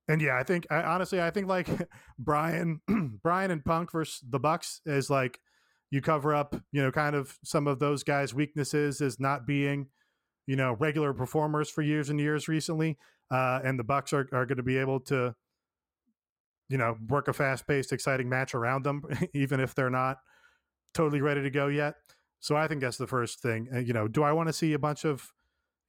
and 0.08 0.22
yeah, 0.22 0.38
I 0.38 0.44
think 0.44 0.68
I, 0.70 0.84
honestly, 0.84 1.22
I 1.22 1.32
think 1.32 1.48
like 1.48 1.68
Bryan, 2.20 2.82
Bryan 3.24 3.52
and 3.52 3.64
Punk 3.64 3.92
versus 3.92 4.22
the 4.28 4.40
Bucks 4.40 4.82
is 4.86 5.10
like 5.10 5.40
you 5.92 6.02
cover 6.02 6.34
up, 6.34 6.56
you 6.72 6.82
know, 6.82 6.92
kind 6.92 7.16
of 7.16 7.38
some 7.44 7.68
of 7.68 7.80
those 7.80 8.04
guys' 8.04 8.34
weaknesses 8.34 9.02
as 9.02 9.20
not 9.20 9.46
being, 9.46 9.88
you 10.48 10.56
know, 10.56 10.74
regular 10.80 11.14
performers 11.14 11.70
for 11.70 11.82
years 11.82 12.10
and 12.10 12.20
years 12.20 12.48
recently, 12.48 12.98
uh, 13.30 13.60
and 13.64 13.78
the 13.78 13.84
Bucks 13.84 14.14
are 14.14 14.28
are 14.32 14.46
going 14.46 14.58
to 14.58 14.64
be 14.64 14.78
able 14.78 15.02
to, 15.02 15.36
you 16.70 16.78
know, 16.78 16.98
work 17.10 17.28
a 17.28 17.34
fast 17.34 17.68
paced, 17.68 17.92
exciting 17.92 18.30
match 18.30 18.56
around 18.56 18.84
them, 18.84 19.04
even 19.34 19.60
if 19.60 19.76
they're 19.76 19.90
not 19.90 20.18
totally 20.94 21.22
ready 21.22 21.44
to 21.44 21.50
go 21.50 21.68
yet. 21.68 21.96
So 22.40 22.56
I 22.56 22.68
think 22.68 22.82
that's 22.82 22.98
the 22.98 23.08
first 23.08 23.42
thing. 23.42 23.68
Uh, 23.74 23.80
you 23.80 23.94
know, 23.94 24.08
do 24.08 24.24
I 24.24 24.32
want 24.32 24.48
to 24.48 24.54
see 24.54 24.74
a 24.74 24.80
bunch 24.80 25.06
of, 25.06 25.32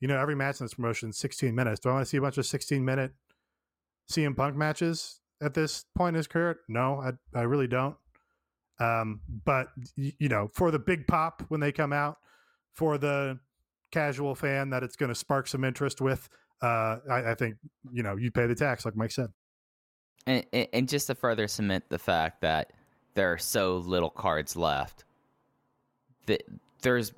you 0.01 0.09
know, 0.09 0.19
every 0.19 0.35
match 0.35 0.61
in 0.61 0.67
this 0.67 0.75
promotion 0.75 1.11
is 1.11 1.17
16 1.17 1.55
minutes? 1.55 1.81
Do 1.81 1.89
I 1.89 1.93
want 1.93 2.05
to 2.05 2.11
see 2.11 2.19
a 2.19 2.21
bunch 2.21 2.39
of 2.39 2.45
16 2.45 2.85
minute 2.85 3.13
CM 4.11 4.37
Punk 4.37 4.57
matches 4.57 5.21
at 5.41 5.55
this 5.55 5.85
point 5.97 6.15
in 6.15 6.19
his 6.19 6.27
career? 6.27 6.59
No, 6.69 7.01
I 7.01 7.39
I 7.39 7.43
really 7.43 7.69
don't. 7.69 7.97
Um, 8.83 9.21
but 9.45 9.69
you 9.97 10.29
know, 10.29 10.49
for 10.53 10.71
the 10.71 10.79
big 10.79 11.07
pop 11.07 11.43
when 11.49 11.61
they 11.61 11.73
come 11.73 11.93
out, 11.93 12.17
for 12.73 12.99
the 12.99 13.39
casual 13.91 14.35
fan 14.35 14.71
that 14.71 14.83
it's 14.83 14.97
going 14.97 15.11
to 15.11 15.15
spark 15.15 15.47
some 15.47 15.63
interest 15.63 16.01
with, 16.01 16.29
uh, 16.63 16.97
I, 17.11 17.31
I 17.31 17.35
think 17.35 17.57
you 17.93 18.03
know 18.03 18.17
you 18.17 18.31
pay 18.31 18.47
the 18.47 18.55
tax, 18.55 18.85
like 18.85 18.97
Mike 18.97 19.13
said. 19.13 19.29
And, 20.27 20.47
and 20.73 20.89
just 20.89 21.09
to 21.09 21.15
further 21.15 21.49
cement 21.49 21.85
the 21.89 21.99
fact 21.99 22.41
that 22.43 22.73
there 23.15 23.33
are 23.33 23.39
so 23.39 23.79
little 23.79 24.11
cards 24.11 24.57
left. 24.57 25.05
the, 26.27 26.39
there's 26.83 27.13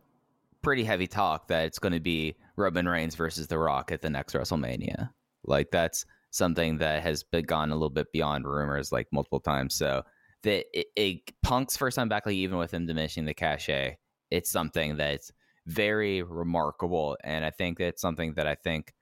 pretty 0.62 0.84
heavy 0.84 1.06
talk 1.06 1.48
that 1.48 1.66
it's 1.66 1.78
going 1.78 1.92
to 1.92 2.00
be 2.00 2.34
Roman 2.56 2.88
Reigns 2.88 3.14
versus 3.14 3.46
The 3.46 3.58
Rock 3.58 3.92
at 3.92 4.00
the 4.00 4.10
next 4.10 4.34
WrestleMania. 4.34 5.10
Like 5.44 5.70
that's 5.70 6.06
something 6.30 6.78
that 6.78 7.02
has 7.02 7.24
gone 7.46 7.70
a 7.70 7.74
little 7.74 7.90
bit 7.90 8.10
beyond 8.12 8.46
rumors 8.46 8.90
like 8.90 9.06
multiple 9.12 9.40
times. 9.40 9.74
So 9.74 10.02
that 10.44 10.66
it, 10.72 10.86
it, 10.96 11.20
Punk's 11.42 11.76
first 11.76 11.96
time 11.96 12.08
back, 12.08 12.24
like 12.24 12.34
even 12.34 12.58
with 12.58 12.72
him 12.72 12.86
diminishing 12.86 13.24
the 13.24 13.34
cachet, 13.34 13.98
it's 14.30 14.50
something 14.50 14.96
that's 14.96 15.32
very 15.66 16.22
remarkable, 16.22 17.16
and 17.24 17.44
I 17.44 17.50
think 17.50 17.78
that's 17.78 18.00
something 18.00 18.34
that 18.34 18.46
I 18.46 18.54
think 18.54 18.94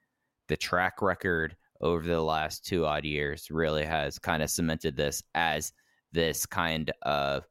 the 0.47 0.57
track 0.57 1.01
record 1.01 1.55
over 1.81 2.07
the 2.07 2.21
last 2.21 2.65
two 2.65 2.85
odd 2.85 3.03
years 3.05 3.51
really 3.51 3.85
has 3.85 4.17
kind 4.17 4.41
of 4.41 4.49
cemented 4.49 4.95
this 4.95 5.21
as 5.35 5.73
this 6.13 6.45
kind 6.45 6.91
of 7.01 7.43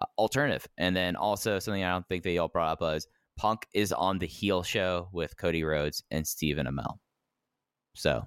uh, 0.00 0.06
alternative. 0.18 0.66
And 0.78 0.96
then 0.96 1.16
also 1.16 1.58
something 1.58 1.84
I 1.84 1.92
don't 1.92 2.06
think 2.08 2.24
that 2.24 2.32
y'all 2.32 2.48
brought 2.48 2.72
up 2.72 2.80
was 2.80 3.06
Punk 3.36 3.66
is 3.74 3.92
on 3.92 4.18
the 4.18 4.26
heel 4.26 4.62
show 4.62 5.08
with 5.12 5.36
Cody 5.36 5.62
Rhodes 5.62 6.02
and 6.10 6.26
Stephen 6.26 6.66
Amell. 6.66 6.98
So, 7.94 8.26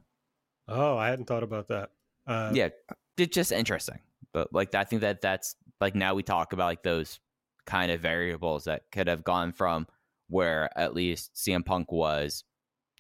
oh, 0.68 0.98
I 0.98 1.10
hadn't 1.10 1.26
thought 1.26 1.44
about 1.44 1.68
that. 1.68 1.90
Uh, 2.26 2.52
yeah, 2.54 2.70
it's 3.18 3.36
just 3.36 3.52
interesting. 3.52 4.00
But 4.34 4.54
like, 4.54 4.76
I 4.76 4.84
think 4.84 5.02
that 5.02 5.22
that's 5.22 5.56
like 5.82 5.96
now 5.96 6.14
we 6.14 6.24
talk 6.24 6.54
about 6.54 6.66
like 6.66 6.84
those 6.84 7.20
kind 7.66 7.92
of 7.92 8.02
variables 8.02 8.66
that 8.66 8.84
could 8.92 9.08
have 9.08 9.24
gone 9.24 9.52
from 9.52 9.88
where 10.28 10.70
at 10.78 10.94
least 10.94 11.36
CM 11.36 11.66
Punk 11.66 11.92
was 11.92 12.44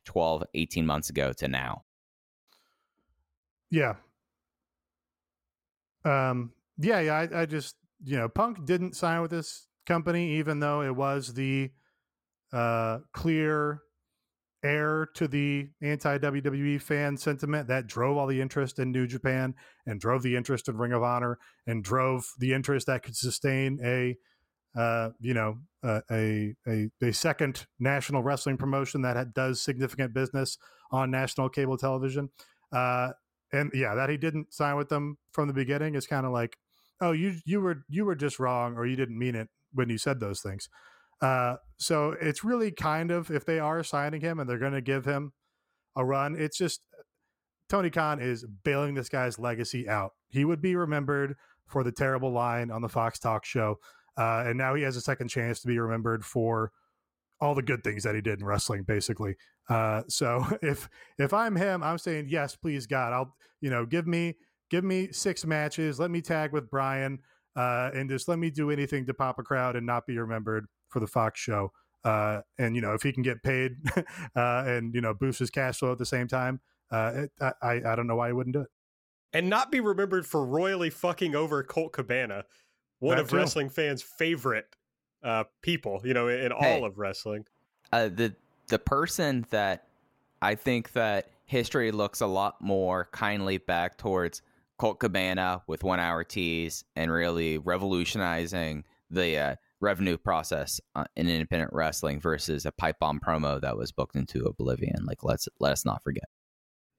12, 0.05 0.43
18 0.53 0.85
months 0.85 1.09
ago 1.09 1.33
to 1.33 1.47
now. 1.47 1.83
Yeah. 3.69 3.95
Um, 6.03 6.53
yeah, 6.77 6.99
yeah. 6.99 7.13
I, 7.13 7.41
I 7.41 7.45
just, 7.45 7.75
you 8.03 8.17
know, 8.17 8.29
Punk 8.29 8.65
didn't 8.65 8.95
sign 8.95 9.21
with 9.21 9.31
this 9.31 9.67
company, 9.85 10.37
even 10.37 10.59
though 10.59 10.81
it 10.81 10.95
was 10.95 11.33
the 11.33 11.71
uh, 12.51 12.99
clear 13.13 13.83
heir 14.63 15.07
to 15.15 15.27
the 15.27 15.69
anti 15.81 16.17
WWE 16.17 16.81
fan 16.81 17.17
sentiment 17.17 17.67
that 17.67 17.87
drove 17.87 18.17
all 18.17 18.27
the 18.27 18.41
interest 18.41 18.79
in 18.79 18.91
New 18.91 19.07
Japan 19.07 19.55
and 19.85 19.99
drove 19.99 20.23
the 20.23 20.35
interest 20.35 20.67
in 20.67 20.77
Ring 20.77 20.93
of 20.93 21.03
Honor 21.03 21.37
and 21.67 21.83
drove 21.83 22.25
the 22.37 22.53
interest 22.53 22.87
that 22.87 23.03
could 23.03 23.15
sustain 23.15 23.79
a, 23.83 24.17
uh, 24.79 25.09
you 25.19 25.33
know, 25.33 25.57
uh, 25.83 26.01
a, 26.11 26.55
a 26.67 26.89
a 27.01 27.13
second 27.13 27.65
national 27.79 28.21
wrestling 28.21 28.57
promotion 28.57 29.01
that 29.01 29.15
had, 29.15 29.33
does 29.33 29.61
significant 29.61 30.13
business 30.13 30.57
on 30.91 31.11
national 31.11 31.49
cable 31.49 31.77
television. 31.77 32.29
Uh, 32.71 33.09
and 33.51 33.71
yeah, 33.73 33.95
that 33.95 34.09
he 34.09 34.17
didn't 34.17 34.53
sign 34.53 34.75
with 34.75 34.89
them 34.89 35.17
from 35.31 35.47
the 35.47 35.53
beginning 35.53 35.95
is 35.95 36.05
kind 36.05 36.25
of 36.25 36.31
like, 36.31 36.57
oh, 37.01 37.11
you 37.11 37.35
you 37.45 37.61
were 37.61 37.83
you 37.89 38.05
were 38.05 38.15
just 38.15 38.39
wrong 38.39 38.75
or 38.75 38.85
you 38.85 38.95
didn't 38.95 39.17
mean 39.17 39.35
it 39.35 39.49
when 39.73 39.89
you 39.89 39.97
said 39.97 40.19
those 40.19 40.41
things. 40.41 40.69
Uh, 41.21 41.57
so 41.77 42.15
it's 42.19 42.43
really 42.43 42.71
kind 42.71 43.11
of 43.11 43.31
if 43.31 43.45
they 43.45 43.59
are 43.59 43.83
signing 43.83 44.21
him 44.21 44.39
and 44.39 44.49
they're 44.49 44.57
going 44.57 44.73
to 44.73 44.81
give 44.81 45.05
him 45.05 45.33
a 45.95 46.03
run, 46.03 46.35
it's 46.37 46.57
just 46.57 46.81
Tony 47.69 47.89
Khan 47.89 48.19
is 48.19 48.45
bailing 48.63 48.95
this 48.95 49.09
guy's 49.09 49.39
legacy 49.39 49.87
out. 49.87 50.13
He 50.29 50.43
would 50.45 50.61
be 50.61 50.75
remembered 50.75 51.35
for 51.67 51.83
the 51.83 51.91
terrible 51.91 52.31
line 52.31 52.71
on 52.71 52.81
the 52.81 52.89
Fox 52.89 53.19
Talk 53.19 53.45
show, 53.45 53.79
uh, 54.17 54.43
and 54.47 54.57
now 54.57 54.73
he 54.75 54.83
has 54.83 54.95
a 54.95 55.01
second 55.01 55.27
chance 55.27 55.61
to 55.61 55.67
be 55.67 55.79
remembered 55.79 56.25
for 56.25 56.71
all 57.39 57.55
the 57.55 57.61
good 57.61 57.83
things 57.83 58.03
that 58.03 58.15
he 58.15 58.21
did 58.21 58.39
in 58.39 58.45
wrestling, 58.45 58.83
basically. 58.83 59.35
Uh, 59.69 60.01
so 60.07 60.43
if 60.61 60.89
if 61.17 61.33
I'm 61.33 61.55
him, 61.55 61.83
I'm 61.83 61.97
saying 61.97 62.27
yes, 62.29 62.55
please 62.55 62.87
God, 62.87 63.13
I'll 63.13 63.35
you 63.61 63.69
know 63.69 63.85
give 63.85 64.07
me 64.07 64.35
give 64.69 64.83
me 64.83 65.09
six 65.11 65.45
matches, 65.45 65.99
let 65.99 66.11
me 66.11 66.21
tag 66.21 66.51
with 66.51 66.69
Bryan, 66.69 67.19
uh, 67.55 67.91
and 67.93 68.09
just 68.09 68.27
let 68.27 68.39
me 68.39 68.49
do 68.49 68.71
anything 68.71 69.05
to 69.05 69.13
pop 69.13 69.39
a 69.39 69.43
crowd 69.43 69.75
and 69.75 69.85
not 69.85 70.07
be 70.07 70.17
remembered 70.17 70.67
for 70.89 70.99
the 70.99 71.07
Fox 71.07 71.39
show. 71.39 71.71
Uh, 72.03 72.41
and 72.57 72.75
you 72.75 72.81
know, 72.81 72.93
if 72.93 73.01
he 73.01 73.11
can 73.11 73.23
get 73.23 73.43
paid 73.43 73.75
uh, 73.97 74.03
and 74.65 74.93
you 74.93 75.01
know 75.01 75.13
boost 75.13 75.39
his 75.39 75.49
cash 75.49 75.79
flow 75.79 75.91
at 75.91 75.97
the 75.97 76.05
same 76.05 76.27
time, 76.27 76.59
uh, 76.91 77.11
it, 77.15 77.31
I 77.61 77.81
I 77.85 77.95
don't 77.95 78.07
know 78.07 78.15
why 78.15 78.27
he 78.27 78.33
wouldn't 78.33 78.53
do 78.53 78.61
it. 78.61 78.69
And 79.33 79.49
not 79.49 79.71
be 79.71 79.79
remembered 79.79 80.25
for 80.25 80.45
royally 80.45 80.89
fucking 80.89 81.35
over 81.35 81.61
Colt 81.63 81.93
Cabana, 81.93 82.45
one 82.99 83.17
that 83.17 83.23
of 83.23 83.29
too. 83.29 83.37
wrestling 83.37 83.69
fans' 83.69 84.01
favorite 84.01 84.65
uh, 85.23 85.43
people. 85.61 86.01
You 86.03 86.13
know, 86.13 86.29
in 86.29 86.51
hey, 86.57 86.79
all 86.79 86.85
of 86.85 86.97
wrestling. 86.97 87.45
Uh, 87.91 88.07
the 88.07 88.33
the 88.69 88.79
person 88.79 89.45
that 89.49 89.87
I 90.41 90.55
think 90.55 90.93
that 90.93 91.29
history 91.45 91.91
looks 91.91 92.21
a 92.21 92.27
lot 92.27 92.61
more 92.61 93.09
kindly 93.11 93.57
back 93.57 93.97
towards 93.97 94.41
Colt 94.77 94.99
Cabana 94.99 95.61
with 95.67 95.83
one 95.83 95.99
hour 95.99 96.23
teas 96.23 96.85
and 96.95 97.11
really 97.11 97.57
revolutionizing 97.57 98.85
the 99.09 99.37
uh, 99.37 99.55
revenue 99.81 100.17
process 100.17 100.79
uh, 100.95 101.05
in 101.15 101.29
independent 101.29 101.71
wrestling 101.73 102.19
versus 102.19 102.65
a 102.65 102.71
pipe 102.71 102.97
bomb 102.99 103.19
promo 103.19 103.59
that 103.61 103.77
was 103.77 103.91
booked 103.91 104.15
into 104.15 104.45
oblivion. 104.45 105.05
Like 105.05 105.23
let's 105.23 105.47
let 105.59 105.71
us 105.71 105.85
not 105.85 106.03
forget. 106.03 106.25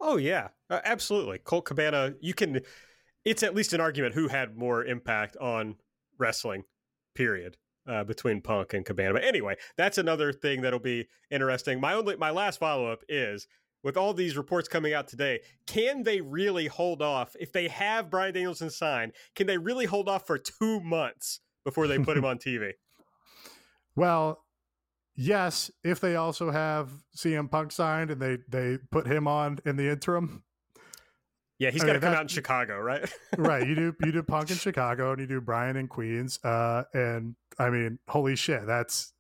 Oh 0.00 0.16
yeah, 0.16 0.48
uh, 0.68 0.80
absolutely. 0.84 1.38
Colt 1.38 1.66
Cabana, 1.66 2.14
you 2.20 2.34
can. 2.34 2.60
It's 3.24 3.42
at 3.42 3.54
least 3.54 3.74
an 3.74 3.80
argument 3.80 4.14
who 4.14 4.28
had 4.28 4.56
more 4.56 4.84
impact 4.84 5.36
on 5.36 5.76
wrestling. 6.18 6.64
Period. 7.14 7.56
Uh, 7.86 8.04
between 8.04 8.40
Punk 8.40 8.74
and 8.74 8.84
Cabana. 8.84 9.14
But 9.14 9.24
anyway, 9.24 9.56
that's 9.76 9.98
another 9.98 10.32
thing 10.32 10.60
that'll 10.60 10.78
be 10.78 11.08
interesting. 11.30 11.80
My 11.80 11.94
only, 11.94 12.14
my 12.16 12.30
last 12.30 12.60
follow 12.60 12.86
up 12.86 13.02
is 13.08 13.48
with 13.82 13.96
all 13.96 14.12
these 14.12 14.36
reports 14.36 14.68
coming 14.68 14.92
out 14.92 15.08
today, 15.08 15.40
can 15.66 16.02
they 16.02 16.20
really 16.20 16.66
hold 16.66 17.02
off 17.02 17.34
if 17.40 17.52
they 17.52 17.68
have 17.68 18.10
Bryan 18.10 18.34
Danielson 18.34 18.70
signed? 18.70 19.12
Can 19.34 19.46
they 19.46 19.58
really 19.58 19.86
hold 19.86 20.08
off 20.08 20.26
for 20.26 20.38
two 20.38 20.80
months 20.80 21.40
before 21.64 21.86
they 21.86 21.98
put 21.98 22.16
him 22.16 22.24
on 22.24 22.38
TV? 22.46 22.72
Well, 23.96 24.44
yes, 25.16 25.70
if 25.84 26.00
they 26.00 26.16
also 26.16 26.50
have 26.50 26.90
CM 27.16 27.50
Punk 27.50 27.72
signed 27.72 28.10
and 28.10 28.20
they 28.20 28.38
they 28.48 28.78
put 28.90 29.06
him 29.06 29.28
on 29.28 29.58
in 29.64 29.76
the 29.76 29.88
interim. 29.88 30.42
Yeah, 31.58 31.70
he's 31.70 31.84
got 31.84 31.92
to 31.92 32.00
come 32.00 32.14
out 32.14 32.22
in 32.22 32.28
Chicago, 32.28 32.80
right? 32.80 33.06
right. 33.36 33.66
You 33.66 33.74
do 33.74 33.94
you 34.02 34.12
do 34.12 34.22
Punk 34.22 34.50
in 34.50 34.56
Chicago 34.56 35.12
and 35.12 35.20
you 35.20 35.26
do 35.26 35.40
Bryan 35.42 35.76
in 35.76 35.88
Queens, 35.88 36.42
uh, 36.42 36.84
and 36.94 37.36
I 37.58 37.68
mean, 37.68 37.98
holy 38.08 38.34
shit, 38.34 38.66
that's 38.66 39.12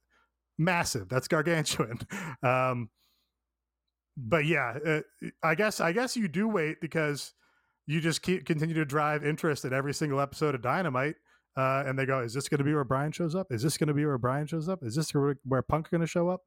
massive. 0.58 1.08
That's 1.08 1.28
gargantuan. 1.28 1.98
Um, 2.42 2.88
but 4.16 4.46
yeah, 4.46 4.78
uh, 4.84 5.00
I 5.42 5.54
guess 5.54 5.80
I 5.80 5.92
guess 5.92 6.16
you 6.16 6.28
do 6.28 6.48
wait 6.48 6.80
because 6.80 7.34
you 7.86 8.00
just 8.00 8.22
keep 8.22 8.46
continue 8.46 8.74
to 8.74 8.84
drive 8.84 9.24
interest 9.24 9.64
in 9.64 9.72
every 9.72 9.94
single 9.94 10.20
episode 10.20 10.54
of 10.54 10.62
Dynamite. 10.62 11.16
Uh, 11.60 11.84
and 11.86 11.98
they 11.98 12.06
go, 12.06 12.20
"Is 12.20 12.32
this 12.32 12.48
going 12.48 12.58
to 12.58 12.64
be 12.64 12.72
where 12.72 12.84
Bryan 12.84 13.12
shows 13.12 13.34
up? 13.34 13.48
Is 13.50 13.62
this 13.62 13.76
going 13.76 13.88
to 13.88 13.94
be 13.94 14.06
where 14.06 14.16
Bryan 14.16 14.46
shows 14.46 14.66
up? 14.66 14.78
Is 14.82 14.94
this 14.94 15.12
where, 15.12 15.36
where 15.44 15.60
Punk 15.60 15.90
going 15.90 16.00
to 16.00 16.06
show 16.06 16.30
up?" 16.30 16.40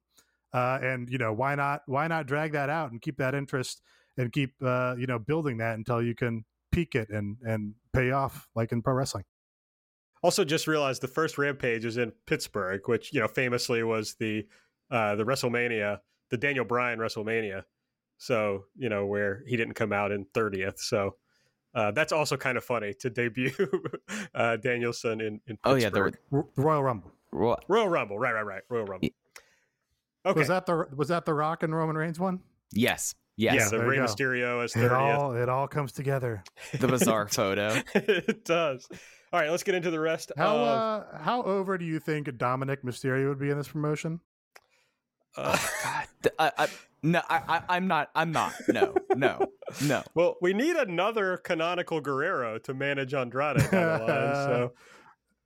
Uh, 0.52 0.78
and 0.82 1.08
you 1.08 1.18
know, 1.18 1.32
why 1.32 1.54
not? 1.54 1.82
Why 1.86 2.08
not 2.08 2.26
drag 2.26 2.52
that 2.52 2.68
out 2.68 2.90
and 2.90 3.00
keep 3.00 3.18
that 3.18 3.32
interest 3.32 3.80
and 4.18 4.32
keep 4.32 4.54
uh, 4.60 4.96
you 4.98 5.06
know 5.06 5.20
building 5.20 5.58
that 5.58 5.76
until 5.78 6.02
you 6.02 6.16
can 6.16 6.44
peak 6.72 6.96
it 6.96 7.10
and 7.10 7.36
and 7.44 7.74
pay 7.92 8.10
off 8.10 8.48
like 8.56 8.72
in 8.72 8.82
pro 8.82 8.94
wrestling. 8.94 9.24
Also, 10.24 10.44
just 10.44 10.66
realized 10.66 11.00
the 11.00 11.08
first 11.08 11.38
Rampage 11.38 11.84
is 11.84 11.96
in 11.96 12.12
Pittsburgh, 12.26 12.80
which 12.86 13.12
you 13.12 13.20
know 13.20 13.28
famously 13.28 13.84
was 13.84 14.16
the 14.18 14.44
uh, 14.90 15.14
the 15.14 15.24
WrestleMania, 15.24 15.98
the 16.30 16.36
Daniel 16.36 16.64
Bryan 16.64 16.98
WrestleMania. 16.98 17.62
So 18.18 18.64
you 18.76 18.88
know 18.88 19.06
where 19.06 19.44
he 19.46 19.56
didn't 19.56 19.74
come 19.74 19.92
out 19.92 20.10
in 20.10 20.26
30th. 20.34 20.80
So 20.80 21.16
uh, 21.74 21.90
that's 21.90 22.12
also 22.12 22.36
kind 22.36 22.56
of 22.56 22.64
funny 22.64 22.94
to 22.94 23.10
debut 23.10 23.52
uh, 24.34 24.56
Danielson 24.56 25.20
in, 25.20 25.40
in 25.46 25.56
Pittsburgh. 25.56 25.64
Oh 25.64 25.74
yeah, 25.74 25.90
the 25.90 26.44
Royal 26.56 26.82
Rumble. 26.82 27.12
Royal, 27.32 27.60
Royal 27.68 27.88
Rumble, 27.88 28.18
right, 28.18 28.32
right, 28.32 28.46
right. 28.46 28.62
Royal 28.68 28.86
Rumble. 28.86 29.08
Okay. 30.26 30.38
Was 30.38 30.48
that 30.48 30.66
the 30.66 30.86
was 30.96 31.08
that 31.08 31.24
the 31.24 31.34
Rock 31.34 31.62
and 31.62 31.74
Roman 31.74 31.96
Reigns 31.96 32.18
one? 32.18 32.40
Yes. 32.72 33.14
Yes. 33.36 33.54
Yeah, 33.72 33.78
the 33.78 33.84
Rey 33.84 33.98
Mysterio 33.98 34.62
as 34.62 34.72
30th. 34.72 34.84
It 34.84 34.92
all, 34.92 35.32
it 35.34 35.48
all 35.48 35.66
comes 35.66 35.92
together. 35.92 36.44
The 36.78 36.86
bizarre 36.86 37.28
photo. 37.32 37.82
it 37.94 38.44
does. 38.44 38.88
All 39.32 39.40
right, 39.40 39.50
let's 39.50 39.64
get 39.64 39.74
into 39.74 39.90
the 39.90 39.98
rest. 39.98 40.30
How 40.36 40.56
of... 40.56 40.68
uh, 40.68 41.18
how 41.18 41.42
over 41.42 41.76
do 41.76 41.84
you 41.84 41.98
think 41.98 42.36
Dominic 42.38 42.82
Mysterio 42.82 43.28
would 43.28 43.40
be 43.40 43.50
in 43.50 43.58
this 43.58 43.68
promotion? 43.68 44.20
Uh, 45.36 45.56
oh, 45.56 45.72
God. 45.82 46.32
I, 46.38 46.52
I, 46.56 46.68
no, 47.02 47.20
I, 47.28 47.76
am 47.76 47.88
not. 47.88 48.10
I'm 48.14 48.30
not. 48.30 48.54
No, 48.68 48.94
no, 49.16 49.46
no. 49.84 50.02
Well, 50.14 50.36
we 50.40 50.52
need 50.52 50.76
another 50.76 51.36
canonical 51.38 52.00
Guerrero 52.00 52.58
to 52.58 52.74
manage 52.74 53.14
Andrade 53.14 53.58
down 53.70 53.70
the 53.70 54.04
line. 54.04 54.34
So. 54.34 54.72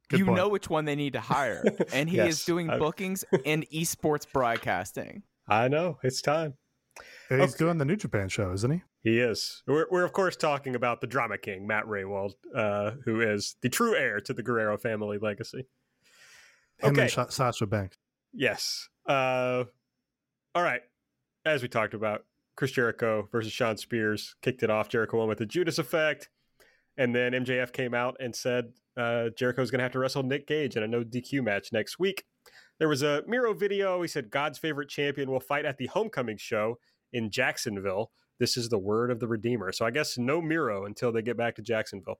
Good 0.08 0.20
you 0.20 0.24
point. 0.24 0.36
know 0.38 0.48
which 0.48 0.70
one 0.70 0.86
they 0.86 0.96
need 0.96 1.12
to 1.12 1.20
hire, 1.20 1.62
and 1.92 2.08
he 2.08 2.16
yes, 2.16 2.28
is 2.28 2.44
doing 2.46 2.66
bookings 2.66 3.26
and 3.44 3.68
esports 3.68 4.26
broadcasting. 4.32 5.22
I 5.46 5.68
know 5.68 5.98
it's 6.02 6.22
time. 6.22 6.54
He's 7.28 7.40
okay. 7.40 7.52
doing 7.58 7.76
the 7.76 7.84
New 7.84 7.96
Japan 7.96 8.30
show, 8.30 8.50
isn't 8.52 8.70
he? 8.70 8.82
He 9.02 9.20
is. 9.20 9.62
We're, 9.66 9.84
we're 9.90 10.04
of 10.04 10.14
course 10.14 10.34
talking 10.34 10.74
about 10.74 11.02
the 11.02 11.06
drama 11.06 11.36
king, 11.36 11.66
Matt 11.66 11.84
Rehwoldt, 11.84 12.32
uh, 12.56 12.92
who 13.04 13.20
is 13.20 13.56
the 13.60 13.68
true 13.68 13.94
heir 13.94 14.18
to 14.20 14.32
the 14.32 14.42
Guerrero 14.42 14.78
family 14.78 15.18
legacy. 15.20 15.66
Him 16.78 16.92
okay. 16.92 17.10
and 17.14 17.30
Sasha 17.30 17.66
Banks. 17.66 17.98
Yes. 18.32 18.88
Uh, 19.06 19.64
all 20.54 20.62
right 20.62 20.80
as 21.48 21.62
we 21.62 21.68
talked 21.68 21.94
about, 21.94 22.24
Chris 22.58 22.72
Jericho 22.72 23.28
versus 23.30 23.52
Shawn 23.52 23.76
Spears 23.76 24.34
kicked 24.42 24.64
it 24.64 24.68
off. 24.68 24.88
Jericho 24.88 25.18
won 25.18 25.28
with 25.28 25.38
the 25.38 25.46
Judas 25.46 25.78
effect. 25.78 26.28
And 26.96 27.14
then 27.14 27.30
MJF 27.30 27.72
came 27.72 27.94
out 27.94 28.16
and 28.18 28.34
said 28.34 28.72
uh, 28.96 29.28
Jericho's 29.38 29.70
going 29.70 29.78
to 29.78 29.84
have 29.84 29.92
to 29.92 30.00
wrestle 30.00 30.24
Nick 30.24 30.48
Gage 30.48 30.76
in 30.76 30.82
a 30.82 30.88
no 30.88 31.04
DQ 31.04 31.44
match 31.44 31.68
next 31.72 32.00
week. 32.00 32.24
There 32.80 32.88
was 32.88 33.04
a 33.04 33.22
Miro 33.28 33.54
video. 33.54 34.02
He 34.02 34.08
said 34.08 34.28
God's 34.28 34.58
favorite 34.58 34.88
champion 34.88 35.30
will 35.30 35.38
fight 35.38 35.66
at 35.66 35.78
the 35.78 35.86
homecoming 35.86 36.36
show 36.36 36.80
in 37.12 37.30
Jacksonville. 37.30 38.10
This 38.40 38.56
is 38.56 38.68
the 38.68 38.78
word 38.78 39.12
of 39.12 39.20
the 39.20 39.28
Redeemer. 39.28 39.70
So 39.70 39.86
I 39.86 39.92
guess 39.92 40.18
no 40.18 40.42
Miro 40.42 40.84
until 40.84 41.12
they 41.12 41.22
get 41.22 41.36
back 41.36 41.54
to 41.56 41.62
Jacksonville. 41.62 42.18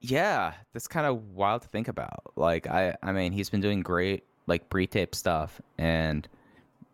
Yeah, 0.00 0.54
that's 0.72 0.88
kind 0.88 1.06
of 1.06 1.22
wild 1.24 1.60
to 1.60 1.68
think 1.68 1.88
about. 1.88 2.32
Like 2.36 2.66
I 2.68 2.96
I 3.02 3.12
mean, 3.12 3.32
he's 3.32 3.50
been 3.50 3.60
doing 3.60 3.82
great 3.82 4.24
like 4.46 4.70
pre-tape 4.70 5.14
stuff 5.14 5.60
and 5.76 6.26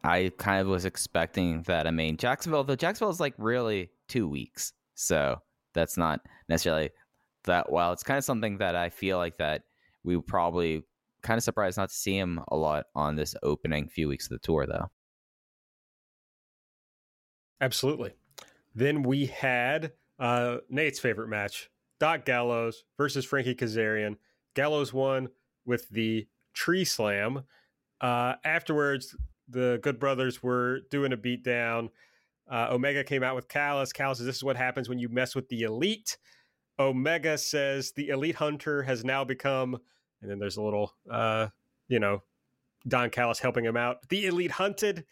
I 0.06 0.30
kind 0.38 0.60
of 0.60 0.68
was 0.68 0.84
expecting 0.84 1.62
that. 1.62 1.86
I 1.86 1.90
mean, 1.90 2.16
Jacksonville, 2.16 2.64
though, 2.64 2.76
Jacksonville 2.76 3.10
is 3.10 3.20
like 3.20 3.34
really 3.38 3.90
2 4.08 4.28
weeks. 4.28 4.72
So, 4.94 5.40
that's 5.76 5.96
not 5.96 6.20
necessarily 6.48 6.90
that 7.44 7.70
well. 7.70 7.92
It's 7.92 8.02
kind 8.02 8.18
of 8.18 8.24
something 8.24 8.58
that 8.58 8.74
I 8.74 8.88
feel 8.88 9.18
like 9.18 9.36
that 9.36 9.62
we 10.02 10.20
probably 10.20 10.82
kind 11.22 11.38
of 11.38 11.44
surprised 11.44 11.76
not 11.76 11.90
to 11.90 11.94
see 11.94 12.16
him 12.16 12.40
a 12.48 12.56
lot 12.56 12.86
on 12.94 13.14
this 13.14 13.34
opening 13.42 13.88
few 13.88 14.08
weeks 14.08 14.26
of 14.26 14.30
the 14.30 14.38
tour 14.38 14.66
though. 14.66 14.86
Absolutely. 17.60 18.12
Then 18.74 19.02
we 19.02 19.26
had 19.26 19.92
uh, 20.18 20.58
Nate's 20.68 20.98
favorite 20.98 21.28
match, 21.28 21.70
Doc 21.98 22.24
Gallows 22.24 22.84
versus 22.96 23.24
Frankie 23.24 23.54
Kazarian. 23.54 24.16
Gallows 24.54 24.92
won 24.92 25.28
with 25.64 25.88
the 25.90 26.26
tree 26.52 26.84
slam. 26.84 27.44
Uh, 28.00 28.34
afterwards, 28.44 29.16
the 29.48 29.78
Good 29.82 29.98
Brothers 29.98 30.42
were 30.42 30.80
doing 30.90 31.12
a 31.12 31.16
beatdown. 31.16 31.90
Uh, 32.50 32.68
Omega 32.70 33.02
came 33.04 33.22
out 33.22 33.34
with 33.34 33.48
Callis. 33.48 33.92
Callis 33.92 34.18
says, 34.18 34.26
This 34.26 34.36
is 34.36 34.44
what 34.44 34.56
happens 34.56 34.88
when 34.88 34.98
you 34.98 35.08
mess 35.08 35.34
with 35.34 35.48
the 35.48 35.62
elite. 35.62 36.16
Omega 36.78 37.38
says 37.38 37.92
the 37.92 38.08
elite 38.08 38.34
hunter 38.34 38.82
has 38.82 39.04
now 39.04 39.24
become, 39.24 39.78
and 40.20 40.30
then 40.30 40.38
there's 40.38 40.58
a 40.58 40.62
little, 40.62 40.92
uh, 41.10 41.48
you 41.88 41.98
know, 41.98 42.22
Don 42.86 43.10
Callis 43.10 43.38
helping 43.38 43.64
him 43.64 43.76
out. 43.76 44.08
The 44.08 44.26
elite 44.26 44.52
hunted. 44.52 45.04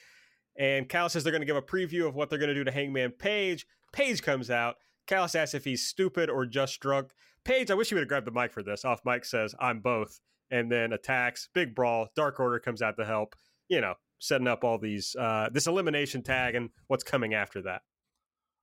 And 0.56 0.88
Callis 0.88 1.14
says 1.14 1.24
they're 1.24 1.32
going 1.32 1.42
to 1.42 1.46
give 1.46 1.56
a 1.56 1.62
preview 1.62 2.06
of 2.06 2.14
what 2.14 2.30
they're 2.30 2.38
going 2.38 2.48
to 2.48 2.54
do 2.54 2.64
to 2.64 2.70
Hangman 2.70 3.12
Page. 3.12 3.66
Page 3.92 4.22
comes 4.22 4.50
out. 4.50 4.76
Callis 5.06 5.34
asks 5.34 5.54
if 5.54 5.64
he's 5.64 5.84
stupid 5.84 6.30
or 6.30 6.46
just 6.46 6.78
drunk. 6.80 7.10
Page, 7.44 7.70
I 7.70 7.74
wish 7.74 7.90
you 7.90 7.96
would 7.96 8.02
have 8.02 8.08
grabbed 8.08 8.26
the 8.26 8.30
mic 8.30 8.52
for 8.52 8.62
this. 8.62 8.84
Off 8.84 9.00
mic 9.04 9.24
says, 9.24 9.54
I'm 9.58 9.80
both. 9.80 10.20
And 10.50 10.70
then 10.70 10.92
attacks, 10.92 11.48
big 11.52 11.74
brawl. 11.74 12.08
Dark 12.14 12.38
Order 12.38 12.60
comes 12.60 12.82
out 12.82 12.96
to 12.98 13.04
help. 13.04 13.34
You 13.68 13.80
know, 13.80 13.94
setting 14.24 14.46
up 14.48 14.64
all 14.64 14.78
these, 14.78 15.14
uh, 15.18 15.48
this 15.52 15.66
elimination 15.66 16.22
tag 16.22 16.54
and 16.54 16.70
what's 16.86 17.04
coming 17.04 17.34
after 17.34 17.60
that. 17.62 17.82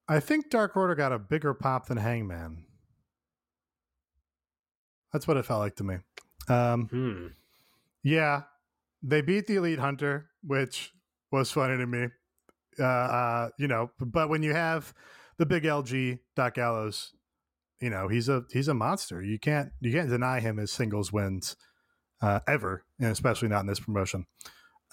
I 0.07 0.19
think 0.19 0.49
Dark 0.49 0.75
Order 0.75 0.95
got 0.95 1.11
a 1.11 1.19
bigger 1.19 1.53
pop 1.53 1.87
than 1.87 1.97
Hangman. 1.97 2.65
That's 5.13 5.27
what 5.27 5.37
it 5.37 5.45
felt 5.45 5.59
like 5.59 5.75
to 5.75 5.83
me. 5.83 5.97
Um, 6.47 6.87
Hmm. 6.87 7.27
yeah, 8.03 8.43
they 9.03 9.21
beat 9.21 9.47
the 9.47 9.55
Elite 9.57 9.79
Hunter, 9.79 10.29
which 10.43 10.91
was 11.31 11.51
funny 11.51 11.77
to 11.77 11.85
me. 11.85 12.07
Uh, 12.79 12.83
uh, 12.83 13.49
you 13.59 13.67
know, 13.67 13.91
but 13.99 14.29
when 14.29 14.41
you 14.43 14.53
have 14.53 14.93
the 15.37 15.45
big 15.45 15.63
LG 15.63 16.19
Doc 16.35 16.55
Gallows, 16.55 17.13
you 17.81 17.89
know 17.89 18.07
he's 18.07 18.29
a 18.29 18.43
he's 18.51 18.67
a 18.69 18.73
monster. 18.73 19.21
You 19.21 19.37
can't 19.39 19.69
you 19.81 19.91
can't 19.91 20.09
deny 20.09 20.39
him 20.39 20.57
his 20.57 20.71
singles 20.71 21.11
wins 21.11 21.55
uh, 22.21 22.39
ever, 22.47 22.85
and 22.99 23.11
especially 23.11 23.49
not 23.49 23.61
in 23.61 23.67
this 23.67 23.79
promotion. 23.79 24.25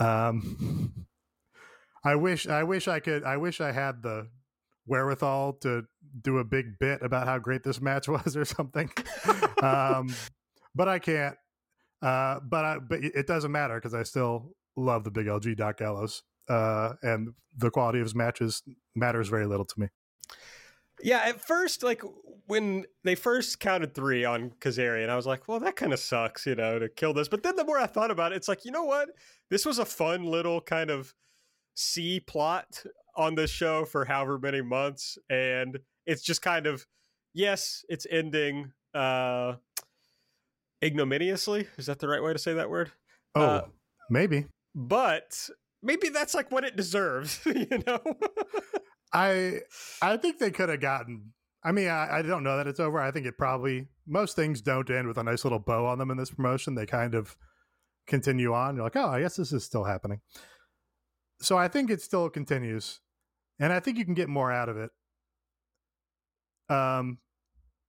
Um, 0.00 1.06
I 2.04 2.14
wish 2.14 2.46
I 2.46 2.62
wish 2.62 2.88
I 2.88 3.00
could 3.00 3.24
I 3.24 3.36
wish 3.36 3.60
I 3.60 3.72
had 3.72 4.02
the 4.02 4.28
wherewithal 4.86 5.54
to 5.60 5.84
do 6.22 6.38
a 6.38 6.44
big 6.44 6.78
bit 6.78 7.02
about 7.02 7.26
how 7.26 7.38
great 7.38 7.62
this 7.62 7.80
match 7.80 8.08
was 8.08 8.36
or 8.36 8.44
something. 8.44 8.90
um, 9.62 10.14
but 10.74 10.88
I 10.88 10.98
can't. 10.98 11.36
Uh, 12.00 12.40
but 12.48 12.64
I, 12.64 12.78
but 12.78 13.02
it 13.02 13.26
doesn't 13.26 13.50
matter 13.50 13.74
because 13.74 13.94
I 13.94 14.04
still 14.04 14.52
love 14.76 15.04
the 15.04 15.10
big 15.10 15.26
LG 15.26 15.56
Doc 15.56 15.78
Gallows. 15.78 16.22
Uh, 16.48 16.94
and 17.02 17.30
the 17.56 17.70
quality 17.70 17.98
of 17.98 18.06
his 18.06 18.14
matches 18.14 18.62
matters 18.94 19.28
very 19.28 19.46
little 19.46 19.66
to 19.66 19.80
me. 19.80 19.88
Yeah, 21.02 21.18
at 21.18 21.40
first, 21.40 21.82
like 21.82 22.02
when 22.46 22.86
they 23.04 23.14
first 23.14 23.60
counted 23.60 23.94
three 23.94 24.24
on 24.24 24.50
Kazarian, 24.60 25.08
I 25.08 25.16
was 25.16 25.26
like, 25.26 25.46
well, 25.48 25.60
that 25.60 25.76
kind 25.76 25.92
of 25.92 25.98
sucks, 25.98 26.46
you 26.46 26.54
know, 26.54 26.78
to 26.78 26.88
kill 26.88 27.12
this. 27.12 27.28
But 27.28 27.42
then 27.42 27.56
the 27.56 27.64
more 27.64 27.78
I 27.78 27.86
thought 27.86 28.10
about 28.10 28.32
it, 28.32 28.36
it's 28.36 28.48
like, 28.48 28.64
you 28.64 28.70
know 28.70 28.84
what? 28.84 29.10
This 29.50 29.66
was 29.66 29.78
a 29.78 29.84
fun 29.84 30.24
little 30.24 30.60
kind 30.60 30.90
of 30.90 31.14
C 31.74 32.20
plot 32.20 32.84
on 33.16 33.34
this 33.34 33.50
show 33.50 33.84
for 33.84 34.04
however 34.04 34.38
many 34.38 34.62
months. 34.62 35.18
And 35.28 35.78
it's 36.06 36.22
just 36.22 36.42
kind 36.42 36.66
of, 36.66 36.86
yes, 37.34 37.84
it's 37.88 38.06
ending 38.10 38.72
uh 38.94 39.54
ignominiously. 40.82 41.68
Is 41.76 41.86
that 41.86 41.98
the 41.98 42.08
right 42.08 42.22
way 42.22 42.32
to 42.32 42.38
say 42.38 42.54
that 42.54 42.70
word? 42.70 42.90
Oh, 43.34 43.42
Uh, 43.42 43.66
maybe. 44.10 44.46
But 44.74 45.48
maybe 45.82 46.08
that's 46.08 46.34
like 46.34 46.50
what 46.50 46.64
it 46.64 46.76
deserves, 46.76 47.40
you 47.46 47.82
know? 47.86 48.00
I 49.12 49.60
I 50.02 50.16
think 50.16 50.38
they 50.38 50.50
could 50.50 50.68
have 50.68 50.80
gotten. 50.80 51.32
I 51.64 51.72
mean, 51.72 51.88
I, 51.88 52.18
I 52.18 52.22
don't 52.22 52.44
know 52.44 52.56
that 52.56 52.66
it's 52.66 52.80
over. 52.80 53.00
I 53.00 53.10
think 53.10 53.26
it 53.26 53.36
probably 53.36 53.88
most 54.06 54.36
things 54.36 54.60
don't 54.60 54.88
end 54.90 55.08
with 55.08 55.18
a 55.18 55.24
nice 55.24 55.44
little 55.44 55.58
bow 55.58 55.86
on 55.86 55.98
them 55.98 56.10
in 56.10 56.16
this 56.16 56.30
promotion. 56.30 56.74
They 56.74 56.86
kind 56.86 57.14
of 57.14 57.36
continue 58.06 58.54
on. 58.54 58.76
You're 58.76 58.84
like, 58.84 58.96
oh, 58.96 59.08
I 59.08 59.20
guess 59.20 59.36
this 59.36 59.52
is 59.52 59.64
still 59.64 59.84
happening. 59.84 60.20
So 61.40 61.56
I 61.56 61.68
think 61.68 61.90
it 61.90 62.00
still 62.00 62.28
continues, 62.30 63.00
and 63.58 63.72
I 63.72 63.80
think 63.80 63.98
you 63.98 64.04
can 64.04 64.14
get 64.14 64.28
more 64.28 64.52
out 64.52 64.68
of 64.68 64.76
it. 64.76 64.90
Um, 66.68 67.18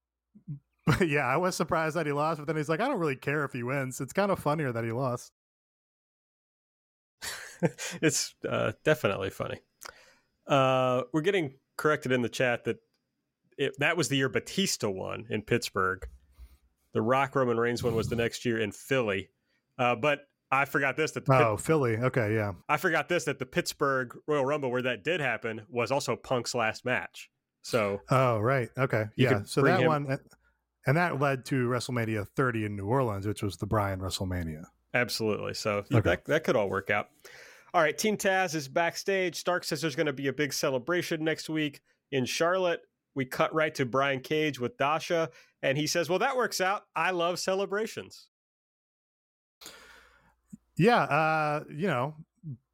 but 0.86 1.08
yeah, 1.08 1.26
I 1.26 1.38
was 1.38 1.56
surprised 1.56 1.96
that 1.96 2.06
he 2.06 2.12
lost, 2.12 2.40
but 2.40 2.48
then 2.48 2.56
he's 2.56 2.70
like, 2.70 2.80
I 2.80 2.88
don't 2.88 3.00
really 3.00 3.16
care 3.16 3.44
if 3.44 3.54
he 3.54 3.64
wins. 3.64 4.02
It's 4.02 4.14
kind 4.14 4.32
of 4.32 4.40
funnier 4.40 4.72
that 4.72 4.84
he 4.84 4.92
lost. 4.92 5.32
it's 8.02 8.36
uh, 8.48 8.72
definitely 8.84 9.30
funny. 9.30 9.60
Uh, 10.50 11.04
we're 11.14 11.22
getting 11.22 11.54
corrected 11.78 12.12
in 12.12 12.22
the 12.22 12.30
chat 12.30 12.64
that 12.66 12.78
it, 13.58 13.74
that 13.80 13.96
was 13.98 14.10
the 14.10 14.18
year 14.18 14.30
Batista 14.30 14.90
won 14.90 15.26
in 15.30 15.42
Pittsburgh. 15.42 16.08
The 16.94 17.02
Rock 17.02 17.36
Roman 17.36 17.58
Reigns 17.58 17.84
one 17.84 17.96
was 17.96 18.10
the 18.10 18.16
next 18.16 18.46
year 18.46 18.58
in 18.60 18.72
Philly. 18.72 19.30
Uh, 19.78 19.96
but 19.96 20.22
I 20.52 20.66
forgot 20.66 20.98
this 20.98 21.12
that 21.12 21.26
the 21.26 21.32
Pit- 21.32 21.42
Oh, 21.42 21.58
Philly. 21.58 21.96
Okay, 21.98 22.34
yeah. 22.34 22.54
I 22.68 22.78
forgot 22.78 23.08
this 23.08 23.26
that 23.26 23.38
the 23.38 23.46
Pittsburgh 23.46 24.18
Royal 24.28 24.46
Rumble 24.46 24.72
where 24.72 24.82
that 24.82 25.04
did 25.04 25.22
happen 25.22 25.62
was 25.70 25.92
also 25.92 26.16
Punk's 26.16 26.56
last 26.56 26.84
match. 26.86 27.30
So 27.62 28.00
Oh, 28.10 28.40
right. 28.40 28.70
Okay. 28.78 29.06
Yeah. 29.16 29.44
So 29.46 29.62
that 29.62 29.82
him- 29.82 29.88
one, 29.88 30.18
and 30.88 30.98
that 30.98 31.20
led 31.20 31.46
to 31.46 31.68
WrestleMania 31.68 32.28
30 32.36 32.66
in 32.66 32.76
New 32.76 32.88
Orleans, 32.88 33.28
which 33.28 33.44
was 33.44 33.58
the 33.58 33.68
Bryan 33.68 34.00
WrestleMania. 34.00 34.64
Absolutely. 34.94 35.54
So 35.54 35.84
Okay. 35.94 36.00
that, 36.02 36.26
that 36.26 36.44
could 36.44 36.56
all 36.56 36.70
work 36.70 36.90
out. 36.90 37.10
All 37.74 37.82
right. 37.82 37.98
Team 37.98 38.18
Taz 38.18 38.56
is 38.56 38.68
backstage. 38.68 39.36
Starks 39.36 39.68
says 39.68 39.82
there's 39.82 39.96
going 39.96 40.08
to 40.08 40.14
be 40.14 40.28
a 40.28 40.34
big 40.34 40.54
celebration 40.54 41.24
next 41.24 41.50
week 41.50 41.82
in 42.12 42.26
Charlotte. 42.26 42.82
We 43.16 43.26
cut 43.26 43.54
right 43.54 43.74
to 43.76 43.86
Brian 43.86 44.20
Cage 44.20 44.60
with 44.60 44.78
Dasha, 44.78 45.30
and 45.62 45.78
he 45.78 45.88
says, 45.88 46.10
Well, 46.10 46.20
that 46.20 46.38
works 46.38 46.62
out. 46.62 46.84
I 46.96 47.12
love 47.12 47.40
celebrations. 47.40 48.28
Yeah. 50.78 51.02
Uh, 51.04 51.64
you 51.70 51.88
know, 51.88 52.16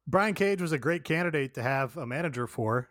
Brian 0.06 0.34
Cage 0.34 0.62
was 0.62 0.72
a 0.72 0.78
great 0.78 1.04
candidate 1.04 1.54
to 1.54 1.62
have 1.62 1.96
a 1.96 2.06
manager 2.06 2.46
for. 2.46 2.88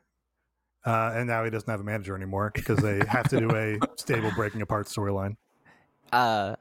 Uh, 0.86 1.14
and 1.16 1.28
now 1.28 1.44
he 1.44 1.50
doesn't 1.50 1.70
have 1.70 1.80
a 1.80 1.84
manager 1.84 2.16
anymore 2.16 2.52
because 2.54 2.78
they 2.80 3.02
have 3.08 3.28
to 3.30 3.40
do 3.40 3.50
a 3.56 3.80
stable 3.96 4.32
breaking 4.36 4.62
apart 4.62 4.88
storyline. 4.88 5.36
Uh 6.12 6.56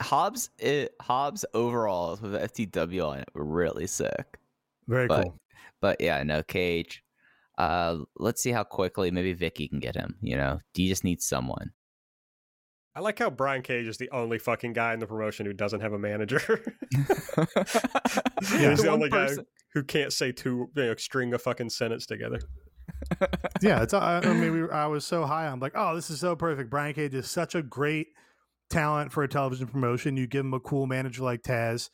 Hobbs 0.00 0.50
it, 0.58 0.94
Hobbs 1.00 1.44
overalls 1.54 2.20
with 2.20 2.32
FTW 2.32 3.06
on 3.06 3.18
it 3.18 3.28
were 3.34 3.44
really 3.44 3.86
sick. 3.86 4.38
Very 4.88 5.06
But- 5.06 5.22
cool. 5.24 5.38
But 5.80 6.00
yeah, 6.00 6.22
no 6.22 6.42
Cage. 6.42 7.02
Uh 7.58 7.98
let's 8.16 8.42
see 8.42 8.50
how 8.50 8.64
quickly 8.64 9.10
maybe 9.10 9.34
Vickie 9.34 9.68
can 9.68 9.80
get 9.80 9.94
him, 9.96 10.16
you 10.20 10.36
know. 10.36 10.60
Do 10.74 10.82
you 10.82 10.88
just 10.88 11.04
need 11.04 11.20
someone? 11.20 11.72
I 12.94 13.00
like 13.00 13.18
how 13.18 13.30
Brian 13.30 13.62
Cage 13.62 13.86
is 13.88 13.96
the 13.96 14.10
only 14.10 14.38
fucking 14.38 14.74
guy 14.74 14.92
in 14.92 15.00
the 15.00 15.06
promotion 15.06 15.46
who 15.46 15.52
doesn't 15.54 15.80
have 15.80 15.92
a 15.94 15.98
manager. 15.98 16.40
yeah, 16.92 18.70
He's 18.70 18.82
the, 18.82 18.88
one 18.88 18.88
only 18.88 19.08
guy 19.08 19.28
who 19.72 19.82
can't 19.82 20.12
say 20.12 20.30
two, 20.32 20.70
you 20.76 20.82
know, 20.84 20.94
string 20.96 21.32
a 21.32 21.38
fucking 21.38 21.70
sentence 21.70 22.04
together. 22.06 22.40
yeah, 23.62 23.82
it's. 23.82 23.94
I, 23.94 24.18
I 24.18 24.32
mean, 24.34 24.52
we, 24.52 24.70
I 24.70 24.86
was 24.86 25.06
so 25.06 25.24
high. 25.24 25.46
I'm 25.46 25.60
like, 25.60 25.72
oh, 25.74 25.94
this 25.94 26.10
is 26.10 26.20
so 26.20 26.36
perfect. 26.36 26.68
Brian 26.70 26.94
Cage 26.94 27.14
is 27.14 27.30
such 27.30 27.54
a 27.54 27.62
great 27.62 28.08
talent 28.68 29.10
for 29.12 29.22
a 29.22 29.28
television 29.28 29.66
promotion. 29.68 30.16
You 30.16 30.26
give 30.26 30.44
him 30.44 30.54
a 30.54 30.60
cool 30.60 30.86
manager 30.86 31.22
like 31.22 31.42
Taz. 31.42 31.88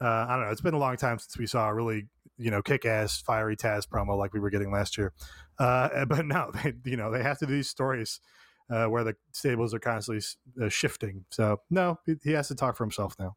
Uh, 0.00 0.26
I 0.28 0.36
don't 0.36 0.46
know. 0.46 0.50
It's 0.50 0.60
been 0.60 0.74
a 0.74 0.78
long 0.78 0.96
time 0.96 1.18
since 1.18 1.36
we 1.36 1.46
saw 1.46 1.68
a 1.68 1.74
really, 1.74 2.06
you 2.36 2.50
know, 2.50 2.62
kick-ass, 2.62 3.20
fiery 3.20 3.56
Taz 3.56 3.86
promo 3.86 4.16
like 4.16 4.32
we 4.32 4.40
were 4.40 4.50
getting 4.50 4.70
last 4.70 4.96
year. 4.96 5.12
Uh, 5.58 6.04
but 6.06 6.24
no, 6.26 6.50
they, 6.62 6.74
you 6.84 6.96
know, 6.96 7.10
they 7.10 7.22
have 7.22 7.38
to 7.38 7.46
do 7.46 7.52
these 7.52 7.68
stories 7.68 8.20
uh, 8.70 8.86
where 8.86 9.04
the 9.04 9.16
stables 9.32 9.74
are 9.74 9.78
constantly 9.78 10.24
uh, 10.62 10.68
shifting. 10.68 11.24
So 11.30 11.60
no, 11.70 11.98
he, 12.22 12.32
has 12.32 12.48
to 12.48 12.54
talk 12.54 12.76
for 12.76 12.84
himself 12.84 13.14
now. 13.18 13.36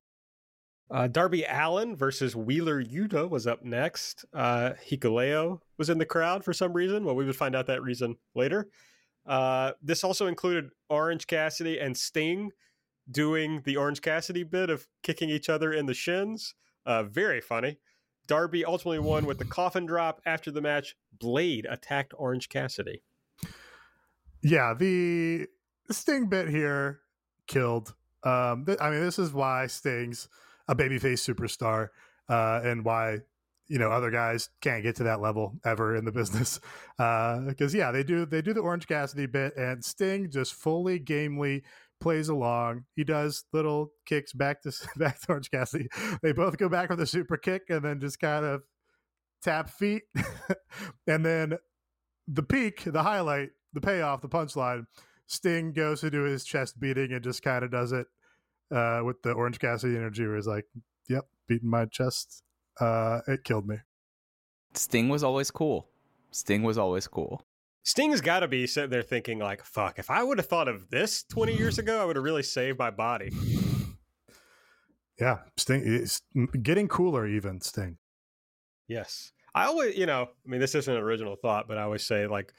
Uh, 0.90 1.08
Darby 1.08 1.46
Allin 1.46 1.96
versus 1.96 2.36
Wheeler 2.36 2.84
Yuta 2.84 3.30
was 3.30 3.48
up 3.48 3.64
next. 3.64 4.26
Uh, 4.34 4.72
Hikuleo 4.90 5.60
was 5.78 5.90
in 5.90 5.98
the 5.98 6.06
crowd 6.06 6.44
for 6.44 6.52
some 6.52 6.74
reason. 6.74 7.06
Well, 7.06 7.16
we 7.16 7.26
would 7.26 7.36
find 7.36 7.56
out 7.56 7.68
that 7.68 7.82
reason 7.82 8.18
later. 8.36 8.68
Uh, 9.26 9.72
this 9.82 10.04
also 10.04 10.28
included 10.28 10.70
Orange 10.90 11.28
Cassidy 11.28 11.80
and 11.80 11.96
Sting 11.96 12.52
doing 13.12 13.62
the 13.66 13.78
Orange 13.78 14.02
Cassidy 14.02 14.44
bit 14.44 14.70
of 14.70 14.88
kicking 15.04 15.30
each 15.30 15.50
other 15.50 15.74
in 15.74 15.86
the 15.86 15.94
shins. 15.94 16.56
Uh, 16.86 17.04
very 17.04 17.42
funny. 17.42 17.78
Darby 18.28 18.64
ultimately 18.64 19.00
won 19.00 19.26
with 19.26 19.38
the 19.38 19.46
coffin 19.60 19.86
drop. 19.86 20.22
After 20.26 20.52
the 20.52 20.62
match, 20.62 20.96
Blade 21.18 21.68
attacked 21.70 22.14
Orange 22.18 22.50
Cassidy. 22.50 23.04
Yeah, 24.42 24.74
the 24.74 25.48
Sting 25.90 26.28
bit 26.28 26.50
here 26.50 27.02
killed. 27.48 27.94
Um, 28.24 28.66
th- 28.66 28.80
I 28.82 28.90
mean, 28.90 29.02
this 29.02 29.20
is 29.20 29.34
why 29.34 29.68
Sting's 29.68 30.28
a 30.68 30.76
babyface 30.76 31.20
superstar, 31.20 31.90
uh, 32.30 32.62
and 32.64 32.86
why 32.86 33.20
you 33.68 33.78
know 33.78 33.92
other 33.92 34.12
guys 34.12 34.50
can't 34.62 34.84
get 34.84 34.96
to 34.98 35.04
that 35.04 35.22
level 35.22 35.60
ever 35.64 35.96
in 35.96 36.06
the 36.06 36.12
business. 36.12 36.60
Because 36.98 37.76
uh, 37.76 37.78
yeah, 37.78 37.92
they 37.92 38.04
do 38.04 38.26
they 38.26 38.42
do 38.42 38.54
the 38.54 38.62
Orange 38.62 38.88
Cassidy 38.88 39.26
bit, 39.26 39.56
and 39.58 39.84
Sting 39.84 40.30
just 40.32 40.54
fully 40.54 41.00
gamely 41.00 41.64
plays 42.02 42.30
along. 42.30 42.86
He 42.96 43.04
does 43.04 43.46
little 43.54 43.92
kicks 44.06 44.34
back 44.34 44.62
to 44.64 44.74
back 44.98 45.22
to 45.22 45.30
Orange 45.30 45.52
Cassidy. 45.52 45.88
They 46.22 46.34
both 46.34 46.58
go 46.58 46.68
back 46.68 46.90
with 46.90 47.00
a 47.00 47.08
super 47.08 47.38
kick, 47.38 47.64
and 47.70 47.84
then 47.86 48.00
just 48.00 48.20
kind 48.20 48.46
of 48.46 48.64
tap 49.42 49.70
feet, 49.70 50.04
and 51.08 51.26
then 51.26 51.58
the 52.28 52.44
peak, 52.44 52.84
the 52.86 53.04
highlight, 53.04 53.50
the 53.74 53.82
payoff, 53.82 54.22
the 54.22 54.30
punchline 54.30 54.86
Sting 55.28 55.72
goes 55.72 56.02
to 56.02 56.12
do 56.12 56.24
his 56.24 56.44
chest 56.44 56.78
beating 56.78 57.14
and 57.14 57.24
just 57.24 57.42
kind 57.42 57.64
of 57.64 57.72
does 57.72 57.94
it 57.94 58.06
uh, 58.70 59.02
with 59.04 59.22
the 59.22 59.32
Orange 59.32 59.60
Cassidy 59.60 59.96
energy, 59.96 60.26
where 60.26 60.36
he's 60.36 60.48
like, 60.48 60.66
"Yep, 61.08 61.26
beating 61.48 61.70
my 61.70 61.86
chest. 61.86 62.44
Uh, 62.80 63.22
it 63.28 63.46
killed 63.46 63.68
me." 63.68 63.78
Sting 64.74 65.08
was 65.08 65.24
always 65.24 65.50
cool. 65.50 65.88
Sting 66.32 66.64
was 66.64 66.78
always 66.78 67.08
cool. 67.08 67.46
Sting's 67.84 68.22
got 68.22 68.42
to 68.42 68.48
be 68.48 68.68
sitting 68.68 68.90
there 68.90 69.02
thinking, 69.02 69.40
like, 69.40 69.64
"Fuck! 69.64 69.98
If 69.98 70.10
I 70.10 70.24
would 70.24 70.38
have 70.38 70.48
thought 70.48 70.68
of 70.68 70.90
this 70.90 71.24
twenty 71.24 71.56
years 71.56 71.80
ago, 71.80 72.02
I 72.02 72.06
would 72.06 72.16
have 72.16 72.26
really 72.26 72.44
saved 72.44 72.80
my 72.80 72.92
body." 72.92 73.32
Yeah, 75.20 75.40
Sting 75.58 75.82
is 75.84 76.22
getting 76.62 76.88
cooler. 76.88 77.28
Even 77.28 77.62
Sting. 77.62 77.98
Yes, 78.88 79.32
I 79.54 79.66
always, 79.66 79.98
you 79.98 80.06
know, 80.06 80.30
I 80.46 80.50
mean, 80.50 80.60
this 80.60 80.76
isn't 80.76 80.94
an 80.94 81.02
original 81.02 81.36
thought, 81.36 81.68
but 81.68 81.78
I 81.78 81.84
always 81.84 82.06
say 82.06 82.28
like 82.28 82.54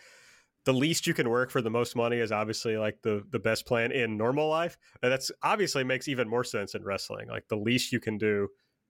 the 0.64 0.72
least 0.72 1.06
you 1.06 1.14
can 1.14 1.28
work 1.28 1.50
for 1.50 1.60
the 1.60 1.70
most 1.70 1.96
money 1.96 2.18
is 2.18 2.32
obviously 2.32 2.76
like 2.76 2.98
the 3.02 3.24
the 3.30 3.38
best 3.38 3.66
plan 3.66 3.92
in 3.92 4.16
normal 4.16 4.48
life 4.48 4.76
and 5.02 5.10
that's 5.10 5.30
obviously 5.42 5.84
makes 5.84 6.08
even 6.08 6.28
more 6.28 6.44
sense 6.44 6.74
in 6.74 6.84
wrestling 6.84 7.28
like 7.28 7.46
the 7.48 7.56
least 7.56 7.92
you 7.92 8.00
can 8.00 8.18
do 8.18 8.48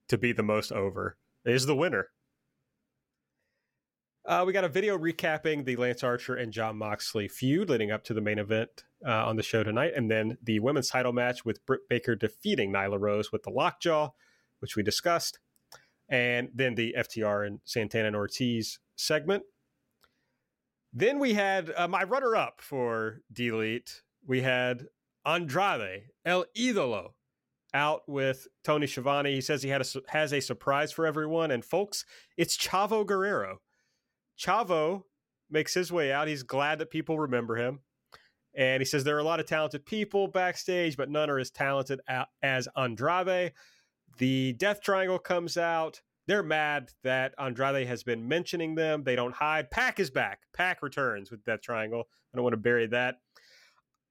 to 0.08 0.18
be 0.18 0.32
the 0.32 0.42
most 0.42 0.72
over 0.72 1.16
is 1.44 1.66
the 1.66 1.74
winner 1.74 2.08
uh, 4.24 4.44
we 4.46 4.52
got 4.52 4.64
a 4.64 4.68
video 4.68 4.96
recapping 4.96 5.64
the 5.64 5.76
Lance 5.76 6.04
Archer 6.04 6.36
and 6.36 6.52
Jon 6.52 6.76
Moxley 6.76 7.28
feud 7.28 7.68
leading 7.68 7.90
up 7.90 8.04
to 8.04 8.14
the 8.14 8.20
main 8.20 8.38
event 8.38 8.84
uh, 9.06 9.26
on 9.26 9.36
the 9.36 9.42
show 9.42 9.62
tonight, 9.62 9.92
and 9.96 10.10
then 10.10 10.38
the 10.42 10.60
women's 10.60 10.90
title 10.90 11.12
match 11.12 11.44
with 11.44 11.64
Britt 11.66 11.88
Baker 11.88 12.14
defeating 12.14 12.72
Nyla 12.72 13.00
Rose 13.00 13.32
with 13.32 13.42
the 13.42 13.50
lockjaw, 13.50 14.10
which 14.60 14.76
we 14.76 14.82
discussed, 14.82 15.40
and 16.08 16.50
then 16.54 16.76
the 16.76 16.94
FTR 16.96 17.46
and 17.46 17.60
Santana 17.64 18.08
and 18.08 18.16
Ortiz 18.16 18.78
segment. 18.94 19.42
Then 20.92 21.18
we 21.18 21.34
had 21.34 21.72
uh, 21.76 21.88
my 21.88 22.04
runner 22.04 22.36
up 22.36 22.60
for 22.60 23.22
Delete. 23.32 24.02
We 24.26 24.42
had 24.42 24.86
Andrade 25.24 26.04
El 26.24 26.44
Idolo 26.56 27.12
out 27.74 28.02
with 28.06 28.46
Tony 28.62 28.86
Schiavone. 28.86 29.34
He 29.34 29.40
says 29.40 29.62
he 29.62 29.70
had 29.70 29.80
a, 29.80 29.86
has 30.08 30.32
a 30.32 30.40
surprise 30.40 30.92
for 30.92 31.06
everyone. 31.06 31.50
And 31.50 31.64
folks, 31.64 32.04
it's 32.36 32.56
Chavo 32.56 33.06
Guerrero. 33.06 33.60
Chavo 34.38 35.04
makes 35.50 35.74
his 35.74 35.92
way 35.92 36.12
out. 36.12 36.28
He's 36.28 36.42
glad 36.42 36.78
that 36.78 36.90
people 36.90 37.18
remember 37.18 37.56
him. 37.56 37.80
And 38.54 38.80
he 38.80 38.84
says 38.84 39.04
there 39.04 39.16
are 39.16 39.20
a 39.20 39.24
lot 39.24 39.40
of 39.40 39.46
talented 39.46 39.86
people 39.86 40.28
backstage, 40.28 40.96
but 40.96 41.08
none 41.08 41.30
are 41.30 41.38
as 41.38 41.50
talented 41.50 42.00
as 42.42 42.68
Andrade. 42.76 43.52
The 44.18 44.52
Death 44.54 44.82
Triangle 44.82 45.18
comes 45.18 45.56
out 45.56 46.02
they're 46.26 46.42
mad 46.42 46.90
that 47.02 47.34
Andrade 47.38 47.86
has 47.86 48.02
been 48.02 48.28
mentioning 48.28 48.74
them. 48.74 49.02
They 49.02 49.16
don't 49.16 49.34
hide. 49.34 49.70
Pac 49.70 49.98
is 49.98 50.10
back. 50.10 50.40
Pac 50.54 50.82
returns 50.82 51.30
with 51.30 51.44
Death 51.44 51.62
Triangle. 51.62 52.04
I 52.32 52.36
don't 52.36 52.44
want 52.44 52.54
to 52.54 52.58
bury 52.58 52.86
that. 52.88 53.16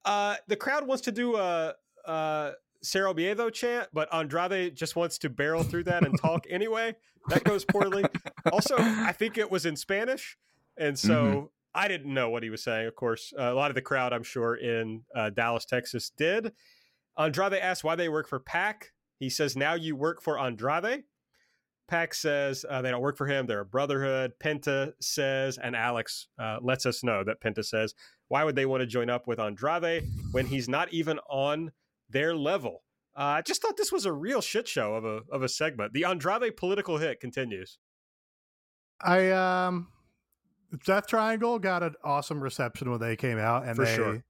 Uh, 0.03 0.35
the 0.48 0.56
crowd 0.56 0.88
wants 0.88 1.03
to 1.03 1.11
do 1.11 1.38
a, 1.38 1.73
a 2.06 2.52
Cero 2.84 3.14
Miedo 3.14 3.52
chant, 3.52 3.90
but 3.94 4.14
Andrade 4.14 4.76
just 4.76 4.95
wants 4.95 5.18
to 5.20 5.30
barrel 5.30 5.64
through 5.64 5.84
that 5.86 6.06
and 6.06 6.18
talk 6.20 6.45
anyway. 6.49 6.95
That 7.28 7.44
goes 7.44 7.64
poorly. 7.66 8.06
also, 8.52 8.76
I 8.78 9.12
think 9.12 9.38
it 9.38 9.52
was 9.52 9.66
in 9.66 9.76
Spanish, 9.76 10.38
and 10.78 10.98
so 10.98 11.26
mm-hmm. 11.26 11.45
I 11.76 11.88
didn't 11.88 12.14
know 12.14 12.30
what 12.30 12.44
he 12.44 12.49
was 12.49 12.64
saying. 12.64 12.88
Of 12.88 12.95
course, 12.95 13.32
uh, 13.38 13.44
a 13.44 13.53
lot 13.53 13.70
of 13.70 13.76
the 13.76 13.82
crowd, 13.82 14.12
I'm 14.14 14.24
sure, 14.24 14.56
in 14.56 15.03
uh, 15.16 15.30
Dallas, 15.30 15.66
Texas, 15.66 16.12
did. 16.18 16.52
Andrade 17.18 17.53
asked 17.53 17.84
why 17.84 17.95
they 17.95 18.10
work 18.10 18.28
for 18.28 18.40
Pac. 18.40 18.94
He 19.20 19.30
says, 19.30 19.56
"Now 19.56 19.76
you 19.76 19.95
work 19.95 20.22
for 20.22 20.40
Andrade." 20.40 21.03
Pac 21.91 22.14
says 22.14 22.66
uh, 22.70 22.82
they 22.82 22.90
don't 22.90 23.02
work 23.02 23.18
for 23.18 23.28
him. 23.28 23.45
They're 23.45 23.60
a 23.60 23.66
brotherhood. 23.66 24.32
Penta 24.41 24.94
says, 25.02 25.58
and 25.58 25.76
Alex 25.76 26.30
uh, 26.40 26.58
lets 26.62 26.86
us 26.86 27.03
know 27.03 27.22
that 27.26 27.41
Penta 27.41 27.66
says, 27.66 27.94
why 28.30 28.45
would 28.45 28.56
they 28.56 28.66
want 28.66 28.80
to 28.80 28.88
join 28.88 29.10
up 29.10 29.28
with 29.28 29.41
Andrade 29.41 30.08
when 30.32 30.45
he's 30.45 30.70
not 30.70 30.94
even 30.94 31.20
on 31.30 31.74
their 32.11 32.35
level? 32.35 32.83
Uh, 33.15 33.23
I 33.23 33.41
just 33.41 33.61
thought 33.61 33.77
this 33.77 33.91
was 33.91 34.05
a 34.05 34.13
real 34.13 34.41
shit 34.41 34.67
show 34.67 34.95
of 34.95 35.03
a 35.05 35.21
of 35.31 35.43
a 35.43 35.49
segment. 35.49 35.93
The 35.93 36.05
Andrade 36.05 36.55
political 36.55 36.97
hit 36.97 37.19
continues. 37.19 37.77
I 39.01 39.31
um, 39.31 39.89
Death 40.85 41.07
Triangle 41.07 41.59
got 41.59 41.83
an 41.83 41.95
awesome 42.03 42.41
reception 42.41 42.89
when 42.89 42.99
they 42.99 43.15
came 43.15 43.38
out, 43.38 43.65
and 43.65 43.75
For 43.75 43.85
they 43.85 43.95
sure. 43.95 44.23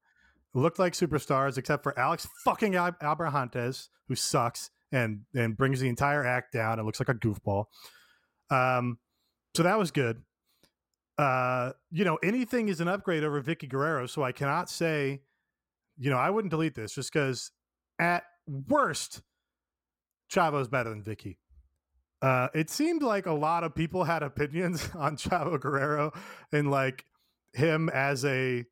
looked 0.53 0.79
like 0.79 0.93
superstars, 0.93 1.57
except 1.57 1.83
for 1.83 1.97
Alex 1.99 2.27
fucking 2.43 2.75
Al- 2.75 2.93
Abrahantes, 3.01 3.89
who 4.07 4.15
sucks 4.15 4.71
and 4.91 5.21
and 5.35 5.55
brings 5.55 5.79
the 5.79 5.89
entire 5.89 6.25
act 6.25 6.53
down. 6.53 6.79
It 6.79 6.83
looks 6.83 6.99
like 6.99 7.09
a 7.09 7.13
goofball. 7.13 7.65
Um, 8.49 8.97
so 9.55 9.63
that 9.63 9.77
was 9.77 9.91
good. 9.91 10.23
Uh, 11.17 11.73
you 11.91 12.03
know, 12.03 12.17
anything 12.23 12.69
is 12.69 12.81
an 12.81 12.87
upgrade 12.87 13.23
over 13.23 13.41
Vickie 13.43 13.69
Guerrero, 13.69 14.07
so 14.07 14.23
I 14.23 14.31
cannot 14.31 14.69
say, 14.69 15.21
you 15.97 16.09
know, 16.09 16.17
I 16.17 16.29
wouldn't 16.31 16.49
delete 16.49 16.73
this 16.73 16.95
just 16.95 17.13
because 17.13 17.51
at 18.01 18.23
worst, 18.47 19.21
Chavo's 20.29 20.67
better 20.67 20.89
than 20.89 21.03
Vickie. 21.03 21.37
Uh, 22.21 22.49
it 22.53 22.69
seemed 22.69 23.01
like 23.01 23.25
a 23.25 23.31
lot 23.31 23.63
of 23.63 23.73
people 23.73 24.03
had 24.03 24.23
opinions 24.23 24.89
on 24.95 25.15
Chavo 25.15 25.59
Guerrero 25.59 26.11
and 26.51 26.69
like 26.69 27.05
him 27.53 27.89
as 27.89 28.25
a 28.25 28.65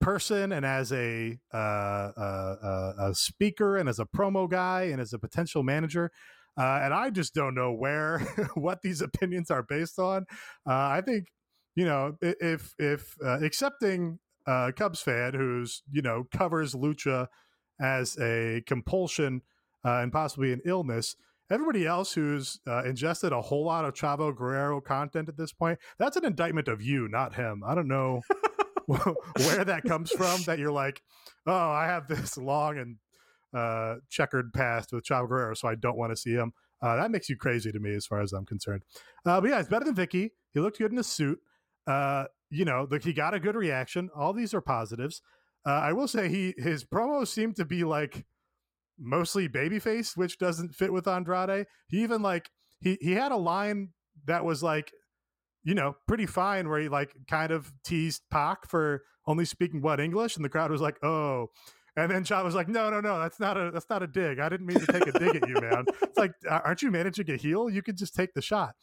person 0.00 0.52
and 0.52 0.64
as 0.64 0.92
a, 0.92 1.38
uh, 1.52 1.56
uh, 1.56 2.92
a 2.98 3.14
speaker 3.14 3.76
and 3.76 3.88
as 3.88 3.98
a 3.98 4.06
promo 4.06 4.48
guy 4.48 4.84
and 4.84 5.00
as 5.00 5.12
a 5.12 5.18
potential 5.18 5.62
manager. 5.62 6.10
Uh, 6.58 6.80
and 6.82 6.92
I 6.92 7.10
just 7.10 7.34
don't 7.34 7.54
know 7.54 7.72
where 7.72 8.18
what 8.54 8.82
these 8.82 9.00
opinions 9.00 9.50
are 9.50 9.62
based 9.62 9.98
on. 9.98 10.26
Uh, 10.68 10.74
I 10.74 11.02
think 11.04 11.28
you 11.76 11.84
know 11.84 12.16
if 12.20 12.74
if 12.78 13.14
uh, 13.24 13.38
accepting 13.40 14.18
a 14.46 14.72
Cubs 14.76 15.00
fan 15.00 15.34
who's 15.34 15.82
you 15.90 16.02
know 16.02 16.24
covers 16.32 16.74
lucha 16.74 17.28
as 17.80 18.18
a 18.18 18.62
compulsion 18.66 19.42
uh, 19.84 19.98
and 19.98 20.12
possibly 20.12 20.52
an 20.52 20.60
illness. 20.64 21.16
Everybody 21.50 21.84
else 21.84 22.12
who's 22.12 22.60
ingested 22.86 23.32
a 23.32 23.40
whole 23.40 23.64
lot 23.64 23.84
of 23.84 23.94
Chavo 23.94 24.36
Guerrero 24.36 24.80
content 24.80 25.28
at 25.28 25.36
this 25.36 25.52
point, 25.52 25.80
that's 25.98 26.16
an 26.16 26.24
indictment 26.24 26.68
of 26.68 26.80
you, 26.80 27.08
not 27.08 27.34
him. 27.34 27.64
I 27.66 27.74
don't 27.74 27.88
know 27.88 28.20
where 29.36 29.64
that 29.64 29.84
comes 29.84 30.10
from 30.10 30.42
that 30.42 30.58
you're 30.58 30.72
like, 30.72 31.02
oh, 31.46 31.70
I 31.70 31.86
have 31.86 32.08
this 32.08 32.36
long 32.36 32.78
and 32.78 32.96
uh, 33.54 33.96
checkered 34.08 34.52
past 34.52 34.92
with 34.92 35.04
Chavo 35.04 35.28
Guerrero, 35.28 35.54
so 35.54 35.68
I 35.68 35.74
don't 35.74 35.96
want 35.96 36.12
to 36.12 36.16
see 36.16 36.32
him. 36.32 36.52
Uh, 36.82 36.96
that 36.96 37.10
makes 37.10 37.28
you 37.28 37.36
crazy 37.36 37.70
to 37.70 37.78
me, 37.78 37.94
as 37.94 38.06
far 38.06 38.20
as 38.20 38.32
I'm 38.32 38.46
concerned. 38.46 38.82
Uh, 39.24 39.40
but 39.40 39.50
yeah, 39.50 39.60
it's 39.60 39.68
better 39.68 39.84
than 39.84 39.94
Vickie. 39.94 40.30
He 40.52 40.60
looked 40.60 40.78
good 40.78 40.92
in 40.92 40.98
a 40.98 41.04
suit. 41.04 41.38
Uh, 41.86 42.24
you 42.50 42.64
know, 42.64 42.86
like 42.90 43.04
he 43.04 43.12
got 43.12 43.34
a 43.34 43.40
good 43.40 43.54
reaction. 43.54 44.10
All 44.16 44.32
these 44.32 44.54
are 44.54 44.60
positives. 44.60 45.22
Uh, 45.66 45.70
I 45.70 45.92
will 45.92 46.08
say 46.08 46.28
he 46.28 46.54
his 46.56 46.84
promos 46.84 47.28
seem 47.28 47.52
to 47.54 47.64
be 47.64 47.84
like 47.84 48.24
mostly 48.98 49.48
babyface, 49.48 50.16
which 50.16 50.38
doesn't 50.38 50.74
fit 50.74 50.92
with 50.92 51.06
Andrade. 51.06 51.66
He 51.88 52.02
even 52.02 52.22
like 52.22 52.50
he 52.80 52.98
he 53.00 53.12
had 53.12 53.32
a 53.32 53.36
line 53.36 53.90
that 54.26 54.44
was 54.44 54.62
like 54.62 54.92
you 55.62 55.74
know, 55.74 55.94
pretty 56.08 56.26
fine 56.26 56.68
where 56.68 56.80
he 56.80 56.88
like 56.88 57.14
kind 57.28 57.52
of 57.52 57.72
teased 57.84 58.22
Pac 58.30 58.68
for 58.68 59.02
only 59.26 59.44
speaking 59.44 59.82
what 59.82 60.00
English, 60.00 60.36
and 60.36 60.44
the 60.44 60.48
crowd 60.48 60.70
was 60.70 60.80
like, 60.80 61.02
"Oh." 61.04 61.48
And 61.96 62.10
then 62.10 62.24
Chad 62.24 62.44
was 62.44 62.54
like, 62.54 62.68
"No, 62.68 62.88
no, 62.88 63.00
no, 63.00 63.18
that's 63.18 63.40
not 63.40 63.56
a 63.56 63.70
that's 63.70 63.90
not 63.90 64.02
a 64.02 64.06
dig. 64.06 64.38
I 64.38 64.48
didn't 64.48 64.66
mean 64.66 64.80
to 64.80 64.86
take 64.86 65.06
a 65.06 65.12
dig 65.12 65.36
at 65.36 65.48
you, 65.48 65.60
man. 65.60 65.84
It's 66.02 66.16
like, 66.16 66.32
aren't 66.48 66.82
you 66.82 66.90
managing 66.90 67.30
a 67.30 67.36
heel? 67.36 67.68
You 67.68 67.82
could 67.82 67.98
just 67.98 68.14
take 68.14 68.32
the 68.32 68.42
shot." 68.42 68.74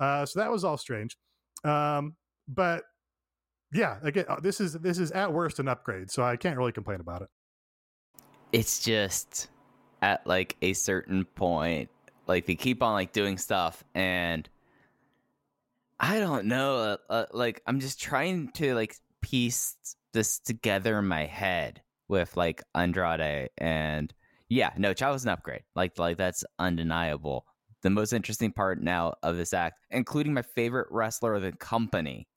Uh, 0.00 0.26
so 0.26 0.40
that 0.40 0.50
was 0.50 0.64
all 0.64 0.76
strange, 0.76 1.16
um, 1.64 2.16
but 2.48 2.84
yeah, 3.72 3.98
again, 4.02 4.24
uh, 4.28 4.40
this 4.40 4.60
is 4.60 4.72
this 4.74 4.98
is 4.98 5.10
at 5.12 5.32
worst 5.32 5.58
an 5.58 5.68
upgrade, 5.68 6.10
so 6.10 6.22
I 6.22 6.36
can't 6.36 6.56
really 6.56 6.72
complain 6.72 7.00
about 7.00 7.22
it. 7.22 7.28
It's 8.52 8.82
just 8.82 9.48
at 10.00 10.26
like 10.26 10.56
a 10.62 10.72
certain 10.72 11.24
point, 11.24 11.90
like 12.26 12.46
they 12.46 12.54
keep 12.54 12.82
on 12.82 12.92
like 12.94 13.12
doing 13.12 13.36
stuff 13.36 13.84
and 13.94 14.48
I 16.00 16.20
don't 16.20 16.46
know. 16.46 16.76
Uh, 16.76 16.96
uh, 17.10 17.26
like 17.32 17.62
I'm 17.66 17.80
just 17.80 18.00
trying 18.00 18.50
to 18.52 18.74
like 18.74 18.96
piece 19.20 19.76
this 20.12 20.38
together 20.38 20.98
in 20.98 21.06
my 21.06 21.26
head 21.26 21.82
with 22.08 22.36
like 22.36 22.62
Andrade 22.74 23.50
and 23.58 24.14
yeah, 24.48 24.70
no, 24.78 24.94
Chavo's 24.94 25.24
an 25.24 25.30
upgrade. 25.30 25.62
Like 25.74 25.98
like 25.98 26.16
that's 26.16 26.44
undeniable. 26.58 27.44
the 27.82 27.90
most 27.90 28.12
interesting 28.12 28.52
part 28.52 28.82
now 28.82 29.14
of 29.22 29.36
this 29.36 29.52
act, 29.52 29.80
including 29.90 30.32
my 30.34 30.42
favorite 30.42 30.88
wrestler 30.90 31.34
of 31.34 31.42
the 31.42 31.52
company, 31.52 32.28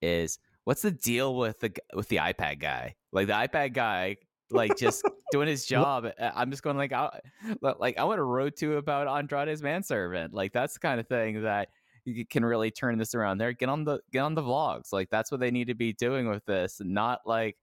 is 0.00 0.38
what's 0.64 0.82
the 0.82 0.90
deal 0.90 1.36
with 1.36 1.60
the 1.60 1.72
with 1.94 2.08
the 2.08 2.16
iPad 2.16 2.60
guy? 2.60 2.94
Like 3.12 3.26
the 3.26 3.32
iPad 3.32 3.72
guy, 3.72 4.16
like 4.50 4.76
just 4.76 5.02
doing 5.32 5.48
his 5.48 5.66
job. 5.66 6.06
I'm 6.18 6.50
just 6.50 6.62
going 6.62 6.76
like, 6.76 6.92
I, 6.92 7.20
like 7.62 7.98
I 7.98 8.04
want 8.04 8.18
to 8.18 8.24
road 8.24 8.56
to 8.58 8.76
about 8.76 9.08
Andrade's 9.08 9.62
manservant. 9.62 10.34
Like 10.34 10.52
that's 10.52 10.74
the 10.74 10.80
kind 10.80 11.00
of 11.00 11.06
thing 11.06 11.42
that 11.42 11.68
you 12.04 12.26
can 12.26 12.44
really 12.44 12.70
turn 12.70 12.98
this 12.98 13.14
around. 13.14 13.38
There, 13.38 13.52
get 13.52 13.68
on 13.68 13.84
the 13.84 14.00
get 14.12 14.20
on 14.20 14.34
the 14.34 14.42
vlogs. 14.42 14.92
Like 14.92 15.10
that's 15.10 15.30
what 15.30 15.40
they 15.40 15.50
need 15.50 15.68
to 15.68 15.74
be 15.74 15.92
doing 15.92 16.28
with 16.28 16.44
this, 16.46 16.80
not 16.84 17.20
like 17.26 17.56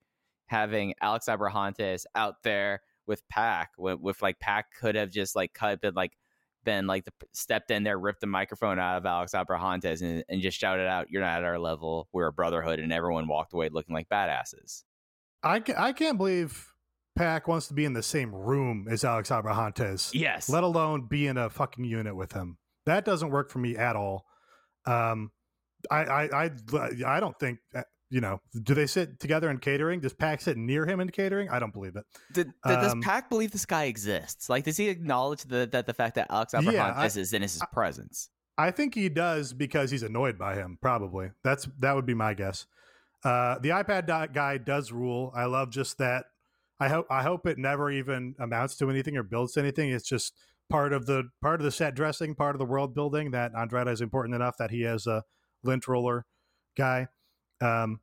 having 0.46 0.94
Alex 1.00 1.26
Abrahantes 1.26 2.04
out 2.14 2.42
there 2.42 2.80
with 3.06 3.26
Pac. 3.28 3.72
With, 3.78 4.00
with 4.00 4.22
like 4.22 4.38
Pac 4.40 4.74
could 4.74 4.94
have 4.94 5.10
just 5.10 5.36
like 5.36 5.52
cut 5.52 5.80
and 5.82 5.96
like 5.96 6.12
been 6.68 6.86
like 6.86 7.06
the, 7.06 7.12
stepped 7.32 7.70
in 7.70 7.82
there, 7.82 7.98
ripped 7.98 8.20
the 8.20 8.26
microphone 8.26 8.78
out 8.78 8.98
of 8.98 9.06
Alex 9.06 9.32
Abrahantes, 9.32 10.02
and, 10.02 10.22
and 10.28 10.42
just 10.42 10.60
shouted 10.60 10.86
out, 10.86 11.10
"You're 11.10 11.22
not 11.22 11.38
at 11.38 11.44
our 11.44 11.58
level. 11.58 12.08
We're 12.12 12.26
a 12.26 12.32
brotherhood," 12.32 12.78
and 12.78 12.92
everyone 12.92 13.26
walked 13.26 13.54
away 13.54 13.70
looking 13.70 13.94
like 13.94 14.08
badasses. 14.10 14.82
I, 15.42 15.62
I 15.78 15.92
can't 15.92 16.18
believe 16.18 16.74
Pac 17.16 17.48
wants 17.48 17.68
to 17.68 17.74
be 17.74 17.86
in 17.86 17.94
the 17.94 18.02
same 18.02 18.34
room 18.34 18.86
as 18.90 19.02
Alex 19.02 19.30
Abrahantes. 19.30 20.10
Yes. 20.12 20.50
Let 20.50 20.62
alone 20.62 21.06
be 21.06 21.26
in 21.26 21.38
a 21.38 21.48
fucking 21.48 21.84
unit 21.84 22.14
with 22.14 22.32
him. 22.32 22.58
That 22.84 23.06
doesn't 23.06 23.30
work 23.30 23.50
for 23.50 23.60
me 23.60 23.76
at 23.76 23.96
all. 23.96 24.26
Um, 24.84 25.30
I, 25.90 26.04
I, 26.04 26.44
I, 26.44 26.50
I 27.06 27.20
don't 27.20 27.38
think 27.38 27.60
uh, 27.74 27.82
you 28.10 28.20
know, 28.20 28.40
do 28.62 28.74
they 28.74 28.86
sit 28.86 29.20
together 29.20 29.50
in 29.50 29.58
catering? 29.58 30.00
Does 30.00 30.14
Pac 30.14 30.40
sit 30.40 30.56
near 30.56 30.86
him 30.86 31.00
in 31.00 31.10
catering? 31.10 31.48
I 31.50 31.58
don't 31.58 31.72
believe 31.72 31.96
it. 31.96 32.04
Did, 32.32 32.52
does 32.64 32.92
um, 32.92 33.02
Pac 33.02 33.28
believe 33.28 33.50
this 33.50 33.66
guy 33.66 33.84
exists? 33.84 34.48
Like, 34.48 34.64
does 34.64 34.76
he 34.76 34.88
acknowledge 34.88 35.42
the, 35.42 35.68
that 35.72 35.86
the 35.86 35.94
fact 35.94 36.14
that 36.14 36.28
Alex 36.30 36.54
Abrahantes 36.54 37.16
yeah, 37.16 37.20
is 37.20 37.32
in 37.32 37.42
his 37.42 37.60
I, 37.60 37.66
presence? 37.66 38.30
I 38.56 38.70
think 38.70 38.94
he 38.94 39.08
does 39.08 39.52
because 39.52 39.90
he's 39.90 40.02
annoyed 40.02 40.38
by 40.38 40.56
him. 40.56 40.78
Probably 40.80 41.30
that's 41.44 41.68
that 41.78 41.94
would 41.94 42.06
be 42.06 42.14
my 42.14 42.34
guess. 42.34 42.66
Uh, 43.24 43.58
the 43.58 43.70
iPad 43.70 44.32
guy 44.32 44.58
does 44.58 44.90
rule. 44.90 45.32
I 45.34 45.44
love 45.44 45.70
just 45.70 45.98
that. 45.98 46.26
I 46.80 46.88
hope 46.88 47.06
I 47.10 47.22
hope 47.22 47.46
it 47.46 47.58
never 47.58 47.90
even 47.90 48.34
amounts 48.40 48.76
to 48.78 48.90
anything 48.90 49.16
or 49.16 49.22
builds 49.22 49.52
to 49.52 49.60
anything. 49.60 49.90
It's 49.90 50.08
just 50.08 50.32
part 50.70 50.92
of 50.92 51.06
the 51.06 51.24
part 51.40 51.60
of 51.60 51.64
the 51.64 51.70
set 51.70 51.94
dressing, 51.94 52.34
part 52.34 52.54
of 52.54 52.58
the 52.58 52.64
world 52.64 52.94
building. 52.94 53.30
That 53.30 53.52
Andrade 53.56 53.88
is 53.88 54.00
important 54.00 54.34
enough 54.34 54.56
that 54.58 54.70
he 54.70 54.82
has 54.82 55.06
a 55.06 55.22
lint 55.62 55.86
roller 55.86 56.26
guy. 56.76 57.08
Um, 57.60 58.00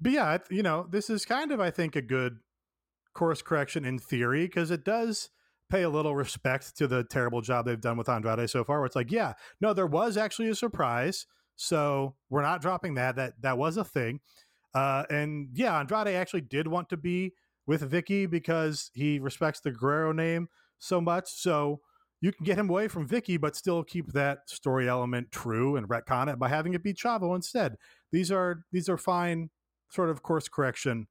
but 0.00 0.12
yeah, 0.12 0.38
you 0.50 0.62
know, 0.62 0.86
this 0.90 1.08
is 1.08 1.24
kind 1.24 1.52
of, 1.52 1.60
I 1.60 1.70
think, 1.70 1.96
a 1.96 2.02
good 2.02 2.38
course 3.14 3.42
correction 3.42 3.84
in 3.84 3.98
theory 3.98 4.46
because 4.46 4.70
it 4.70 4.84
does 4.84 5.30
pay 5.70 5.82
a 5.82 5.88
little 5.88 6.14
respect 6.14 6.76
to 6.76 6.86
the 6.86 7.04
terrible 7.04 7.40
job 7.40 7.64
they've 7.64 7.80
done 7.80 7.96
with 7.96 8.08
Andrade 8.08 8.48
so 8.50 8.64
far. 8.64 8.78
Where 8.78 8.86
it's 8.86 8.96
like, 8.96 9.10
yeah, 9.10 9.34
no, 9.60 9.72
there 9.72 9.86
was 9.86 10.16
actually 10.16 10.48
a 10.48 10.54
surprise, 10.54 11.26
so 11.56 12.16
we're 12.30 12.42
not 12.42 12.60
dropping 12.60 12.94
that. 12.94 13.16
That 13.16 13.40
that 13.42 13.58
was 13.58 13.76
a 13.76 13.84
thing, 13.84 14.20
uh, 14.74 15.04
and 15.08 15.48
yeah, 15.52 15.78
Andrade 15.78 16.08
actually 16.08 16.42
did 16.42 16.68
want 16.68 16.88
to 16.90 16.96
be 16.96 17.32
with 17.66 17.90
Vickie 17.90 18.28
because 18.28 18.90
he 18.92 19.18
respects 19.18 19.60
the 19.60 19.70
Guerrero 19.70 20.12
name 20.12 20.48
so 20.78 21.00
much. 21.00 21.30
So 21.30 21.80
you 22.22 22.32
can 22.32 22.44
get 22.44 22.56
him 22.56 22.70
away 22.70 22.88
from 22.88 23.06
Vickie, 23.06 23.38
but 23.38 23.54
still 23.54 23.84
keep 23.84 24.12
that 24.12 24.48
story 24.48 24.88
element 24.88 25.30
true 25.30 25.76
and 25.76 25.86
retcon 25.88 26.32
it 26.32 26.38
by 26.38 26.48
having 26.48 26.72
it 26.72 26.82
be 26.82 26.94
Chavo 26.94 27.36
instead 27.36 27.76
these 28.12 28.30
are 28.30 28.64
these 28.70 28.88
are 28.88 28.98
fine 28.98 29.50
sort 29.90 30.10
of 30.10 30.22
course 30.22 30.48
correction 30.48 31.08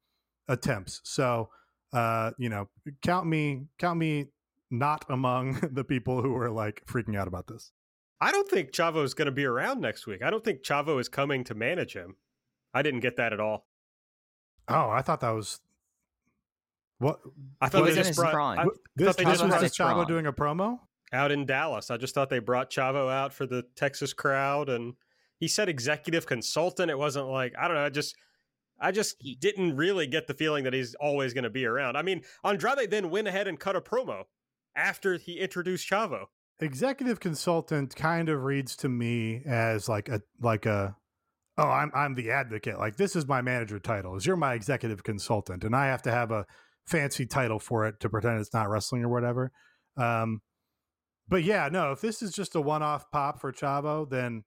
attempts. 0.47 1.01
So 1.03 1.49
uh, 1.91 2.31
you 2.37 2.47
know, 2.47 2.69
count 3.01 3.27
me 3.27 3.65
count 3.77 3.99
me 3.99 4.27
not 4.69 5.03
among 5.09 5.59
the 5.73 5.83
people 5.83 6.21
who 6.21 6.35
are 6.37 6.49
like 6.49 6.85
freaking 6.85 7.17
out 7.17 7.27
about 7.27 7.47
this. 7.47 7.71
I 8.21 8.31
don't 8.31 8.47
think 8.47 8.71
Chavo 8.71 9.03
is 9.03 9.15
going 9.15 9.25
to 9.25 9.31
be 9.31 9.45
around 9.45 9.81
next 9.81 10.05
week. 10.05 10.21
I 10.21 10.29
don't 10.29 10.43
think 10.43 10.61
Chavo 10.61 10.99
is 10.99 11.09
coming 11.09 11.43
to 11.45 11.55
manage 11.55 11.93
him. 11.93 12.17
I 12.71 12.83
didn't 12.83 12.99
get 12.99 13.17
that 13.17 13.33
at 13.33 13.39
all. 13.39 13.65
Oh, 14.67 14.89
I 14.91 15.01
thought 15.01 15.21
that 15.21 15.31
was 15.31 15.59
what 16.99 17.19
I 17.59 17.67
thought 17.67 17.87
they 17.87 17.95
just 17.95 18.15
brought. 18.15 18.59
I, 18.59 18.65
this, 18.95 19.07
thought 19.07 19.17
they 19.17 19.23
just 19.23 19.43
was 19.43 19.59
just 19.59 19.77
Chavo 19.77 20.07
doing 20.07 20.27
a 20.27 20.33
promo 20.33 20.79
out 21.13 21.31
in 21.31 21.45
Dallas. 21.45 21.91
I 21.91 21.97
just 21.97 22.13
thought 22.13 22.29
they 22.29 22.39
brought 22.39 22.71
Chavo 22.71 23.11
out 23.11 23.33
for 23.33 23.45
the 23.45 23.63
Texas 23.75 24.13
crowd 24.13 24.69
and 24.69 24.93
he 25.39 25.47
said 25.47 25.67
executive 25.67 26.25
consultant. 26.25 26.91
It 26.91 26.97
wasn't 26.97 27.27
like 27.27 27.53
I 27.59 27.67
don't 27.67 27.75
know. 27.75 27.85
I 27.85 27.89
just 27.89 28.15
I 28.79 28.91
just 28.91 29.21
didn't 29.39 29.75
really 29.75 30.07
get 30.07 30.27
the 30.27 30.33
feeling 30.33 30.63
that 30.63 30.73
he's 30.73 30.95
always 30.95 31.33
going 31.33 31.43
to 31.43 31.49
be 31.49 31.65
around. 31.65 31.97
I 31.97 32.01
mean, 32.01 32.23
Andrade 32.43 32.89
then 32.89 33.09
went 33.09 33.27
ahead 33.27 33.47
and 33.47 33.59
cut 33.59 33.75
a 33.75 33.81
promo 33.81 34.23
after 34.75 35.17
he 35.17 35.39
introduced 35.39 35.89
Chavo. 35.89 36.25
Executive 36.59 37.19
consultant 37.19 37.95
kind 37.95 38.29
of 38.29 38.43
reads 38.43 38.75
to 38.77 38.89
me 38.89 39.41
as 39.45 39.89
like 39.89 40.09
a 40.09 40.21
like 40.39 40.65
a 40.65 40.95
oh 41.57 41.67
I'm 41.67 41.91
I'm 41.93 42.15
the 42.15 42.31
advocate. 42.31 42.77
Like 42.77 42.97
this 42.97 43.15
is 43.15 43.27
my 43.27 43.41
manager 43.41 43.79
title. 43.79 44.15
Is 44.15 44.25
you're 44.25 44.35
my 44.35 44.53
executive 44.53 45.03
consultant, 45.03 45.63
and 45.63 45.75
I 45.75 45.87
have 45.87 46.03
to 46.03 46.11
have 46.11 46.31
a 46.31 46.45
fancy 46.85 47.25
title 47.25 47.59
for 47.59 47.87
it 47.87 47.99
to 48.01 48.09
pretend 48.09 48.39
it's 48.39 48.53
not 48.53 48.69
wrestling 48.69 49.03
or 49.03 49.09
whatever. 49.09 49.51
Um, 49.97 50.41
but 51.31 51.43
yeah, 51.43 51.69
no. 51.71 51.93
If 51.93 52.01
this 52.01 52.21
is 52.21 52.33
just 52.33 52.55
a 52.55 52.61
one-off 52.61 53.09
pop 53.09 53.39
for 53.39 53.53
Chavo, 53.53 54.07
then 54.07 54.43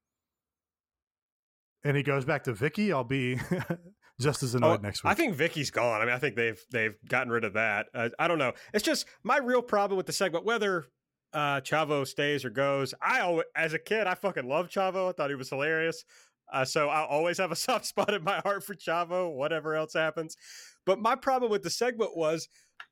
and 1.82 1.96
he 1.96 2.02
goes 2.02 2.24
back 2.24 2.44
to 2.44 2.52
Vickie, 2.52 2.92
I'll 2.92 3.04
be 3.04 3.40
just 4.20 4.42
as 4.42 4.54
annoyed 4.54 4.80
oh, 4.80 4.82
next 4.82 5.02
week. 5.02 5.10
I 5.10 5.14
think 5.14 5.34
Vickie's 5.34 5.70
gone. 5.70 6.02
I 6.02 6.04
mean, 6.04 6.14
I 6.14 6.18
think 6.18 6.36
they've 6.36 6.62
they've 6.70 6.94
gotten 7.08 7.32
rid 7.32 7.44
of 7.44 7.54
that. 7.54 7.86
Uh, 7.94 8.10
I 8.18 8.28
don't 8.28 8.38
know. 8.38 8.52
It's 8.74 8.84
just 8.84 9.06
my 9.22 9.38
real 9.38 9.62
problem 9.62 9.96
with 9.96 10.04
the 10.04 10.12
segment, 10.12 10.44
whether 10.44 10.84
uh, 11.32 11.62
Chavo 11.62 12.06
stays 12.06 12.44
or 12.44 12.50
goes. 12.50 12.92
I 13.00 13.20
always, 13.20 13.46
as 13.56 13.72
a 13.72 13.78
kid, 13.78 14.06
I 14.06 14.14
fucking 14.14 14.46
loved 14.46 14.70
Chavo. 14.70 15.08
I 15.08 15.12
thought 15.12 15.30
he 15.30 15.36
was 15.36 15.48
hilarious. 15.48 16.04
Uh, 16.52 16.66
so 16.66 16.88
I 16.88 17.06
always 17.06 17.38
have 17.38 17.50
a 17.50 17.56
soft 17.56 17.86
spot 17.86 18.12
in 18.12 18.22
my 18.22 18.40
heart 18.40 18.62
for 18.62 18.74
Chavo, 18.74 19.34
whatever 19.34 19.74
else 19.74 19.94
happens. 19.94 20.36
But 20.84 21.00
my 21.00 21.16
problem 21.16 21.50
with 21.50 21.62
the 21.62 21.70
segment 21.70 22.16
was 22.16 22.48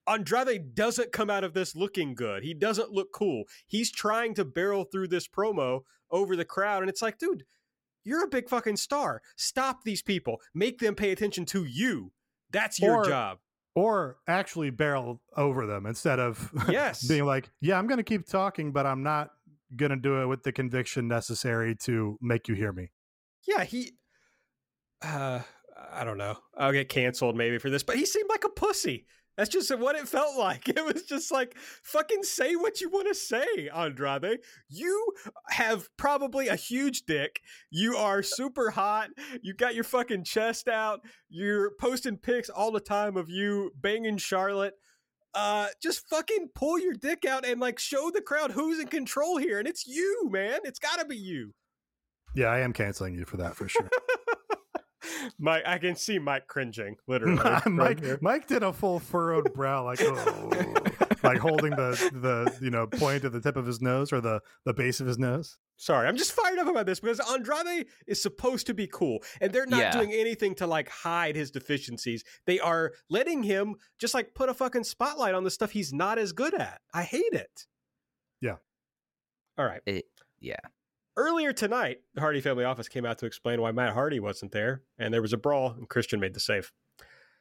Andrade 0.08 0.74
doesn't 0.74 1.12
come 1.12 1.30
out 1.30 1.44
of 1.44 1.54
this 1.54 1.76
looking 1.76 2.14
good. 2.14 2.42
He 2.42 2.54
doesn't 2.54 2.90
look 2.90 3.12
cool. 3.12 3.44
He's 3.66 3.90
trying 3.92 4.34
to 4.34 4.44
barrel 4.44 4.84
through 4.84 5.08
this 5.08 5.28
promo 5.28 5.82
over 6.10 6.34
the 6.34 6.44
crowd, 6.44 6.82
and 6.82 6.90
it's 6.90 7.02
like, 7.02 7.18
dude 7.18 7.44
you're 8.04 8.24
a 8.24 8.28
big 8.28 8.48
fucking 8.48 8.76
star. 8.76 9.22
Stop 9.36 9.84
these 9.84 10.02
people. 10.02 10.40
Make 10.54 10.78
them 10.78 10.94
pay 10.94 11.12
attention 11.12 11.44
to 11.46 11.64
you. 11.64 12.12
That's 12.50 12.80
your 12.80 12.98
or, 12.98 13.04
job. 13.04 13.38
Or 13.74 14.18
actually 14.28 14.70
barrel 14.70 15.22
over 15.36 15.66
them 15.66 15.86
instead 15.86 16.18
of 16.18 16.50
yes. 16.68 17.06
being 17.06 17.24
like, 17.24 17.50
yeah, 17.60 17.78
I'm 17.78 17.86
going 17.86 17.98
to 17.98 18.04
keep 18.04 18.26
talking, 18.26 18.72
but 18.72 18.86
I'm 18.86 19.02
not 19.02 19.30
going 19.74 19.90
to 19.90 19.96
do 19.96 20.22
it 20.22 20.26
with 20.26 20.42
the 20.42 20.52
conviction 20.52 21.08
necessary 21.08 21.74
to 21.76 22.18
make 22.20 22.48
you 22.48 22.54
hear 22.54 22.72
me. 22.72 22.90
Yeah, 23.46 23.64
he. 23.64 23.92
Uh, 25.00 25.40
I 25.90 26.04
don't 26.04 26.18
know. 26.18 26.36
I'll 26.56 26.72
get 26.72 26.88
canceled 26.88 27.36
maybe 27.36 27.58
for 27.58 27.70
this, 27.70 27.82
but 27.82 27.96
he 27.96 28.04
seemed 28.04 28.28
like 28.28 28.44
a 28.44 28.50
pussy. 28.50 29.06
That's 29.42 29.50
just 29.50 29.76
what 29.76 29.96
it 29.96 30.06
felt 30.06 30.38
like. 30.38 30.68
It 30.72 30.84
was 30.84 31.02
just 31.02 31.32
like, 31.32 31.56
fucking 31.82 32.22
say 32.22 32.54
what 32.54 32.80
you 32.80 32.88
want 32.88 33.08
to 33.08 33.14
say, 33.14 33.68
Andrade. 33.74 34.38
You 34.68 35.12
have 35.48 35.88
probably 35.96 36.46
a 36.46 36.54
huge 36.54 37.02
dick. 37.06 37.40
You 37.68 37.96
are 37.96 38.22
super 38.22 38.70
hot. 38.70 39.10
You 39.42 39.52
got 39.52 39.74
your 39.74 39.82
fucking 39.82 40.22
chest 40.22 40.68
out. 40.68 41.00
You're 41.28 41.72
posting 41.80 42.18
pics 42.18 42.50
all 42.50 42.70
the 42.70 42.78
time 42.78 43.16
of 43.16 43.28
you 43.28 43.72
banging 43.80 44.18
Charlotte. 44.18 44.74
Uh, 45.34 45.66
just 45.82 46.08
fucking 46.08 46.50
pull 46.54 46.78
your 46.78 46.94
dick 46.94 47.24
out 47.24 47.44
and 47.44 47.60
like 47.60 47.80
show 47.80 48.12
the 48.14 48.22
crowd 48.22 48.52
who's 48.52 48.78
in 48.78 48.86
control 48.86 49.38
here. 49.38 49.58
And 49.58 49.66
it's 49.66 49.88
you, 49.88 50.28
man. 50.30 50.60
It's 50.62 50.78
gotta 50.78 51.04
be 51.04 51.16
you. 51.16 51.52
Yeah, 52.36 52.46
I 52.46 52.60
am 52.60 52.72
canceling 52.72 53.14
you 53.14 53.24
for 53.24 53.38
that 53.38 53.56
for 53.56 53.68
sure. 53.68 53.90
Mike, 55.38 55.62
I 55.66 55.78
can 55.78 55.96
see 55.96 56.18
Mike 56.18 56.46
cringing, 56.46 56.96
literally. 57.06 57.40
Mike, 57.66 58.22
Mike 58.22 58.46
did 58.46 58.62
a 58.62 58.72
full 58.72 58.98
furrowed 58.98 59.52
brow, 59.54 59.84
like 59.84 60.00
oh, 60.02 60.74
like 61.22 61.38
holding 61.38 61.70
the 61.70 62.10
the 62.12 62.56
you 62.60 62.70
know 62.70 62.86
point 62.86 63.24
at 63.24 63.32
the 63.32 63.40
tip 63.40 63.56
of 63.56 63.66
his 63.66 63.80
nose 63.80 64.12
or 64.12 64.20
the 64.20 64.40
the 64.64 64.74
base 64.74 65.00
of 65.00 65.06
his 65.06 65.18
nose. 65.18 65.58
Sorry, 65.76 66.06
I'm 66.06 66.16
just 66.16 66.32
fired 66.32 66.58
up 66.58 66.68
about 66.68 66.86
this 66.86 67.00
because 67.00 67.20
Andrade 67.20 67.86
is 68.06 68.22
supposed 68.22 68.66
to 68.68 68.74
be 68.74 68.86
cool, 68.86 69.18
and 69.40 69.52
they're 69.52 69.66
not 69.66 69.80
yeah. 69.80 69.90
doing 69.90 70.12
anything 70.12 70.54
to 70.56 70.66
like 70.66 70.88
hide 70.88 71.34
his 71.34 71.50
deficiencies. 71.50 72.22
They 72.46 72.60
are 72.60 72.92
letting 73.10 73.42
him 73.42 73.76
just 73.98 74.14
like 74.14 74.34
put 74.34 74.48
a 74.48 74.54
fucking 74.54 74.84
spotlight 74.84 75.34
on 75.34 75.44
the 75.44 75.50
stuff 75.50 75.72
he's 75.72 75.92
not 75.92 76.18
as 76.18 76.32
good 76.32 76.54
at. 76.54 76.80
I 76.94 77.02
hate 77.02 77.32
it. 77.32 77.66
Yeah. 78.40 78.56
All 79.58 79.64
right. 79.64 79.80
It, 79.86 80.04
yeah. 80.40 80.56
Earlier 81.16 81.52
tonight, 81.52 81.98
the 82.14 82.22
Hardy 82.22 82.40
family 82.40 82.64
office 82.64 82.88
came 82.88 83.04
out 83.04 83.18
to 83.18 83.26
explain 83.26 83.60
why 83.60 83.70
Matt 83.70 83.92
Hardy 83.92 84.18
wasn't 84.18 84.52
there, 84.52 84.82
and 84.98 85.12
there 85.12 85.20
was 85.20 85.34
a 85.34 85.36
brawl, 85.38 85.72
and 85.72 85.88
Christian 85.88 86.20
made 86.20 86.32
the 86.32 86.40
save. 86.40 86.72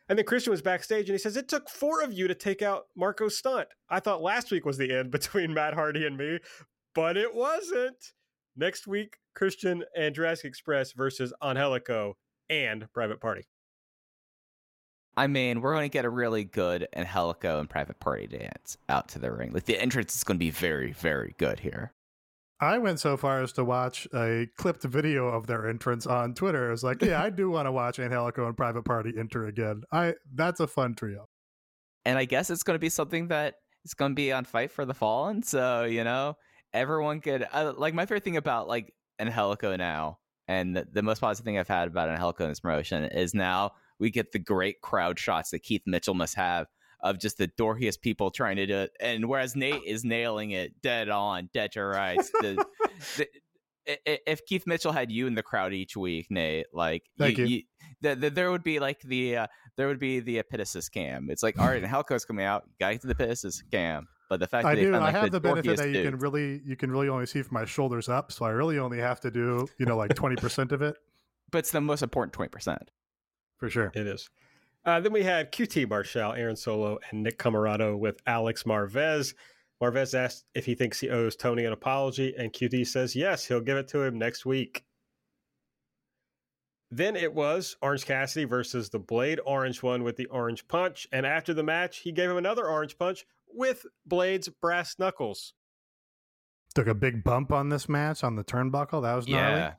And 0.10 0.18
then 0.18 0.26
Christian 0.26 0.52
was 0.52 0.61
backstage 0.61 1.07
and 1.07 1.14
he 1.14 1.18
says, 1.18 1.38
It 1.38 1.48
took 1.48 1.69
four 1.69 2.02
of 2.02 2.11
you 2.11 2.27
to 2.27 2.35
take 2.35 2.61
out 2.61 2.88
Marko 2.98 3.30
Stunt. 3.30 3.69
I 3.89 4.02
thought 4.02 4.22
last 4.22 4.52
week 4.52 4.65
was 4.65 4.77
the 4.77 4.93
end 4.93 5.10
between 5.11 5.53
Matt 5.53 5.73
Hardy 5.73 6.06
and 6.06 6.18
me, 6.18 6.39
but 6.93 7.15
it 7.15 7.34
wasn't. 7.34 8.11
Next 8.57 8.88
week, 8.88 9.19
Christian 9.34 9.85
and 9.95 10.14
Jurassic 10.14 10.45
Express 10.45 10.91
versus 10.91 11.31
Angelico 11.41 12.18
and 12.49 12.91
Private 12.91 13.22
Party. 13.22 13.43
I 15.15 15.27
mean, 15.27 15.61
we're 15.61 15.73
going 15.73 15.89
to 15.89 15.93
get 15.93 16.03
a 16.03 16.10
really 16.10 16.43
good 16.43 16.89
Angelico 16.93 17.60
and 17.60 17.69
Private 17.69 18.02
Party 18.02 18.27
dance 18.27 18.77
out 18.89 19.07
to 19.10 19.19
the 19.19 19.31
ring. 19.31 19.53
Like 19.53 19.64
the 19.64 19.80
entrance 19.80 20.15
is 20.15 20.26
going 20.26 20.35
to 20.35 20.43
be 20.43 20.52
very, 20.52 20.91
very 20.91 21.35
good 21.38 21.61
here. 21.61 21.93
I 22.61 22.77
went 22.77 22.99
so 22.99 23.17
far 23.17 23.41
as 23.41 23.51
to 23.53 23.65
watch 23.65 24.07
a 24.13 24.47
clipped 24.55 24.83
video 24.83 25.27
of 25.27 25.47
their 25.47 25.67
entrance 25.67 26.05
on 26.05 26.35
Twitter. 26.35 26.67
I 26.67 26.71
was 26.71 26.83
like, 26.83 27.01
yeah, 27.01 27.21
I 27.21 27.31
do 27.31 27.49
want 27.49 27.65
to 27.65 27.71
watch 27.71 27.99
Angelico 27.99 28.45
and 28.45 28.55
Private 28.55 28.85
Party 28.85 29.13
enter 29.17 29.47
again. 29.47 29.81
I 29.91 30.13
that's 30.35 30.59
a 30.59 30.67
fun 30.67 30.93
trio. 30.93 31.27
And 32.05 32.19
I 32.19 32.25
guess 32.25 32.51
it's 32.51 32.61
going 32.61 32.75
to 32.75 32.79
be 32.79 32.89
something 32.89 33.29
that 33.29 33.55
is 33.83 33.95
going 33.95 34.11
to 34.11 34.15
be 34.15 34.31
on 34.31 34.45
Fight 34.45 34.71
for 34.71 34.85
the 34.85 34.93
Fallen. 34.93 35.41
So 35.41 35.85
you 35.85 36.03
know, 36.03 36.38
everyone 36.71 37.19
could 37.19 37.47
uh, 37.51 37.73
like 37.75 37.95
my 37.95 38.05
favorite 38.05 38.23
thing 38.23 38.38
about 38.38 38.67
like 38.67 38.93
Angelico 39.19 39.75
now, 39.75 40.19
and 40.47 40.75
the, 40.75 40.88
the 40.91 41.01
most 41.01 41.19
positive 41.19 41.45
thing 41.45 41.57
I've 41.57 41.67
had 41.67 41.88
about 41.88 42.09
Angelico 42.09 42.43
in 42.43 42.51
this 42.51 42.59
promotion 42.59 43.05
is 43.05 43.33
now 43.33 43.71
we 43.97 44.11
get 44.11 44.33
the 44.33 44.39
great 44.39 44.81
crowd 44.81 45.17
shots 45.17 45.49
that 45.49 45.63
Keith 45.63 45.83
Mitchell 45.88 46.13
must 46.13 46.35
have 46.35 46.67
of 47.02 47.19
just 47.19 47.38
the 47.38 47.48
dorkiest 47.48 48.02
people 48.02 48.32
trying 48.32 48.57
to 48.57 48.65
do 48.65 48.78
it. 48.78 48.91
And 48.99 49.28
whereas 49.28 49.56
Nate 49.56 49.84
is 49.86 50.03
nailing 50.03 50.52
it 50.52 50.82
dead 50.82 51.10
on, 51.10 51.49
dead 51.53 51.72
to 51.73 51.84
rights. 51.84 52.30
The, 52.32 52.65
the, 53.18 53.28
if 54.32 54.45
Keith 54.45 54.68
Mitchell 54.68 54.91
had 54.91 55.11
you 55.11 55.28
in 55.28 55.36
the 55.36 55.44
crowd 55.44 55.73
each 55.73 55.98
week, 55.98 56.28
Nate, 56.30 56.68
like 56.73 57.03
Thank 57.18 57.38
you, 57.38 57.45
you. 57.45 57.64
the, 58.02 58.15
the, 58.15 58.30
there 58.30 58.52
would 58.52 58.64
be 58.64 58.80
like 58.80 59.02
the 59.02 59.38
uh, 59.38 59.48
there 59.78 59.88
would 59.88 59.99
be 59.99 60.19
the 60.19 60.41
epitasis 60.41 60.91
cam. 60.91 61.30
It's 61.30 61.44
like 61.44 61.60
all 61.60 61.68
right, 61.68 61.82
and 61.82 61.86
Helco's 61.91 62.26
coming 62.26 62.45
out, 62.45 62.64
gotta 62.80 62.94
get 62.95 63.02
to 63.02 63.07
the 63.07 63.15
epitasis 63.15 63.61
cam. 63.72 64.07
But 64.30 64.40
the 64.40 64.48
fact 64.48 64.65
I 64.65 64.76
that 64.76 64.82
do, 64.82 64.91
found, 64.91 65.03
I 65.03 65.11
have 65.11 65.32
the, 65.32 65.41
benefit 65.41 65.76
that 65.76 65.88
you 65.88 65.94
dudes, 65.94 66.10
can 66.10 66.19
really 66.19 66.61
you 66.64 66.76
can 66.78 66.91
really 66.91 67.10
only 67.10 67.26
see 67.26 67.41
from 67.41 67.56
my 67.56 67.65
shoulders 67.65 68.07
up, 68.07 68.32
so 68.32 68.45
I 68.45 68.52
really 68.52 68.78
only 68.80 68.99
have 68.99 69.19
to 69.22 69.32
do 69.32 69.68
you 69.78 69.86
know 69.86 69.98
like 69.98 70.14
twenty 70.14 70.36
percent 70.36 70.72
of 70.72 70.82
it 70.82 70.95
but 71.52 71.60
it's 71.60 71.72
the 71.72 71.82
most 71.82 72.02
important 72.02 72.34
twenty 72.34 72.49
percent. 72.49 72.90
for 73.57 73.69
sure. 73.69 73.91
It 73.94 74.07
is. 74.07 74.30
Uh, 74.83 74.99
then 74.99 75.13
we 75.13 75.23
had 75.23 75.51
QT 75.51 75.87
Marshall, 75.89 76.33
Aaron 76.33 76.55
Solo, 76.55 76.97
and 77.09 77.21
Nick 77.21 77.37
Comoroto 77.37 77.97
with 77.97 78.19
Alex 78.25 78.63
Marvez. 78.63 79.33
Marvez 79.81 80.13
asked 80.13 80.45
if 80.55 80.65
he 80.65 80.75
thinks 80.75 80.99
he 80.99 81.09
owes 81.09 81.35
Tony 81.35 81.65
an 81.65 81.73
apology, 81.73 82.33
and 82.37 82.51
QT 82.51 82.87
says 82.87 83.15
yes, 83.15 83.45
he'll 83.45 83.61
give 83.61 83.77
it 83.77 83.87
to 83.89 84.01
him 84.01 84.17
next 84.17 84.45
week. 84.45 84.83
Then 86.91 87.15
it 87.15 87.33
was 87.33 87.77
Orange 87.81 88.05
Cassidy 88.05 88.45
versus 88.45 88.89
the 88.89 88.99
Blade 88.99 89.39
Orange 89.45 89.81
won 89.81 90.03
with 90.03 90.17
the 90.17 90.25
Orange 90.25 90.67
Punch. 90.67 91.07
And 91.13 91.25
after 91.25 91.53
the 91.53 91.63
match, 91.63 91.99
he 91.99 92.11
gave 92.11 92.29
him 92.29 92.35
another 92.35 92.67
Orange 92.67 92.97
Punch 92.97 93.25
with 93.47 93.85
Blade's 94.05 94.49
brass 94.49 94.99
knuckles. 94.99 95.53
Took 96.75 96.87
a 96.87 96.93
big 96.93 97.23
bump 97.23 97.53
on 97.53 97.69
this 97.69 97.87
match 97.87 98.25
on 98.25 98.35
the 98.35 98.43
turnbuckle. 98.43 99.03
That 99.03 99.15
was 99.15 99.27
gnarly. 99.27 99.57
Yeah, 99.57 99.73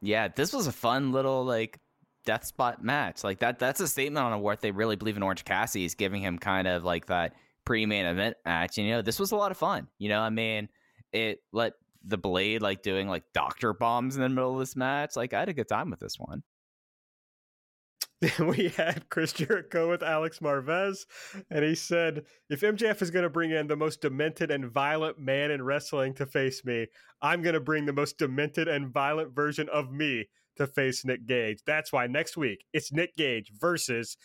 yeah. 0.00 0.28
This 0.28 0.52
was 0.52 0.68
a 0.68 0.72
fun 0.72 1.10
little 1.10 1.44
like 1.44 1.80
death 2.24 2.44
spot 2.44 2.82
match. 2.82 3.24
Like 3.24 3.40
that. 3.40 3.58
That's 3.58 3.80
a 3.80 3.88
statement 3.88 4.24
on 4.24 4.40
what 4.40 4.60
they 4.60 4.70
really 4.70 4.96
believe 4.96 5.16
in 5.16 5.22
Orange 5.22 5.44
Cassidy 5.44 5.84
is 5.84 5.94
giving 5.94 6.22
him 6.22 6.38
kind 6.38 6.66
of 6.68 6.84
like 6.84 7.06
that 7.06 7.34
pre-main 7.64 8.06
event 8.06 8.36
match. 8.44 8.78
And 8.78 8.86
you 8.86 8.94
know, 8.94 9.02
this 9.02 9.20
was 9.20 9.32
a 9.32 9.36
lot 9.36 9.50
of 9.50 9.56
fun. 9.56 9.88
You 9.98 10.08
know, 10.08 10.20
I 10.20 10.30
mean, 10.30 10.68
it 11.12 11.40
let 11.52 11.74
the 12.04 12.18
Blade 12.18 12.62
like 12.62 12.82
doing 12.82 13.08
like 13.08 13.24
doctor 13.32 13.72
bombs 13.72 14.16
in 14.16 14.22
the 14.22 14.28
middle 14.28 14.54
of 14.54 14.58
this 14.58 14.76
match. 14.76 15.16
Like 15.16 15.32
I 15.32 15.40
had 15.40 15.48
a 15.48 15.54
good 15.54 15.68
time 15.68 15.90
with 15.90 16.00
this 16.00 16.18
one. 16.18 16.42
We 18.38 18.68
had 18.68 19.08
Chris 19.10 19.32
Jericho 19.32 19.90
with 19.90 20.02
Alex 20.02 20.38
Marvez, 20.38 21.06
and 21.50 21.64
he 21.64 21.74
said, 21.74 22.24
If 22.48 22.60
MJF 22.60 23.02
is 23.02 23.10
going 23.10 23.24
to 23.24 23.30
bring 23.30 23.50
in 23.50 23.66
the 23.66 23.74
most 23.74 24.00
demented 24.00 24.52
and 24.52 24.70
violent 24.70 25.18
man 25.18 25.50
in 25.50 25.60
wrestling 25.60 26.14
to 26.14 26.26
face 26.26 26.64
me, 26.64 26.86
I'm 27.20 27.42
going 27.42 27.54
to 27.54 27.60
bring 27.60 27.84
the 27.84 27.92
most 27.92 28.18
demented 28.18 28.68
and 28.68 28.92
violent 28.92 29.34
version 29.34 29.68
of 29.70 29.90
me 29.90 30.28
to 30.56 30.66
face 30.66 31.04
Nick 31.04 31.26
Gage. 31.26 31.60
That's 31.66 31.92
why 31.92 32.06
next 32.06 32.36
week 32.36 32.64
it's 32.72 32.92
Nick 32.92 33.16
Gage 33.16 33.50
versus 33.58 34.16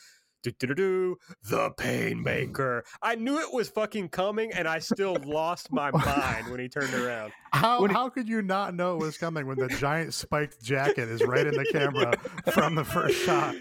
do-do-do-do, 0.44 1.18
the 1.50 1.72
Painmaker. 1.72 2.82
I 3.02 3.16
knew 3.16 3.40
it 3.40 3.52
was 3.54 3.70
fucking 3.70 4.10
coming, 4.10 4.52
and 4.54 4.68
I 4.68 4.80
still 4.80 5.18
lost 5.26 5.72
my 5.72 5.92
mind 5.92 6.50
when 6.50 6.60
he 6.60 6.70
turned 6.70 6.94
around. 6.94 7.34
How 7.52 7.84
he- 7.86 7.94
how 7.94 8.10
could 8.10 8.30
you 8.30 8.42
not 8.42 8.76
know 8.76 8.96
it 8.96 9.00
was 9.00 9.18
coming 9.18 9.48
when 9.48 9.58
the 9.58 9.68
giant 9.68 10.14
spiked 10.14 10.62
jacket 10.64 11.10
is 11.10 11.24
right 11.24 11.46
in 11.46 11.56
the 11.56 11.66
camera 11.66 12.14
from 12.54 12.76
the 12.76 12.84
first 12.86 13.18
shot? 13.26 13.56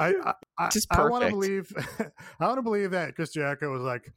I 0.00 0.14
I, 0.24 0.34
I, 0.58 0.68
Just 0.70 0.86
I 0.90 1.06
want 1.08 1.24
to 1.24 1.30
believe 1.30 1.70
I 2.40 2.46
want 2.46 2.58
to 2.58 2.62
believe 2.62 2.92
that 2.92 3.14
Chris 3.14 3.30
Jericho 3.30 3.70
was 3.72 3.82
like 3.82 4.10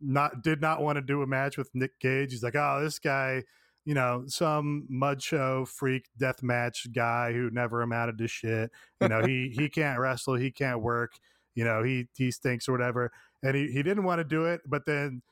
not 0.00 0.42
did 0.42 0.60
not 0.60 0.82
want 0.82 0.96
to 0.96 1.02
do 1.02 1.22
a 1.22 1.26
match 1.26 1.56
with 1.56 1.70
Nick 1.74 1.98
Gage. 2.00 2.32
He's 2.32 2.42
like, 2.42 2.56
oh, 2.56 2.80
this 2.82 2.98
guy, 2.98 3.44
you 3.84 3.94
know, 3.94 4.24
some 4.26 4.86
mud 4.88 5.22
show 5.22 5.64
freak 5.64 6.08
death 6.18 6.42
match 6.42 6.86
guy 6.92 7.32
who 7.32 7.50
never 7.50 7.82
amounted 7.82 8.18
to 8.18 8.28
shit. 8.28 8.70
You 9.00 9.08
know, 9.08 9.22
he 9.24 9.52
he 9.56 9.68
can't 9.70 9.98
wrestle, 9.98 10.34
he 10.34 10.50
can't 10.50 10.82
work. 10.82 11.12
You 11.54 11.64
know, 11.64 11.82
he 11.82 12.08
he 12.16 12.30
stinks 12.30 12.68
or 12.68 12.72
whatever. 12.72 13.12
And 13.42 13.56
he 13.56 13.72
he 13.72 13.82
didn't 13.82 14.04
want 14.04 14.20
to 14.20 14.24
do 14.24 14.44
it, 14.44 14.60
but 14.66 14.86
then 14.86 15.22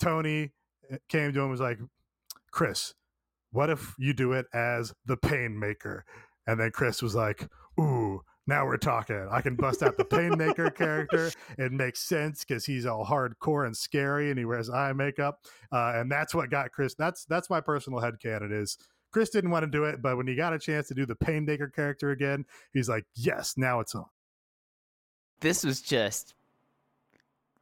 Tony 0.00 0.52
uh, 0.92 0.96
came 1.08 1.32
to 1.32 1.38
him 1.38 1.44
and 1.44 1.50
was 1.50 1.60
like, 1.60 1.78
Chris, 2.50 2.94
what 3.50 3.70
if 3.70 3.94
you 3.98 4.12
do 4.14 4.32
it 4.32 4.46
as 4.54 4.94
the 5.04 5.16
Painmaker? 5.16 6.02
And 6.46 6.58
then 6.58 6.70
Chris 6.70 7.02
was 7.02 7.14
like, 7.14 7.46
Ooh, 7.78 8.22
now 8.48 8.64
we're 8.64 8.78
talking. 8.78 9.28
I 9.30 9.42
can 9.42 9.54
bust 9.56 9.82
out 9.82 9.98
the 9.98 10.04
Painmaker 10.06 10.74
character. 10.74 11.30
It 11.58 11.70
makes 11.70 12.00
sense 12.00 12.44
because 12.44 12.64
he's 12.64 12.86
all 12.86 13.04
hardcore 13.04 13.66
and 13.66 13.76
scary 13.76 14.30
and 14.30 14.38
he 14.38 14.46
wears 14.46 14.70
eye 14.70 14.92
makeup. 14.94 15.40
Uh, 15.70 15.92
and 15.96 16.10
that's 16.10 16.34
what 16.34 16.48
got 16.48 16.72
Chris. 16.72 16.94
That's 16.94 17.26
that's 17.26 17.50
my 17.50 17.60
personal 17.60 18.00
headcanon 18.00 18.50
is 18.50 18.78
Chris 19.12 19.28
didn't 19.28 19.50
want 19.50 19.64
to 19.64 19.70
do 19.70 19.84
it, 19.84 20.00
but 20.00 20.16
when 20.16 20.26
he 20.26 20.34
got 20.34 20.54
a 20.54 20.58
chance 20.58 20.88
to 20.88 20.94
do 20.94 21.04
the 21.04 21.14
Painmaker 21.14 21.72
character 21.72 22.10
again, 22.10 22.46
he's 22.72 22.88
like, 22.88 23.04
Yes, 23.14 23.54
now 23.58 23.80
it's 23.80 23.94
on. 23.94 24.06
This 25.40 25.62
was 25.62 25.82
just 25.82 26.34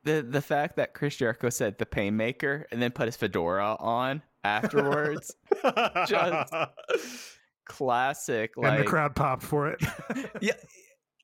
the 0.05 0.23
the 0.23 0.41
fact 0.41 0.77
that 0.77 0.95
Chris 0.95 1.17
Jericho 1.17 1.51
said 1.51 1.79
the 1.79 1.87
Painmaker 1.87 2.65
and 2.71 2.81
then 2.81 2.93
put 2.93 3.07
his 3.07 3.17
fedora 3.17 3.77
on 3.81 4.23
afterwards. 4.45 5.35
Just- 6.07 6.55
Classic. 7.66 8.52
and 8.56 8.80
the 8.80 8.84
crowd 8.84 9.14
popped 9.14 9.43
for 9.43 9.68
it. 9.68 9.82
yeah 10.40 10.52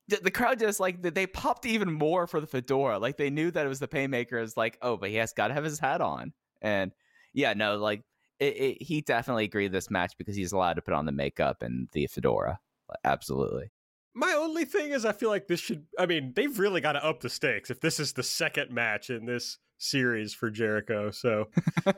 the, 0.09 0.16
the 0.24 0.31
crowd 0.31 0.59
just 0.59 0.81
like 0.81 1.01
they- 1.01 1.10
they 1.10 1.27
popped 1.27 1.64
even 1.64 1.90
more 1.93 2.27
for 2.27 2.40
the 2.40 2.47
fedora 2.47 2.98
like 2.98 3.16
they 3.16 3.31
knew 3.31 3.51
that 3.51 3.64
it 3.64 3.69
was 3.69 3.78
the 3.78 3.89
Painmaker 3.89 4.43
is 4.43 4.56
like 4.56 4.77
oh 4.82 4.97
but 4.97 5.09
he 5.10 5.16
has 5.16 5.32
got 5.32 5.48
to 5.48 5.55
have 5.55 5.64
his 5.64 5.78
hat 5.78 6.01
on 6.01 6.32
and 6.60 6.93
yeah 7.32 7.55
no 7.55 7.77
like 7.77 8.02
it, 8.40 8.56
it, 8.56 8.82
he 8.82 9.01
definitely 9.01 9.44
agreed 9.44 9.70
this 9.73 9.90
match 9.90 10.12
because 10.19 10.35
he's 10.35 10.52
allowed 10.52 10.74
to 10.74 10.82
put 10.82 10.94
on 10.94 11.06
the 11.06 11.12
makeup 11.12 11.62
and 11.62 11.89
the 11.93 12.06
fedora 12.09 12.59
absolutely 13.05 13.70
My 14.14 14.32
only 14.32 14.64
thing 14.66 14.90
is, 14.90 15.06
I 15.06 15.12
feel 15.12 15.31
like 15.31 15.47
this 15.47 15.60
should. 15.60 15.86
I 15.98 16.05
mean, 16.05 16.32
they've 16.36 16.59
really 16.59 16.82
got 16.82 16.93
to 16.93 17.02
up 17.05 17.20
the 17.20 17.31
stakes 17.31 17.70
if 17.70 17.81
this 17.81 17.98
is 17.98 18.12
the 18.12 18.23
second 18.23 18.70
match 18.70 19.09
in 19.09 19.24
this 19.24 19.56
series 19.78 20.35
for 20.35 20.51
Jericho. 20.51 21.10
So, 21.10 21.48
well, 21.86 21.94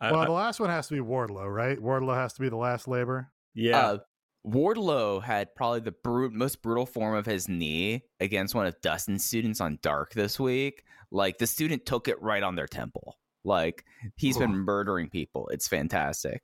I- 0.00 0.24
the 0.24 0.32
last 0.32 0.58
one 0.58 0.70
has 0.70 0.88
to 0.88 0.94
be 0.94 1.00
Wardlow, 1.00 1.46
right? 1.54 1.78
Wardlow 1.78 2.16
has 2.16 2.32
to 2.32 2.40
be 2.40 2.48
the 2.48 2.56
last 2.56 2.88
labor. 2.88 3.30
Yeah, 3.54 3.78
uh, 3.78 3.98
Wardlow 4.46 5.22
had 5.22 5.54
probably 5.54 5.80
the 5.80 5.92
brute, 5.92 6.32
most 6.32 6.60
brutal 6.62 6.86
form 6.86 7.14
of 7.14 7.24
his 7.26 7.48
knee 7.48 8.02
against 8.20 8.54
one 8.54 8.66
of 8.66 8.80
Dustin's 8.82 9.24
students 9.24 9.60
on 9.60 9.78
Dark 9.82 10.12
this 10.12 10.38
week. 10.38 10.84
Like 11.10 11.38
the 11.38 11.46
student 11.46 11.86
took 11.86 12.08
it 12.08 12.20
right 12.20 12.42
on 12.42 12.54
their 12.56 12.66
temple. 12.66 13.18
Like 13.44 13.84
he's 14.16 14.36
been 14.38 14.54
murdering 14.54 15.08
people. 15.08 15.48
It's 15.48 15.68
fantastic. 15.68 16.42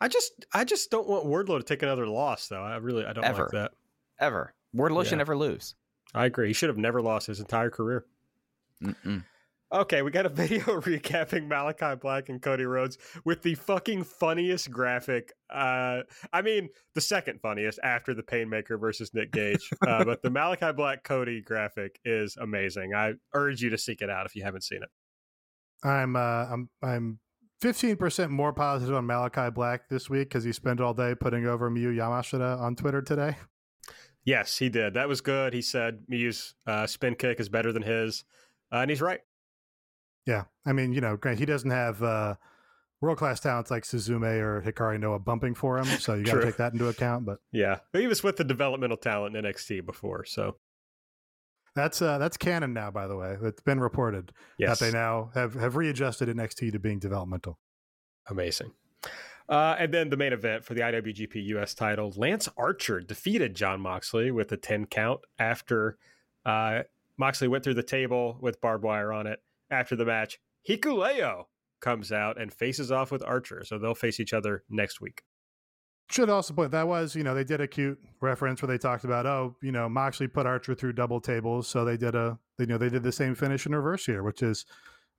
I 0.00 0.08
just, 0.08 0.32
I 0.54 0.64
just 0.64 0.90
don't 0.90 1.08
want 1.08 1.26
Wardlow 1.26 1.58
to 1.58 1.64
take 1.64 1.82
another 1.82 2.06
loss, 2.06 2.48
though. 2.48 2.62
I 2.62 2.76
really, 2.76 3.04
I 3.04 3.12
don't 3.12 3.24
Ever. 3.24 3.42
like 3.42 3.52
that. 3.52 3.72
Ever. 4.18 4.54
Wardlow 4.74 5.02
Yeah. 5.04 5.10
should 5.10 5.18
never 5.18 5.36
lose. 5.36 5.74
I 6.14 6.26
agree. 6.26 6.48
He 6.48 6.52
should 6.52 6.68
have 6.70 6.78
never 6.78 7.02
lost 7.02 7.26
his 7.26 7.40
entire 7.40 7.70
career. 7.70 8.04
Mm-mm. 8.82 9.24
Okay, 9.72 10.02
we 10.02 10.10
got 10.10 10.26
a 10.26 10.28
video 10.30 10.64
recapping 10.80 11.46
Malachi 11.46 11.94
Black 12.00 12.28
and 12.28 12.42
Cody 12.42 12.64
Rhodes 12.64 12.98
with 13.24 13.42
the 13.42 13.54
fucking 13.54 14.04
funniest 14.04 14.70
graphic. 14.70 15.32
Uh, 15.48 16.00
I 16.32 16.42
mean, 16.42 16.70
the 16.94 17.00
second 17.00 17.40
funniest 17.40 17.78
after 17.84 18.12
the 18.12 18.22
Painmaker 18.22 18.80
versus 18.80 19.12
Nick 19.14 19.30
Gage. 19.30 19.70
uh, 19.86 20.04
but 20.04 20.22
the 20.22 20.30
Malachi 20.30 20.72
Black 20.72 21.04
Cody 21.04 21.40
graphic 21.40 22.00
is 22.04 22.36
amazing. 22.36 22.94
I 22.94 23.12
urge 23.32 23.62
you 23.62 23.70
to 23.70 23.78
seek 23.78 24.02
it 24.02 24.10
out 24.10 24.26
if 24.26 24.34
you 24.34 24.42
haven't 24.42 24.64
seen 24.64 24.82
it. 24.82 24.88
I'm 25.86 26.16
uh, 26.16 26.46
I'm 26.46 26.68
I'm 26.82 27.20
15% 27.62 28.30
more 28.30 28.52
positive 28.52 28.94
on 28.94 29.06
Malachi 29.06 29.50
Black 29.50 29.88
this 29.88 30.10
week 30.10 30.28
because 30.28 30.44
he 30.44 30.52
spent 30.52 30.80
all 30.80 30.94
day 30.94 31.14
putting 31.14 31.46
over 31.46 31.70
Miyu 31.70 31.94
Yamashita 31.94 32.58
on 32.60 32.76
Twitter 32.76 33.02
today. 33.02 33.36
Yes, 34.22 34.58
he 34.58 34.68
did. 34.68 34.92
That 34.92 35.08
was 35.08 35.22
good. 35.22 35.54
He 35.54 35.62
said 35.62 36.02
Miyu's 36.12 36.54
uh, 36.66 36.86
spin 36.86 37.14
kick 37.14 37.40
is 37.40 37.48
better 37.48 37.72
than 37.72 37.80
his, 37.80 38.22
uh, 38.70 38.76
and 38.76 38.90
he's 38.90 39.00
right. 39.00 39.20
Yeah, 40.26 40.44
I 40.66 40.72
mean, 40.72 40.92
you 40.92 41.00
know, 41.00 41.16
Grant, 41.16 41.38
he 41.38 41.46
doesn't 41.46 41.70
have 41.70 42.02
uh, 42.02 42.34
world 43.00 43.18
class 43.18 43.40
talents 43.40 43.70
like 43.70 43.84
Suzume 43.84 44.40
or 44.40 44.62
Hikari 44.62 45.00
Noa 45.00 45.18
bumping 45.18 45.54
for 45.54 45.78
him, 45.78 45.86
so 45.86 46.14
you 46.14 46.24
got 46.24 46.34
to 46.34 46.44
take 46.44 46.56
that 46.56 46.72
into 46.72 46.88
account. 46.88 47.24
But 47.24 47.38
Yeah, 47.52 47.78
but 47.92 48.00
he 48.00 48.06
was 48.06 48.22
with 48.22 48.36
the 48.36 48.44
developmental 48.44 48.96
talent 48.96 49.36
in 49.36 49.44
NXT 49.44 49.86
before, 49.86 50.24
so 50.24 50.56
that's 51.74 52.02
uh, 52.02 52.18
that's 52.18 52.36
canon 52.36 52.72
now, 52.72 52.90
by 52.90 53.06
the 53.06 53.16
way. 53.16 53.36
It's 53.42 53.62
been 53.62 53.80
reported 53.80 54.32
yes, 54.58 54.78
that 54.78 54.84
they 54.84 54.92
now 54.92 55.30
have 55.34 55.54
have 55.54 55.76
readjusted 55.76 56.28
NXT 56.28 56.72
to 56.72 56.78
being 56.78 56.98
developmental. 56.98 57.58
Amazing. 58.28 58.72
Uh, 59.48 59.74
and 59.80 59.92
then 59.92 60.10
the 60.10 60.16
main 60.16 60.32
event 60.32 60.64
for 60.64 60.74
the 60.74 60.80
IWGP 60.80 61.44
US 61.56 61.74
title, 61.74 62.12
Lance 62.16 62.48
Archer 62.56 63.00
defeated 63.00 63.56
Jon 63.56 63.80
Moxley 63.80 64.30
with 64.30 64.52
a 64.52 64.56
10 64.56 64.86
count 64.86 65.22
after 65.40 65.98
uh, 66.46 66.82
Moxley 67.18 67.48
went 67.48 67.64
through 67.64 67.74
the 67.74 67.82
table 67.82 68.38
with 68.40 68.60
barbed 68.60 68.84
wire 68.84 69.12
on 69.12 69.26
it. 69.26 69.42
After 69.70 69.96
the 69.96 70.04
match, 70.04 70.38
Hikuleo 70.68 71.44
comes 71.80 72.12
out 72.12 72.40
and 72.40 72.52
faces 72.52 72.92
off 72.92 73.10
with 73.10 73.22
Archer. 73.24 73.62
So 73.64 73.78
they'll 73.78 73.94
face 73.94 74.20
each 74.20 74.32
other 74.32 74.64
next 74.68 75.00
week. 75.00 75.22
Should 76.10 76.28
also 76.28 76.54
point 76.54 76.72
that 76.72 76.88
was, 76.88 77.14
you 77.14 77.22
know, 77.22 77.34
they 77.34 77.44
did 77.44 77.60
a 77.60 77.68
cute 77.68 77.98
reference 78.20 78.60
where 78.60 78.66
they 78.66 78.78
talked 78.78 79.04
about, 79.04 79.26
oh, 79.26 79.56
you 79.62 79.70
know, 79.70 79.88
Moxley 79.88 80.26
put 80.26 80.44
Archer 80.44 80.74
through 80.74 80.94
double 80.94 81.20
tables, 81.20 81.68
so 81.68 81.84
they 81.84 81.96
did 81.96 82.16
a, 82.16 82.36
you 82.58 82.66
know, 82.66 82.78
they 82.78 82.88
did 82.88 83.04
the 83.04 83.12
same 83.12 83.36
finish 83.36 83.64
in 83.64 83.74
reverse 83.74 84.04
here, 84.06 84.24
which 84.24 84.42
is 84.42 84.66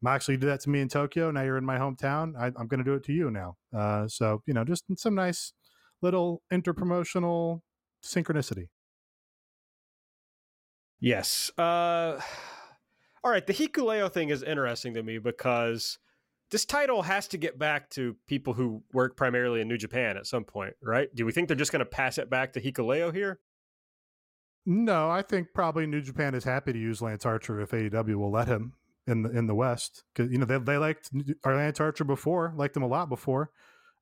Moxley 0.02 0.36
did 0.36 0.48
that 0.48 0.60
to 0.62 0.70
me 0.70 0.82
in 0.82 0.90
Tokyo. 0.90 1.32
Now 1.32 1.44
you're 1.44 1.58
in 1.58 1.64
my 1.64 1.78
hometown. 1.78 2.36
I, 2.38 2.48
am 2.48 2.68
going 2.68 2.80
to 2.80 2.84
do 2.84 2.96
it 2.96 3.06
to 3.06 3.14
you 3.14 3.32
now. 3.32 3.56
Uh, 3.74 4.08
so 4.10 4.42
you 4.46 4.54
know, 4.54 4.66
just 4.66 4.84
some 4.98 5.16
nice 5.16 5.54
little 6.02 6.42
interpromotional 6.52 7.62
synchronicity. 8.04 8.68
Yes. 11.00 11.52
Uh, 11.58 12.20
all 13.24 13.32
right. 13.32 13.46
The 13.46 13.54
Hikuleo 13.54 14.12
thing 14.12 14.30
is 14.30 14.44
interesting 14.44 14.94
to 14.96 15.04
me 15.04 15.18
because 15.18 16.00
this 16.50 16.66
title 16.66 17.04
has 17.04 17.28
to 17.30 17.38
get 17.38 17.58
back 17.58 17.90
to 17.92 18.16
people 18.28 18.54
who 18.54 18.84
work 18.94 19.16
primarily 19.16 19.62
in 19.62 19.68
New 19.68 19.78
Japan 19.78 20.18
at 20.18 20.28
some 20.28 20.44
point, 20.44 20.74
right? 20.82 21.14
Do 21.16 21.26
we 21.26 21.32
think 21.32 21.48
they're 21.48 21.58
just 21.58 21.72
going 21.72 21.80
to 21.80 21.86
pass 21.86 22.18
it 22.18 22.30
back 22.30 22.54
to 22.54 22.62
Hikuleo 22.62 23.14
here? 23.14 23.40
No, 24.66 25.10
I 25.10 25.22
think 25.22 25.48
probably 25.54 25.88
New 25.88 26.02
Japan 26.02 26.36
is 26.36 26.44
happy 26.44 26.74
to 26.74 26.80
use 26.80 27.02
Lance 27.02 27.26
Archer 27.26 27.62
if 27.62 27.72
AEW 27.72 28.16
will 28.16 28.32
let 28.32 28.48
him 28.48 28.74
in 29.08 29.24
the 29.24 29.30
in 29.32 29.48
the 29.48 29.56
West 29.56 30.04
because 30.14 30.32
you 30.32 30.38
know 30.38 30.46
they 30.46 30.60
they 30.60 30.78
liked 30.78 31.10
Lance 31.44 31.80
Archer 31.80 32.04
before, 32.04 32.54
liked 32.56 32.78
him 32.78 32.84
a 32.84 32.88
lot 32.88 33.10
before. 33.10 33.50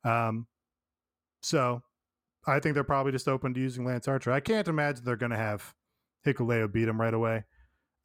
Um, 0.04 0.48
so 1.42 1.82
I 2.46 2.60
think 2.60 2.74
they're 2.74 2.84
probably 2.84 3.14
just 3.14 3.28
open 3.28 3.54
to 3.54 3.60
using 3.60 3.86
Lance 3.86 4.08
Archer. 4.08 4.32
I 4.32 4.42
can't 4.42 4.68
imagine 4.68 5.06
they're 5.06 5.16
going 5.16 5.32
to 5.32 5.38
have 5.38 5.74
Hikuleo 6.26 6.70
beat 6.72 6.88
him 6.88 7.00
right 7.00 7.14
away. 7.14 7.46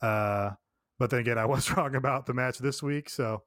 Uh, 0.00 0.50
but 0.98 1.10
then 1.10 1.20
again, 1.20 1.38
I 1.38 1.46
was 1.54 1.70
wrong 1.70 1.94
about 1.94 2.26
the 2.26 2.34
match 2.34 2.58
this 2.58 2.82
week, 2.82 3.08
so 3.08 3.42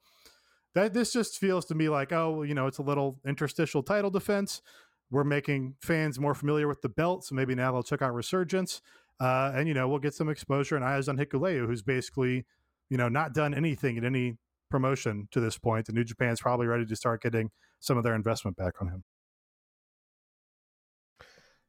that 0.76 0.94
this 0.94 1.12
just 1.12 1.40
feels 1.40 1.66
to 1.66 1.76
me 1.76 1.90
like 1.90 2.12
oh, 2.12 2.44
you 2.44 2.54
know, 2.54 2.68
it's 2.68 2.78
a 2.78 2.84
little 2.84 3.20
interstitial 3.26 3.84
title 3.84 4.12
defense. 4.12 4.62
We're 5.10 5.24
making 5.24 5.76
fans 5.82 6.20
more 6.20 6.36
familiar 6.36 6.68
with 6.68 6.82
the 6.82 6.90
belt, 6.90 7.24
so 7.24 7.36
maybe 7.36 7.56
now 7.56 7.72
they'll 7.72 7.84
check 7.84 8.02
out 8.02 8.14
Resurgence, 8.14 8.82
uh, 9.20 9.52
and 9.56 9.68
you 9.68 9.74
know 9.74 9.88
we'll 9.88 10.00
get 10.00 10.14
some 10.14 10.30
exposure 10.30 10.76
and 10.76 10.84
eyes 10.84 11.08
on 11.08 11.18
Hikuleo, 11.18 11.66
who's 11.66 11.82
basically 11.82 12.46
you 12.90 12.98
know 12.98 13.08
not 13.08 13.34
done 13.34 13.54
anything 13.54 13.98
in 13.98 14.06
any 14.06 14.38
promotion 14.70 15.28
to 15.32 15.40
this 15.40 15.58
point. 15.58 15.88
And 15.88 15.96
New 15.96 16.04
Japan's 16.04 16.42
probably 16.42 16.68
ready 16.68 16.86
to 16.86 16.96
start 16.96 17.22
getting 17.22 17.52
some 17.80 17.98
of 17.98 18.04
their 18.04 18.16
investment 18.16 18.58
back 18.58 18.74
on 18.82 18.90
him. 18.90 19.04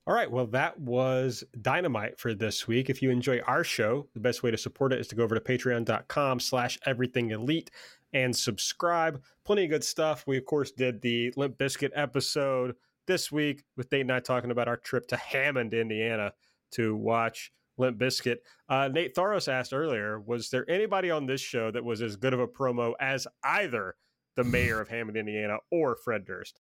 All 0.09 0.15
right. 0.15 0.31
Well, 0.31 0.47
that 0.47 0.81
was 0.81 1.45
Dynamite 1.61 2.19
for 2.19 2.33
this 2.33 2.67
week. 2.67 2.89
If 2.89 3.03
you 3.03 3.11
enjoy 3.11 3.41
our 3.41 3.63
show, 3.63 4.09
the 4.15 4.21
best 4.21 4.43
way 4.43 4.51
to 4.51 4.57
support 4.57 4.95
it 4.95 5.01
is 5.01 5.09
to 5.09 5.15
go 5.15 5.23
over 5.23 5.35
to 5.35 5.41
patreon.com 5.41 6.41
slash 6.41 6.79
everything 6.87 7.31
elite 7.31 7.71
and 8.15 8.35
subscribe. 8.35 9.23
Plenty 9.45 9.65
of 9.65 9.71
good 9.71 9.85
stuff. 9.85 10.25
We, 10.27 10.39
of 10.39 10.47
course, 10.47 10.71
did 10.71 11.03
the 11.03 11.31
Limp 11.37 11.59
Bizkit 11.59 11.91
episode 11.95 12.75
this 13.07 13.31
week 13.31 13.65
with 13.77 13.93
Nate 13.93 14.01
and 14.01 14.13
I 14.13 14.21
talking 14.21 14.51
about 14.51 14.67
our 14.67 14.79
trip 14.79 15.07
to 15.09 15.17
Hammond, 15.19 15.75
Indiana 15.75 16.33
to 16.73 16.97
watch 16.97 17.53
Limp 17.77 17.99
Bizkit. 17.99 18.39
Uh, 18.67 18.89
Nate 18.89 19.15
Thoros 19.15 19.47
asked 19.47 19.75
earlier, 19.75 20.21
was 20.21 20.49
there 20.49 20.65
anybody 20.71 21.11
on 21.11 21.27
this 21.27 21.43
show 21.43 21.71
that 21.71 21.85
was 21.85 22.01
as 22.01 22.17
good 22.17 22.33
of 22.33 22.41
a 22.41 22.49
promo 22.49 22.95
as 22.99 23.27
either 23.45 23.95
the 24.37 24.45
mayor 24.45 24.81
of 24.81 24.89
Hammond, 24.89 25.19
Indiana 25.19 25.59
or 25.71 25.97
Fred 25.97 26.25
Durst? 26.25 26.63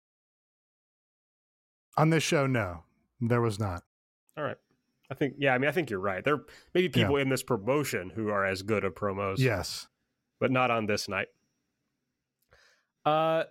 On 1.98 2.08
this 2.08 2.22
show, 2.22 2.46
no. 2.46 2.85
There 3.20 3.40
was 3.40 3.58
not. 3.58 3.82
All 4.36 4.44
right. 4.44 4.56
I 5.10 5.14
think 5.14 5.34
yeah, 5.38 5.54
I 5.54 5.58
mean 5.58 5.68
I 5.68 5.72
think 5.72 5.90
you're 5.90 6.00
right. 6.00 6.24
There 6.24 6.38
may 6.74 6.82
be 6.82 6.88
people 6.88 7.16
yeah. 7.16 7.22
in 7.22 7.28
this 7.28 7.42
promotion 7.42 8.10
who 8.10 8.28
are 8.28 8.44
as 8.44 8.62
good 8.62 8.84
of 8.84 8.94
promos. 8.94 9.38
Yes. 9.38 9.86
But 10.40 10.50
not 10.50 10.70
on 10.70 10.86
this 10.86 11.08
night. 11.08 11.28
Uh 13.04 13.44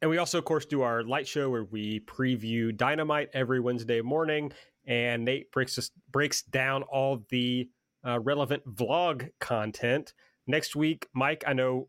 and 0.00 0.10
we 0.10 0.18
also 0.18 0.38
of 0.38 0.44
course 0.44 0.66
do 0.66 0.82
our 0.82 1.02
light 1.04 1.26
show 1.26 1.50
where 1.50 1.64
we 1.64 2.00
preview 2.00 2.76
Dynamite 2.76 3.30
every 3.32 3.60
Wednesday 3.60 4.00
morning 4.00 4.52
and 4.86 5.24
Nate 5.24 5.52
breaks 5.52 5.78
us, 5.78 5.90
breaks 6.10 6.42
down 6.42 6.82
all 6.84 7.24
the 7.30 7.68
uh, 8.06 8.18
relevant 8.20 8.64
vlog 8.66 9.28
content. 9.38 10.14
Next 10.46 10.74
week, 10.74 11.08
Mike, 11.12 11.44
I 11.46 11.52
know 11.52 11.88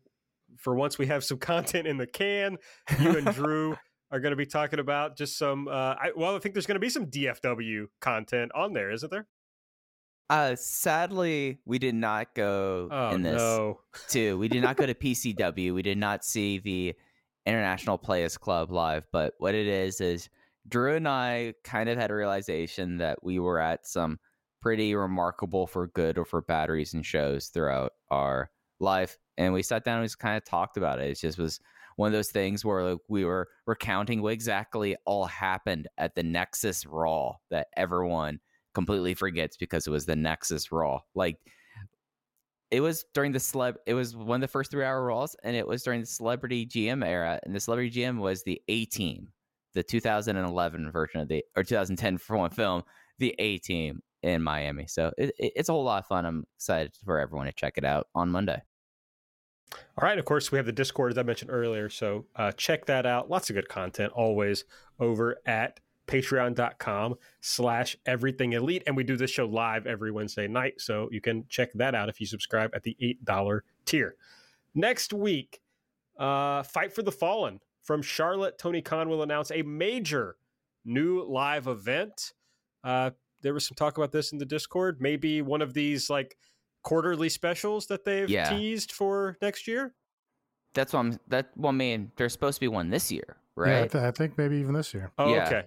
for 0.58 0.74
once 0.74 0.98
we 0.98 1.06
have 1.06 1.24
some 1.24 1.38
content 1.38 1.86
in 1.86 1.96
the 1.96 2.06
can. 2.06 2.58
You 3.00 3.16
and 3.16 3.26
Drew 3.34 3.76
are 4.10 4.20
going 4.20 4.32
to 4.32 4.36
be 4.36 4.46
talking 4.46 4.78
about 4.78 5.16
just 5.16 5.38
some. 5.38 5.68
Uh, 5.68 5.94
I, 6.00 6.12
well, 6.16 6.36
I 6.36 6.38
think 6.38 6.54
there's 6.54 6.66
going 6.66 6.76
to 6.76 6.80
be 6.80 6.90
some 6.90 7.06
DFW 7.06 7.86
content 8.00 8.52
on 8.54 8.72
there, 8.72 8.90
isn't 8.90 9.10
there? 9.10 9.26
Uh, 10.28 10.54
sadly, 10.54 11.58
we 11.64 11.78
did 11.78 11.94
not 11.94 12.34
go 12.34 12.88
oh, 12.90 13.10
in 13.10 13.22
this 13.22 13.36
no. 13.36 13.80
too. 14.08 14.38
We 14.38 14.48
did 14.48 14.62
not 14.62 14.76
go 14.76 14.86
to 14.86 14.94
PCW. 14.94 15.74
We 15.74 15.82
did 15.82 15.98
not 15.98 16.24
see 16.24 16.58
the 16.58 16.94
International 17.46 17.98
Players 17.98 18.38
Club 18.38 18.70
live. 18.70 19.06
But 19.12 19.34
what 19.38 19.54
it 19.54 19.66
is 19.66 20.00
is 20.00 20.28
Drew 20.68 20.94
and 20.94 21.08
I 21.08 21.54
kind 21.64 21.88
of 21.88 21.98
had 21.98 22.10
a 22.10 22.14
realization 22.14 22.98
that 22.98 23.24
we 23.24 23.38
were 23.38 23.58
at 23.58 23.86
some 23.86 24.18
pretty 24.60 24.94
remarkable 24.94 25.66
for 25.66 25.88
good 25.88 26.18
or 26.18 26.24
for 26.24 26.42
bad 26.42 26.68
reason 26.68 27.02
shows 27.02 27.48
throughout 27.48 27.92
our 28.10 28.50
life, 28.78 29.18
and 29.36 29.52
we 29.52 29.62
sat 29.62 29.84
down 29.84 29.96
and 29.96 30.02
we 30.02 30.06
just 30.06 30.18
kind 30.18 30.36
of 30.36 30.44
talked 30.44 30.76
about 30.76 31.00
it. 31.00 31.10
It 31.10 31.18
just 31.18 31.38
was 31.38 31.60
one 32.00 32.06
of 32.06 32.14
those 32.14 32.30
things 32.30 32.64
where 32.64 32.92
like, 32.92 32.98
we 33.08 33.26
were 33.26 33.46
recounting 33.66 34.22
what 34.22 34.32
exactly 34.32 34.96
all 35.04 35.26
happened 35.26 35.86
at 35.98 36.14
the 36.14 36.22
Nexus 36.22 36.86
Raw 36.86 37.34
that 37.50 37.66
everyone 37.76 38.40
completely 38.72 39.12
forgets 39.12 39.58
because 39.58 39.86
it 39.86 39.90
was 39.90 40.06
the 40.06 40.16
Nexus 40.16 40.72
Raw. 40.72 41.00
Like 41.14 41.36
it 42.70 42.80
was 42.80 43.04
during 43.12 43.32
the 43.32 43.38
celeb 43.38 43.74
it 43.86 43.92
was 43.92 44.16
one 44.16 44.36
of 44.36 44.40
the 44.40 44.48
first 44.48 44.70
three 44.70 44.82
hour 44.82 45.04
Raws 45.04 45.36
and 45.44 45.54
it 45.54 45.66
was 45.66 45.82
during 45.82 46.00
the 46.00 46.06
celebrity 46.06 46.66
GM 46.66 47.06
era. 47.06 47.38
And 47.44 47.54
the 47.54 47.60
celebrity 47.60 47.90
GM 47.90 48.16
was 48.16 48.44
the 48.44 48.62
A 48.68 48.86
team, 48.86 49.28
the 49.74 49.82
2011 49.82 50.90
version 50.90 51.20
of 51.20 51.28
the 51.28 51.44
or 51.54 51.62
2010 51.62 52.16
for 52.16 52.38
one 52.38 52.50
film, 52.50 52.82
the 53.18 53.34
A 53.38 53.58
team 53.58 54.00
in 54.22 54.42
Miami. 54.42 54.86
So 54.86 55.12
it, 55.18 55.34
it, 55.38 55.52
it's 55.54 55.68
a 55.68 55.72
whole 55.72 55.84
lot 55.84 56.02
of 56.02 56.06
fun. 56.06 56.24
I'm 56.24 56.44
excited 56.56 56.92
for 57.04 57.18
everyone 57.18 57.44
to 57.44 57.52
check 57.52 57.74
it 57.76 57.84
out 57.84 58.06
on 58.14 58.30
Monday. 58.30 58.62
All 59.72 60.02
right. 60.02 60.18
Of 60.18 60.24
course, 60.24 60.50
we 60.50 60.58
have 60.58 60.66
the 60.66 60.72
Discord 60.72 61.12
as 61.12 61.18
I 61.18 61.22
mentioned 61.22 61.50
earlier. 61.50 61.88
So 61.88 62.26
uh, 62.36 62.52
check 62.52 62.86
that 62.86 63.06
out. 63.06 63.30
Lots 63.30 63.50
of 63.50 63.56
good 63.56 63.68
content 63.68 64.12
always 64.12 64.64
over 64.98 65.38
at 65.46 65.80
patreon.com 66.06 67.14
slash 67.40 67.96
everything 68.04 68.52
elite. 68.52 68.82
And 68.86 68.96
we 68.96 69.04
do 69.04 69.16
this 69.16 69.30
show 69.30 69.46
live 69.46 69.86
every 69.86 70.10
Wednesday 70.10 70.48
night. 70.48 70.80
So 70.80 71.08
you 71.12 71.20
can 71.20 71.44
check 71.48 71.72
that 71.74 71.94
out 71.94 72.08
if 72.08 72.20
you 72.20 72.26
subscribe 72.26 72.72
at 72.74 72.82
the 72.82 72.96
$8 73.26 73.60
tier. 73.86 74.16
Next 74.74 75.12
week, 75.12 75.60
uh, 76.18 76.62
Fight 76.64 76.92
for 76.92 77.02
the 77.02 77.12
Fallen 77.12 77.60
from 77.82 78.02
Charlotte. 78.02 78.58
Tony 78.58 78.82
Khan 78.82 79.08
will 79.08 79.22
announce 79.22 79.50
a 79.50 79.62
major 79.62 80.36
new 80.84 81.22
live 81.22 81.66
event. 81.66 82.34
Uh, 82.82 83.10
there 83.42 83.54
was 83.54 83.66
some 83.66 83.74
talk 83.74 83.96
about 83.96 84.12
this 84.12 84.32
in 84.32 84.38
the 84.38 84.44
Discord. 84.44 85.00
Maybe 85.00 85.42
one 85.42 85.62
of 85.62 85.74
these 85.74 86.10
like 86.10 86.36
quarterly 86.82 87.28
specials 87.28 87.86
that 87.86 88.04
they've 88.04 88.28
yeah. 88.28 88.48
teased 88.48 88.92
for 88.92 89.36
next 89.42 89.66
year? 89.66 89.94
That's 90.74 90.92
what 90.92 91.00
I'm. 91.00 91.20
That 91.28 91.50
well, 91.56 91.70
I 91.70 91.74
mean, 91.74 92.12
there's 92.16 92.32
supposed 92.32 92.56
to 92.56 92.60
be 92.60 92.68
one 92.68 92.90
this 92.90 93.10
year, 93.10 93.36
right? 93.56 93.70
Yeah, 93.70 93.82
I, 93.82 93.88
th- 93.88 94.04
I 94.04 94.10
think 94.12 94.38
maybe 94.38 94.56
even 94.56 94.74
this 94.74 94.94
year. 94.94 95.10
Oh, 95.18 95.34
yeah. 95.34 95.46
okay. 95.46 95.64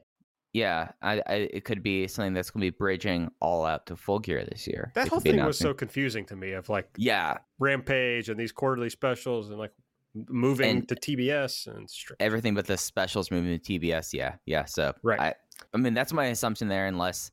Yeah, 0.54 0.92
I, 1.02 1.22
I, 1.26 1.34
it 1.52 1.66
could 1.66 1.82
be 1.82 2.08
something 2.08 2.34
that's 2.34 2.52
going 2.52 2.62
to 2.62 2.72
be 2.72 2.78
bridging 2.78 3.32
all 3.40 3.66
out 3.66 3.88
to 3.88 3.96
full 3.96 4.20
gear 4.20 4.46
this 4.46 4.68
year. 4.68 4.92
That 4.94 5.08
whole 5.08 5.20
thing 5.20 5.44
was 5.44 5.58
so 5.58 5.74
confusing 5.74 6.26
to 6.28 6.36
me. 6.36 6.52
Of 6.52 6.70
like, 6.70 6.90
yeah, 6.96 7.40
Rampage 7.58 8.30
and 8.30 8.40
these 8.40 8.52
quarterly 8.52 8.92
specials 8.92 9.50
and 9.50 9.58
like 9.58 9.72
moving 10.14 10.78
and 10.78 10.88
to 10.88 10.96
TBS 10.96 11.68
and 11.68 11.90
everything 12.20 12.54
but 12.54 12.68
the 12.68 12.78
specials 12.78 13.32
moving 13.32 13.60
to 13.60 13.80
TBS. 13.80 14.14
Yeah, 14.14 14.36
yeah. 14.46 14.66
So 14.66 14.94
right. 15.02 15.20
I, 15.20 15.34
I 15.74 15.78
mean, 15.78 15.96
that's 15.96 16.14
my 16.14 16.26
assumption 16.26 16.68
there, 16.68 16.86
unless 16.86 17.32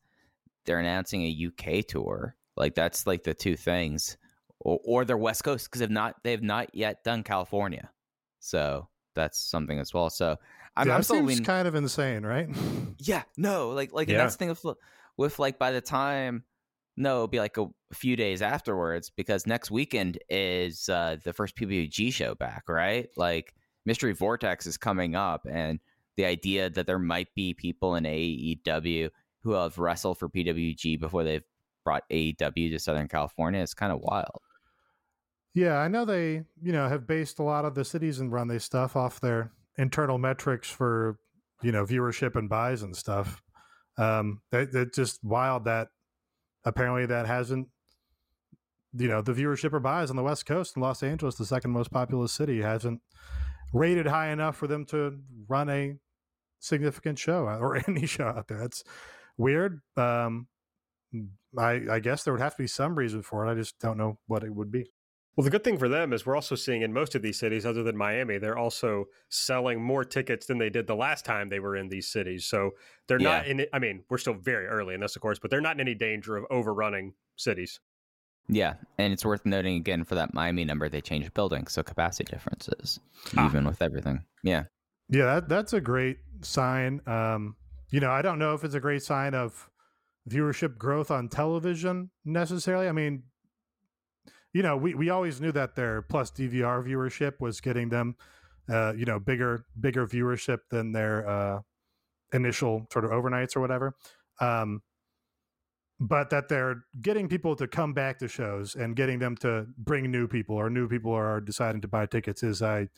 they're 0.65 0.81
announcing 0.81 1.23
a 1.23 1.49
UK 1.49 1.87
tour. 1.87 2.37
Like 2.61 2.75
that's 2.75 3.07
like 3.07 3.25
the 3.25 3.33
two 3.33 3.57
things, 3.57 4.19
or, 4.61 4.79
or 4.85 5.05
they're 5.07 5.17
West 5.17 5.43
Coast 5.43 5.65
because 5.65 5.81
they've 5.81 5.91
not 5.91 6.17
they've 6.23 6.43
not 6.43 6.75
yet 6.75 7.03
done 7.03 7.23
California, 7.23 7.91
so 8.39 8.87
that's 9.15 9.39
something 9.43 9.79
as 9.79 9.95
well. 9.95 10.11
So 10.11 10.37
I'm, 10.77 10.87
yeah, 10.87 10.95
I'm 10.95 11.03
still 11.03 11.23
leaning... 11.23 11.43
kind 11.43 11.67
of 11.67 11.75
insane, 11.75 12.25
right? 12.25 12.49
yeah, 12.99 13.23
no, 13.39 13.71
like 13.71 13.95
like 13.95 14.09
yeah. 14.09 14.19
that's 14.19 14.35
the 14.35 14.39
thing 14.39 14.49
with 14.51 14.65
with 15.17 15.39
like 15.39 15.59
by 15.59 15.71
the 15.73 15.81
time 15.81 16.45
no, 16.99 17.15
it'll 17.15 17.29
be 17.29 17.41
like 17.41 17.57
a 17.57 17.67
few 17.95 18.15
days 18.15 18.43
afterwards 18.43 19.09
because 19.09 19.47
next 19.47 19.71
weekend 19.71 20.19
is 20.29 20.87
uh, 20.91 21.17
the 21.25 21.33
first 21.33 21.57
PWG 21.57 22.13
show 22.13 22.35
back, 22.35 22.65
right? 22.69 23.09
Like 23.17 23.55
Mystery 23.87 24.13
Vortex 24.13 24.67
is 24.67 24.77
coming 24.77 25.15
up, 25.15 25.47
and 25.51 25.81
the 26.17 26.27
idea 26.27 26.69
that 26.69 26.87
there 26.87 26.99
might 26.99 27.35
be 27.35 27.55
people 27.55 27.95
in 27.95 28.05
AEW 28.05 29.09
who 29.43 29.53
have 29.53 29.79
wrestled 29.79 30.19
for 30.19 30.29
PWG 30.29 31.01
before 31.01 31.25
they've 31.25 31.45
brought 31.85 32.05
AEW 32.11 32.71
to 32.71 32.79
Southern 32.79 33.09
California. 33.09 33.61
It's 33.61 33.75
kind 33.75 33.93
of 33.93 34.01
wild. 34.01 34.43
Yeah, 35.55 35.79
I 35.79 35.89
know 35.89 36.05
they, 36.05 36.45
you 36.63 36.73
know, 36.73 36.89
have 36.89 37.07
based 37.07 37.39
a 37.39 37.43
lot 37.43 37.65
of 37.65 37.75
the 37.75 37.85
cities 37.85 38.21
and 38.21 38.33
run 38.33 38.49
their 38.49 38.61
stuff 38.61 38.95
off 38.95 39.21
their 39.21 39.51
internal 39.79 40.19
metrics 40.19 40.71
for, 40.71 41.19
you 41.63 41.73
know, 41.73 41.85
viewership 41.85 42.37
and 42.37 42.49
buys 42.49 42.83
and 42.83 42.97
stuff. 42.97 43.43
Um, 43.99 44.41
that, 44.53 44.73
that's 44.73 44.95
just 44.95 45.23
wild 45.25 45.65
that 45.65 45.89
apparently 46.65 47.07
that 47.07 47.27
hasn't, 47.27 47.69
you 48.97 49.09
know, 49.09 49.23
the 49.23 49.33
viewership 49.33 49.73
or 49.73 49.81
buys 49.81 50.11
on 50.11 50.17
the 50.17 50.23
West 50.23 50.47
Coast 50.47 50.77
in 50.77 50.83
Los 50.83 51.03
Angeles, 51.03 51.35
the 51.35 51.47
second 51.47 51.73
most 51.73 51.91
populous 51.91 52.33
city, 52.33 52.63
hasn't 52.63 53.01
rated 53.73 54.07
high 54.07 54.31
enough 54.31 54.57
for 54.57 54.67
them 54.67 54.85
to 54.87 55.19
run 55.49 55.69
a 55.69 55.95
significant 56.61 57.19
show 57.19 57.45
or 57.45 57.77
any 57.89 58.07
show 58.07 58.27
out 58.27 58.49
there. 58.49 58.59
That's 58.59 58.85
weird. 59.37 59.81
Um, 59.97 60.47
I, 61.59 61.81
I 61.91 62.01
guess 62.01 62.23
there 62.25 62.33
would 62.33 62.41
have 62.43 62.57
to 62.57 62.63
be 62.63 62.67
some 62.69 62.95
reason 62.95 63.23
for 63.23 63.47
it. 63.47 63.51
I 63.51 63.55
just 63.55 63.79
don't 63.79 63.99
know 63.99 64.19
what 64.27 64.45
it 64.45 64.55
would 64.55 64.71
be. 64.71 64.91
Well, 65.37 65.45
the 65.45 65.51
good 65.51 65.65
thing 65.65 65.79
for 65.79 65.89
them 65.89 66.13
is 66.13 66.27
we're 66.27 66.35
also 66.35 66.55
seeing 66.55 66.83
in 66.83 66.93
most 66.93 67.15
of 67.15 67.23
these 67.23 67.39
cities, 67.39 67.65
other 67.65 67.83
than 67.83 67.97
Miami, 67.97 68.39
they're 68.39 68.59
also 68.59 69.07
selling 69.31 69.81
more 69.83 70.05
tickets 70.05 70.47
than 70.47 70.59
they 70.59 70.71
did 70.71 70.87
the 70.87 70.97
last 70.97 71.25
time 71.25 71.49
they 71.49 71.61
were 71.61 71.77
in 71.77 71.89
these 71.89 72.09
cities. 72.11 72.45
So 72.47 72.73
they're 73.07 73.21
Yeah. 73.21 73.39
not 73.39 73.47
in. 73.47 73.67
I 73.73 73.79
mean, 73.79 74.05
we're 74.11 74.19
still 74.19 74.35
very 74.35 74.67
early 74.67 74.95
in 74.95 75.01
this, 75.01 75.17
of 75.17 75.23
course, 75.23 75.39
but 75.39 75.51
they're 75.51 75.61
not 75.61 75.77
in 75.77 75.81
any 75.81 75.95
danger 75.95 76.37
of 76.37 76.45
overrunning 76.51 77.15
cities. 77.37 77.81
Yeah, 78.49 78.75
and 78.99 79.13
it's 79.13 79.25
worth 79.25 79.47
noting 79.47 79.77
again 79.77 80.03
for 80.03 80.17
that 80.17 80.35
Miami 80.35 80.65
number, 80.65 80.89
they 80.89 81.01
changed 81.01 81.33
buildings, 81.35 81.73
so 81.73 81.83
capacity 81.85 82.31
differences, 82.33 82.99
Ah. 83.37 83.47
even 83.47 83.65
with 83.65 83.81
everything. 83.81 84.25
Yeah, 84.43 84.65
Yeah, 85.09 85.27
that, 85.27 85.49
that's 85.49 85.73
a 85.73 85.81
great 85.81 86.19
sign. 86.43 87.01
Um, 87.07 87.57
you 87.91 88.01
know, 88.01 88.11
I 88.11 88.23
don't 88.23 88.39
know 88.41 88.55
if 88.55 88.65
it's 88.65 88.75
a 88.75 88.81
great 88.81 89.03
sign 89.05 89.35
of 89.35 89.71
viewership 90.29 90.77
growth 90.77 91.11
on 91.11 91.29
television 91.29 92.11
necessarily. 92.25 92.89
I 92.89 92.93
mean, 92.93 93.25
you 94.53 94.63
know, 94.63 94.77
we, 94.77 94.95
we 94.95 95.11
always 95.11 95.41
knew 95.41 95.53
that 95.53 95.77
their 95.77 96.03
plus 96.03 96.31
DVR 96.31 96.85
viewership 96.85 97.41
was 97.41 97.61
getting 97.61 97.89
them, 97.89 98.17
uh, 98.69 98.93
you 98.97 99.05
know, 99.05 99.19
bigger 99.19 99.65
bigger 99.79 100.07
viewership 100.07 100.59
than 100.71 100.93
their 100.93 101.29
uh, 101.29 101.61
initial 102.33 102.87
sort 102.93 103.05
of 103.05 103.11
overnights 103.11 103.57
or 103.57 103.61
whatever. 103.61 103.95
Um, 104.41 104.83
but 106.01 106.31
that 106.31 106.49
they're 106.49 106.85
getting 107.03 107.29
people 107.29 107.55
to 107.57 107.69
come 107.69 107.93
back 107.93 108.19
to 108.19 108.29
shows 108.29 108.75
and 108.75 108.97
getting 108.97 109.19
them 109.19 109.37
to 109.37 109.67
bring 109.77 110.11
new 110.11 110.27
people 110.27 110.57
or 110.57 110.71
new 110.71 110.89
people 110.89 111.13
are 111.13 111.41
deciding 111.41 111.83
to 111.83 111.89
buy 111.89 112.07
tickets 112.07 112.43
is 112.43 112.63
a 112.63 112.89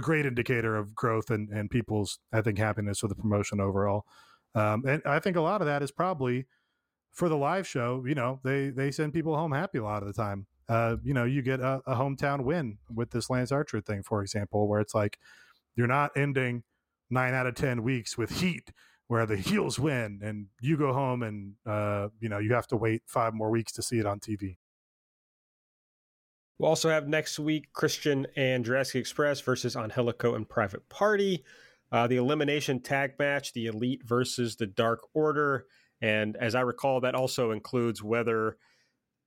great 0.00 0.26
indicator 0.26 0.76
of 0.76 0.94
growth 0.94 1.30
and, 1.30 1.48
and 1.50 1.70
people's 1.70 2.18
I 2.32 2.42
think 2.42 2.58
happiness 2.58 3.02
with 3.02 3.10
the 3.10 3.22
promotion 3.22 3.60
overall. 3.60 4.04
Um, 4.54 4.84
and 4.84 5.00
I 5.06 5.20
think 5.20 5.36
a 5.36 5.40
lot 5.40 5.60
of 5.60 5.68
that 5.68 5.82
is 5.82 5.92
probably 5.92 6.46
for 7.12 7.28
the 7.28 7.36
live 7.36 7.66
show. 7.66 8.04
You 8.06 8.14
know, 8.14 8.40
they 8.44 8.70
they 8.70 8.90
send 8.90 9.12
people 9.12 9.36
home 9.36 9.52
happy 9.52 9.78
a 9.78 9.84
lot 9.84 10.02
of 10.02 10.08
the 10.08 10.14
time. 10.14 10.46
Uh, 10.68 10.96
you 11.02 11.14
know, 11.14 11.24
you 11.24 11.42
get 11.42 11.60
a, 11.60 11.80
a 11.86 11.96
hometown 11.96 12.44
win 12.44 12.78
with 12.94 13.10
this 13.10 13.28
Lance 13.28 13.50
Archer 13.50 13.80
thing, 13.80 14.02
for 14.02 14.22
example, 14.22 14.68
where 14.68 14.80
it's 14.80 14.94
like 14.94 15.18
you're 15.74 15.86
not 15.86 16.12
ending 16.16 16.62
nine 17.10 17.34
out 17.34 17.46
of 17.46 17.54
ten 17.54 17.82
weeks 17.82 18.16
with 18.16 18.40
heat 18.40 18.72
where 19.10 19.26
the 19.26 19.36
heels 19.36 19.76
win 19.76 20.20
and 20.22 20.46
you 20.60 20.76
go 20.76 20.92
home 20.92 21.24
and 21.24 21.54
uh, 21.66 22.08
you 22.20 22.28
know 22.28 22.38
you 22.38 22.54
have 22.54 22.68
to 22.68 22.76
wait 22.76 23.02
five 23.06 23.34
more 23.34 23.50
weeks 23.50 23.72
to 23.72 23.82
see 23.82 23.98
it 23.98 24.06
on 24.06 24.20
TV. 24.20 24.56
We'll 26.60 26.68
also 26.68 26.90
have 26.90 27.08
next 27.08 27.38
week 27.40 27.72
Christian 27.72 28.28
and 28.36 28.64
Jurassic 28.64 28.96
Express 28.96 29.40
versus 29.40 29.76
Angelico 29.76 30.34
and 30.34 30.48
Private 30.48 30.88
Party. 30.88 31.42
Uh, 31.90 32.06
the 32.06 32.16
elimination 32.18 32.80
tag 32.80 33.14
match, 33.18 33.52
the 33.52 33.66
Elite 33.66 34.02
versus 34.04 34.54
the 34.54 34.66
Dark 34.66 35.00
Order. 35.12 35.66
And 36.02 36.36
as 36.36 36.54
I 36.54 36.60
recall, 36.62 37.00
that 37.02 37.14
also 37.14 37.50
includes 37.50 38.02
whether 38.02 38.56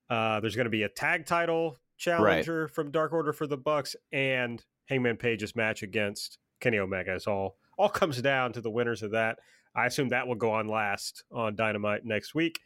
uh, 0.10 0.40
there's 0.40 0.56
going 0.56 0.66
to 0.66 0.72
be 0.72 0.84
a 0.84 0.90
tag 0.90 1.26
title 1.26 1.78
challenger 1.98 2.68
from 2.68 2.92
Dark 2.92 3.14
Order 3.14 3.32
for 3.34 3.48
the 3.48 3.58
Bucks 3.58 3.96
and 4.12 4.64
Hangman 4.86 5.18
Page's 5.18 5.56
match 5.56 5.84
against 5.84 6.38
Kenny 6.60 6.80
Omega. 6.80 7.14
It's 7.16 7.28
all 7.28 7.58
all 7.78 7.90
comes 7.90 8.22
down 8.22 8.54
to 8.54 8.62
the 8.62 8.70
winners 8.70 9.02
of 9.04 9.12
that. 9.12 9.40
I 9.76 9.86
assume 9.88 10.10
that 10.10 10.28
will 10.28 10.36
go 10.36 10.52
on 10.52 10.68
last 10.68 11.24
on 11.32 11.56
Dynamite 11.56 12.06
next 12.06 12.36
week. 12.36 12.60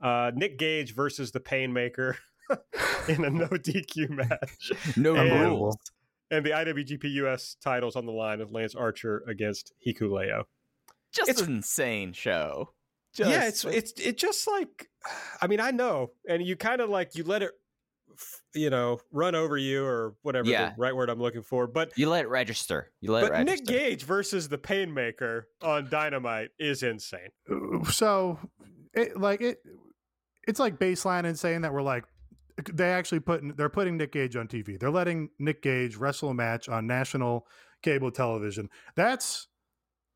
Uh, 0.00 0.30
Nick 0.34 0.58
Gage 0.58 0.94
versus 0.94 1.30
the 1.32 1.40
Painmaker 1.40 2.16
in 3.08 3.24
a 3.24 3.30
no 3.30 3.46
DQ 3.48 4.10
match, 4.10 4.72
no 4.96 5.14
And- 5.16 5.40
rules. 5.50 5.76
and 6.30 6.44
the 6.44 6.50
IWGP 6.50 7.04
US 7.24 7.56
titles 7.62 7.96
on 7.96 8.06
the 8.06 8.12
line 8.12 8.38
with 8.38 8.50
Lance 8.50 8.74
Archer 8.74 9.22
against 9.28 9.72
Hikuleo. 9.86 10.44
Just 11.12 11.28
it's- 11.30 11.46
an 11.46 11.56
insane 11.56 12.12
show. 12.12 12.70
Yeah, 13.16 13.46
it's 13.48 13.64
it's 13.64 13.92
it 13.92 14.16
just 14.18 14.46
like 14.46 14.88
I 15.42 15.46
mean 15.46 15.60
I 15.60 15.70
know, 15.70 16.12
and 16.28 16.42
you 16.42 16.56
kind 16.56 16.80
of 16.80 16.90
like 16.90 17.14
you 17.16 17.24
let 17.24 17.42
it, 17.42 17.52
you 18.54 18.70
know, 18.70 19.00
run 19.12 19.34
over 19.34 19.56
you 19.56 19.84
or 19.84 20.14
whatever 20.22 20.48
Yeah. 20.48 20.70
the 20.70 20.74
right 20.78 20.94
word 20.94 21.08
I'm 21.10 21.20
looking 21.20 21.42
for. 21.42 21.66
But 21.66 21.96
you 21.96 22.08
let 22.08 22.24
it 22.24 22.28
register. 22.28 22.90
You 23.00 23.12
let 23.12 23.24
it 23.24 23.30
but 23.32 23.44
Nick. 23.44 23.64
Gage 23.66 24.02
versus 24.04 24.48
the 24.48 24.58
Painmaker 24.58 25.42
on 25.62 25.88
Dynamite 25.90 26.50
is 26.58 26.82
insane. 26.82 27.28
so 27.90 28.38
it 28.94 29.18
like 29.18 29.40
it 29.40 29.58
it's 30.46 30.58
like 30.60 30.78
baseline 30.78 31.24
and 31.24 31.38
saying 31.38 31.60
that 31.62 31.72
we're 31.72 31.82
like 31.82 32.04
they 32.72 32.90
actually 32.90 33.20
put 33.20 33.56
they're 33.56 33.68
putting 33.68 33.96
Nick 33.96 34.12
Gage 34.12 34.34
on 34.34 34.48
TV. 34.48 34.78
They're 34.80 34.90
letting 34.90 35.30
Nick 35.38 35.62
Gage 35.62 35.96
wrestle 35.96 36.30
a 36.30 36.34
match 36.34 36.68
on 36.68 36.86
national 36.88 37.46
cable 37.82 38.10
television. 38.10 38.68
That's 38.96 39.46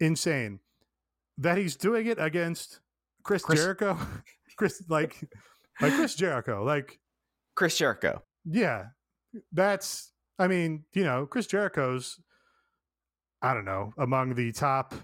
insane. 0.01 0.59
That 1.43 1.59
he's 1.59 1.77
doing 1.77 2.07
it 2.07 2.19
against 2.21 2.81
Chris, 3.23 3.43
Chris- 3.43 3.61
Jericho. 3.61 3.99
Chris 4.57 4.83
like 4.89 5.17
like 5.81 5.93
Chris 5.95 6.15
Jericho. 6.15 6.63
Like 6.65 6.99
Chris 7.55 7.77
Jericho. 7.79 8.23
yeah. 8.45 8.87
That's 9.53 10.13
I 10.39 10.47
mean, 10.47 10.85
you 10.93 11.05
know, 11.05 11.27
Chris 11.27 11.47
Jericho's 11.47 12.21
I 13.41 13.55
don't 13.55 13.65
know, 13.65 13.93
among 13.99 14.35
the 14.35 14.53
top 14.53 14.95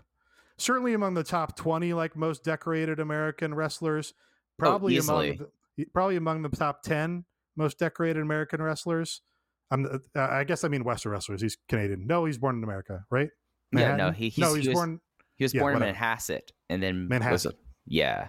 certainly 0.59 0.93
among 0.95 1.15
the 1.15 1.25
top 1.25 1.57
20 1.57 1.93
like 1.95 2.17
most 2.17 2.45
decorated 2.45 3.01
American 3.01 3.55
wrestlers, 3.55 4.13
probably 4.59 4.97
among 4.99 5.39
the, 5.77 5.85
probably 5.95 6.17
among 6.17 6.43
the 6.43 6.49
top 6.51 6.83
10 6.83 7.25
most 7.57 7.79
decorated 7.79 8.21
American 8.21 8.61
wrestlers. 8.63 9.23
I'm 9.71 9.87
uh, 9.87 9.99
I 10.21 10.45
guess 10.45 10.63
I 10.65 10.69
mean 10.69 10.85
Western 10.85 11.13
wrestlers. 11.13 11.41
He's 11.43 11.57
Canadian. 11.69 12.07
No, 12.07 12.25
he's 12.27 12.39
born 12.39 12.57
in 12.59 12.65
America, 12.65 13.05
right? 13.11 13.29
Yeah, 13.73 13.97
no, 13.97 14.11
he- 14.11 14.29
he's- 14.29 14.39
no, 14.39 14.55
he 14.55 14.61
he's 14.61 14.69
was- 14.69 14.75
born. 14.77 15.01
He 15.39 15.45
was 15.45 15.55
Yeah, 15.55 15.61
born 15.61 15.83
in. 15.83 15.95
Manhasset 15.95 16.51
and 16.69 16.83
then 16.83 17.09
Manhasset. 17.11 17.55
yeah. 17.87 18.29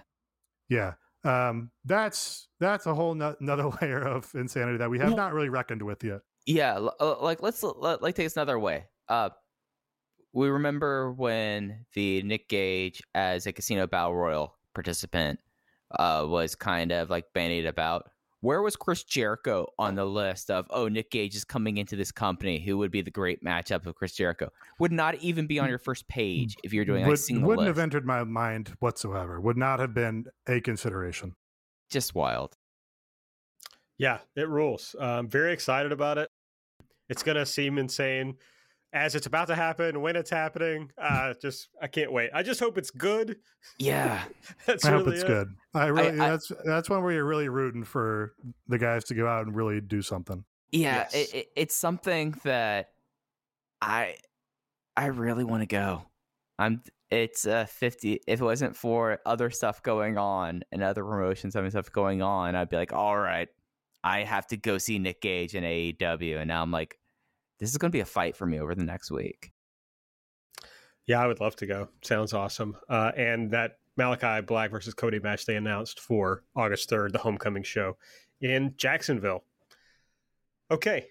Yeah, 0.68 0.92
um, 1.24 1.70
that's 1.84 2.48
that's 2.60 2.86
a 2.86 2.94
whole 2.94 3.14
no- 3.14 3.34
another 3.40 3.68
layer 3.82 4.00
of 4.00 4.30
insanity 4.34 4.78
that 4.78 4.88
we 4.88 4.98
have 5.00 5.08
Well- 5.08 5.16
not 5.16 5.32
really 5.34 5.48
reckoned 5.48 5.82
with 5.82 6.02
yet. 6.04 6.20
Yeah, 6.46 6.78
uh, 7.00 7.16
like 7.20 7.42
let's 7.42 7.62
let, 7.62 8.00
like 8.02 8.14
take 8.14 8.26
this 8.26 8.36
another 8.36 8.58
way. 8.58 8.86
Uh, 9.08 9.30
we 10.32 10.48
remember 10.48 11.12
when 11.12 11.84
the 11.94 12.22
Nick 12.22 12.48
Gage 12.48 13.02
as 13.14 13.46
a 13.46 13.52
Casino 13.52 13.86
Battle 13.86 14.14
Royale 14.14 14.54
participant 14.74 15.40
uh 15.98 16.24
was 16.28 16.54
kind 16.54 16.92
of 16.92 17.10
like 17.10 17.24
bandied 17.34 17.66
about. 17.66 18.08
Where 18.42 18.62
was 18.62 18.74
Chris 18.74 19.04
Jericho 19.04 19.66
on 19.78 19.96
the 19.96 20.04
list 20.06 20.50
of 20.50 20.66
oh 20.70 20.88
Nick 20.88 21.10
Gage 21.10 21.36
is 21.36 21.44
coming 21.44 21.76
into 21.76 21.94
this 21.94 22.10
company? 22.10 22.58
Who 22.58 22.78
would 22.78 22.90
be 22.90 23.02
the 23.02 23.10
great 23.10 23.44
matchup 23.44 23.84
of 23.84 23.94
Chris 23.94 24.12
Jericho? 24.12 24.50
Would 24.78 24.92
not 24.92 25.16
even 25.16 25.46
be 25.46 25.58
on 25.58 25.68
your 25.68 25.78
first 25.78 26.08
page 26.08 26.56
if 26.64 26.72
you're 26.72 26.86
doing 26.86 27.02
like 27.02 27.10
Would, 27.10 27.18
single 27.18 27.48
wouldn't 27.48 27.66
list. 27.66 27.76
have 27.76 27.82
entered 27.82 28.06
my 28.06 28.24
mind 28.24 28.72
whatsoever. 28.80 29.38
Would 29.40 29.58
not 29.58 29.78
have 29.78 29.92
been 29.92 30.24
a 30.48 30.60
consideration. 30.60 31.34
Just 31.90 32.14
wild. 32.14 32.56
Yeah, 33.98 34.20
it 34.34 34.48
rules. 34.48 34.96
Uh, 34.98 35.04
I'm 35.04 35.28
very 35.28 35.52
excited 35.52 35.92
about 35.92 36.16
it. 36.16 36.30
It's 37.10 37.22
gonna 37.22 37.44
seem 37.44 37.76
insane 37.76 38.36
as 38.92 39.14
it's 39.14 39.26
about 39.26 39.46
to 39.48 39.54
happen, 39.54 40.00
when 40.00 40.16
it's 40.16 40.30
happening. 40.30 40.90
Uh, 40.98 41.34
just 41.40 41.68
I 41.80 41.86
can't 41.86 42.12
wait. 42.12 42.30
I 42.34 42.42
just 42.42 42.58
hope 42.60 42.76
it's 42.78 42.90
good. 42.90 43.36
Yeah, 43.78 44.22
That's 44.66 44.84
I 44.84 44.90
hope 44.90 45.06
it's 45.08 45.22
it. 45.22 45.26
good. 45.26 45.54
I 45.74 45.86
really 45.86 46.18
I- 46.20 46.30
that's 46.30 46.50
that's 46.64 46.90
one 46.90 47.02
where 47.02 47.12
you're 47.12 47.24
really 47.24 47.48
rooting 47.48 47.84
for 47.84 48.32
the 48.68 48.78
guys 48.78 49.04
to 49.04 49.14
go 49.14 49.26
out 49.28 49.46
and 49.46 49.54
really 49.54 49.80
do 49.80 50.02
something. 50.02 50.44
yeah. 50.72 51.06
Yes. 51.12 51.14
It, 51.14 51.34
it, 51.34 51.46
it's 51.56 51.74
something 51.74 52.34
that 52.44 52.90
I 53.80 54.16
I 54.96 55.06
really 55.06 55.44
want 55.44 55.62
to 55.62 55.66
go. 55.66 56.02
I'm. 56.58 56.82
It's 57.10 57.44
uh 57.44 57.64
fifty. 57.64 58.20
If 58.28 58.40
it 58.40 58.44
wasn't 58.44 58.76
for 58.76 59.18
other 59.26 59.50
stuff 59.50 59.82
going 59.82 60.16
on 60.16 60.62
and 60.70 60.80
other 60.82 61.02
promotions 61.02 61.54
having 61.54 61.70
stuff 61.70 61.90
going 61.90 62.22
on, 62.22 62.54
I'd 62.54 62.68
be 62.68 62.76
like, 62.76 62.92
all 62.92 63.18
right, 63.18 63.48
I 64.04 64.22
have 64.22 64.46
to 64.48 64.56
go 64.56 64.78
see 64.78 64.98
Nick 65.00 65.20
Gage 65.20 65.56
in 65.56 65.64
AEW. 65.64 66.38
And 66.38 66.46
now 66.46 66.62
I'm 66.62 66.70
like, 66.70 66.96
this 67.60 67.70
is 67.70 67.78
going 67.78 67.90
to 67.90 67.96
be 67.96 68.00
a 68.00 68.06
fight 68.06 68.36
for 68.36 68.46
me 68.46 68.58
over 68.58 68.74
the 68.74 68.84
next 68.84 69.10
week. 69.10 69.52
Yeah, 71.06 71.22
I 71.22 71.26
would 71.26 71.40
love 71.40 71.56
to 71.56 71.66
go. 71.66 71.88
Sounds 72.02 72.32
awesome. 72.32 72.76
Uh, 72.88 73.12
and 73.16 73.50
that 73.50 73.78
Malakai 73.98 74.46
Black 74.46 74.70
versus 74.70 74.94
Cody 74.94 75.18
match 75.18 75.44
they 75.44 75.56
announced 75.56 76.00
for 76.00 76.42
August 76.56 76.88
3rd, 76.90 77.12
the 77.12 77.18
homecoming 77.18 77.62
show 77.62 77.96
in 78.40 78.74
Jacksonville. 78.76 79.44
Okay. 80.70 81.06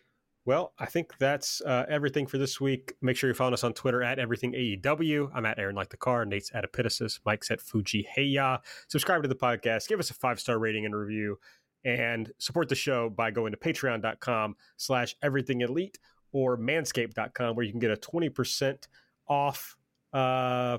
Well, 0.45 0.73
I 0.79 0.87
think 0.87 1.17
that's 1.19 1.61
uh, 1.61 1.85
everything 1.89 2.25
for 2.25 2.39
this 2.39 2.59
week. 2.59 2.93
Make 3.01 3.17
sure 3.17 3.29
you 3.29 3.33
follow 3.35 3.53
us 3.53 3.63
on 3.63 3.73
Twitter 3.73 4.01
at 4.01 4.17
Everything 4.17 4.53
AEW. 4.53 5.29
I'm 5.33 5.45
at 5.45 5.59
Aaron 5.59 5.75
Like 5.75 5.89
the 5.89 5.97
Car. 5.97 6.25
Nate's 6.25 6.49
at 6.55 6.63
Epitasis. 6.63 7.19
Mike's 7.25 7.51
at 7.51 7.61
Fuji 7.61 8.07
Heya. 8.17 8.59
Subscribe 8.87 9.21
to 9.21 9.27
the 9.27 9.35
podcast. 9.35 9.87
Give 9.87 9.99
us 9.99 10.09
a 10.09 10.15
five 10.15 10.39
star 10.39 10.57
rating 10.57 10.85
and 10.85 10.95
review. 10.95 11.37
And 11.85 12.31
support 12.39 12.67
the 12.67 12.75
show 12.75 13.09
by 13.09 13.31
going 13.31 13.51
to 13.51 13.57
patreon.com 13.57 14.55
slash 14.77 15.15
everything 15.21 15.61
elite 15.61 15.99
or 16.31 16.57
manscaped.com 16.57 17.55
where 17.55 17.65
you 17.65 17.71
can 17.71 17.79
get 17.79 17.91
a 17.91 17.95
20% 17.95 18.87
off 19.27 19.75
uh, 20.13 20.77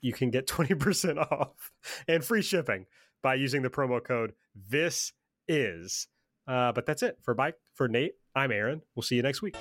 you 0.00 0.12
can 0.12 0.30
get 0.30 0.46
20% 0.48 1.18
off 1.18 1.72
and 2.08 2.24
free 2.24 2.42
shipping 2.42 2.86
by 3.22 3.34
using 3.34 3.62
the 3.62 3.70
promo 3.70 4.02
code 4.02 4.32
this 4.68 5.12
is. 5.48 6.08
Uh, 6.46 6.72
but 6.72 6.86
that's 6.86 7.02
it. 7.02 7.16
For 7.22 7.34
Mike 7.34 7.56
for 7.74 7.88
nate 7.88 8.14
i'm 8.34 8.50
aaron. 8.50 8.82
We'll 8.94 9.02
see 9.02 9.16
you 9.16 9.22
next 9.22 9.42
week 9.42 9.56